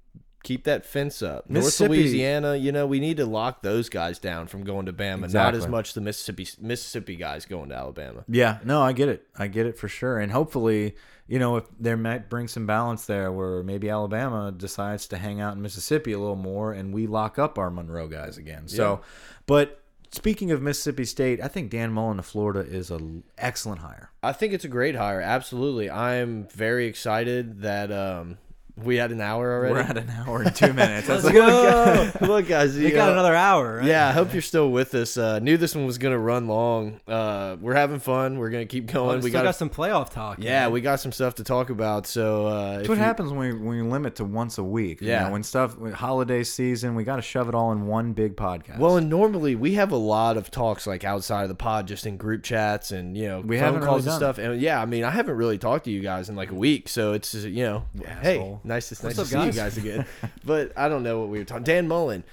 keep 0.43 0.63
that 0.63 0.85
fence 0.85 1.21
up. 1.21 1.49
North 1.49 1.65
Mississippi- 1.65 1.89
Louisiana, 1.97 2.55
you 2.55 2.71
know, 2.71 2.87
we 2.87 2.99
need 3.01 3.17
to 3.17 3.25
lock 3.25 3.61
those 3.61 3.89
guys 3.89 4.19
down 4.19 4.47
from 4.47 4.63
going 4.63 4.85
to 4.85 4.93
Bama. 4.93 5.31
Not 5.33 5.53
as 5.53 5.67
much 5.67 5.93
the 5.93 6.01
Mississippi 6.01 6.47
Mississippi 6.61 7.15
guys 7.17 7.45
going 7.45 7.69
to 7.69 7.75
Alabama. 7.75 8.23
Yeah, 8.27 8.59
no, 8.63 8.81
I 8.81 8.93
get 8.93 9.09
it. 9.09 9.23
I 9.37 9.47
get 9.47 9.65
it 9.65 9.77
for 9.77 9.87
sure. 9.89 10.17
And 10.17 10.31
hopefully, 10.31 10.95
you 11.29 11.37
know, 11.37 11.57
if 11.57 11.65
there 11.79 11.95
might 11.95 12.27
bring 12.27 12.47
some 12.47 12.65
balance 12.65 13.05
there 13.05 13.31
where 13.31 13.61
maybe 13.61 13.87
Alabama 13.89 14.51
decides 14.51 15.07
to 15.09 15.17
hang 15.17 15.39
out 15.39 15.55
in 15.55 15.61
Mississippi 15.61 16.11
a 16.11 16.19
little 16.19 16.35
more 16.35 16.73
and 16.73 16.91
we 16.91 17.05
lock 17.05 17.37
up 17.37 17.59
our 17.59 17.69
Monroe 17.69 18.07
guys 18.07 18.37
again. 18.37 18.67
So, 18.67 19.01
but 19.45 19.83
speaking 20.11 20.51
of 20.51 20.61
Mississippi 20.61 21.05
State, 21.05 21.39
I 21.39 21.47
think 21.47 21.69
Dan 21.69 21.91
Mullen 21.91 22.17
to 22.17 22.23
Florida 22.23 22.61
is 22.61 22.89
an 22.89 23.23
excellent 23.37 23.81
hire. 23.81 24.09
I 24.23 24.33
think 24.33 24.53
it's 24.53 24.65
a 24.65 24.69
great 24.69 24.95
hire. 24.95 25.21
Absolutely. 25.21 25.87
I'm 25.87 26.47
very 26.47 26.87
excited 26.87 27.61
that 27.61 27.91
um 27.91 28.39
we 28.83 28.95
had 28.97 29.11
an 29.11 29.21
hour 29.21 29.53
already. 29.53 29.73
We're 29.73 29.79
at 29.81 29.97
an 29.97 30.09
hour 30.09 30.41
and 30.41 30.55
two 30.55 30.73
minutes. 30.73 31.07
Let's 31.09 31.23
like, 31.23 31.33
go. 31.33 32.11
Look, 32.21 32.47
guys, 32.47 32.75
We 32.77 32.85
you 32.87 32.91
got 32.91 33.07
know- 33.07 33.13
another 33.13 33.35
hour. 33.35 33.77
Right? 33.77 33.85
Yeah, 33.85 34.07
I 34.07 34.11
hope 34.11 34.33
you're 34.33 34.41
still 34.41 34.69
with 34.71 34.93
us. 34.95 35.17
Uh, 35.17 35.39
knew 35.39 35.57
this 35.57 35.75
one 35.75 35.85
was 35.85 35.97
gonna 35.97 36.17
run 36.19 36.47
long. 36.47 36.99
Uh, 37.07 37.57
we're 37.59 37.73
having 37.75 37.99
fun. 37.99 38.37
We're 38.39 38.49
gonna 38.49 38.65
keep 38.65 38.89
Oh, 38.89 38.93
going. 38.93 39.17
we 39.19 39.23
we 39.25 39.29
still 39.29 39.41
got, 39.41 39.47
got 39.49 39.55
some 39.55 39.69
playoff 39.69 40.09
talk. 40.11 40.37
yeah, 40.39 40.61
man. 40.63 40.71
we 40.71 40.81
got 40.81 40.99
some 40.99 41.11
stuff 41.11 41.35
to 41.35 41.43
talk 41.43 41.69
about. 41.69 42.07
So 42.07 42.47
uh, 42.47 42.79
if 42.83 42.89
what 42.89 42.97
you- 42.97 43.03
happens 43.03 43.31
when 43.31 43.39
we, 43.39 43.53
when 43.53 43.67
we 43.77 43.81
limit 43.81 44.15
to 44.15 44.25
once 44.25 44.57
a 44.57 44.63
week. 44.63 45.01
You 45.01 45.07
Yeah. 45.09 45.25
know, 45.25 45.31
when 45.33 45.43
stuff, 45.43 45.77
when 45.77 45.91
holiday 45.93 46.43
season, 46.43 46.95
we 46.95 47.03
got 47.03 47.17
to 47.17 47.21
shove 47.21 47.49
it 47.49 47.55
all 47.55 47.71
in 47.71 47.87
one 47.87 48.13
big 48.13 48.35
podcast. 48.35 48.77
Well, 48.79 48.97
and 48.97 49.09
normally 49.09 49.55
we 49.55 49.73
have 49.73 49.91
a 49.91 49.95
lot 49.97 50.37
of 50.37 50.51
talks 50.51 50.87
like 50.87 51.03
outside 51.03 51.43
of 51.43 51.49
the 51.49 51.55
pod, 51.55 51.87
just 51.87 52.05
in 52.05 52.17
group 52.17 52.43
chats 52.43 52.91
and 52.91 53.15
you 53.17 53.27
know 53.27 53.41
We 53.41 53.57
phone 53.57 53.65
haven't 53.65 53.81
calls 53.81 54.05
really 54.05 54.13
and 54.15 54.21
done 54.21 54.33
stuff. 54.33 54.37
And 54.43 54.61
yeah, 54.61 54.81
I 54.81 54.85
mean, 54.85 55.03
I 55.03 55.11
haven't 55.11 55.35
really 55.35 55.57
talked 55.57 55.85
to 55.85 55.91
you 55.91 56.01
guys 56.01 56.29
in 56.29 56.35
like 56.35 56.51
a 56.51 56.55
week, 56.55 56.87
so 56.89 57.13
it's 57.13 57.33
uh, 57.35 57.39
you 57.39 57.63
know, 57.63 57.83
hey, 58.21 58.37
Asshole. 58.37 58.61
Nice 58.69 58.89
to 58.89 59.05
nice 59.05 59.19
up, 59.19 59.27
to 59.27 59.31
see 59.31 59.45
you 59.45 59.51
guys? 59.51 59.77
again. 59.77 60.05
but 60.45 60.71
I 60.77 60.87
don't 60.87 61.03
know 61.03 61.19
what 61.19 61.29
we 61.29 61.39
were 61.39 61.45
talking. 61.45 61.63
Dan 61.63 61.87
Mullen. 61.87 62.23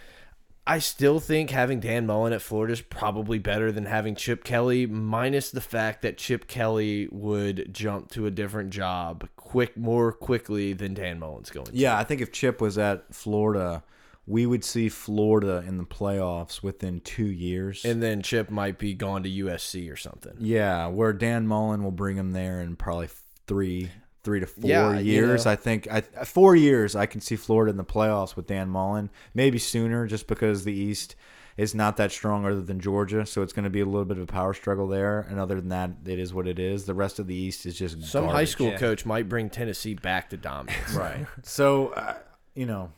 I 0.68 0.80
still 0.80 1.20
think 1.20 1.50
having 1.50 1.78
Dan 1.78 2.06
Mullen 2.06 2.32
at 2.32 2.42
Florida 2.42 2.72
is 2.72 2.80
probably 2.80 3.38
better 3.38 3.70
than 3.70 3.84
having 3.84 4.16
Chip 4.16 4.42
Kelly, 4.42 4.84
minus 4.84 5.52
the 5.52 5.60
fact 5.60 6.02
that 6.02 6.18
Chip 6.18 6.48
Kelly 6.48 7.08
would 7.12 7.72
jump 7.72 8.10
to 8.12 8.26
a 8.26 8.32
different 8.32 8.70
job 8.70 9.28
quick 9.36 9.76
more 9.76 10.10
quickly 10.10 10.72
than 10.72 10.92
Dan 10.92 11.20
Mullen's 11.20 11.50
going. 11.50 11.66
to. 11.66 11.76
yeah, 11.76 11.96
I 11.96 12.02
think 12.02 12.20
if 12.20 12.32
Chip 12.32 12.60
was 12.60 12.78
at 12.78 13.14
Florida, 13.14 13.84
we 14.26 14.44
would 14.44 14.64
see 14.64 14.88
Florida 14.88 15.62
in 15.66 15.78
the 15.78 15.84
playoffs 15.84 16.64
within 16.64 17.00
two 17.00 17.30
years. 17.30 17.84
And 17.84 18.02
then 18.02 18.22
Chip 18.22 18.50
might 18.50 18.76
be 18.76 18.92
gone 18.92 19.22
to 19.22 19.30
USC 19.30 19.90
or 19.90 19.96
something. 19.96 20.34
Yeah, 20.40 20.88
where 20.88 21.12
Dan 21.12 21.46
Mullen 21.46 21.84
will 21.84 21.92
bring 21.92 22.16
him 22.16 22.32
there 22.32 22.60
in 22.60 22.74
probably 22.74 23.08
three, 23.46 23.92
three 24.26 24.40
to 24.40 24.46
four 24.46 24.68
Yeah, 24.68 24.98
you 24.98 25.12
years. 25.12 25.46
know. 25.46 25.52
I 25.52 25.56
think 25.56 25.88
I, 25.90 26.02
four 26.02 26.54
years. 26.54 26.94
I 26.94 27.06
can 27.06 27.22
see 27.22 27.36
Florida 27.36 27.70
in 27.70 27.76
the 27.78 27.84
playoffs 27.84 28.36
with 28.36 28.46
Dan 28.46 28.68
Mullen. 28.68 29.08
Maybe 29.32 29.58
sooner, 29.58 30.06
just 30.06 30.26
because 30.26 30.64
the 30.64 30.74
East 30.74 31.14
is 31.56 31.74
not 31.74 31.96
that 31.96 32.12
strong 32.12 32.44
other 32.44 32.60
than 32.60 32.78
Georgia, 32.80 33.24
so 33.24 33.40
it's 33.40 33.54
going 33.54 33.64
to 33.64 33.70
be 33.70 33.80
a 33.80 33.86
little 33.86 34.04
bit 34.04 34.18
of 34.18 34.24
a 34.24 34.26
power 34.26 34.52
struggle 34.52 34.88
there. 34.88 35.20
And 35.20 35.40
other 35.40 35.54
than 35.54 35.70
that, 35.70 35.90
it 36.04 36.18
is 36.18 36.34
what 36.34 36.46
it 36.46 36.58
is. 36.58 36.84
The 36.84 36.92
rest 36.92 37.18
of 37.18 37.26
the 37.28 37.34
East 37.34 37.64
is 37.64 37.78
just 37.78 38.02
Some 38.04 38.26
high 38.28 38.44
school 38.44 38.68
yeah. 38.72 38.76
coach 38.76 39.06
might 39.06 39.26
bring 39.28 39.48
Tennessee 39.48 39.94
back 39.94 40.28
to 40.30 40.36
dominance. 40.36 40.92
right? 40.94 41.24
So, 41.44 41.88
uh, 41.90 42.16
you 42.54 42.66
know, 42.66 42.92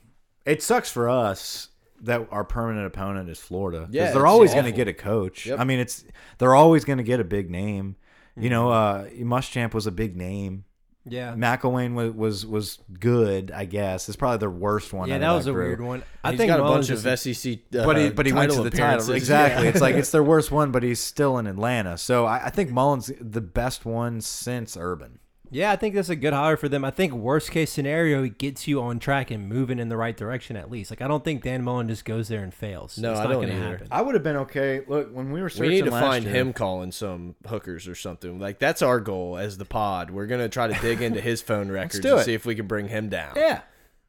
it 0.45 0.61
sucks 0.63 0.91
for 0.91 1.09
us 1.09 1.69
that 2.01 2.27
our 2.33 2.43
permanent 2.43 2.87
opponent 2.87 3.29
is 3.29 3.39
Florida. 3.39 3.81
'cause 3.85 3.89
Yeah, 3.95 4.13
they're 4.13 4.27
always 4.27 4.53
going 4.55 4.65
to 4.65 4.73
get 4.73 4.89
a 4.89 4.95
coach. 4.95 5.47
Yep. 5.47 5.61
I 5.61 5.65
mean, 5.65 5.79
it's 5.79 6.05
they're 6.39 6.55
always 6.57 6.85
going 6.85 6.99
to 6.99 7.05
get 7.05 7.21
a 7.21 7.25
big 7.25 7.51
name. 7.51 7.97
You 8.41 8.51
know, 8.51 8.71
uh, 8.71 9.07
Muschamp 9.19 9.75
was 9.75 9.89
a 9.89 9.91
big 9.93 10.17
name. 10.17 10.65
Yeah. 11.11 11.35
McElwain 11.35 11.95
was, 11.95 12.15
was 12.15 12.47
was 12.47 12.79
good, 12.99 13.51
I 13.51 13.65
guess. 13.65 14.09
It's 14.09 14.17
probably 14.17 14.39
their 14.39 14.51
worst 14.51 14.93
one. 14.93 15.09
Yeah, 15.09 15.17
out 15.17 15.21
that 15.21 15.29
of 15.31 15.37
was 15.37 15.47
a 15.47 15.53
group. 15.53 15.67
weird 15.69 15.81
one. 15.81 16.03
I 16.25 16.31
He's 16.31 16.39
think 16.39 16.49
got 16.49 16.61
a 16.61 16.63
Mullen's 16.63 16.89
bunch 16.89 17.05
of 17.05 17.19
SEC, 17.19 17.59
uh, 17.75 17.85
But 17.85 17.97
he 17.97 18.11
but 18.11 18.27
he 18.27 18.33
went 18.33 18.53
to 18.53 18.63
the 18.63 18.71
title 18.71 19.11
exactly. 19.15 19.65
Yeah. 19.65 19.71
It's 19.71 19.81
like 19.81 19.95
it's 19.97 20.11
their 20.11 20.23
worst 20.23 20.51
one, 20.61 20.71
but 20.71 20.83
he's 20.83 21.01
still 21.01 21.39
in 21.39 21.47
Atlanta. 21.47 21.99
So 21.99 22.27
I, 22.27 22.47
I 22.47 22.51
think 22.51 22.71
Mullen's 22.71 23.11
the 23.21 23.41
best 23.41 23.85
one 23.85 24.21
since 24.21 24.77
Urban. 24.77 25.19
Yeah, 25.51 25.73
I 25.73 25.77
think 25.77 25.95
that's 25.95 26.09
a 26.09 26.17
good 26.17 26.33
hire 26.33 26.57
for 26.57 26.69
them. 26.69 26.85
I 26.85 26.91
think 26.91 27.13
worst 27.13 27.51
case 27.51 27.71
scenario, 27.73 28.23
he 28.23 28.31
gets 28.31 28.69
you 28.69 28.81
on 28.83 28.99
track 28.99 29.31
and 29.31 29.49
moving 29.49 29.79
in 29.79 29.89
the 29.89 29.97
right 29.97 30.17
direction 30.17 30.57
at 30.57 30.71
least. 30.71 30.91
Like 30.91 31.01
I 31.03 31.09
don't 31.09 31.25
think 31.25 31.43
Dan 31.43 31.63
Mullen 31.63 31.89
just 31.89 32.05
goes 32.05 32.29
there 32.29 32.43
and 32.43 32.53
fails. 32.53 32.99
No, 32.99 33.13
it's 33.13 33.21
I 33.21 33.25
not 33.25 33.33
don't 33.33 33.43
gonna 33.43 33.55
either. 33.55 33.69
happen. 33.71 33.89
I 33.91 34.03
would 34.03 34.15
have 34.15 34.23
been 34.25 34.37
okay. 34.37 34.83
Look, 34.87 35.11
when 35.15 35.33
we 35.33 35.41
were 35.41 35.49
searching 35.49 35.69
We 35.71 35.75
need 35.77 35.85
to 35.87 35.91
last 35.91 36.03
find 36.05 36.25
year- 36.25 36.35
him 36.35 36.53
calling 36.53 36.93
some 36.93 37.35
hookers 37.47 37.89
or 37.89 37.95
something. 37.95 38.39
Like 38.39 38.59
that's 38.59 38.83
our 38.83 39.01
goal 39.01 39.39
as 39.39 39.59
the 39.59 39.65
pod. 39.65 40.11
We're 40.11 40.27
gonna 40.27 40.49
try 40.49 40.67
to 40.67 40.81
dig 40.81 41.01
into 41.03 41.21
his 41.21 41.41
phone 41.43 41.69
records 41.73 42.01
do 42.01 42.13
and 42.13 42.21
it. 42.21 42.25
see 42.25 42.35
if 42.35 42.45
we 42.45 42.55
can 42.55 42.67
bring 42.67 42.89
him 42.89 43.09
down. 43.09 43.33
Yeah, 43.37 43.63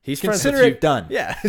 He's 0.10 0.22
consider 0.22 0.58
it 0.64 0.82
done. 0.82 1.06
Yeah, 1.10 1.36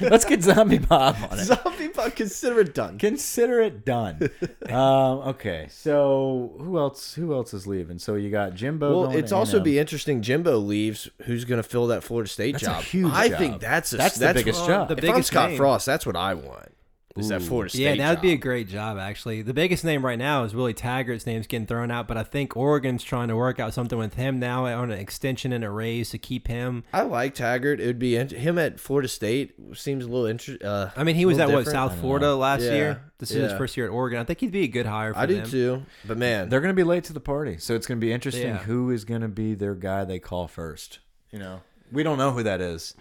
Let's 0.00 0.24
get 0.24 0.42
Zombie 0.42 0.78
Bob 0.78 1.16
on 1.30 1.38
it. 1.38 1.44
zombie 1.44 1.88
Bob, 1.88 2.14
Consider 2.14 2.60
it 2.60 2.74
done. 2.74 2.98
Consider 2.98 3.60
it 3.60 3.84
done. 3.84 4.30
um, 4.70 5.18
okay, 5.28 5.66
so 5.70 6.54
who 6.58 6.78
else? 6.78 7.14
Who 7.14 7.32
else 7.34 7.52
is 7.54 7.66
leaving? 7.66 7.98
So 7.98 8.14
you 8.14 8.30
got 8.30 8.54
Jimbo. 8.54 9.02
Well, 9.02 9.10
it's 9.16 9.32
also 9.32 9.60
be 9.60 9.78
interesting. 9.78 10.22
Jimbo 10.22 10.58
leaves. 10.58 11.08
Who's 11.22 11.44
going 11.44 11.62
to 11.62 11.68
fill 11.68 11.86
that 11.88 12.02
Florida 12.02 12.28
State 12.28 12.52
That's 12.52 12.64
job? 12.64 12.82
huge 12.82 13.12
I 13.12 13.28
job. 13.28 13.38
think 13.38 13.60
that's 13.60 13.92
a, 13.92 13.96
That's 13.96 14.18
the 14.18 14.32
biggest 14.34 14.60
well, 14.60 14.86
job. 14.86 14.88
the 14.88 15.06
If 15.06 15.14
I'm 15.14 15.22
Scott 15.22 15.50
name. 15.50 15.58
Frost, 15.58 15.86
that's 15.86 16.06
what 16.06 16.16
I 16.16 16.34
want. 16.34 16.72
Is 17.16 17.28
that 17.28 17.42
Florida 17.42 17.70
State? 17.70 17.82
Yeah, 17.82 17.94
that 17.96 18.10
would 18.10 18.22
be 18.22 18.32
a 18.32 18.36
great 18.36 18.68
job 18.68 18.98
actually. 18.98 19.42
The 19.42 19.54
biggest 19.54 19.84
name 19.84 20.04
right 20.04 20.18
now 20.18 20.44
is 20.44 20.54
Willie 20.54 20.74
Taggart's 20.74 21.26
name's 21.26 21.46
getting 21.46 21.66
thrown 21.66 21.90
out, 21.90 22.06
but 22.08 22.16
I 22.16 22.22
think 22.22 22.56
Oregon's 22.56 23.02
trying 23.02 23.28
to 23.28 23.36
work 23.36 23.58
out 23.58 23.72
something 23.74 23.98
with 23.98 24.14
him 24.14 24.38
now 24.38 24.66
on 24.66 24.90
an 24.90 24.98
extension 24.98 25.52
and 25.52 25.64
a 25.64 25.70
raise 25.70 26.10
to 26.10 26.18
keep 26.18 26.48
him. 26.48 26.84
I 26.92 27.02
like 27.02 27.34
Taggart. 27.34 27.80
It 27.80 27.86
would 27.86 27.98
be 27.98 28.16
int- 28.16 28.32
him 28.32 28.58
at 28.58 28.78
Florida 28.78 29.08
State 29.08 29.54
seems 29.74 30.04
a 30.04 30.08
little 30.08 30.26
interesting. 30.26 30.66
Uh, 30.66 30.90
I 30.96 31.04
mean, 31.04 31.16
he 31.16 31.24
was 31.26 31.38
at 31.38 31.46
little 31.48 31.62
what. 31.62 31.70
South 31.70 31.98
Florida 32.00 32.34
last 32.34 32.62
Yeah, 32.62 32.72
year. 32.74 33.02
This 33.18 33.30
is 33.30 33.50
his 33.50 33.52
first 33.58 33.76
year 33.78 33.86
at 33.86 33.92
Oregon. 33.92 34.18
I 34.20 34.24
think 34.24 34.40
he'd 34.40 34.52
be 34.52 34.64
a 34.64 34.68
good 34.68 34.84
hire 34.84 35.14
for 35.14 35.20
I 35.20 35.24
do 35.26 35.36
them. 35.36 35.50
too. 35.50 35.82
But 36.06 36.18
man, 36.18 36.50
They're 36.50 36.60
going 36.60 36.74
to 36.74 36.78
be 36.78 36.84
late 36.84 37.04
to 37.04 37.14
the 37.14 37.20
party, 37.20 37.56
so 37.58 37.74
it's 37.74 37.86
going 37.86 37.98
to 37.98 38.06
be 38.06 38.12
interesting 38.12 38.48
Yeah. 38.48 38.58
who 38.58 38.90
is 38.90 39.06
going 39.06 39.22
to 39.22 39.28
be 39.28 39.54
their 39.54 39.74
guy 39.74 40.04
they 40.04 40.18
call 40.18 40.48
first. 40.48 40.98
You 41.32 41.38
know, 41.38 41.62
we 41.90 42.02
don't 42.02 42.18
know 42.18 42.32
who 42.32 42.42
that 42.42 42.60
is. 42.60 42.94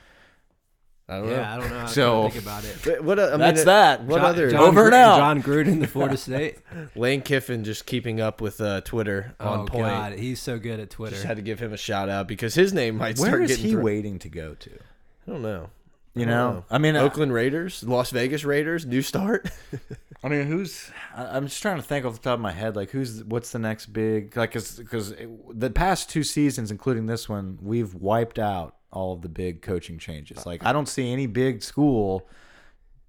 I 1.08 1.18
don't 1.18 1.30
know. 1.30 1.36
Yeah, 1.36 1.54
I 1.56 1.60
don't 1.60 1.70
know 1.70 1.80
how 1.82 1.86
So- 1.86 2.24
to 2.24 2.30
think 2.32 2.44
about 2.44 2.64
it. 2.66 2.78
But 2.84 3.04
what? 3.04 3.20
uh, 3.20 3.26
I 3.28 3.30
mean, 3.32 3.40
That's 3.40 3.62
it- 3.62 3.66
that. 3.66 4.04
What 4.06 4.18
John, 4.18 4.26
other? 4.26 4.50
John 4.52 4.64
Over 4.64 4.82
and 4.92 5.44
Gru- 5.44 5.64
John 5.64 5.76
Gruden 5.76 5.80
the 5.82 5.88
Florida 5.88 6.18
State. 6.18 6.58
Lane 6.96 7.22
Kiffin 7.22 7.64
just 7.64 7.86
keeping 7.86 8.20
up 8.20 8.42
with 8.42 8.60
uh, 8.60 8.82
Twitter 8.82 9.36
on 9.40 9.60
oh 9.60 9.66
point. 9.66 9.86
God, 9.86 10.14
he's 10.14 10.42
so 10.42 10.58
good 10.58 10.80
at 10.80 10.90
Twitter. 10.90 11.16
Just 11.16 11.26
had 11.28 11.38
to 11.38 11.44
give 11.44 11.60
him 11.60 11.74
a 11.74 11.78
shout 11.78 12.10
out 12.10 12.28
because 12.28 12.56
his 12.56 12.74
name 12.74 12.98
might 12.98 13.20
Where 13.20 13.30
start 13.30 13.44
is 13.44 13.50
getting. 13.52 13.66
he 13.66 13.72
thrown- 13.74 13.84
waiting 13.84 14.20
to 14.20 14.30
go 14.30 14.56
to? 14.56 14.72
I 15.28 15.32
don't 15.32 15.42
know. 15.44 15.70
You 16.18 16.24
I 16.24 16.30
know, 16.30 16.64
I 16.72 16.78
mean, 16.78 16.96
I- 16.96 17.02
Oakland 17.02 17.34
Raiders, 17.34 17.84
Las 17.84 18.10
Vegas 18.10 18.46
Raiders, 18.46 18.86
new 18.86 19.02
start. 19.02 19.52
I 20.24 20.30
mean, 20.30 20.48
who's? 20.48 20.90
I- 21.16 21.36
I'm 21.38 21.46
just 21.48 21.62
trying 21.62 21.76
to 21.76 21.84
think 21.84 22.06
off 22.06 22.14
the 22.14 22.20
top 22.20 22.36
of 22.36 22.40
my 22.40 22.54
head, 22.54 22.76
like 22.76 22.90
who's 22.92 23.22
what's 23.26 23.52
the 23.52 23.60
next 23.60 23.88
big? 23.88 24.36
Like, 24.38 24.54
because 24.54 24.82
the 25.54 25.70
past 25.70 26.10
two 26.10 26.24
seasons, 26.24 26.72
including 26.72 27.06
this 27.08 27.28
one, 27.30 27.60
we've 27.62 27.94
wiped 27.94 28.40
out 28.40 28.76
all 28.96 29.14
of 29.14 29.22
the 29.22 29.30
big 29.30 29.62
coaching 29.62 30.00
changes. 30.00 30.46
Like, 30.46 30.66
I 30.66 30.74
don't 30.74 30.88
see 30.88 31.12
any 31.12 31.28
big 31.28 31.62
school 31.62 32.28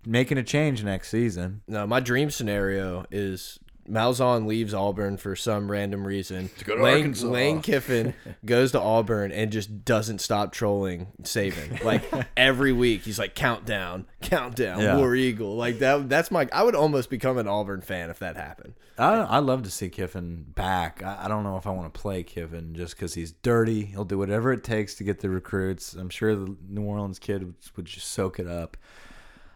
making 0.05 0.39
a 0.39 0.43
change 0.43 0.84
next 0.84 1.09
season. 1.09 1.62
no, 1.66 1.87
my 1.87 2.01
dream 2.01 2.30
scenario 2.30 3.07
is 3.11 3.59
Malzahn 3.89 4.47
leaves 4.47 4.74
Auburn 4.74 5.16
for 5.16 5.37
some 5.37 5.70
random 5.70 6.07
reason. 6.07 6.51
To 6.59 6.64
go 6.64 6.76
to 6.76 6.82
Lane, 6.82 6.97
Arkansas. 6.97 7.26
Lane 7.26 7.62
Kiffin 7.62 8.14
goes 8.45 8.72
to 8.72 8.80
Auburn 8.80 9.32
and 9.32 9.51
just 9.53 9.84
doesn't 9.84 10.20
stop 10.20 10.53
trolling 10.53 11.09
Saban. 11.22 11.82
Like 11.84 12.05
every 12.37 12.72
week, 12.72 13.03
he's 13.03 13.18
like 13.18 13.34
countdown, 13.34 14.07
countdown, 14.20 14.80
Yeah. 14.80 14.97
War 14.97 15.14
Eagle. 15.14 15.57
Like 15.57 15.78
that. 15.80 16.09
That's 16.09 16.30
my. 16.30 16.49
I 16.53 16.62
would 16.62 16.74
almost 16.74 17.11
become 17.11 17.39
an 17.39 17.47
Auburn 17.49 17.80
fan 17.80 18.11
if 18.11 18.18
that 18.18 18.37
happened. 18.37 18.74
I 18.99 19.14
I 19.16 19.39
love 19.39 19.62
to 19.64 19.70
see 19.70 19.89
Kiffin 19.89 20.45
back. 20.55 21.03
I, 21.03 21.24
I 21.24 21.28
don't 21.28 21.45
know 21.45 21.57
if 21.57 21.66
I 21.66 21.70
want 21.70 21.93
to 21.93 22.01
play 22.01 22.22
Kiffin 22.22 22.74
just 22.74 22.97
because 22.97 23.14
he's 23.14 23.32
dirty. 23.32 23.84
He'll 23.84 24.05
do 24.05 24.18
whatever 24.18 24.53
it 24.53 24.64
takes 24.64 24.95
to 24.97 25.05
get 25.05 25.20
the 25.20 25.30
recruits. 25.30 25.95
I'm 25.95 26.11
sure 26.11 26.34
the 26.34 26.57
New 26.68 26.82
Orleans 26.82 27.18
kid 27.18 27.43
would, 27.45 27.55
would 27.76 27.87
just 27.87 28.09
soak 28.09 28.39
it 28.39 28.47
up. 28.47 28.76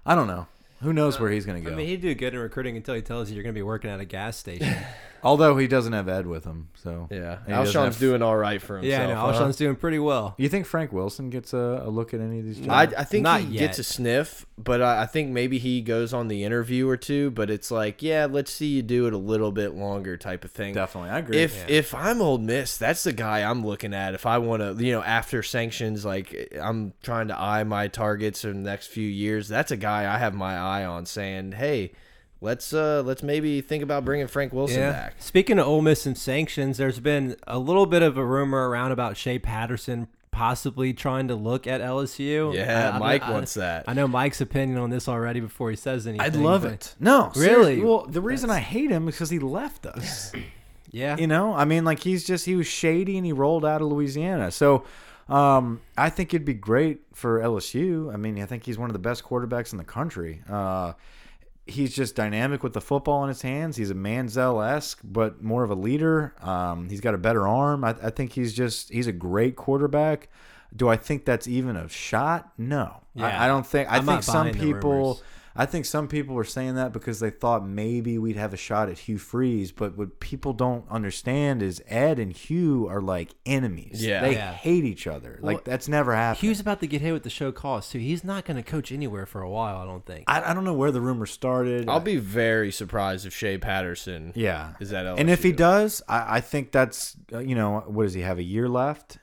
I 0.07 0.14
don't 0.14 0.26
know. 0.26 0.47
Who 0.83 0.93
knows 0.93 1.20
where 1.20 1.28
uh, 1.28 1.33
he's 1.33 1.45
going 1.45 1.62
to 1.62 1.68
go? 1.68 1.74
I 1.74 1.76
mean, 1.76 1.87
he'd 1.87 2.01
do 2.01 2.14
good 2.14 2.35
in 2.35 2.41
recruiting 2.41 2.76
until 2.76 2.95
he 2.95 3.03
tells 3.03 3.28
you 3.28 3.35
you're 3.37 3.43
going 3.43 3.55
to 3.55 3.59
be 3.59 3.62
working 3.62 3.91
at 3.91 4.01
a 4.01 4.05
gas 4.05 4.37
station. 4.37 4.76
Although 5.23 5.57
he 5.59 5.66
doesn't 5.68 5.93
have 5.93 6.09
Ed 6.09 6.27
with 6.27 6.45
him, 6.45 6.68
so 6.83 7.09
Yeah, 7.11 7.16
And 7.16 7.47
he 7.47 7.53
doesn't 7.53 7.53
Alshon's 7.77 7.95
have- 7.97 7.99
doing 8.01 8.23
all 8.23 8.37
right 8.37 8.61
for 8.61 8.79
himself. 8.79 8.91
yeah, 9.01 9.07
no, 9.14 9.21
huh? 9.21 9.27
Alshon's 9.33 9.57
doing 9.57 9.77
pretty 9.77 9.99
well. 9.99 10.35
You 10.39 10.49
think 10.49 10.66
Frank 10.66 10.93
Wilson 10.93 11.31
gets 11.31 11.53
a, 11.53 11.83
a 11.85 11.91
look 11.91 12.14
at 12.14 12.21
any 12.21 12.39
of 12.41 12.45
these? 12.45 12.61
I, 12.68 12.87
jobs? 12.87 12.97
I 12.99 13.05
think 13.05 13.23
Not 13.25 13.41
he 13.43 13.47
yet. 13.49 13.59
gets 13.61 13.79
a 13.79 13.85
sniff, 13.85 14.47
but 14.59 14.81
I, 14.83 15.03
I 15.03 15.07
think 15.07 15.31
maybe 15.31 15.59
he 15.59 15.81
goes 15.83 16.12
on 16.14 16.29
the 16.29 16.45
interview 16.45 16.89
or 16.89 16.97
two. 16.97 17.31
But 17.31 17.51
it's 17.51 17.71
like, 17.71 18.03
yeah, 18.03 18.27
let's 18.31 18.51
see 18.51 18.66
you 18.68 18.83
do 18.83 19.07
it 19.07 19.12
a 19.12 19.18
little 19.18 19.53
bit 19.53 19.75
longer, 19.75 20.16
type 20.16 20.45
of 20.45 20.51
thing. 20.51 20.75
definitely, 20.75 21.11
I 21.11 21.18
agree. 21.18 21.39
If 21.39 21.57
Yeah. 21.57 21.64
if 21.68 21.95
I'm 21.95 22.21
Ole 22.23 22.39
Miss, 22.39 22.77
that's 22.77 23.05
the 23.05 23.12
guy 23.12 23.43
I'm 23.49 23.64
looking 23.66 23.95
at. 23.95 24.14
If 24.14 24.27
I 24.27 24.39
want 24.39 24.62
to, 24.79 24.85
you 24.85 24.93
know, 24.93 25.03
after 25.03 25.43
sanctions, 25.43 26.05
like 26.05 26.55
I'm 26.61 26.93
trying 27.03 27.29
to 27.29 27.39
eye 27.41 27.64
my 27.64 27.89
targets 27.89 28.45
in 28.45 28.62
the 28.62 28.71
next 28.71 28.87
few 28.89 29.07
years. 29.09 29.49
That's 29.49 29.71
a 29.71 29.77
guy 29.77 30.12
I 30.12 30.18
have 30.18 30.35
my 30.35 30.57
eye 30.57 30.85
on, 30.85 31.07
saying, 31.07 31.53
hey, 31.53 31.93
let's 32.41 32.72
uh 32.72 33.03
let's 33.05 33.22
maybe 33.22 33.61
think 33.61 33.82
about 33.82 34.05
bringing 34.05 34.26
Frank 34.26 34.53
Wilson 34.53 34.80
back. 34.80 35.14
Speaking 35.18 35.59
of 35.59 35.66
Ole 35.66 35.82
Miss 35.82 36.07
and 36.07 36.16
sanctions, 36.16 36.76
there's 36.78 37.01
been 37.01 37.36
a 37.47 37.59
little 37.59 37.86
bit 37.86 38.03
of 38.03 38.16
a 38.16 38.24
rumor 38.24 38.68
around 38.68 38.93
about 38.93 39.16
Shea 39.16 39.38
Patterson 39.38 40.09
possibly 40.30 40.93
trying 40.93 41.26
to 41.28 41.34
look 41.34 41.66
at 41.66 41.80
LSU. 41.80 42.55
Yeah, 42.55 42.91
I- 42.93 42.97
I- 42.97 42.99
Mike 42.99 43.22
I- 43.24 43.32
wants 43.32 43.55
that. 43.55 43.84
I 43.88 43.95
know 43.95 44.07
Mike's 44.07 44.41
opinion 44.41 44.78
on 44.78 44.88
this 44.91 45.09
already 45.09 45.41
before 45.41 45.70
he 45.70 45.76
says 45.76 46.07
anything. 46.07 46.24
I'd 46.24 46.36
love 46.36 46.64
it. 46.64 46.95
No, 47.01 47.32
Really? 47.36 47.80
Well, 47.80 48.07
the 48.09 48.20
reason 48.20 48.49
I 48.49 48.61
hate 48.61 48.91
him 48.91 49.09
is 49.09 49.14
because 49.16 49.30
he 49.30 49.38
left 49.38 49.86
us. 49.86 50.32
Yeah. 50.93 51.16
You 51.18 51.28
know, 51.28 51.55
I 51.55 51.66
mean, 51.66 51.84
like 51.84 52.01
he's 52.01 52.24
just 52.24 52.47
he 52.47 52.57
was 52.57 52.66
shady 52.66 53.16
and 53.16 53.24
he 53.24 53.32
rolled 53.32 53.64
out 53.64 53.80
of 53.80 53.86
Louisiana. 53.86 54.51
So, 54.51 54.82
um, 55.28 55.80
I 55.97 56.11
think 56.11 56.34
it'd 56.34 56.45
be 56.45 56.53
great 56.53 57.03
for 57.14 57.38
LSU. 57.38 58.12
I 58.12 58.16
mean, 58.16 58.43
I 58.43 58.47
think 58.47 58.64
he's 58.64 58.76
one 58.76 58.91
of 58.91 58.93
the 58.95 58.99
best 58.99 59.22
quarterbacks 59.22 59.70
in 59.70 59.78
the 59.78 59.84
country. 59.84 60.43
Uh, 60.51 60.95
he's 61.67 61.95
just 61.95 62.15
dynamic 62.17 62.63
with 62.63 62.73
the 62.73 62.81
football 62.81 63.23
in 63.23 63.29
his 63.29 63.43
hands. 63.43 63.77
He's 63.77 63.91
a 63.91 63.95
Manziel 63.95 64.67
esque, 64.67 65.01
but 65.05 65.43
more 65.43 65.63
of 65.63 65.71
a 65.71 65.75
leader. 65.75 66.35
Um, 66.41 66.89
he's 66.89 67.01
got 67.01 67.15
a 67.15 67.19
better 67.19 67.47
arm. 67.47 67.85
I, 67.85 67.91
I 68.03 68.11
think 68.11 68.33
he's 68.33 68.53
just 68.53 68.91
he's 68.91 69.07
a 69.07 69.13
great 69.13 69.57
quarterback. 69.57 70.29
Do 70.75 70.89
I 70.89 70.97
think 70.97 71.25
that's 71.25 71.49
even 71.49 71.77
a 71.77 71.89
shot? 71.89 72.53
No, 72.57 73.03
Yeah. 73.15 73.27
I, 73.27 73.45
I 73.45 73.49
don't 73.49 73.67
think. 73.67 73.91
I 73.91 73.97
I'm 73.97 74.07
think 74.07 74.23
some 74.23 74.53
people. 74.53 75.21
Rumors. 75.55 75.68
I 75.68 75.70
think 75.70 75.84
some 75.84 76.09
people 76.09 76.34
were 76.34 76.44
saying 76.44 76.76
that 76.76 76.92
because 76.92 77.20
they 77.20 77.30
thought 77.30 77.66
maybe 77.66 78.18
we'd 78.18 78.36
have 78.36 78.55
a 78.55 78.57
shot 78.57 78.88
at 78.88 78.98
Hugh 79.01 79.18
Freeze, 79.18 79.72
but 79.72 79.96
what 79.96 80.20
people 80.20 80.53
don't 80.53 80.84
understand 80.90 81.62
is 81.62 81.82
Ed 81.88 82.18
and 82.18 82.32
Hugh 82.32 82.86
are 82.88 83.01
like 83.01 83.34
enemies. 83.44 84.05
Yeah. 84.05 84.20
they 84.22 84.32
Yeah. 84.34 84.53
hate 84.53 84.84
each 84.84 85.07
other. 85.07 85.38
Like 85.42 85.64
that's 85.64 85.88
never 85.88 86.14
happened. 86.14 86.40
Hugh's 86.42 86.61
about 86.61 86.80
to 86.80 86.86
get 86.86 87.01
hit 87.01 87.12
with 87.12 87.22
the 87.24 87.30
show 87.30 87.53
cause 87.53 87.88
too. 87.90 87.98
He's 87.98 88.22
not 88.24 88.44
going 88.44 88.57
to 88.57 88.62
coach 88.62 88.92
anywhere 88.92 89.26
for 89.26 89.42
a 89.42 89.51
while, 89.51 89.76
I 89.78 89.84
don't 89.84 90.05
think. 90.07 90.24
I, 90.28 90.51
I 90.51 90.55
don't 90.55 90.64
know 90.64 90.74
where 90.74 90.90
the 90.92 91.01
rumor 91.01 91.26
started. 91.26 91.88
I'll 91.88 92.01
be 92.01 92.16
very 92.16 92.70
surprised 92.72 93.26
if 93.26 93.34
Shea 93.34 93.59
Patterson 93.59 94.32
yeah. 94.34 94.74
is 94.80 94.90
that 94.90 95.05
LSU. 95.07 95.18
And 95.20 95.30
if 95.30 95.42
he 95.42 95.53
does, 95.53 96.03
I, 96.09 96.36
I 96.36 96.40
think 96.40 96.72
that's 96.72 97.16
uh, 97.32 97.38
you 97.38 97.55
know 97.55 97.80
what 97.86 98.05
does 98.05 98.14
he 98.14 98.20
have 98.22 98.38
a 98.38 98.42
year 98.42 98.68
left? 98.68 99.18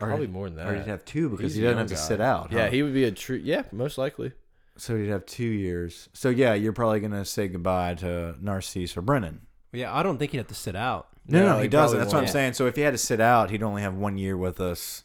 Or, 0.00 0.08
Probably 0.08 0.26
more 0.26 0.48
than 0.48 0.56
that. 0.56 0.66
Or 0.66 0.74
he'd 0.74 0.86
have 0.88 1.04
two 1.04 1.28
because 1.30 1.52
He's 1.52 1.54
he 1.54 1.62
doesn't 1.62 1.78
have 1.78 1.86
to 1.86 1.94
guy. 1.94 2.00
sit 2.00 2.20
out. 2.20 2.50
Yeah, 2.52 2.68
he 2.68 2.82
would 2.82 2.92
be 2.94 3.04
a 3.04 3.12
true. 3.12 3.40
Yeah, 3.42 3.62
most 3.72 3.96
likely. 3.96 4.32
So 4.76 4.94
you'd 4.96 5.08
have 5.10 5.24
two 5.26 5.44
years. 5.44 6.08
So 6.12 6.28
yeah, 6.30 6.54
you're 6.54 6.72
probably 6.72 7.00
gonna 7.00 7.24
say 7.24 7.48
goodbye 7.48 7.94
to 7.96 8.34
Narcisse 8.40 8.96
or 8.96 9.02
Brennan. 9.02 9.42
yeah, 9.72 9.94
I 9.94 10.02
don't 10.02 10.18
think 10.18 10.32
he'd 10.32 10.38
have 10.38 10.48
to 10.48 10.54
sit 10.54 10.74
out. 10.76 11.08
No, 11.26 11.40
no, 11.40 11.46
No, 11.50 11.56
he, 11.56 11.62
he 11.62 11.68
doesn't. 11.68 11.96
probably 11.96 11.98
That's 12.04 12.12
what 12.12 12.18
I'm 12.18 12.24
won't. 12.24 12.32
saying. 12.32 12.52
So 12.54 12.66
if 12.66 12.76
he 12.76 12.82
had 12.82 12.90
to 12.92 12.98
sit 12.98 13.20
out, 13.20 13.50
he'd 13.50 13.62
only 13.62 13.82
have 13.82 13.94
one 13.94 14.18
year 14.18 14.36
with 14.36 14.60
us. 14.60 15.04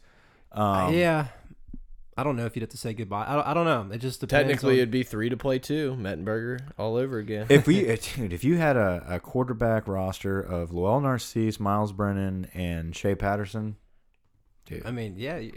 Um, 0.52 0.92
yeah. 0.94 1.28
I 2.16 2.22
don't 2.24 2.36
know 2.36 2.44
if 2.44 2.52
he'd 2.52 2.60
have 2.60 2.70
to 2.70 2.76
say 2.76 2.92
goodbye. 2.92 3.24
I 3.26 3.34
don't, 3.36 3.46
I 3.46 3.54
don't 3.54 3.64
know. 3.64 3.94
It 3.94 3.98
just 3.98 4.20
depends. 4.20 4.46
Technically, 4.46 4.72
on- 4.74 4.78
it'd 4.80 4.90
be 4.90 5.02
three 5.04 5.30
to 5.30 5.36
play 5.38 5.58
two. 5.58 5.96
Mettenberger 5.98 6.58
all 6.76 6.96
over 6.96 7.16
again. 7.18 7.46
If 7.48 7.66
we, 7.66 7.84
dude, 8.16 8.32
if 8.34 8.44
you 8.44 8.58
had 8.58 8.76
a, 8.76 9.02
a 9.08 9.20
quarterback 9.20 9.88
roster 9.88 10.38
of 10.40 10.72
Lowell 10.72 11.00
Narcisse, 11.00 11.58
Myles 11.58 11.92
Brennan, 11.92 12.48
and 12.52 12.94
Shea 12.94 13.14
Patterson, 13.14 13.76
dude. 14.66 14.84
I 14.84 14.90
mean, 14.90 15.14
yeah, 15.16 15.38
you- 15.38 15.54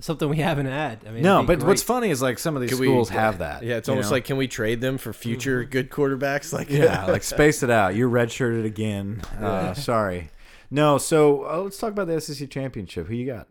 something 0.00 0.28
we 0.28 0.36
haven't 0.38 0.66
had. 0.66 1.00
I 1.06 1.10
mean, 1.10 1.22
no, 1.22 1.36
it'd 1.38 1.48
be 1.48 1.56
but 1.56 1.66
what's 1.66 1.82
funny 1.82 2.10
is 2.10 2.20
like 2.22 2.38
some 2.38 2.54
of 2.56 2.60
these 2.62 2.70
Could 2.70 2.80
we- 2.80 2.86
schools 2.86 3.08
have 3.10 3.38
that. 3.38 3.62
Yeah, 3.62 3.76
it's 3.76 3.88
almost 3.88 4.10
know? 4.10 4.16
like 4.16 4.24
can 4.24 4.36
we 4.36 4.46
trade 4.48 4.80
them 4.80 4.98
for 4.98 5.12
future 5.12 5.64
good 5.64 5.90
quarterbacks? 5.90 6.52
Like 6.56 6.70
yeah, 6.70 7.06
like 7.06 7.22
space 7.22 7.62
it 7.62 7.70
out. 7.70 7.94
You're 7.94 8.10
redshirted 8.10 8.64
again. 8.64 9.22
Uh, 9.40 9.74
sorry. 9.74 10.30
No, 10.70 10.98
so 10.98 11.44
uh, 11.48 11.58
let's 11.62 11.78
talk 11.78 11.92
about 11.92 12.08
the 12.08 12.20
SEC 12.20 12.50
championship. 12.50 13.06
Who 13.06 13.14
you 13.14 13.26
got? 13.26 13.48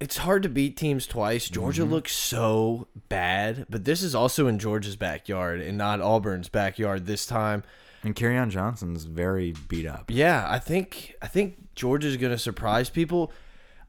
it's 0.00 0.16
hard 0.16 0.42
to 0.42 0.48
beat 0.48 0.76
teams 0.76 1.06
twice. 1.06 1.48
Georgia 1.48 1.82
Mm-hmm. 1.82 1.92
looks 1.92 2.12
so 2.12 2.88
bad, 3.08 3.66
but 3.70 3.84
this 3.84 4.02
is 4.02 4.14
also 4.16 4.48
in 4.48 4.58
Georgia's 4.58 4.96
backyard 4.96 5.60
and 5.60 5.78
not 5.78 6.00
Auburn's 6.00 6.48
backyard 6.48 7.06
this 7.06 7.24
time. 7.24 7.62
And 8.02 8.16
Kerryon 8.16 8.50
Johnson's 8.50 9.04
very 9.04 9.54
beat 9.68 9.86
up. 9.86 10.06
Yeah, 10.10 10.44
I 10.48 10.58
think 10.58 11.14
I 11.22 11.28
think 11.28 11.74
Georgia's 11.76 12.16
going 12.16 12.32
to 12.32 12.38
surprise 12.38 12.90
people. 12.90 13.30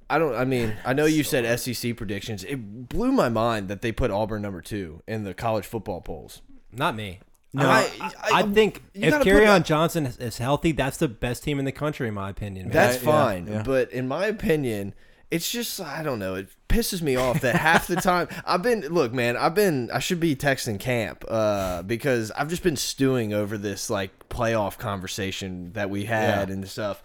I 0.10 0.18
don't. 0.20 0.36
I 0.36 0.46
mean, 0.46 0.76
I 0.86 0.94
know 0.94 1.06
you 1.06 1.24
said 1.24 1.60
SEC 1.60 1.96
predictions. 1.96 2.44
It 2.44 2.90
blew 2.90 3.12
my 3.12 3.30
mind 3.30 3.68
that 3.70 3.82
they 3.82 3.92
put 3.92 4.12
Auburn 4.12 4.42
number 4.42 4.62
two 4.62 5.02
in 5.08 5.24
the 5.24 5.34
college 5.34 5.66
football 5.66 6.02
polls. 6.02 6.42
Not 6.72 6.96
me. 6.96 7.20
No, 7.56 7.70
I- 7.70 7.90
I, 8.02 8.06
I- 8.06 8.40
I 8.40 8.44
think 8.44 8.82
if 8.96 9.12
gotta 9.12 9.18
put 9.24 9.26
Carry 9.32 9.46
that- 9.46 9.54
On 9.56 9.64
Johnson 9.64 10.06
is, 10.08 10.18
is 10.18 10.38
healthy, 10.40 10.72
that's 10.72 10.98
the 10.98 11.08
best 11.08 11.44
team 11.44 11.60
in 11.60 11.66
the 11.66 11.72
country, 11.72 12.08
in 12.08 12.14
my 12.16 12.30
opinion. 12.32 12.66
Man. 12.68 12.74
That's 12.74 12.96
Yeah, 13.04 13.10
yeah, 13.10 13.24
fine, 13.24 13.48
yeah. 13.48 13.64
but 13.64 13.92
in 13.92 14.08
my 14.08 14.26
opinion, 14.26 14.96
it's 15.30 15.52
just 15.52 15.80
I 15.80 16.02
don't 16.04 16.18
know. 16.20 16.34
It 16.36 16.50
pisses 16.68 17.02
me 17.04 17.16
off 17.16 17.42
that 17.42 17.56
half 17.56 17.86
the 17.88 17.96
time 17.96 18.28
I've 18.46 18.64
been 18.64 18.82
look, 18.90 19.14
man. 19.14 19.38
I've 19.38 19.54
been 19.54 19.92
I 19.92 20.00
should 20.00 20.20
be 20.20 20.36
texting 20.36 20.80
camp 20.80 21.24
uh, 21.28 21.84
because 21.84 22.32
I've 22.32 22.50
just 22.50 22.64
been 22.64 22.76
stewing 22.76 23.34
over 23.34 23.58
this 23.58 23.88
like 23.90 24.30
playoff 24.30 24.78
conversation 24.80 25.74
that 25.74 25.90
we 25.92 26.06
had 26.06 26.50
Yeah. 26.50 26.54
and 26.56 26.68
stuff. 26.68 27.04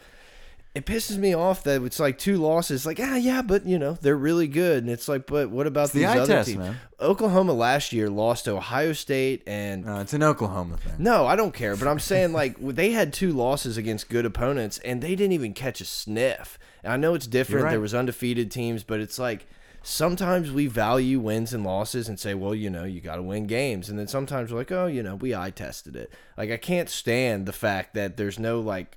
It 0.79 0.87
pisses 0.87 1.19
me 1.19 1.35
off 1.35 1.65
that 1.65 1.83
it's 1.83 1.99
like 1.99 2.19
two 2.19 2.37
losses. 2.37 2.87
Like 2.87 3.01
ah 3.03 3.17
yeah, 3.17 3.43
but 3.43 3.67
you 3.67 3.81
know 3.81 3.95
they're 4.01 4.17
really 4.17 4.47
good, 4.47 4.85
and 4.85 4.91
it's 4.93 5.09
like, 5.09 5.27
but 5.27 5.51
what 5.51 5.67
about 5.67 5.91
the 5.91 5.99
these 5.99 6.09
eye 6.09 6.19
other 6.21 6.27
test, 6.35 6.49
teams? 6.51 6.59
man. 6.61 6.77
Oklahoma 7.01 7.53
last 7.53 7.93
year 7.93 8.09
lost 8.09 8.45
to 8.45 8.53
Ohio 8.53 8.93
State 8.93 9.43
and 9.47 9.85
No, 9.85 9.99
it's 9.99 10.13
an 10.13 10.23
Oklahoma 10.23 10.77
thing. 10.77 10.95
no, 10.99 11.27
I 11.27 11.35
don't 11.35 11.53
care. 11.53 11.75
But 11.75 11.89
I'm 11.89 11.99
saying 11.99 12.33
like 12.33 12.57
they 12.61 12.93
had 12.93 13.13
two 13.13 13.33
losses 13.33 13.77
against 13.77 14.09
good 14.09 14.25
opponents, 14.25 14.79
and 14.79 15.03
they 15.03 15.17
didn't 15.17 15.33
even 15.33 15.53
catch 15.53 15.81
a 15.81 15.85
sniff. 15.85 16.61
And 16.85 16.93
I 16.93 16.97
know 16.97 17.15
it's 17.15 17.27
different. 17.27 17.65
right. 17.65 17.71
There 17.73 17.81
was 17.81 17.93
undefeated 17.93 18.53
teams, 18.53 18.85
but 18.85 19.01
it's 19.01 19.19
like 19.19 19.49
sometimes 19.83 20.53
we 20.53 20.69
value 20.69 21.19
wins 21.19 21.53
and 21.53 21.65
losses 21.65 22.09
and 22.09 22.21
say, 22.21 22.35
well, 22.35 22.55
you 22.55 22.71
know, 22.71 22.85
you 22.85 23.01
got 23.01 23.17
to 23.17 23.23
win 23.23 23.49
games, 23.49 23.89
and 23.89 23.99
then 23.99 24.07
sometimes 24.07 24.53
we're 24.53 24.59
like, 24.59 24.71
oh, 24.71 24.87
you 24.87 25.03
know, 25.03 25.17
we 25.17 25.35
eye 25.35 25.51
tested 25.51 25.97
it. 25.97 26.13
Like 26.37 26.53
I 26.53 26.57
can't 26.57 26.89
stand 26.89 27.47
the 27.47 27.53
fact 27.53 27.95
that 27.95 28.17
there's 28.17 28.39
no 28.39 28.61
like 28.61 28.97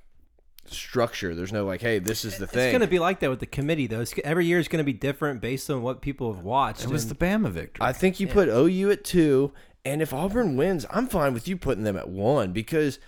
structure. 0.66 1.34
There's 1.34 1.52
no 1.52 1.64
like, 1.64 1.80
hey, 1.80 1.98
this 1.98 2.24
is 2.24 2.38
the 2.38 2.46
thing. 2.46 2.66
It's 2.66 2.72
going 2.72 2.80
to 2.80 2.86
be 2.86 2.98
like 2.98 3.20
that 3.20 3.30
with 3.30 3.40
the 3.40 3.46
committee, 3.46 3.86
though. 3.86 4.00
It's, 4.00 4.14
every 4.24 4.46
year 4.46 4.58
is 4.58 4.68
going 4.68 4.78
to 4.78 4.84
be 4.84 4.92
different 4.92 5.40
based 5.40 5.70
on 5.70 5.82
what 5.82 6.00
people 6.00 6.32
have 6.32 6.42
watched. 6.42 6.84
It 6.84 6.90
was 6.90 7.08
the 7.08 7.14
Bama 7.14 7.50
victory. 7.50 7.84
I 7.84 7.92
think 7.92 8.20
you 8.20 8.26
put 8.26 8.48
OU 8.48 8.90
at 8.90 9.04
two, 9.04 9.52
and 9.84 10.00
if 10.02 10.12
Auburn 10.12 10.56
wins, 10.56 10.86
I'm 10.90 11.08
fine 11.08 11.34
with 11.34 11.48
you 11.48 11.56
putting 11.56 11.84
them 11.84 11.96
at 11.96 12.08
one 12.08 12.52
because 12.52 12.98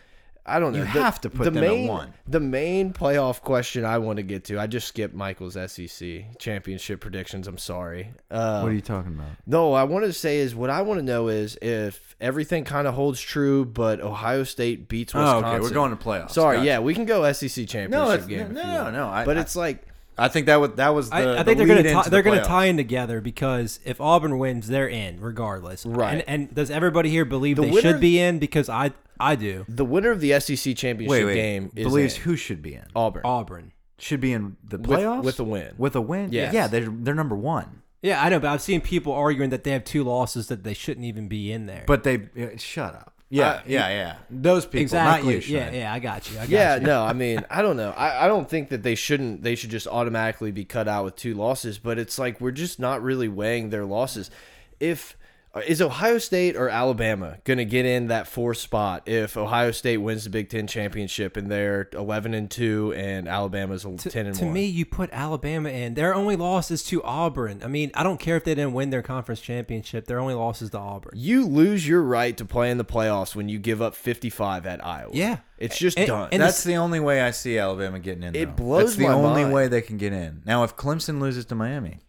I 0.47 0.59
don't 0.61 0.73
know. 0.73 0.81
You 0.81 0.85
the- 0.85 0.91
have 0.91 1.21
to 1.23 1.31
put 1.31 1.45
the 1.45 1.51
them 1.51 1.65
at 1.65 1.71
main, 1.71 1.89
one. 1.89 2.15
The 2.27 2.41
main 2.41 2.93
playoff 2.93 3.41
question 3.41 3.85
I 3.85 3.97
want 3.99 4.19
to 4.19 4.23
get 4.23 4.45
to, 4.45 4.59
I 4.59 4.67
just 4.67 4.87
skipped 4.89 5.15
Michael's 5.15 5.55
SEC 5.55 6.39
championship 6.39 7.01
predictions. 7.01 7.49
I'm 7.49 7.57
sorry. 7.57 8.11
Uh, 8.31 8.61
what 8.61 8.71
are 8.71 8.75
you 8.75 8.83
talking 8.83 9.15
about? 9.15 9.29
no, 9.47 9.73
I 9.73 9.85
want 9.85 10.05
to 10.05 10.13
say 10.13 10.39
is 10.39 10.55
what 10.55 10.69
I 10.69 10.83
want 10.83 11.01
to 11.01 11.05
know 11.05 11.29
is 11.29 11.57
if 11.63 12.15
everything 12.21 12.65
kind 12.65 12.87
of 12.87 12.93
holds 12.95 13.21
true, 13.21 13.65
but 13.65 14.01
Ohio 14.03 14.45
State 14.45 14.89
beats 14.89 15.15
Oh, 15.15 15.19
Wisconsin. 15.21 15.49
okay. 15.51 15.61
We're 15.61 15.71
going 15.71 15.97
to 15.97 16.05
playoffs. 16.05 16.33
Sorry, 16.33 16.57
Gotcha. 16.59 16.67
yeah, 16.67 16.79
we 16.81 16.95
can 16.95 17.07
go 17.07 17.31
SEC 17.33 17.67
championship 17.67 17.91
No, 17.91 18.27
game. 18.27 18.41
if 18.41 18.53
no, 18.53 18.63
no, 18.63 18.91
no, 18.91 19.09
I- 19.09 19.25
but 19.25 19.39
I- 19.39 19.41
it's 19.41 19.57
like 19.57 19.87
I 20.17 20.29
think 20.29 20.47
that 20.47 20.57
was 20.57 20.71
that 20.73 20.91
was 20.91 21.11
the. 21.11 21.17
I, 21.17 21.21
I 21.21 21.25
the 21.39 21.45
think 21.45 21.59
they're 21.59 21.67
going 21.67 21.83
to 21.85 21.93
tie, 21.93 22.03
they're 22.09 22.23
the 22.23 22.29
going 22.31 22.39
to 22.41 22.45
tie 22.47 22.67
in 22.67 22.77
together 22.77 23.21
because 23.21 23.81
if 23.85 24.01
Auburn 24.01 24.39
wins, 24.39 24.69
they're 24.69 24.89
in 24.89 25.21
regardless. 25.21 25.85
Right. 25.85 26.15
And, 26.15 26.25
and 26.29 26.55
does 26.55 26.71
everybody 26.71 27.11
here 27.11 27.25
believe 27.25 27.57
The 27.57 27.63
they 27.63 27.71
winner- 27.71 27.81
should 27.93 28.01
be 28.01 28.19
in? 28.21 28.39
Because 28.39 28.69
I 28.69 28.93
I 29.19 29.35
do. 29.37 29.65
the 29.69 29.85
winner 29.85 30.11
of 30.11 30.21
the 30.21 30.39
SEC 30.41 30.77
championship 30.77 31.11
Wait, 31.11 31.25
wait. 31.25 31.35
game 31.35 31.71
is 31.75 31.85
believes 31.85 32.17
in. 32.17 32.23
who 32.23 32.37
should 32.37 32.63
be 32.63 32.75
in? 32.75 32.85
Auburn. 32.95 33.23
Auburn. 33.25 33.73
Should 33.99 34.21
be 34.21 34.33
in 34.33 34.57
the 34.63 34.77
With- 34.79 34.87
playoffs 35.01 35.25
with 35.25 35.39
a 35.41 35.45
win. 35.45 35.75
With 35.79 35.95
a 35.97 36.01
win, 36.01 36.31
Yes. 36.33 36.53
yeah, 36.53 36.67
they're 36.67 36.89
they're 36.89 37.15
number 37.15 37.37
one. 37.37 37.83
Yeah, 38.03 38.23
I 38.23 38.29
know, 38.29 38.39
but 38.39 38.51
I've 38.51 38.61
seen 38.61 38.83
people 38.83 39.13
arguing 39.15 39.49
that 39.51 39.65
they 39.65 39.71
have 39.71 39.83
two 39.85 40.05
losses 40.05 40.49
that 40.49 40.63
they 40.63 40.75
shouldn't 40.75 41.07
even 41.07 41.27
be 41.27 41.51
in 41.51 41.65
there. 41.67 41.85
But 41.87 42.03
they 42.05 42.29
shut 42.59 42.95
up. 42.95 43.14
Yeah, 43.35 43.49
Uh, 43.49 43.61
yeah, 43.67 43.89
yeah. 43.89 44.15
Those 44.31 44.65
people, 44.65 44.81
exactly. 44.83 45.35
not 45.35 45.47
you. 45.49 45.57
yeah, 45.57 45.65
Shane. 45.71 45.75
yeah, 45.81 45.93
I 45.93 45.99
got 45.99 46.31
you. 46.31 46.37
I 46.39 46.41
got 46.43 46.49
Yeah, 46.51 46.77
you. 46.77 46.83
no, 46.83 47.03
I 47.05 47.13
mean, 47.25 47.45
I 47.51 47.63
don't 47.63 47.77
know. 47.77 47.91
I, 47.91 48.25
I 48.25 48.29
don't 48.29 48.49
think 48.49 48.69
that 48.69 48.83
they 48.83 48.95
shouldn't. 48.95 49.43
They 49.43 49.55
should 49.57 49.71
just 49.71 49.87
automatically 49.89 50.53
be 50.53 50.65
cut 50.65 50.87
out 50.89 51.05
with 51.05 51.17
two 51.17 51.35
losses. 51.35 51.79
But 51.79 51.99
it's 51.99 52.19
like 52.19 52.41
we're 52.41 52.53
just 52.53 52.79
not 52.79 53.03
really 53.03 53.29
weighing 53.29 53.71
their 53.71 53.85
losses. 53.85 54.31
If 54.79 55.17
Uh, 55.57 55.61
is 55.67 55.81
Ohio 55.81 56.19
State 56.19 56.57
or 56.57 56.69
Alabama 56.69 57.39
going 57.45 57.59
to 57.59 57.65
get 57.65 57.87
in 57.87 58.09
that 58.09 58.27
fourth 58.27 58.59
spot 58.59 59.05
if 59.07 59.37
Ohio 59.37 59.71
State 59.71 59.99
wins 59.99 60.25
the 60.25 60.31
Big 60.31 60.49
Ten 60.49 60.67
championship 60.67 61.37
and 61.37 61.49
they're 61.49 61.89
eleven 61.93 62.35
and 62.35 62.51
two 62.51 62.93
and 62.97 63.29
Alabama's 63.29 63.83
To, 63.85 64.11
ten 64.11 64.27
and 64.27 64.35
to 64.35 64.45
one? 64.45 64.49
To 64.49 64.55
me, 64.55 64.65
you 64.67 64.85
put 64.85 65.11
Alabama 65.13 65.69
in. 65.69 65.95
Their 65.95 66.13
only 66.15 66.35
loss 66.35 66.73
is 66.73 66.83
to 66.85 67.03
Auburn. 67.05 67.61
I 67.63 67.69
mean, 67.69 67.93
I 67.95 68.03
don't 68.03 68.19
care 68.19 68.37
if 68.37 68.43
they 68.43 68.55
didn't 68.57 68.73
win 68.73 68.91
their 68.91 69.03
conference 69.03 69.41
championship. 69.41 70.07
Their 70.07 70.19
only 70.19 70.35
loss 70.35 70.61
is 70.61 70.71
to 70.71 70.79
Auburn. 70.79 71.13
you 71.15 71.47
lose 71.47 71.87
your 71.87 72.03
right 72.03 72.37
to 72.37 72.45
play 72.45 72.71
in 72.73 72.79
the 72.79 72.85
playoffs 72.85 73.37
when 73.37 73.49
you 73.49 73.61
give 73.61 73.81
up 73.81 73.95
fifty 73.95 74.31
five 74.31 74.67
at 74.67 74.85
Iowa. 74.85 75.11
Yeah. 75.15 75.37
it's 75.57 75.79
just 75.79 75.97
And- 75.97 76.09
done. 76.09 76.29
and 76.33 76.43
That's 76.43 76.65
the 76.65 76.75
only 76.77 76.99
way 76.99 77.23
I 77.23 77.31
see 77.31 77.59
Alabama 77.59 78.01
getting 78.01 78.25
in. 78.25 78.35
It 78.35 78.47
though. 78.47 78.53
blows 78.65 78.85
That's 78.87 78.97
the 78.97 79.05
my 79.05 79.13
only 79.15 79.43
mind. 79.43 79.55
way 79.55 79.69
they 79.69 79.83
can 79.83 79.99
get 79.99 80.13
in. 80.13 80.43
Now, 80.45 80.65
if 80.65 80.75
Clemson 80.75 81.21
loses 81.21 81.45
to 81.47 81.55
Miami, 81.55 82.01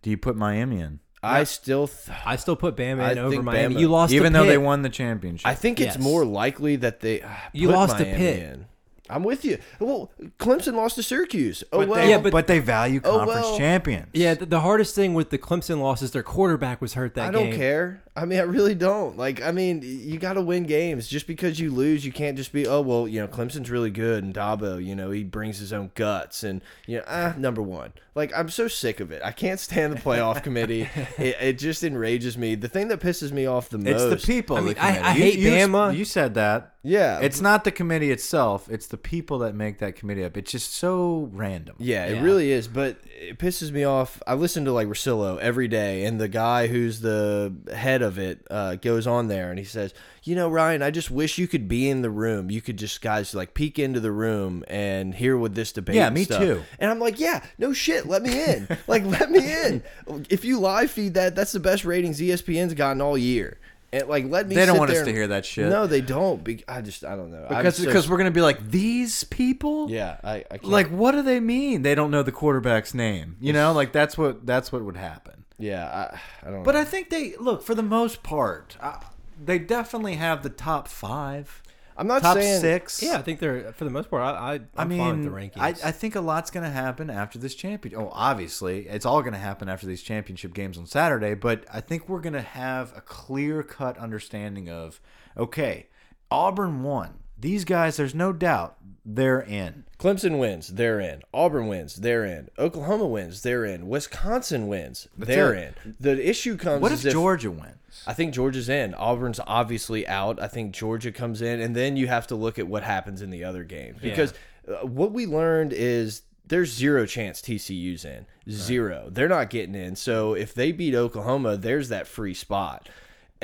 do 0.00 0.08
you 0.08 0.16
put 0.16 0.36
Miami 0.36 0.80
in? 0.80 1.00
I 1.24 1.44
still. 1.44 1.88
Th 1.88 2.10
I 2.26 2.36
still 2.36 2.56
put 2.56 2.76
Bama 2.76 3.00
I 3.02 3.12
in 3.12 3.18
over 3.18 3.30
think 3.30 3.44
Miami. 3.44 3.74
Bama- 3.74 3.80
You 3.80 3.88
lost, 3.88 4.12
Even 4.12 4.32
to 4.32 4.38
though 4.38 4.44
they 4.46 4.52
Pitt. 4.52 4.62
won 4.62 4.82
the 4.82 4.88
championship. 4.90 5.46
I 5.46 5.54
think 5.54 5.80
it's 5.80 5.96
Yes. 5.96 6.02
more 6.04 6.24
likely 6.24 6.76
that 6.76 7.00
they 7.00 7.22
uh, 7.22 7.28
You 7.52 7.68
put 7.68 7.76
lost 7.76 7.96
to 7.98 8.04
Miami 8.04 8.18
Pitt. 8.18 8.38
in. 8.42 8.66
I'm 9.10 9.22
with 9.22 9.44
you. 9.44 9.58
Well, 9.80 10.10
Clemson 10.38 10.74
lost 10.74 10.94
to 10.96 11.02
Syracuse. 11.02 11.62
Oh 11.72 11.80
but 11.80 11.88
well. 11.88 12.02
they, 12.02 12.10
Yeah, 12.10 12.18
but- 12.18 12.32
but 12.32 12.46
they 12.46 12.58
value 12.58 13.00
Oh, 13.04 13.18
conference 13.18 13.42
well. 13.42 13.58
champions. 13.58 14.08
Yeah, 14.14 14.32
the, 14.34 14.46
the 14.46 14.60
hardest 14.60 14.94
thing 14.94 15.12
with 15.12 15.28
the 15.30 15.36
Clemson 15.38 15.78
loss 15.80 16.00
is 16.00 16.12
their 16.12 16.22
quarterback 16.22 16.80
was 16.80 16.94
hurt 16.94 17.14
that 17.14 17.28
I 17.28 17.30
don't 17.30 17.52
care. 17.52 18.02
I 18.16 18.24
mean, 18.24 18.38
I 18.38 18.42
really 18.42 18.74
don't. 18.74 19.18
Like, 19.18 19.42
I 19.42 19.50
mean, 19.50 19.82
you 19.82 20.18
got 20.18 20.34
to 20.34 20.40
win 20.40 20.62
games. 20.64 21.06
Just 21.08 21.26
because 21.26 21.58
you 21.60 21.70
lose, 21.70 22.06
you 22.06 22.12
can't 22.12 22.36
just 22.36 22.52
be, 22.52 22.66
oh 22.66 22.80
well, 22.80 23.06
you 23.06 23.20
know, 23.20 23.26
Clemson's 23.28 23.70
really 23.70 23.90
good, 23.90 24.24
and 24.24 24.32
Dabo, 24.32 24.82
you 24.82 24.94
know, 24.94 25.10
he 25.10 25.22
brings 25.24 25.58
his 25.58 25.72
own 25.72 25.90
guts, 25.94 26.42
and 26.44 26.62
you 26.86 26.98
know, 26.98 27.04
ah, 27.06 27.34
number 27.36 27.60
one. 27.60 27.92
Like, 28.14 28.32
I'm 28.34 28.48
so 28.48 28.68
sick 28.68 29.00
of 29.00 29.10
it. 29.10 29.20
I 29.24 29.32
can't 29.32 29.58
stand 29.60 29.92
the 29.92 30.00
playoff 30.00 30.42
committee. 30.42 30.88
It, 31.18 31.36
it 31.40 31.58
just 31.58 31.84
enrages 31.84 32.38
me. 32.38 32.54
The 32.54 32.68
thing 32.68 32.88
that 32.88 33.00
pisses 33.00 33.32
me 33.32 33.46
off 33.46 33.68
the 33.68 33.78
most. 33.78 34.02
It's 34.12 34.22
the 34.24 34.32
people. 34.32 34.56
I 34.56 34.60
the 34.60 34.66
mean, 34.68 34.76
I- 34.78 35.10
I 35.10 35.12
hate 35.12 35.38
you, 35.38 35.50
Bama. 35.50 35.94
You 35.96 36.04
said 36.04 36.34
that. 36.34 36.73
Yeah, 36.86 37.20
It's 37.20 37.40
not 37.40 37.64
the 37.64 37.72
committee 37.72 38.10
itself. 38.10 38.68
It's 38.70 38.86
the 38.86 38.98
people 38.98 39.38
that 39.38 39.54
make 39.54 39.78
that 39.78 39.96
committee 39.96 40.22
up. 40.22 40.36
It's 40.36 40.52
just 40.52 40.74
so 40.74 41.30
random. 41.32 41.76
Yeah, 41.78 42.04
it 42.04 42.16
Yeah. 42.16 42.22
really 42.22 42.52
is. 42.52 42.68
But 42.68 42.98
it 43.18 43.38
pisses 43.38 43.72
me 43.72 43.84
off. 43.84 44.22
I 44.26 44.34
listen 44.34 44.66
to 44.66 44.72
like 44.72 44.86
Russillo 44.86 45.38
every 45.40 45.66
day, 45.66 46.04
and 46.04 46.20
the 46.20 46.28
guy 46.28 46.66
who's 46.66 47.00
the 47.00 47.54
head 47.74 48.02
of 48.02 48.18
it 48.18 48.46
uh, 48.50 48.74
goes 48.76 49.06
on 49.06 49.28
there 49.28 49.48
and 49.48 49.58
he 49.58 49.64
says, 49.64 49.94
"You 50.24 50.34
know, 50.36 50.50
Ryan, 50.50 50.82
I 50.82 50.90
just 50.90 51.10
wish 51.10 51.38
you 51.38 51.48
could 51.48 51.68
be 51.68 51.88
in 51.88 52.02
the 52.02 52.10
room. 52.10 52.50
You 52.50 52.60
could 52.60 52.76
just 52.76 53.00
guys 53.00 53.34
like 53.34 53.54
peek 53.54 53.78
into 53.78 53.98
the 54.00 54.12
room 54.12 54.62
and 54.68 55.14
hear 55.14 55.38
what 55.38 55.54
this 55.54 55.72
debate. 55.72 55.96
Yeah, 55.96 56.06
and 56.08 56.14
me 56.14 56.24
stuff." 56.24 56.40
too. 56.42 56.62
And 56.78 56.90
I'm 56.90 57.00
like, 57.00 57.18
yeah, 57.18 57.42
no 57.56 57.72
shit, 57.72 58.06
let 58.06 58.22
me 58.22 58.44
in. 58.44 58.68
like, 58.86 59.04
let 59.06 59.30
me 59.30 59.40
in. 59.64 59.82
If 60.28 60.44
you 60.44 60.60
live 60.60 60.90
feed 60.90 61.14
that, 61.14 61.34
that's 61.34 61.52
the 61.52 61.60
best 61.60 61.84
ratings 61.86 62.20
ESPN's 62.20 62.74
gotten 62.74 63.00
all 63.00 63.16
year. 63.16 63.56
Like, 64.02 64.26
let 64.28 64.48
me. 64.48 64.54
They 64.54 64.66
don't 64.66 64.78
want 64.78 64.90
us 64.90 65.02
to 65.04 65.12
hear 65.12 65.28
that 65.28 65.46
shit. 65.46 65.68
No, 65.68 65.86
they 65.86 66.00
don't. 66.00 66.42
Be- 66.42 66.64
I 66.68 66.80
just, 66.80 67.04
I 67.04 67.16
don't 67.16 67.30
know. 67.30 67.46
Because 67.48 67.76
so- 67.76 67.84
because 67.86 68.08
we're 68.08 68.18
gonna 68.18 68.30
be 68.30 68.40
like 68.40 68.70
these 68.70 69.24
people. 69.24 69.90
yeah, 69.90 70.18
I, 70.24 70.36
I 70.50 70.58
can't. 70.58 70.64
Like 70.64 70.88
what 70.88 71.12
do 71.12 71.22
they 71.22 71.40
mean? 71.40 71.82
They 71.82 71.94
don't 71.94 72.10
know 72.10 72.22
the 72.22 72.32
quarterback's 72.32 72.94
name. 72.94 73.36
You 73.40 73.52
know, 73.52 73.72
like 73.72 73.92
that's 73.92 74.18
what 74.18 74.44
that's 74.44 74.72
what 74.72 74.84
would 74.84 74.96
happen. 74.96 75.44
yeah, 75.58 76.08
I, 76.42 76.48
I 76.48 76.50
don't. 76.50 76.62
But 76.64 76.74
know. 76.74 76.80
I 76.80 76.84
think 76.84 77.10
they 77.10 77.36
look 77.36 77.62
for 77.62 77.74
the 77.74 77.82
most 77.82 78.22
part. 78.22 78.76
Uh, 78.80 78.98
they 79.42 79.58
definitely 79.58 80.14
have 80.14 80.42
the 80.42 80.48
top 80.50 80.88
five, 80.88 81.62
I'm 81.96 82.06
not 82.06 82.22
top 82.22 82.36
saying 82.36 82.60
six. 82.60 83.02
Yeah, 83.02 83.18
I 83.18 83.22
think 83.22 83.40
they're 83.40 83.72
for 83.72 83.84
the 83.84 83.90
most 83.90 84.10
part. 84.10 84.22
I, 84.22 84.28
I 84.28 84.54
I 84.54 84.60
I'm 84.76 84.88
mean, 84.88 84.98
fine 84.98 85.16
with 85.18 85.24
the 85.24 85.30
rankings. 85.30 85.58
I, 85.58 85.88
I 85.88 85.92
think 85.92 86.16
a 86.16 86.20
lot's 86.20 86.50
going 86.50 86.64
to 86.64 86.70
happen 86.70 87.10
after 87.10 87.38
this 87.38 87.54
championship. 87.54 88.00
Oh, 88.00 88.10
obviously, 88.12 88.88
it's 88.88 89.06
all 89.06 89.22
going 89.22 89.32
to 89.34 89.38
happen 89.38 89.68
after 89.68 89.86
these 89.86 90.02
championship 90.02 90.54
games 90.54 90.76
on 90.76 90.86
Saturday. 90.86 91.34
But 91.34 91.64
I 91.72 91.80
think 91.80 92.08
we're 92.08 92.20
going 92.20 92.34
to 92.34 92.42
have 92.42 92.92
a 92.96 93.00
clear 93.00 93.62
cut 93.62 93.96
understanding 93.98 94.68
of 94.68 95.00
okay, 95.36 95.88
Auburn 96.30 96.82
won. 96.82 97.20
These 97.44 97.66
guys, 97.66 97.98
there's 97.98 98.14
no 98.14 98.32
doubt 98.32 98.78
they're 99.04 99.42
in. 99.42 99.84
Clemson 99.98 100.38
wins, 100.38 100.68
they're 100.68 100.98
in. 100.98 101.20
Auburn 101.34 101.66
wins, 101.66 101.96
they're 101.96 102.24
in. 102.24 102.48
Oklahoma 102.58 103.04
wins, 103.04 103.42
they're 103.42 103.66
in. 103.66 103.86
Wisconsin 103.86 104.66
wins, 104.66 105.08
they're 105.18 105.52
it. 105.52 105.76
in. 105.84 105.94
The 106.00 106.26
issue 106.26 106.56
comes. 106.56 106.80
What 106.80 106.90
if 106.90 107.02
Georgia 107.02 107.50
wins? 107.50 108.02
I 108.06 108.14
think 108.14 108.32
Georgia's 108.32 108.70
in. 108.70 108.94
Auburn's 108.94 109.40
obviously 109.46 110.08
out. 110.08 110.40
I 110.40 110.48
think 110.48 110.72
Georgia 110.72 111.12
comes 111.12 111.42
in, 111.42 111.60
and 111.60 111.76
then 111.76 111.98
you 111.98 112.06
have 112.06 112.26
to 112.28 112.34
look 112.34 112.58
at 112.58 112.66
what 112.66 112.82
happens 112.82 113.20
in 113.20 113.28
the 113.28 113.44
other 113.44 113.62
games 113.62 113.98
because 114.00 114.32
uh, 114.66 114.86
what 114.86 115.12
we 115.12 115.26
learned 115.26 115.74
is 115.74 116.22
there's 116.46 116.72
zero 116.72 117.04
chance 117.04 117.42
TCU's 117.42 118.06
in. 118.06 118.24
Zero. 118.48 119.08
They're 119.10 119.28
not 119.28 119.50
getting 119.50 119.74
in. 119.74 119.96
So 119.96 120.32
if 120.32 120.54
they 120.54 120.72
beat 120.72 120.94
Oklahoma, 120.94 121.58
there's 121.58 121.90
that 121.90 122.06
free 122.06 122.32
spot. 122.32 122.88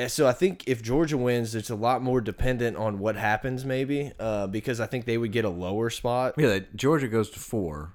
And 0.00 0.10
so 0.10 0.26
I 0.26 0.32
think 0.32 0.64
if 0.66 0.82
Georgia 0.82 1.16
wins, 1.16 1.54
it's 1.54 1.70
a 1.70 1.74
lot 1.74 2.02
more 2.02 2.20
dependent 2.20 2.76
on 2.76 2.98
what 2.98 3.16
happens, 3.16 3.64
maybe, 3.64 4.12
uh, 4.18 4.46
because 4.46 4.80
I 4.80 4.86
think 4.86 5.04
they 5.04 5.18
would 5.18 5.32
get 5.32 5.44
a 5.44 5.48
lower 5.50 5.90
spot. 5.90 6.34
Yeah, 6.38 6.60
Georgia 6.74 7.06
goes 7.08 7.30
to 7.30 7.38
four. 7.38 7.94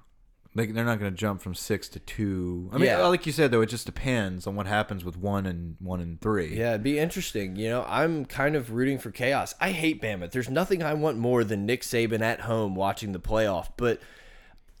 They, 0.54 0.66
they're 0.66 0.84
not 0.86 0.98
going 0.98 1.10
to 1.12 1.16
jump 1.16 1.42
from 1.42 1.54
six 1.54 1.86
to 1.90 1.98
two. 1.98 2.70
I 2.72 2.76
mean, 2.78 2.86
Yeah. 2.86 3.06
like 3.08 3.26
you 3.26 3.32
said, 3.32 3.50
though, 3.50 3.60
it 3.60 3.66
just 3.68 3.84
depends 3.84 4.46
on 4.46 4.56
what 4.56 4.66
happens 4.66 5.04
with 5.04 5.16
one 5.18 5.44
and 5.44 5.76
one 5.80 6.00
and 6.00 6.18
three. 6.18 6.56
Yeah, 6.56 6.70
it'd 6.70 6.82
be 6.82 6.98
interesting. 6.98 7.56
You 7.56 7.68
know, 7.68 7.84
I'm 7.86 8.24
kind 8.24 8.56
of 8.56 8.72
rooting 8.72 8.98
for 8.98 9.10
chaos. 9.10 9.54
I 9.60 9.72
hate 9.72 10.00
Bama. 10.00 10.30
There's 10.30 10.48
nothing 10.48 10.82
I 10.82 10.94
want 10.94 11.18
more 11.18 11.44
than 11.44 11.66
Nick 11.66 11.82
Saban 11.82 12.22
at 12.22 12.40
home 12.42 12.74
watching 12.74 13.12
the 13.12 13.20
playoff, 13.20 13.68
but 13.76 14.00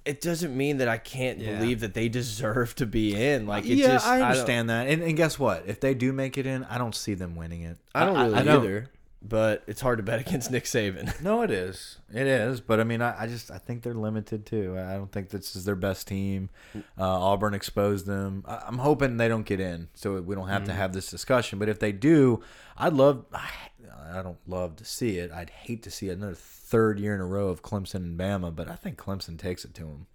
it 0.06 0.20
doesn't 0.20 0.56
mean 0.56 0.78
that 0.78 0.88
I 0.88 0.98
can't 0.98 1.38
Yeah. 1.38 1.58
believe 1.58 1.80
that 1.80 1.94
they 1.94 2.08
deserve 2.08 2.74
to 2.76 2.86
be 2.86 3.14
in. 3.14 3.46
Like, 3.46 3.64
it 3.66 3.74
yeah, 3.76 3.88
just, 3.94 4.06
I 4.06 4.20
understand 4.22 4.70
that. 4.70 4.86
And, 4.86 5.02
and 5.02 5.16
guess 5.16 5.38
what? 5.38 5.64
If 5.66 5.80
they 5.80 5.94
do 5.94 6.12
make 6.12 6.38
it 6.38 6.46
in, 6.46 6.64
I 6.64 6.78
don't 6.78 6.94
see 6.94 7.14
them 7.14 7.34
winning 7.36 7.62
it. 7.62 7.76
I 7.94 8.04
don't 8.04 8.16
really 8.18 8.34
I 8.34 8.42
don't- 8.42 8.64
either. 8.64 8.90
but 9.22 9.64
it's 9.66 9.80
hard 9.80 9.98
to 9.98 10.02
bet 10.04 10.20
against 10.20 10.50
Nick 10.52 10.64
Saban. 10.64 11.20
No, 11.20 11.42
it 11.42 11.50
is. 11.50 11.98
It 12.14 12.26
is. 12.28 12.60
But 12.60 12.78
I 12.80 12.84
mean, 12.84 13.02
I, 13.02 13.22
I 13.22 13.26
just 13.26 13.50
I 13.50 13.58
think 13.58 13.82
they're 13.82 13.94
limited 13.94 14.46
too. 14.46 14.76
I 14.78 14.92
don't 14.94 15.10
think 15.10 15.30
this 15.30 15.56
is 15.56 15.64
their 15.64 15.74
best 15.74 16.06
team. 16.06 16.50
Uh, 16.76 16.80
Auburn 16.98 17.52
exposed 17.54 18.06
them. 18.06 18.44
I, 18.46 18.62
I'm 18.68 18.78
hoping 18.78 19.16
they 19.16 19.26
don't 19.28 19.44
get 19.46 19.58
in, 19.58 19.88
so 19.94 20.20
we 20.20 20.34
don't 20.36 20.48
have 20.48 20.64
to 20.64 20.72
have 20.72 20.92
this 20.92 21.10
discussion. 21.10 21.58
But 21.58 21.68
if 21.68 21.80
they 21.80 21.90
do, 21.92 22.42
I'd 22.76 22.92
love. 22.92 23.24
I, 23.90 24.22
don't 24.22 24.38
love 24.46 24.76
to 24.76 24.84
see 24.84 25.18
it. 25.18 25.32
I'd 25.32 25.50
hate 25.50 25.82
to 25.84 25.90
see 25.90 26.08
another 26.08 26.34
third 26.34 26.98
year 26.98 27.14
in 27.14 27.20
a 27.20 27.26
row 27.26 27.48
of 27.48 27.62
Clemson 27.62 27.94
and 27.96 28.18
Bama. 28.18 28.54
But 28.54 28.68
I 28.68 28.74
think 28.74 28.98
Clemson 28.98 29.38
takes 29.38 29.64
it 29.64 29.74
to 29.74 29.82
them. 29.82 30.06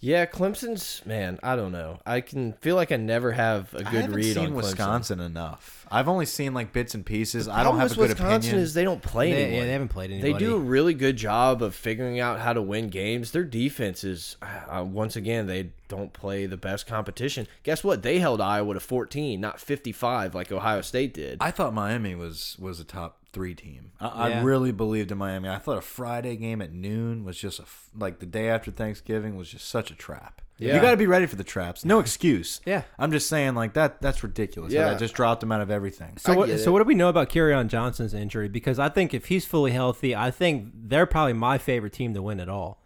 Yeah, 0.00 0.26
Clemson's 0.26 1.02
man. 1.04 1.40
I 1.42 1.56
don't 1.56 1.72
know. 1.72 1.98
I 2.06 2.20
can 2.20 2.52
feel 2.54 2.76
like 2.76 2.92
I 2.92 2.96
never 2.96 3.32
have 3.32 3.74
a 3.74 3.82
good 3.82 4.10
read 4.12 4.36
on 4.38 4.50
Clemson. 4.50 4.54
Wisconsin 4.54 5.20
enough. 5.20 5.86
I've 5.90 6.06
only 6.06 6.26
seen 6.26 6.54
like 6.54 6.72
bits 6.72 6.94
and 6.94 7.04
pieces. 7.04 7.48
I 7.48 7.64
don't 7.64 7.78
have 7.78 7.90
a 7.90 7.94
good 7.96 8.10
Wisconsin 8.10 8.36
opinion. 8.50 8.62
is 8.62 8.74
they 8.74 8.84
don't 8.84 9.02
play 9.02 9.32
They, 9.32 9.42
anyone. 9.44 9.54
yeah, 9.60 9.64
they 9.66 9.72
haven't 9.72 9.88
played 9.88 10.22
They 10.22 10.32
do 10.34 10.54
a 10.54 10.58
really 10.58 10.94
good 10.94 11.16
job 11.16 11.62
of 11.62 11.74
figuring 11.74 12.20
out 12.20 12.38
how 12.38 12.52
to 12.52 12.62
win 12.62 12.88
games. 12.90 13.32
Their 13.32 13.42
defense 13.42 14.04
is, 14.04 14.36
uh, 14.42 14.84
once 14.84 15.16
again, 15.16 15.46
they 15.48 15.70
don't 15.88 16.12
play 16.12 16.46
the 16.46 16.56
best 16.56 16.86
competition. 16.86 17.48
Guess 17.64 17.82
what? 17.82 18.02
They 18.02 18.20
held 18.20 18.40
Iowa 18.40 18.74
to 18.74 18.80
14, 18.80 19.40
not 19.40 19.58
55 19.58 20.34
like 20.34 20.52
Ohio 20.52 20.80
State 20.82 21.12
did. 21.14 21.38
I 21.40 21.50
thought 21.50 21.74
Miami 21.74 22.14
was 22.14 22.56
was 22.60 22.78
a 22.78 22.84
top 22.84 23.17
three 23.32 23.54
team. 23.54 23.92
I, 24.00 24.06
I 24.06 24.42
really 24.42 24.72
believed 24.72 25.12
in 25.12 25.18
Miami. 25.18 25.48
I 25.48 25.58
thought 25.58 25.78
a 25.78 25.82
Friday 25.82 26.36
game 26.36 26.62
at 26.62 26.72
noon 26.72 27.24
was 27.24 27.38
just 27.38 27.58
a 27.58 27.62
f 27.62 27.90
like 27.96 28.20
the 28.20 28.26
day 28.26 28.48
after 28.48 28.70
Thanksgiving 28.70 29.36
was 29.36 29.50
just 29.50 29.68
such 29.68 29.90
a 29.90 29.94
trap. 29.94 30.42
Yeah. 30.58 30.74
You 30.74 30.80
got 30.80 30.90
to 30.90 30.96
be 30.96 31.06
ready 31.06 31.26
for 31.26 31.36
the 31.36 31.44
traps. 31.44 31.84
No 31.84 32.00
excuse. 32.00 32.60
Yeah. 32.66 32.82
I'm 32.98 33.12
just 33.12 33.28
saying 33.28 33.54
like 33.54 33.74
that. 33.74 34.02
That's 34.02 34.24
ridiculous. 34.24 34.72
Yeah. 34.72 34.86
Yeah, 34.86 34.94
I 34.94 34.98
just 34.98 35.14
dropped 35.14 35.42
him 35.42 35.52
out 35.52 35.60
of 35.60 35.70
everything. 35.70 36.16
So 36.18 36.32
I 36.32 36.36
what? 36.36 36.58
So 36.58 36.72
what 36.72 36.80
do 36.80 36.84
we 36.84 36.96
know 36.96 37.08
about 37.08 37.30
Kerryon 37.30 37.68
Johnson's 37.68 38.12
injury? 38.12 38.48
Because 38.48 38.78
I 38.78 38.88
think 38.88 39.14
if 39.14 39.26
he's 39.26 39.46
fully 39.46 39.70
healthy, 39.70 40.16
I 40.16 40.30
think 40.32 40.72
they're 40.74 41.06
probably 41.06 41.34
my 41.34 41.58
favorite 41.58 41.92
team 41.92 42.12
to 42.14 42.22
win 42.22 42.40
it 42.40 42.48
all. 42.48 42.82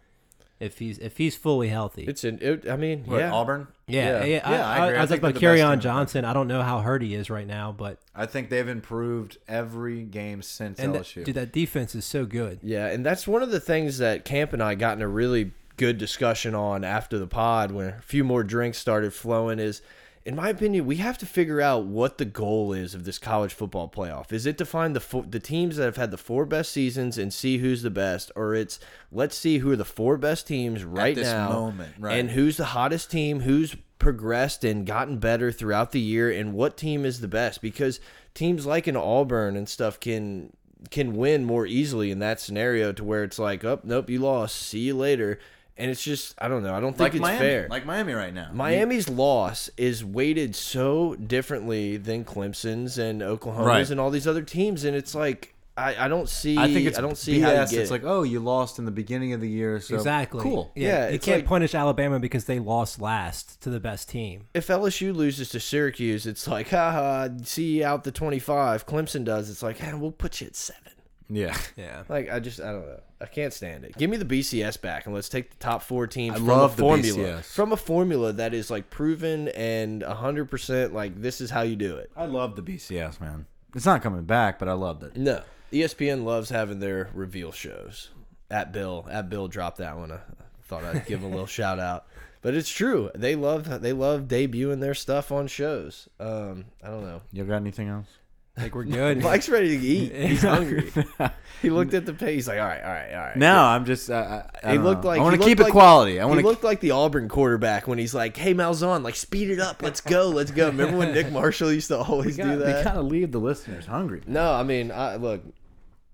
If 0.63 0.79
he's 0.79 0.97
if 0.97 1.17
he's 1.17 1.35
fully 1.35 1.67
healthy, 1.69 2.05
It's 2.05 2.23
an, 2.23 2.39
it, 2.41 2.69
I 2.69 2.75
mean, 2.77 3.03
What, 3.05 3.19
yeah. 3.19 3.31
Auburn. 3.33 3.67
yeah, 3.87 4.23
yeah. 4.23 4.25
yeah. 4.25 4.51
Yeah, 4.51 4.67
I 4.67 4.77
I, 4.77 4.85
agree. 4.85 4.95
I, 4.95 4.97
I 4.97 5.01
was 5.01 5.09
think 5.09 5.23
like 5.23 5.31
about 5.35 5.41
they're 5.41 5.51
the 5.51 5.57
best 5.57 5.59
team 5.59 5.59
in 5.59 5.59
Kerryon 5.59 5.75
the 5.77 5.81
Johnson. 5.83 6.25
I 6.25 6.33
don't 6.33 6.47
know 6.47 6.61
how 6.61 6.79
hurt 6.79 7.01
he 7.01 7.13
is 7.15 7.29
right 7.29 7.47
now, 7.47 7.71
but 7.71 7.99
I 8.15 8.25
think 8.25 8.49
they've 8.49 8.67
improved 8.67 9.37
every 9.47 10.03
game 10.03 10.41
since 10.41 10.79
and 10.79 10.95
that, 10.95 11.03
LSU. 11.03 11.23
dude, 11.25 11.35
that 11.35 11.51
defense 11.51 11.93
is 11.95 12.05
so 12.05 12.25
good. 12.25 12.59
Yeah, 12.63 12.87
and 12.87 13.05
that's 13.05 13.27
one 13.27 13.43
of 13.43 13.51
the 13.51 13.59
things 13.59 13.97
that 13.99 14.25
Camp 14.25 14.53
and 14.53 14.63
I 14.63 14.75
got 14.75 14.95
in 14.97 15.01
a 15.03 15.07
really 15.07 15.51
good 15.75 15.97
discussion 15.97 16.53
on 16.53 16.83
after 16.83 17.17
the 17.17 17.25
pod 17.27 17.71
when 17.71 17.87
a 17.87 18.01
few 18.01 18.23
more 18.23 18.43
drinks 18.43 18.77
started 18.77 19.11
flowing 19.13 19.57
is 19.59 19.81
in 20.25 20.35
my 20.35 20.49
opinion, 20.49 20.85
we 20.85 20.97
have 20.97 21.17
to 21.17 21.25
figure 21.25 21.59
out 21.59 21.85
what 21.85 22.17
the 22.17 22.25
goal 22.25 22.71
is 22.71 22.95
of 22.95 23.03
this 23.03 23.19
college 23.19 23.53
football 23.53 23.89
playoff. 23.89 24.31
Is 24.31 24.45
it 24.45 24.57
to 24.59 24.65
find 24.65 24.95
the 24.95 25.01
fo 25.01 25.21
the 25.23 25.39
teams 25.39 25.75
that 25.75 25.83
have 25.83 25.97
had 25.97 26.11
the 26.11 26.17
four 26.17 26.45
best 26.45 26.71
seasons 26.71 27.17
and 27.17 27.33
see 27.33 27.57
who's 27.57 27.81
the 27.81 27.89
best, 27.89 28.31
or 28.35 28.55
it's 28.55 28.79
let's 29.11 29.35
see 29.35 29.57
who 29.57 29.71
are 29.71 29.75
the 29.75 29.83
four 29.83 30.17
best 30.17 30.47
teams 30.47 30.83
right 30.83 31.15
this 31.15 31.27
now, 31.27 31.49
moment, 31.49 31.95
right. 31.99 32.17
and 32.17 32.31
who's 32.31 32.55
the 32.55 32.65
hottest 32.65 33.11
team, 33.11 33.41
who's 33.41 33.75
progressed 33.99 34.63
and 34.63 34.85
gotten 34.85 35.17
better 35.17 35.51
throughout 35.51 35.91
the 35.91 35.99
year, 35.99 36.31
and 36.31 36.53
what 36.53 36.77
team 36.77 37.05
is 37.05 37.19
the 37.19 37.27
best? 37.27 37.61
Because 37.61 37.99
teams 38.33 38.65
like 38.65 38.87
an 38.87 38.95
Auburn 38.95 39.57
and 39.57 39.67
stuff 39.67 39.99
can 39.99 40.53
can 40.89 41.15
win 41.17 41.43
more 41.43 41.65
easily 41.65 42.11
in 42.11 42.19
that 42.19 42.39
scenario 42.39 42.93
to 42.93 43.03
where 43.03 43.23
it's 43.23 43.39
like, 43.39 43.65
oh 43.65 43.81
nope, 43.83 44.09
you 44.09 44.19
lost, 44.19 44.55
see 44.55 44.79
you 44.79 44.95
later, 44.95 45.37
and 45.77 45.89
it's 45.91 46.03
just 46.03 46.35
I 46.37 46.47
don't 46.47 46.63
know, 46.63 46.73
I 46.73 46.79
don't 46.79 46.91
think 46.93 46.99
like 46.99 47.13
it's 47.15 47.21
Miami, 47.21 47.39
fair. 47.39 47.67
like 47.69 47.85
Miami 47.85 48.13
right 48.13 48.33
now. 48.33 48.49
Miami's 48.53 49.09
loss 49.09 49.69
is 49.77 50.03
weighted 50.05 50.55
so 50.55 51.15
differently 51.15 51.97
than 51.97 52.23
Clemson's 52.25 52.97
and 52.97 53.21
Oklahoma's 53.23 53.67
Right. 53.67 53.89
and 53.89 53.99
all 53.99 54.09
these 54.09 54.27
other 54.27 54.41
teams, 54.43 54.83
and 54.83 54.95
it's 54.95 55.15
like 55.15 55.49
I, 55.75 56.05
I 56.05 56.07
don't 56.07 56.29
see. 56.29 56.55
I 56.55 56.71
think 56.71 56.85
it's 56.85 56.99
I 56.99 57.01
don't 57.01 57.17
see 57.17 57.39
BS. 57.39 57.41
how 57.41 57.49
you 57.49 57.55
get 57.55 57.73
it's 57.73 57.89
it. 57.89 57.91
like 57.91 58.03
oh, 58.03 58.21
you 58.21 58.39
lost 58.39 58.77
in 58.77 58.85
the 58.85 58.91
beginning 58.91 59.33
of 59.33 59.41
the 59.41 59.49
year, 59.49 59.79
so 59.79 59.95
exactly. 59.95 60.39
cool. 60.43 60.71
Yeah, 60.75 61.05
Yeah, 61.07 61.09
you 61.09 61.17
can't 61.17 61.39
like- 61.39 61.47
punish 61.47 61.73
Alabama 61.73 62.19
because 62.19 62.45
they 62.45 62.59
lost 62.59 63.01
last 63.01 63.59
to 63.63 63.71
the 63.71 63.79
best 63.79 64.07
team. 64.07 64.45
if 64.53 64.67
LSU 64.67 65.15
loses 65.15 65.49
to 65.49 65.59
Syracuse, 65.59 66.27
it's 66.27 66.47
like 66.47 66.69
haha, 66.69 67.29
see 67.43 67.79
you 67.79 67.85
out 67.85 68.03
the 68.03 68.11
twenty 68.11 68.37
five. 68.37 68.85
Clemson 68.85 69.23
does, 69.25 69.49
it's 69.49 69.63
like 69.63 69.77
hey, 69.79 69.95
we'll 69.95 70.11
put 70.11 70.41
you 70.41 70.45
at 70.47 70.55
seven. 70.55 70.92
Yeah. 71.33 71.57
Yeah. 71.77 72.03
Like 72.09 72.31
I 72.31 72.39
just 72.39 72.59
I 72.61 72.71
don't 72.71 72.85
know. 72.85 72.99
I 73.21 73.25
can't 73.25 73.53
stand 73.53 73.83
it. 73.85 73.97
Give 73.97 74.09
me 74.09 74.17
the 74.17 74.25
BCS 74.25 74.79
back 74.81 75.05
and 75.05 75.15
let's 75.15 75.29
take 75.29 75.49
the 75.49 75.57
top 75.57 75.81
four 75.81 76.07
teams 76.07 76.35
I 76.35 76.37
from 76.37 76.47
love 76.47 76.73
a 76.73 76.75
the 76.75 76.81
formula. 76.81 77.17
BCS. 77.19 77.43
From 77.45 77.71
a 77.71 77.77
formula 77.77 78.33
that 78.33 78.53
is 78.53 78.69
like 78.69 78.89
proven 78.89 79.47
and 79.49 80.03
hundred 80.03 80.45
percent 80.51 80.93
like 80.93 81.19
this 81.21 81.41
is 81.41 81.49
how 81.49 81.61
you 81.61 81.75
do 81.75 81.95
it. 81.97 82.11
I 82.15 82.25
love 82.25 82.55
the 82.55 82.61
BCS 82.61 83.19
man. 83.21 83.45
It's 83.75 83.85
not 83.85 84.01
coming 84.03 84.23
back, 84.25 84.59
but 84.59 84.67
I 84.69 84.73
loved 84.73 85.03
it. 85.03 85.17
No. 85.17 85.41
E 85.71 85.79
ESPN 85.81 86.23
loves 86.23 86.49
having 86.51 86.79
their 86.79 87.09
reveal 87.13 87.51
shows. 87.51 88.09
At 88.51 88.71
Bill, 88.71 89.07
at 89.09 89.29
Bill 89.29 89.47
dropped 89.47 89.77
that 89.77 89.97
one. 89.97 90.11
I 90.11 90.19
thought 90.65 90.83
I'd 90.83 91.07
give 91.07 91.23
a 91.23 91.27
little 91.27 91.47
shout 91.59 91.79
out. 91.79 92.05
But 92.43 92.53
it's 92.53 92.69
true. 92.69 93.09
They 93.15 93.35
love 93.35 93.81
they 93.81 93.93
love 93.93 94.23
debuting 94.23 94.81
their 94.81 94.93
stuff 94.93 95.31
on 95.31 95.47
shows. 95.47 96.07
Um, 96.19 96.65
I 96.83 96.89
don't 96.89 97.03
know. 97.03 97.21
You 97.31 97.45
got 97.45 97.55
anything 97.55 97.87
else? 97.87 98.07
Think 98.55 98.75
we're 98.75 98.83
good. 98.83 99.23
Mike's 99.23 99.49
ready 99.49 99.75
to 99.79 99.83
eat. 99.83 100.13
He's 100.29 100.41
hungry. 100.43 100.91
he 101.63 101.71
looked 101.71 101.95
at 101.95 102.05
the 102.05 102.13
page. 102.13 102.35
He's 102.35 102.47
like, 102.47 102.59
all 102.59 102.65
right, 102.67 102.83
all 102.83 102.91
right, 102.91 103.11
all 103.11 103.19
right. 103.19 103.35
No, 103.35 103.57
I'm 103.63 103.83
just. 103.83 104.11
Uh, 104.11 104.43
I, 104.63 104.67
I 104.67 104.71
He 104.71 104.75
don't 104.77 104.83
looked 104.85 105.03
know. 105.03 105.09
like 105.09 105.19
I 105.19 105.23
want 105.23 105.33
he 105.35 105.39
to 105.39 105.45
keep 105.45 105.57
looked 105.57 105.69
it 105.71 105.73
like- 105.73 105.81
quality. 105.83 106.19
I 106.19 106.23
he 106.23 106.27
want 106.29 106.39
to. 106.41 106.45
looked 106.45 106.63
like 106.63 106.79
the 106.79 106.91
Auburn 106.91 107.29
quarterback 107.29 107.87
when 107.87 107.97
he's 107.97 108.13
like, 108.13 108.37
"Hey, 108.37 108.53
Malzahn, 108.53 109.01
like 109.03 109.15
speed 109.15 109.49
it 109.49 109.59
up. 109.59 109.81
Let's 109.81 110.01
go, 110.01 110.29
let's 110.29 110.51
go." 110.51 110.67
Remember 110.67 110.97
when 110.97 111.13
Nick 111.13 111.31
Marshall 111.31 111.73
used 111.73 111.87
to 111.87 111.97
always 111.97 112.37
do 112.37 112.43
that? 112.43 112.57
They 112.57 112.83
kind 112.83 112.97
of 112.97 113.05
leave 113.05 113.31
the 113.31 113.39
listeners 113.39 113.87
hungry. 113.87 114.21
No, 114.27 114.53
I 114.53 114.61
mean, 114.61 114.91
I, 114.91 115.15
look, 115.15 115.41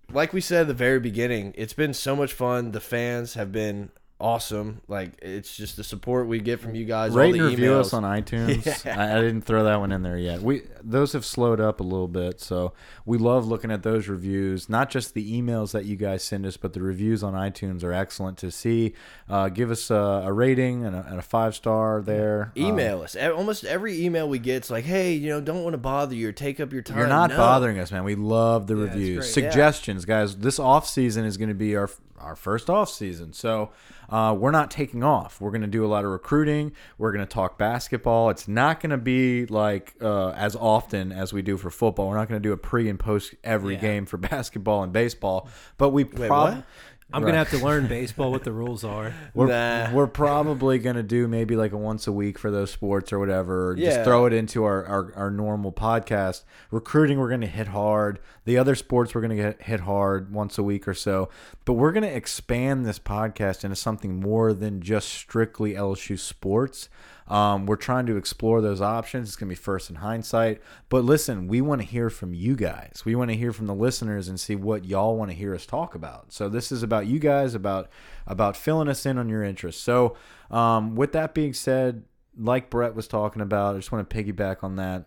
like 0.09 0.31
we 0.31 0.39
said 0.39 0.61
at 0.61 0.67
the 0.69 0.73
very 0.73 1.01
beginning, 1.01 1.53
it's 1.57 1.73
been 1.73 1.93
so 1.93 2.15
much 2.15 2.31
fun. 2.31 2.71
The 2.71 2.79
fans 2.79 3.33
have 3.33 3.51
been 3.51 3.89
awesome. 4.19 4.81
Like 4.87 5.13
it's 5.21 5.55
just 5.55 5.77
the 5.77 5.83
support 5.83 6.27
we 6.27 6.39
get 6.39 6.59
from 6.59 6.75
you 6.75 6.85
guys. 6.85 7.11
all 7.11 7.17
Rate 7.17 7.31
the 7.33 7.39
and 7.39 7.47
review 7.49 7.71
emails. 7.71 7.79
us 7.81 7.93
on 7.93 8.03
iTunes. 8.21 8.85
Yeah. 8.85 8.99
I, 8.99 9.17
I 9.17 9.21
didn't 9.21 9.41
throw 9.43 9.63
that 9.63 9.79
one 9.79 9.91
in 9.91 10.01
there 10.03 10.17
yet. 10.17 10.41
We 10.41 10.63
those 10.83 11.13
have 11.13 11.25
slowed 11.25 11.59
up 11.59 11.79
a 11.79 11.83
little 11.83 12.07
bit, 12.07 12.39
so 12.41 12.73
we 13.05 13.17
love 13.17 13.47
looking 13.47 13.71
at 13.71 13.83
those 13.83 14.07
reviews. 14.07 14.69
Not 14.69 14.89
just 14.89 15.13
the 15.13 15.41
emails 15.41 15.71
that 15.71 15.85
you 15.85 15.95
guys 15.95 16.23
send 16.23 16.45
us, 16.45 16.57
but 16.57 16.73
the 16.73 16.81
reviews 16.81 17.23
on 17.23 17.33
iTunes 17.33 17.83
are 17.83 17.93
excellent 17.93 18.37
to 18.39 18.51
see. 18.51 18.93
Uh, 19.29 19.49
give 19.49 19.71
us 19.71 19.89
a, 19.89 20.23
a 20.25 20.33
rating 20.33 20.85
and 20.85 20.95
a, 20.95 21.05
and 21.09 21.19
a 21.19 21.21
five 21.23 21.55
star 21.55 22.01
there. 22.01 22.51
Um, 22.57 22.63
Email 22.63 23.01
us. 23.01 23.15
E- 23.15 23.21
Almost 23.27 23.63
every 23.65 24.03
email 24.05 24.27
we 24.27 24.39
get, 24.39 24.57
it's 24.57 24.69
like, 24.69 24.83
"Hey, 24.85 25.13
you 25.13 25.29
know, 25.29 25.39
don't 25.41 25.63
want 25.63 25.73
to 25.73 25.77
bother 25.77 26.15
you 26.15 26.29
or 26.29 26.31
take 26.31 26.59
up 26.59 26.73
your 26.73 26.81
time." 26.81 26.97
You're 26.97 27.07
not 27.07 27.29
No. 27.29 27.37
bothering 27.37 27.79
us, 27.79 27.91
man. 27.91 28.03
We 28.03 28.15
love 28.15 28.67
the 28.67 28.75
Yeah, 28.75 28.83
reviews. 28.83 29.33
Suggestions, 29.33 30.05
guys. 30.05 30.35
This 30.37 30.59
off 30.59 30.87
season 30.87 31.25
is 31.25 31.37
going 31.37 31.49
to 31.49 31.55
be 31.55 31.75
our 31.75 31.89
our 32.19 32.35
first 32.35 32.69
off 32.69 32.89
season, 32.89 33.31
so 33.31 33.69
uh, 34.09 34.33
we're 34.37 34.51
not 34.51 34.71
taking 34.71 35.03
off. 35.03 35.39
We're 35.39 35.51
going 35.51 35.61
to 35.61 35.67
do 35.67 35.85
a 35.85 35.87
lot 35.87 36.03
of 36.05 36.11
recruiting. 36.11 36.71
We're 36.97 37.11
going 37.11 37.25
to 37.25 37.31
talk 37.31 37.57
basketball. 37.57 38.29
It's 38.29 38.47
not 38.47 38.79
going 38.79 38.89
to 38.91 38.97
be 38.97 39.45
like 39.45 39.93
uh, 40.01 40.29
as 40.31 40.55
often 40.55 41.11
as 41.11 41.31
we 41.33 41.41
do 41.41 41.57
for 41.57 41.69
football. 41.69 42.09
We're 42.09 42.17
not 42.17 42.27
going 42.27 42.41
to 42.41 42.47
do 42.47 42.53
a 42.53 42.57
pre 42.57 42.89
and 42.89 42.99
post 42.99 43.35
every 43.43 43.75
Yeah. 43.75 43.81
game 43.81 44.05
for 44.05 44.17
basketball 44.29 44.83
and 44.83 44.91
baseball, 44.91 45.47
but 45.77 45.89
we 45.89 46.03
Wait, 46.05 46.63
prob- 47.11 47.13
what? 47.13 47.17
I'm 47.17 47.23
gonna 47.23 47.37
have 47.37 47.49
to 47.59 47.65
learn 47.65 47.87
baseball 47.89 48.31
what 48.31 48.43
the 48.43 48.51
rules 48.51 48.83
are. 48.83 49.13
We're, 49.33 49.47
Nah. 49.47 49.91
we're 49.93 50.07
probably 50.07 50.79
gonna 50.79 51.03
do 51.03 51.27
maybe 51.27 51.55
like 51.55 51.71
a 51.71 51.77
once 51.77 52.07
a 52.07 52.11
week 52.11 52.37
for 52.37 52.51
those 52.51 52.71
sports 52.71 53.11
or 53.11 53.19
whatever. 53.19 53.71
Or 53.71 53.77
Yeah. 53.77 53.89
Just 53.91 54.03
throw 54.03 54.25
it 54.25 54.33
into 54.33 54.63
our, 54.63 54.85
our, 54.85 55.13
our 55.15 55.31
normal 55.31 55.71
podcast. 55.71 56.43
Recruiting, 56.71 57.19
we're 57.19 57.29
gonna 57.29 57.47
hit 57.47 57.67
hard. 57.67 58.19
The 58.45 58.57
other 58.57 58.75
sports, 58.75 59.13
we're 59.15 59.21
gonna 59.21 59.35
get 59.35 59.61
hit 59.63 59.81
hard 59.81 60.31
once 60.33 60.57
a 60.57 60.63
week 60.63 60.87
or 60.87 60.93
so. 60.93 61.29
But 61.65 61.73
we're 61.73 61.91
gonna 61.91 62.07
expand 62.07 62.85
this 62.85 62.99
podcast 62.99 63.63
into 63.63 63.75
something 63.75 64.19
more 64.19 64.53
than 64.53 64.81
just 64.81 65.09
strictly 65.09 65.73
LSU 65.73 66.17
sports. 66.19 66.89
Um, 67.29 67.65
we're 67.65 67.75
trying 67.75 68.05
to 68.07 68.17
explore 68.17 68.61
those 68.61 68.81
options. 68.81 69.29
It's 69.29 69.35
gonna 69.35 69.49
be 69.49 69.55
first 69.55 69.89
in 69.89 69.97
hindsight. 69.97 70.61
But 70.89 71.05
listen, 71.05 71.47
we 71.47 71.61
want 71.61 71.81
to 71.81 71.87
hear 71.87 72.09
from 72.09 72.33
you 72.33 72.55
guys. 72.55 73.03
We 73.05 73.15
want 73.15 73.31
to 73.31 73.37
hear 73.37 73.53
from 73.53 73.67
the 73.67 73.75
listeners 73.75 74.27
and 74.27 74.39
see 74.39 74.55
what 74.55 74.85
y'all 74.85 75.15
want 75.15 75.31
to 75.31 75.37
hear 75.37 75.53
us 75.53 75.65
talk 75.65 75.95
about. 75.95 76.33
So 76.33 76.49
this 76.49 76.71
is 76.71 76.83
about 76.83 77.05
you 77.05 77.19
guys, 77.19 77.55
about 77.55 77.89
about 78.25 78.57
filling 78.57 78.87
us 78.87 79.05
in 79.05 79.17
on 79.17 79.29
your 79.29 79.43
interests. 79.43 79.81
So 79.81 80.15
um, 80.49 80.95
with 80.95 81.11
that 81.13 81.33
being 81.33 81.53
said, 81.53 82.03
like 82.37 82.69
Brett 82.69 82.95
was 82.95 83.07
talking 83.07 83.41
about, 83.41 83.75
I 83.75 83.79
just 83.79 83.91
want 83.91 84.09
to 84.09 84.15
piggyback 84.15 84.63
on 84.63 84.77
that. 84.77 85.05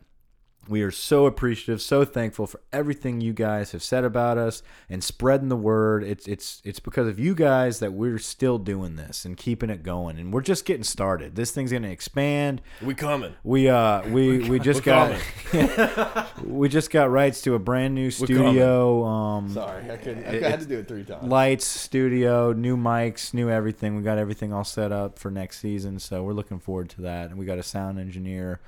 We 0.69 0.83
are 0.83 0.93
so 0.93 1.27
appreciative, 1.27 1.83
so 1.83 2.05
thankful 2.05 2.47
for 2.47 2.61
everything 2.73 3.21
you 3.21 3.33
guys 3.33 3.73
have 3.73 3.83
said 3.83 4.05
about 4.05 4.39
us 4.39 4.63
and 4.89 5.03
spreading 5.03 5.49
the 5.49 5.57
word. 5.57 6.05
It's 6.05 6.29
it's 6.29 6.63
it's 6.65 6.79
because 6.79 7.09
of 7.09 7.19
you 7.19 7.35
guys 7.35 7.81
that 7.81 7.93
we're 7.93 8.19
still 8.19 8.59
doing 8.59 8.95
this 8.95 9.25
and 9.25 9.37
keeping 9.37 9.71
it 9.71 9.83
going. 9.83 10.19
And 10.19 10.33
we're 10.33 10.41
just 10.41 10.65
getting 10.65 10.85
started. 10.85 11.35
This 11.35 11.51
thing's 11.51 11.73
going 11.73 11.83
to 11.83 11.91
expand. 11.91 12.63
We 12.81 12.95
coming. 12.95 13.35
We 13.43 13.69
uh 13.69 14.09
we 14.09 14.49
we 14.49 14.61
just 14.61 14.87
We're 14.87 15.19
got 15.53 16.27
we 16.45 16.69
just 16.69 16.91
got 16.91 17.11
rights 17.11 17.43
to 17.43 17.55
a 17.55 17.59
brand 17.59 17.95
new 17.95 18.13
studio. 18.13 19.05
Um, 19.05 19.49
Sorry, 19.51 19.91
I 19.91 19.97
couldn't. 19.97 20.25
I 20.25 20.49
had 20.49 20.61
to 20.61 20.67
do 20.67 20.79
it 20.79 20.87
three 20.87 21.05
times. 21.05 21.25
lights, 21.29 21.67
studio, 21.67 22.53
new 22.53 22.77
mics, 22.77 23.35
new 23.35 23.51
everything. 23.51 23.97
We 23.97 24.03
got 24.03 24.19
everything 24.19 24.53
all 24.53 24.65
set 24.65 24.93
up 24.93 25.19
for 25.19 25.31
next 25.31 25.59
season, 25.59 25.99
so 25.99 26.23
we're 26.23 26.35
looking 26.35 26.61
forward 26.61 26.89
to 26.91 27.03
that. 27.03 27.31
And 27.31 27.39
we 27.39 27.47
got 27.47 27.59
a 27.59 27.63
sound 27.65 27.99
engineer. 27.99 28.61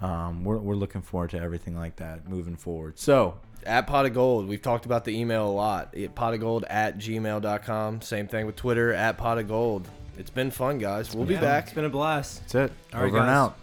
Um, 0.00 0.44
we're 0.44 0.58
we're 0.58 0.74
looking 0.74 1.02
forward 1.02 1.30
to 1.30 1.38
everything 1.40 1.76
like 1.76 1.96
that 1.96 2.28
moving 2.28 2.56
forward. 2.56 2.98
So 2.98 3.38
At 3.66 3.86
pot 3.86 4.06
of 4.06 4.14
gold. 4.14 4.48
We've 4.48 4.62
talked 4.62 4.86
about 4.86 5.04
the 5.04 5.18
email 5.18 5.46
a 5.46 5.52
lot. 5.52 5.90
It, 5.92 6.14
pot 6.14 6.32
of 6.34 6.40
gold 6.40 6.64
at 6.70 6.98
gmail.com. 6.98 8.00
Same 8.02 8.26
thing 8.26 8.46
with 8.46 8.56
Twitter 8.56 8.92
at 8.92 9.18
pot 9.18 9.38
of 9.38 9.48
gold. 9.48 9.86
It's 10.18 10.30
been 10.30 10.50
fun, 10.50 10.78
guys. 10.78 11.14
We'll 11.14 11.26
be 11.26 11.36
back. 11.36 11.64
It's 11.64 11.72
been 11.74 11.84
a 11.84 11.90
blast. 11.90 12.40
that's 12.40 12.54
it. 12.54 12.72
All 12.94 13.00
right, 13.00 13.08
Over 13.08 13.18
and 13.18 13.26
guys. 13.26 13.36
out. 13.36 13.56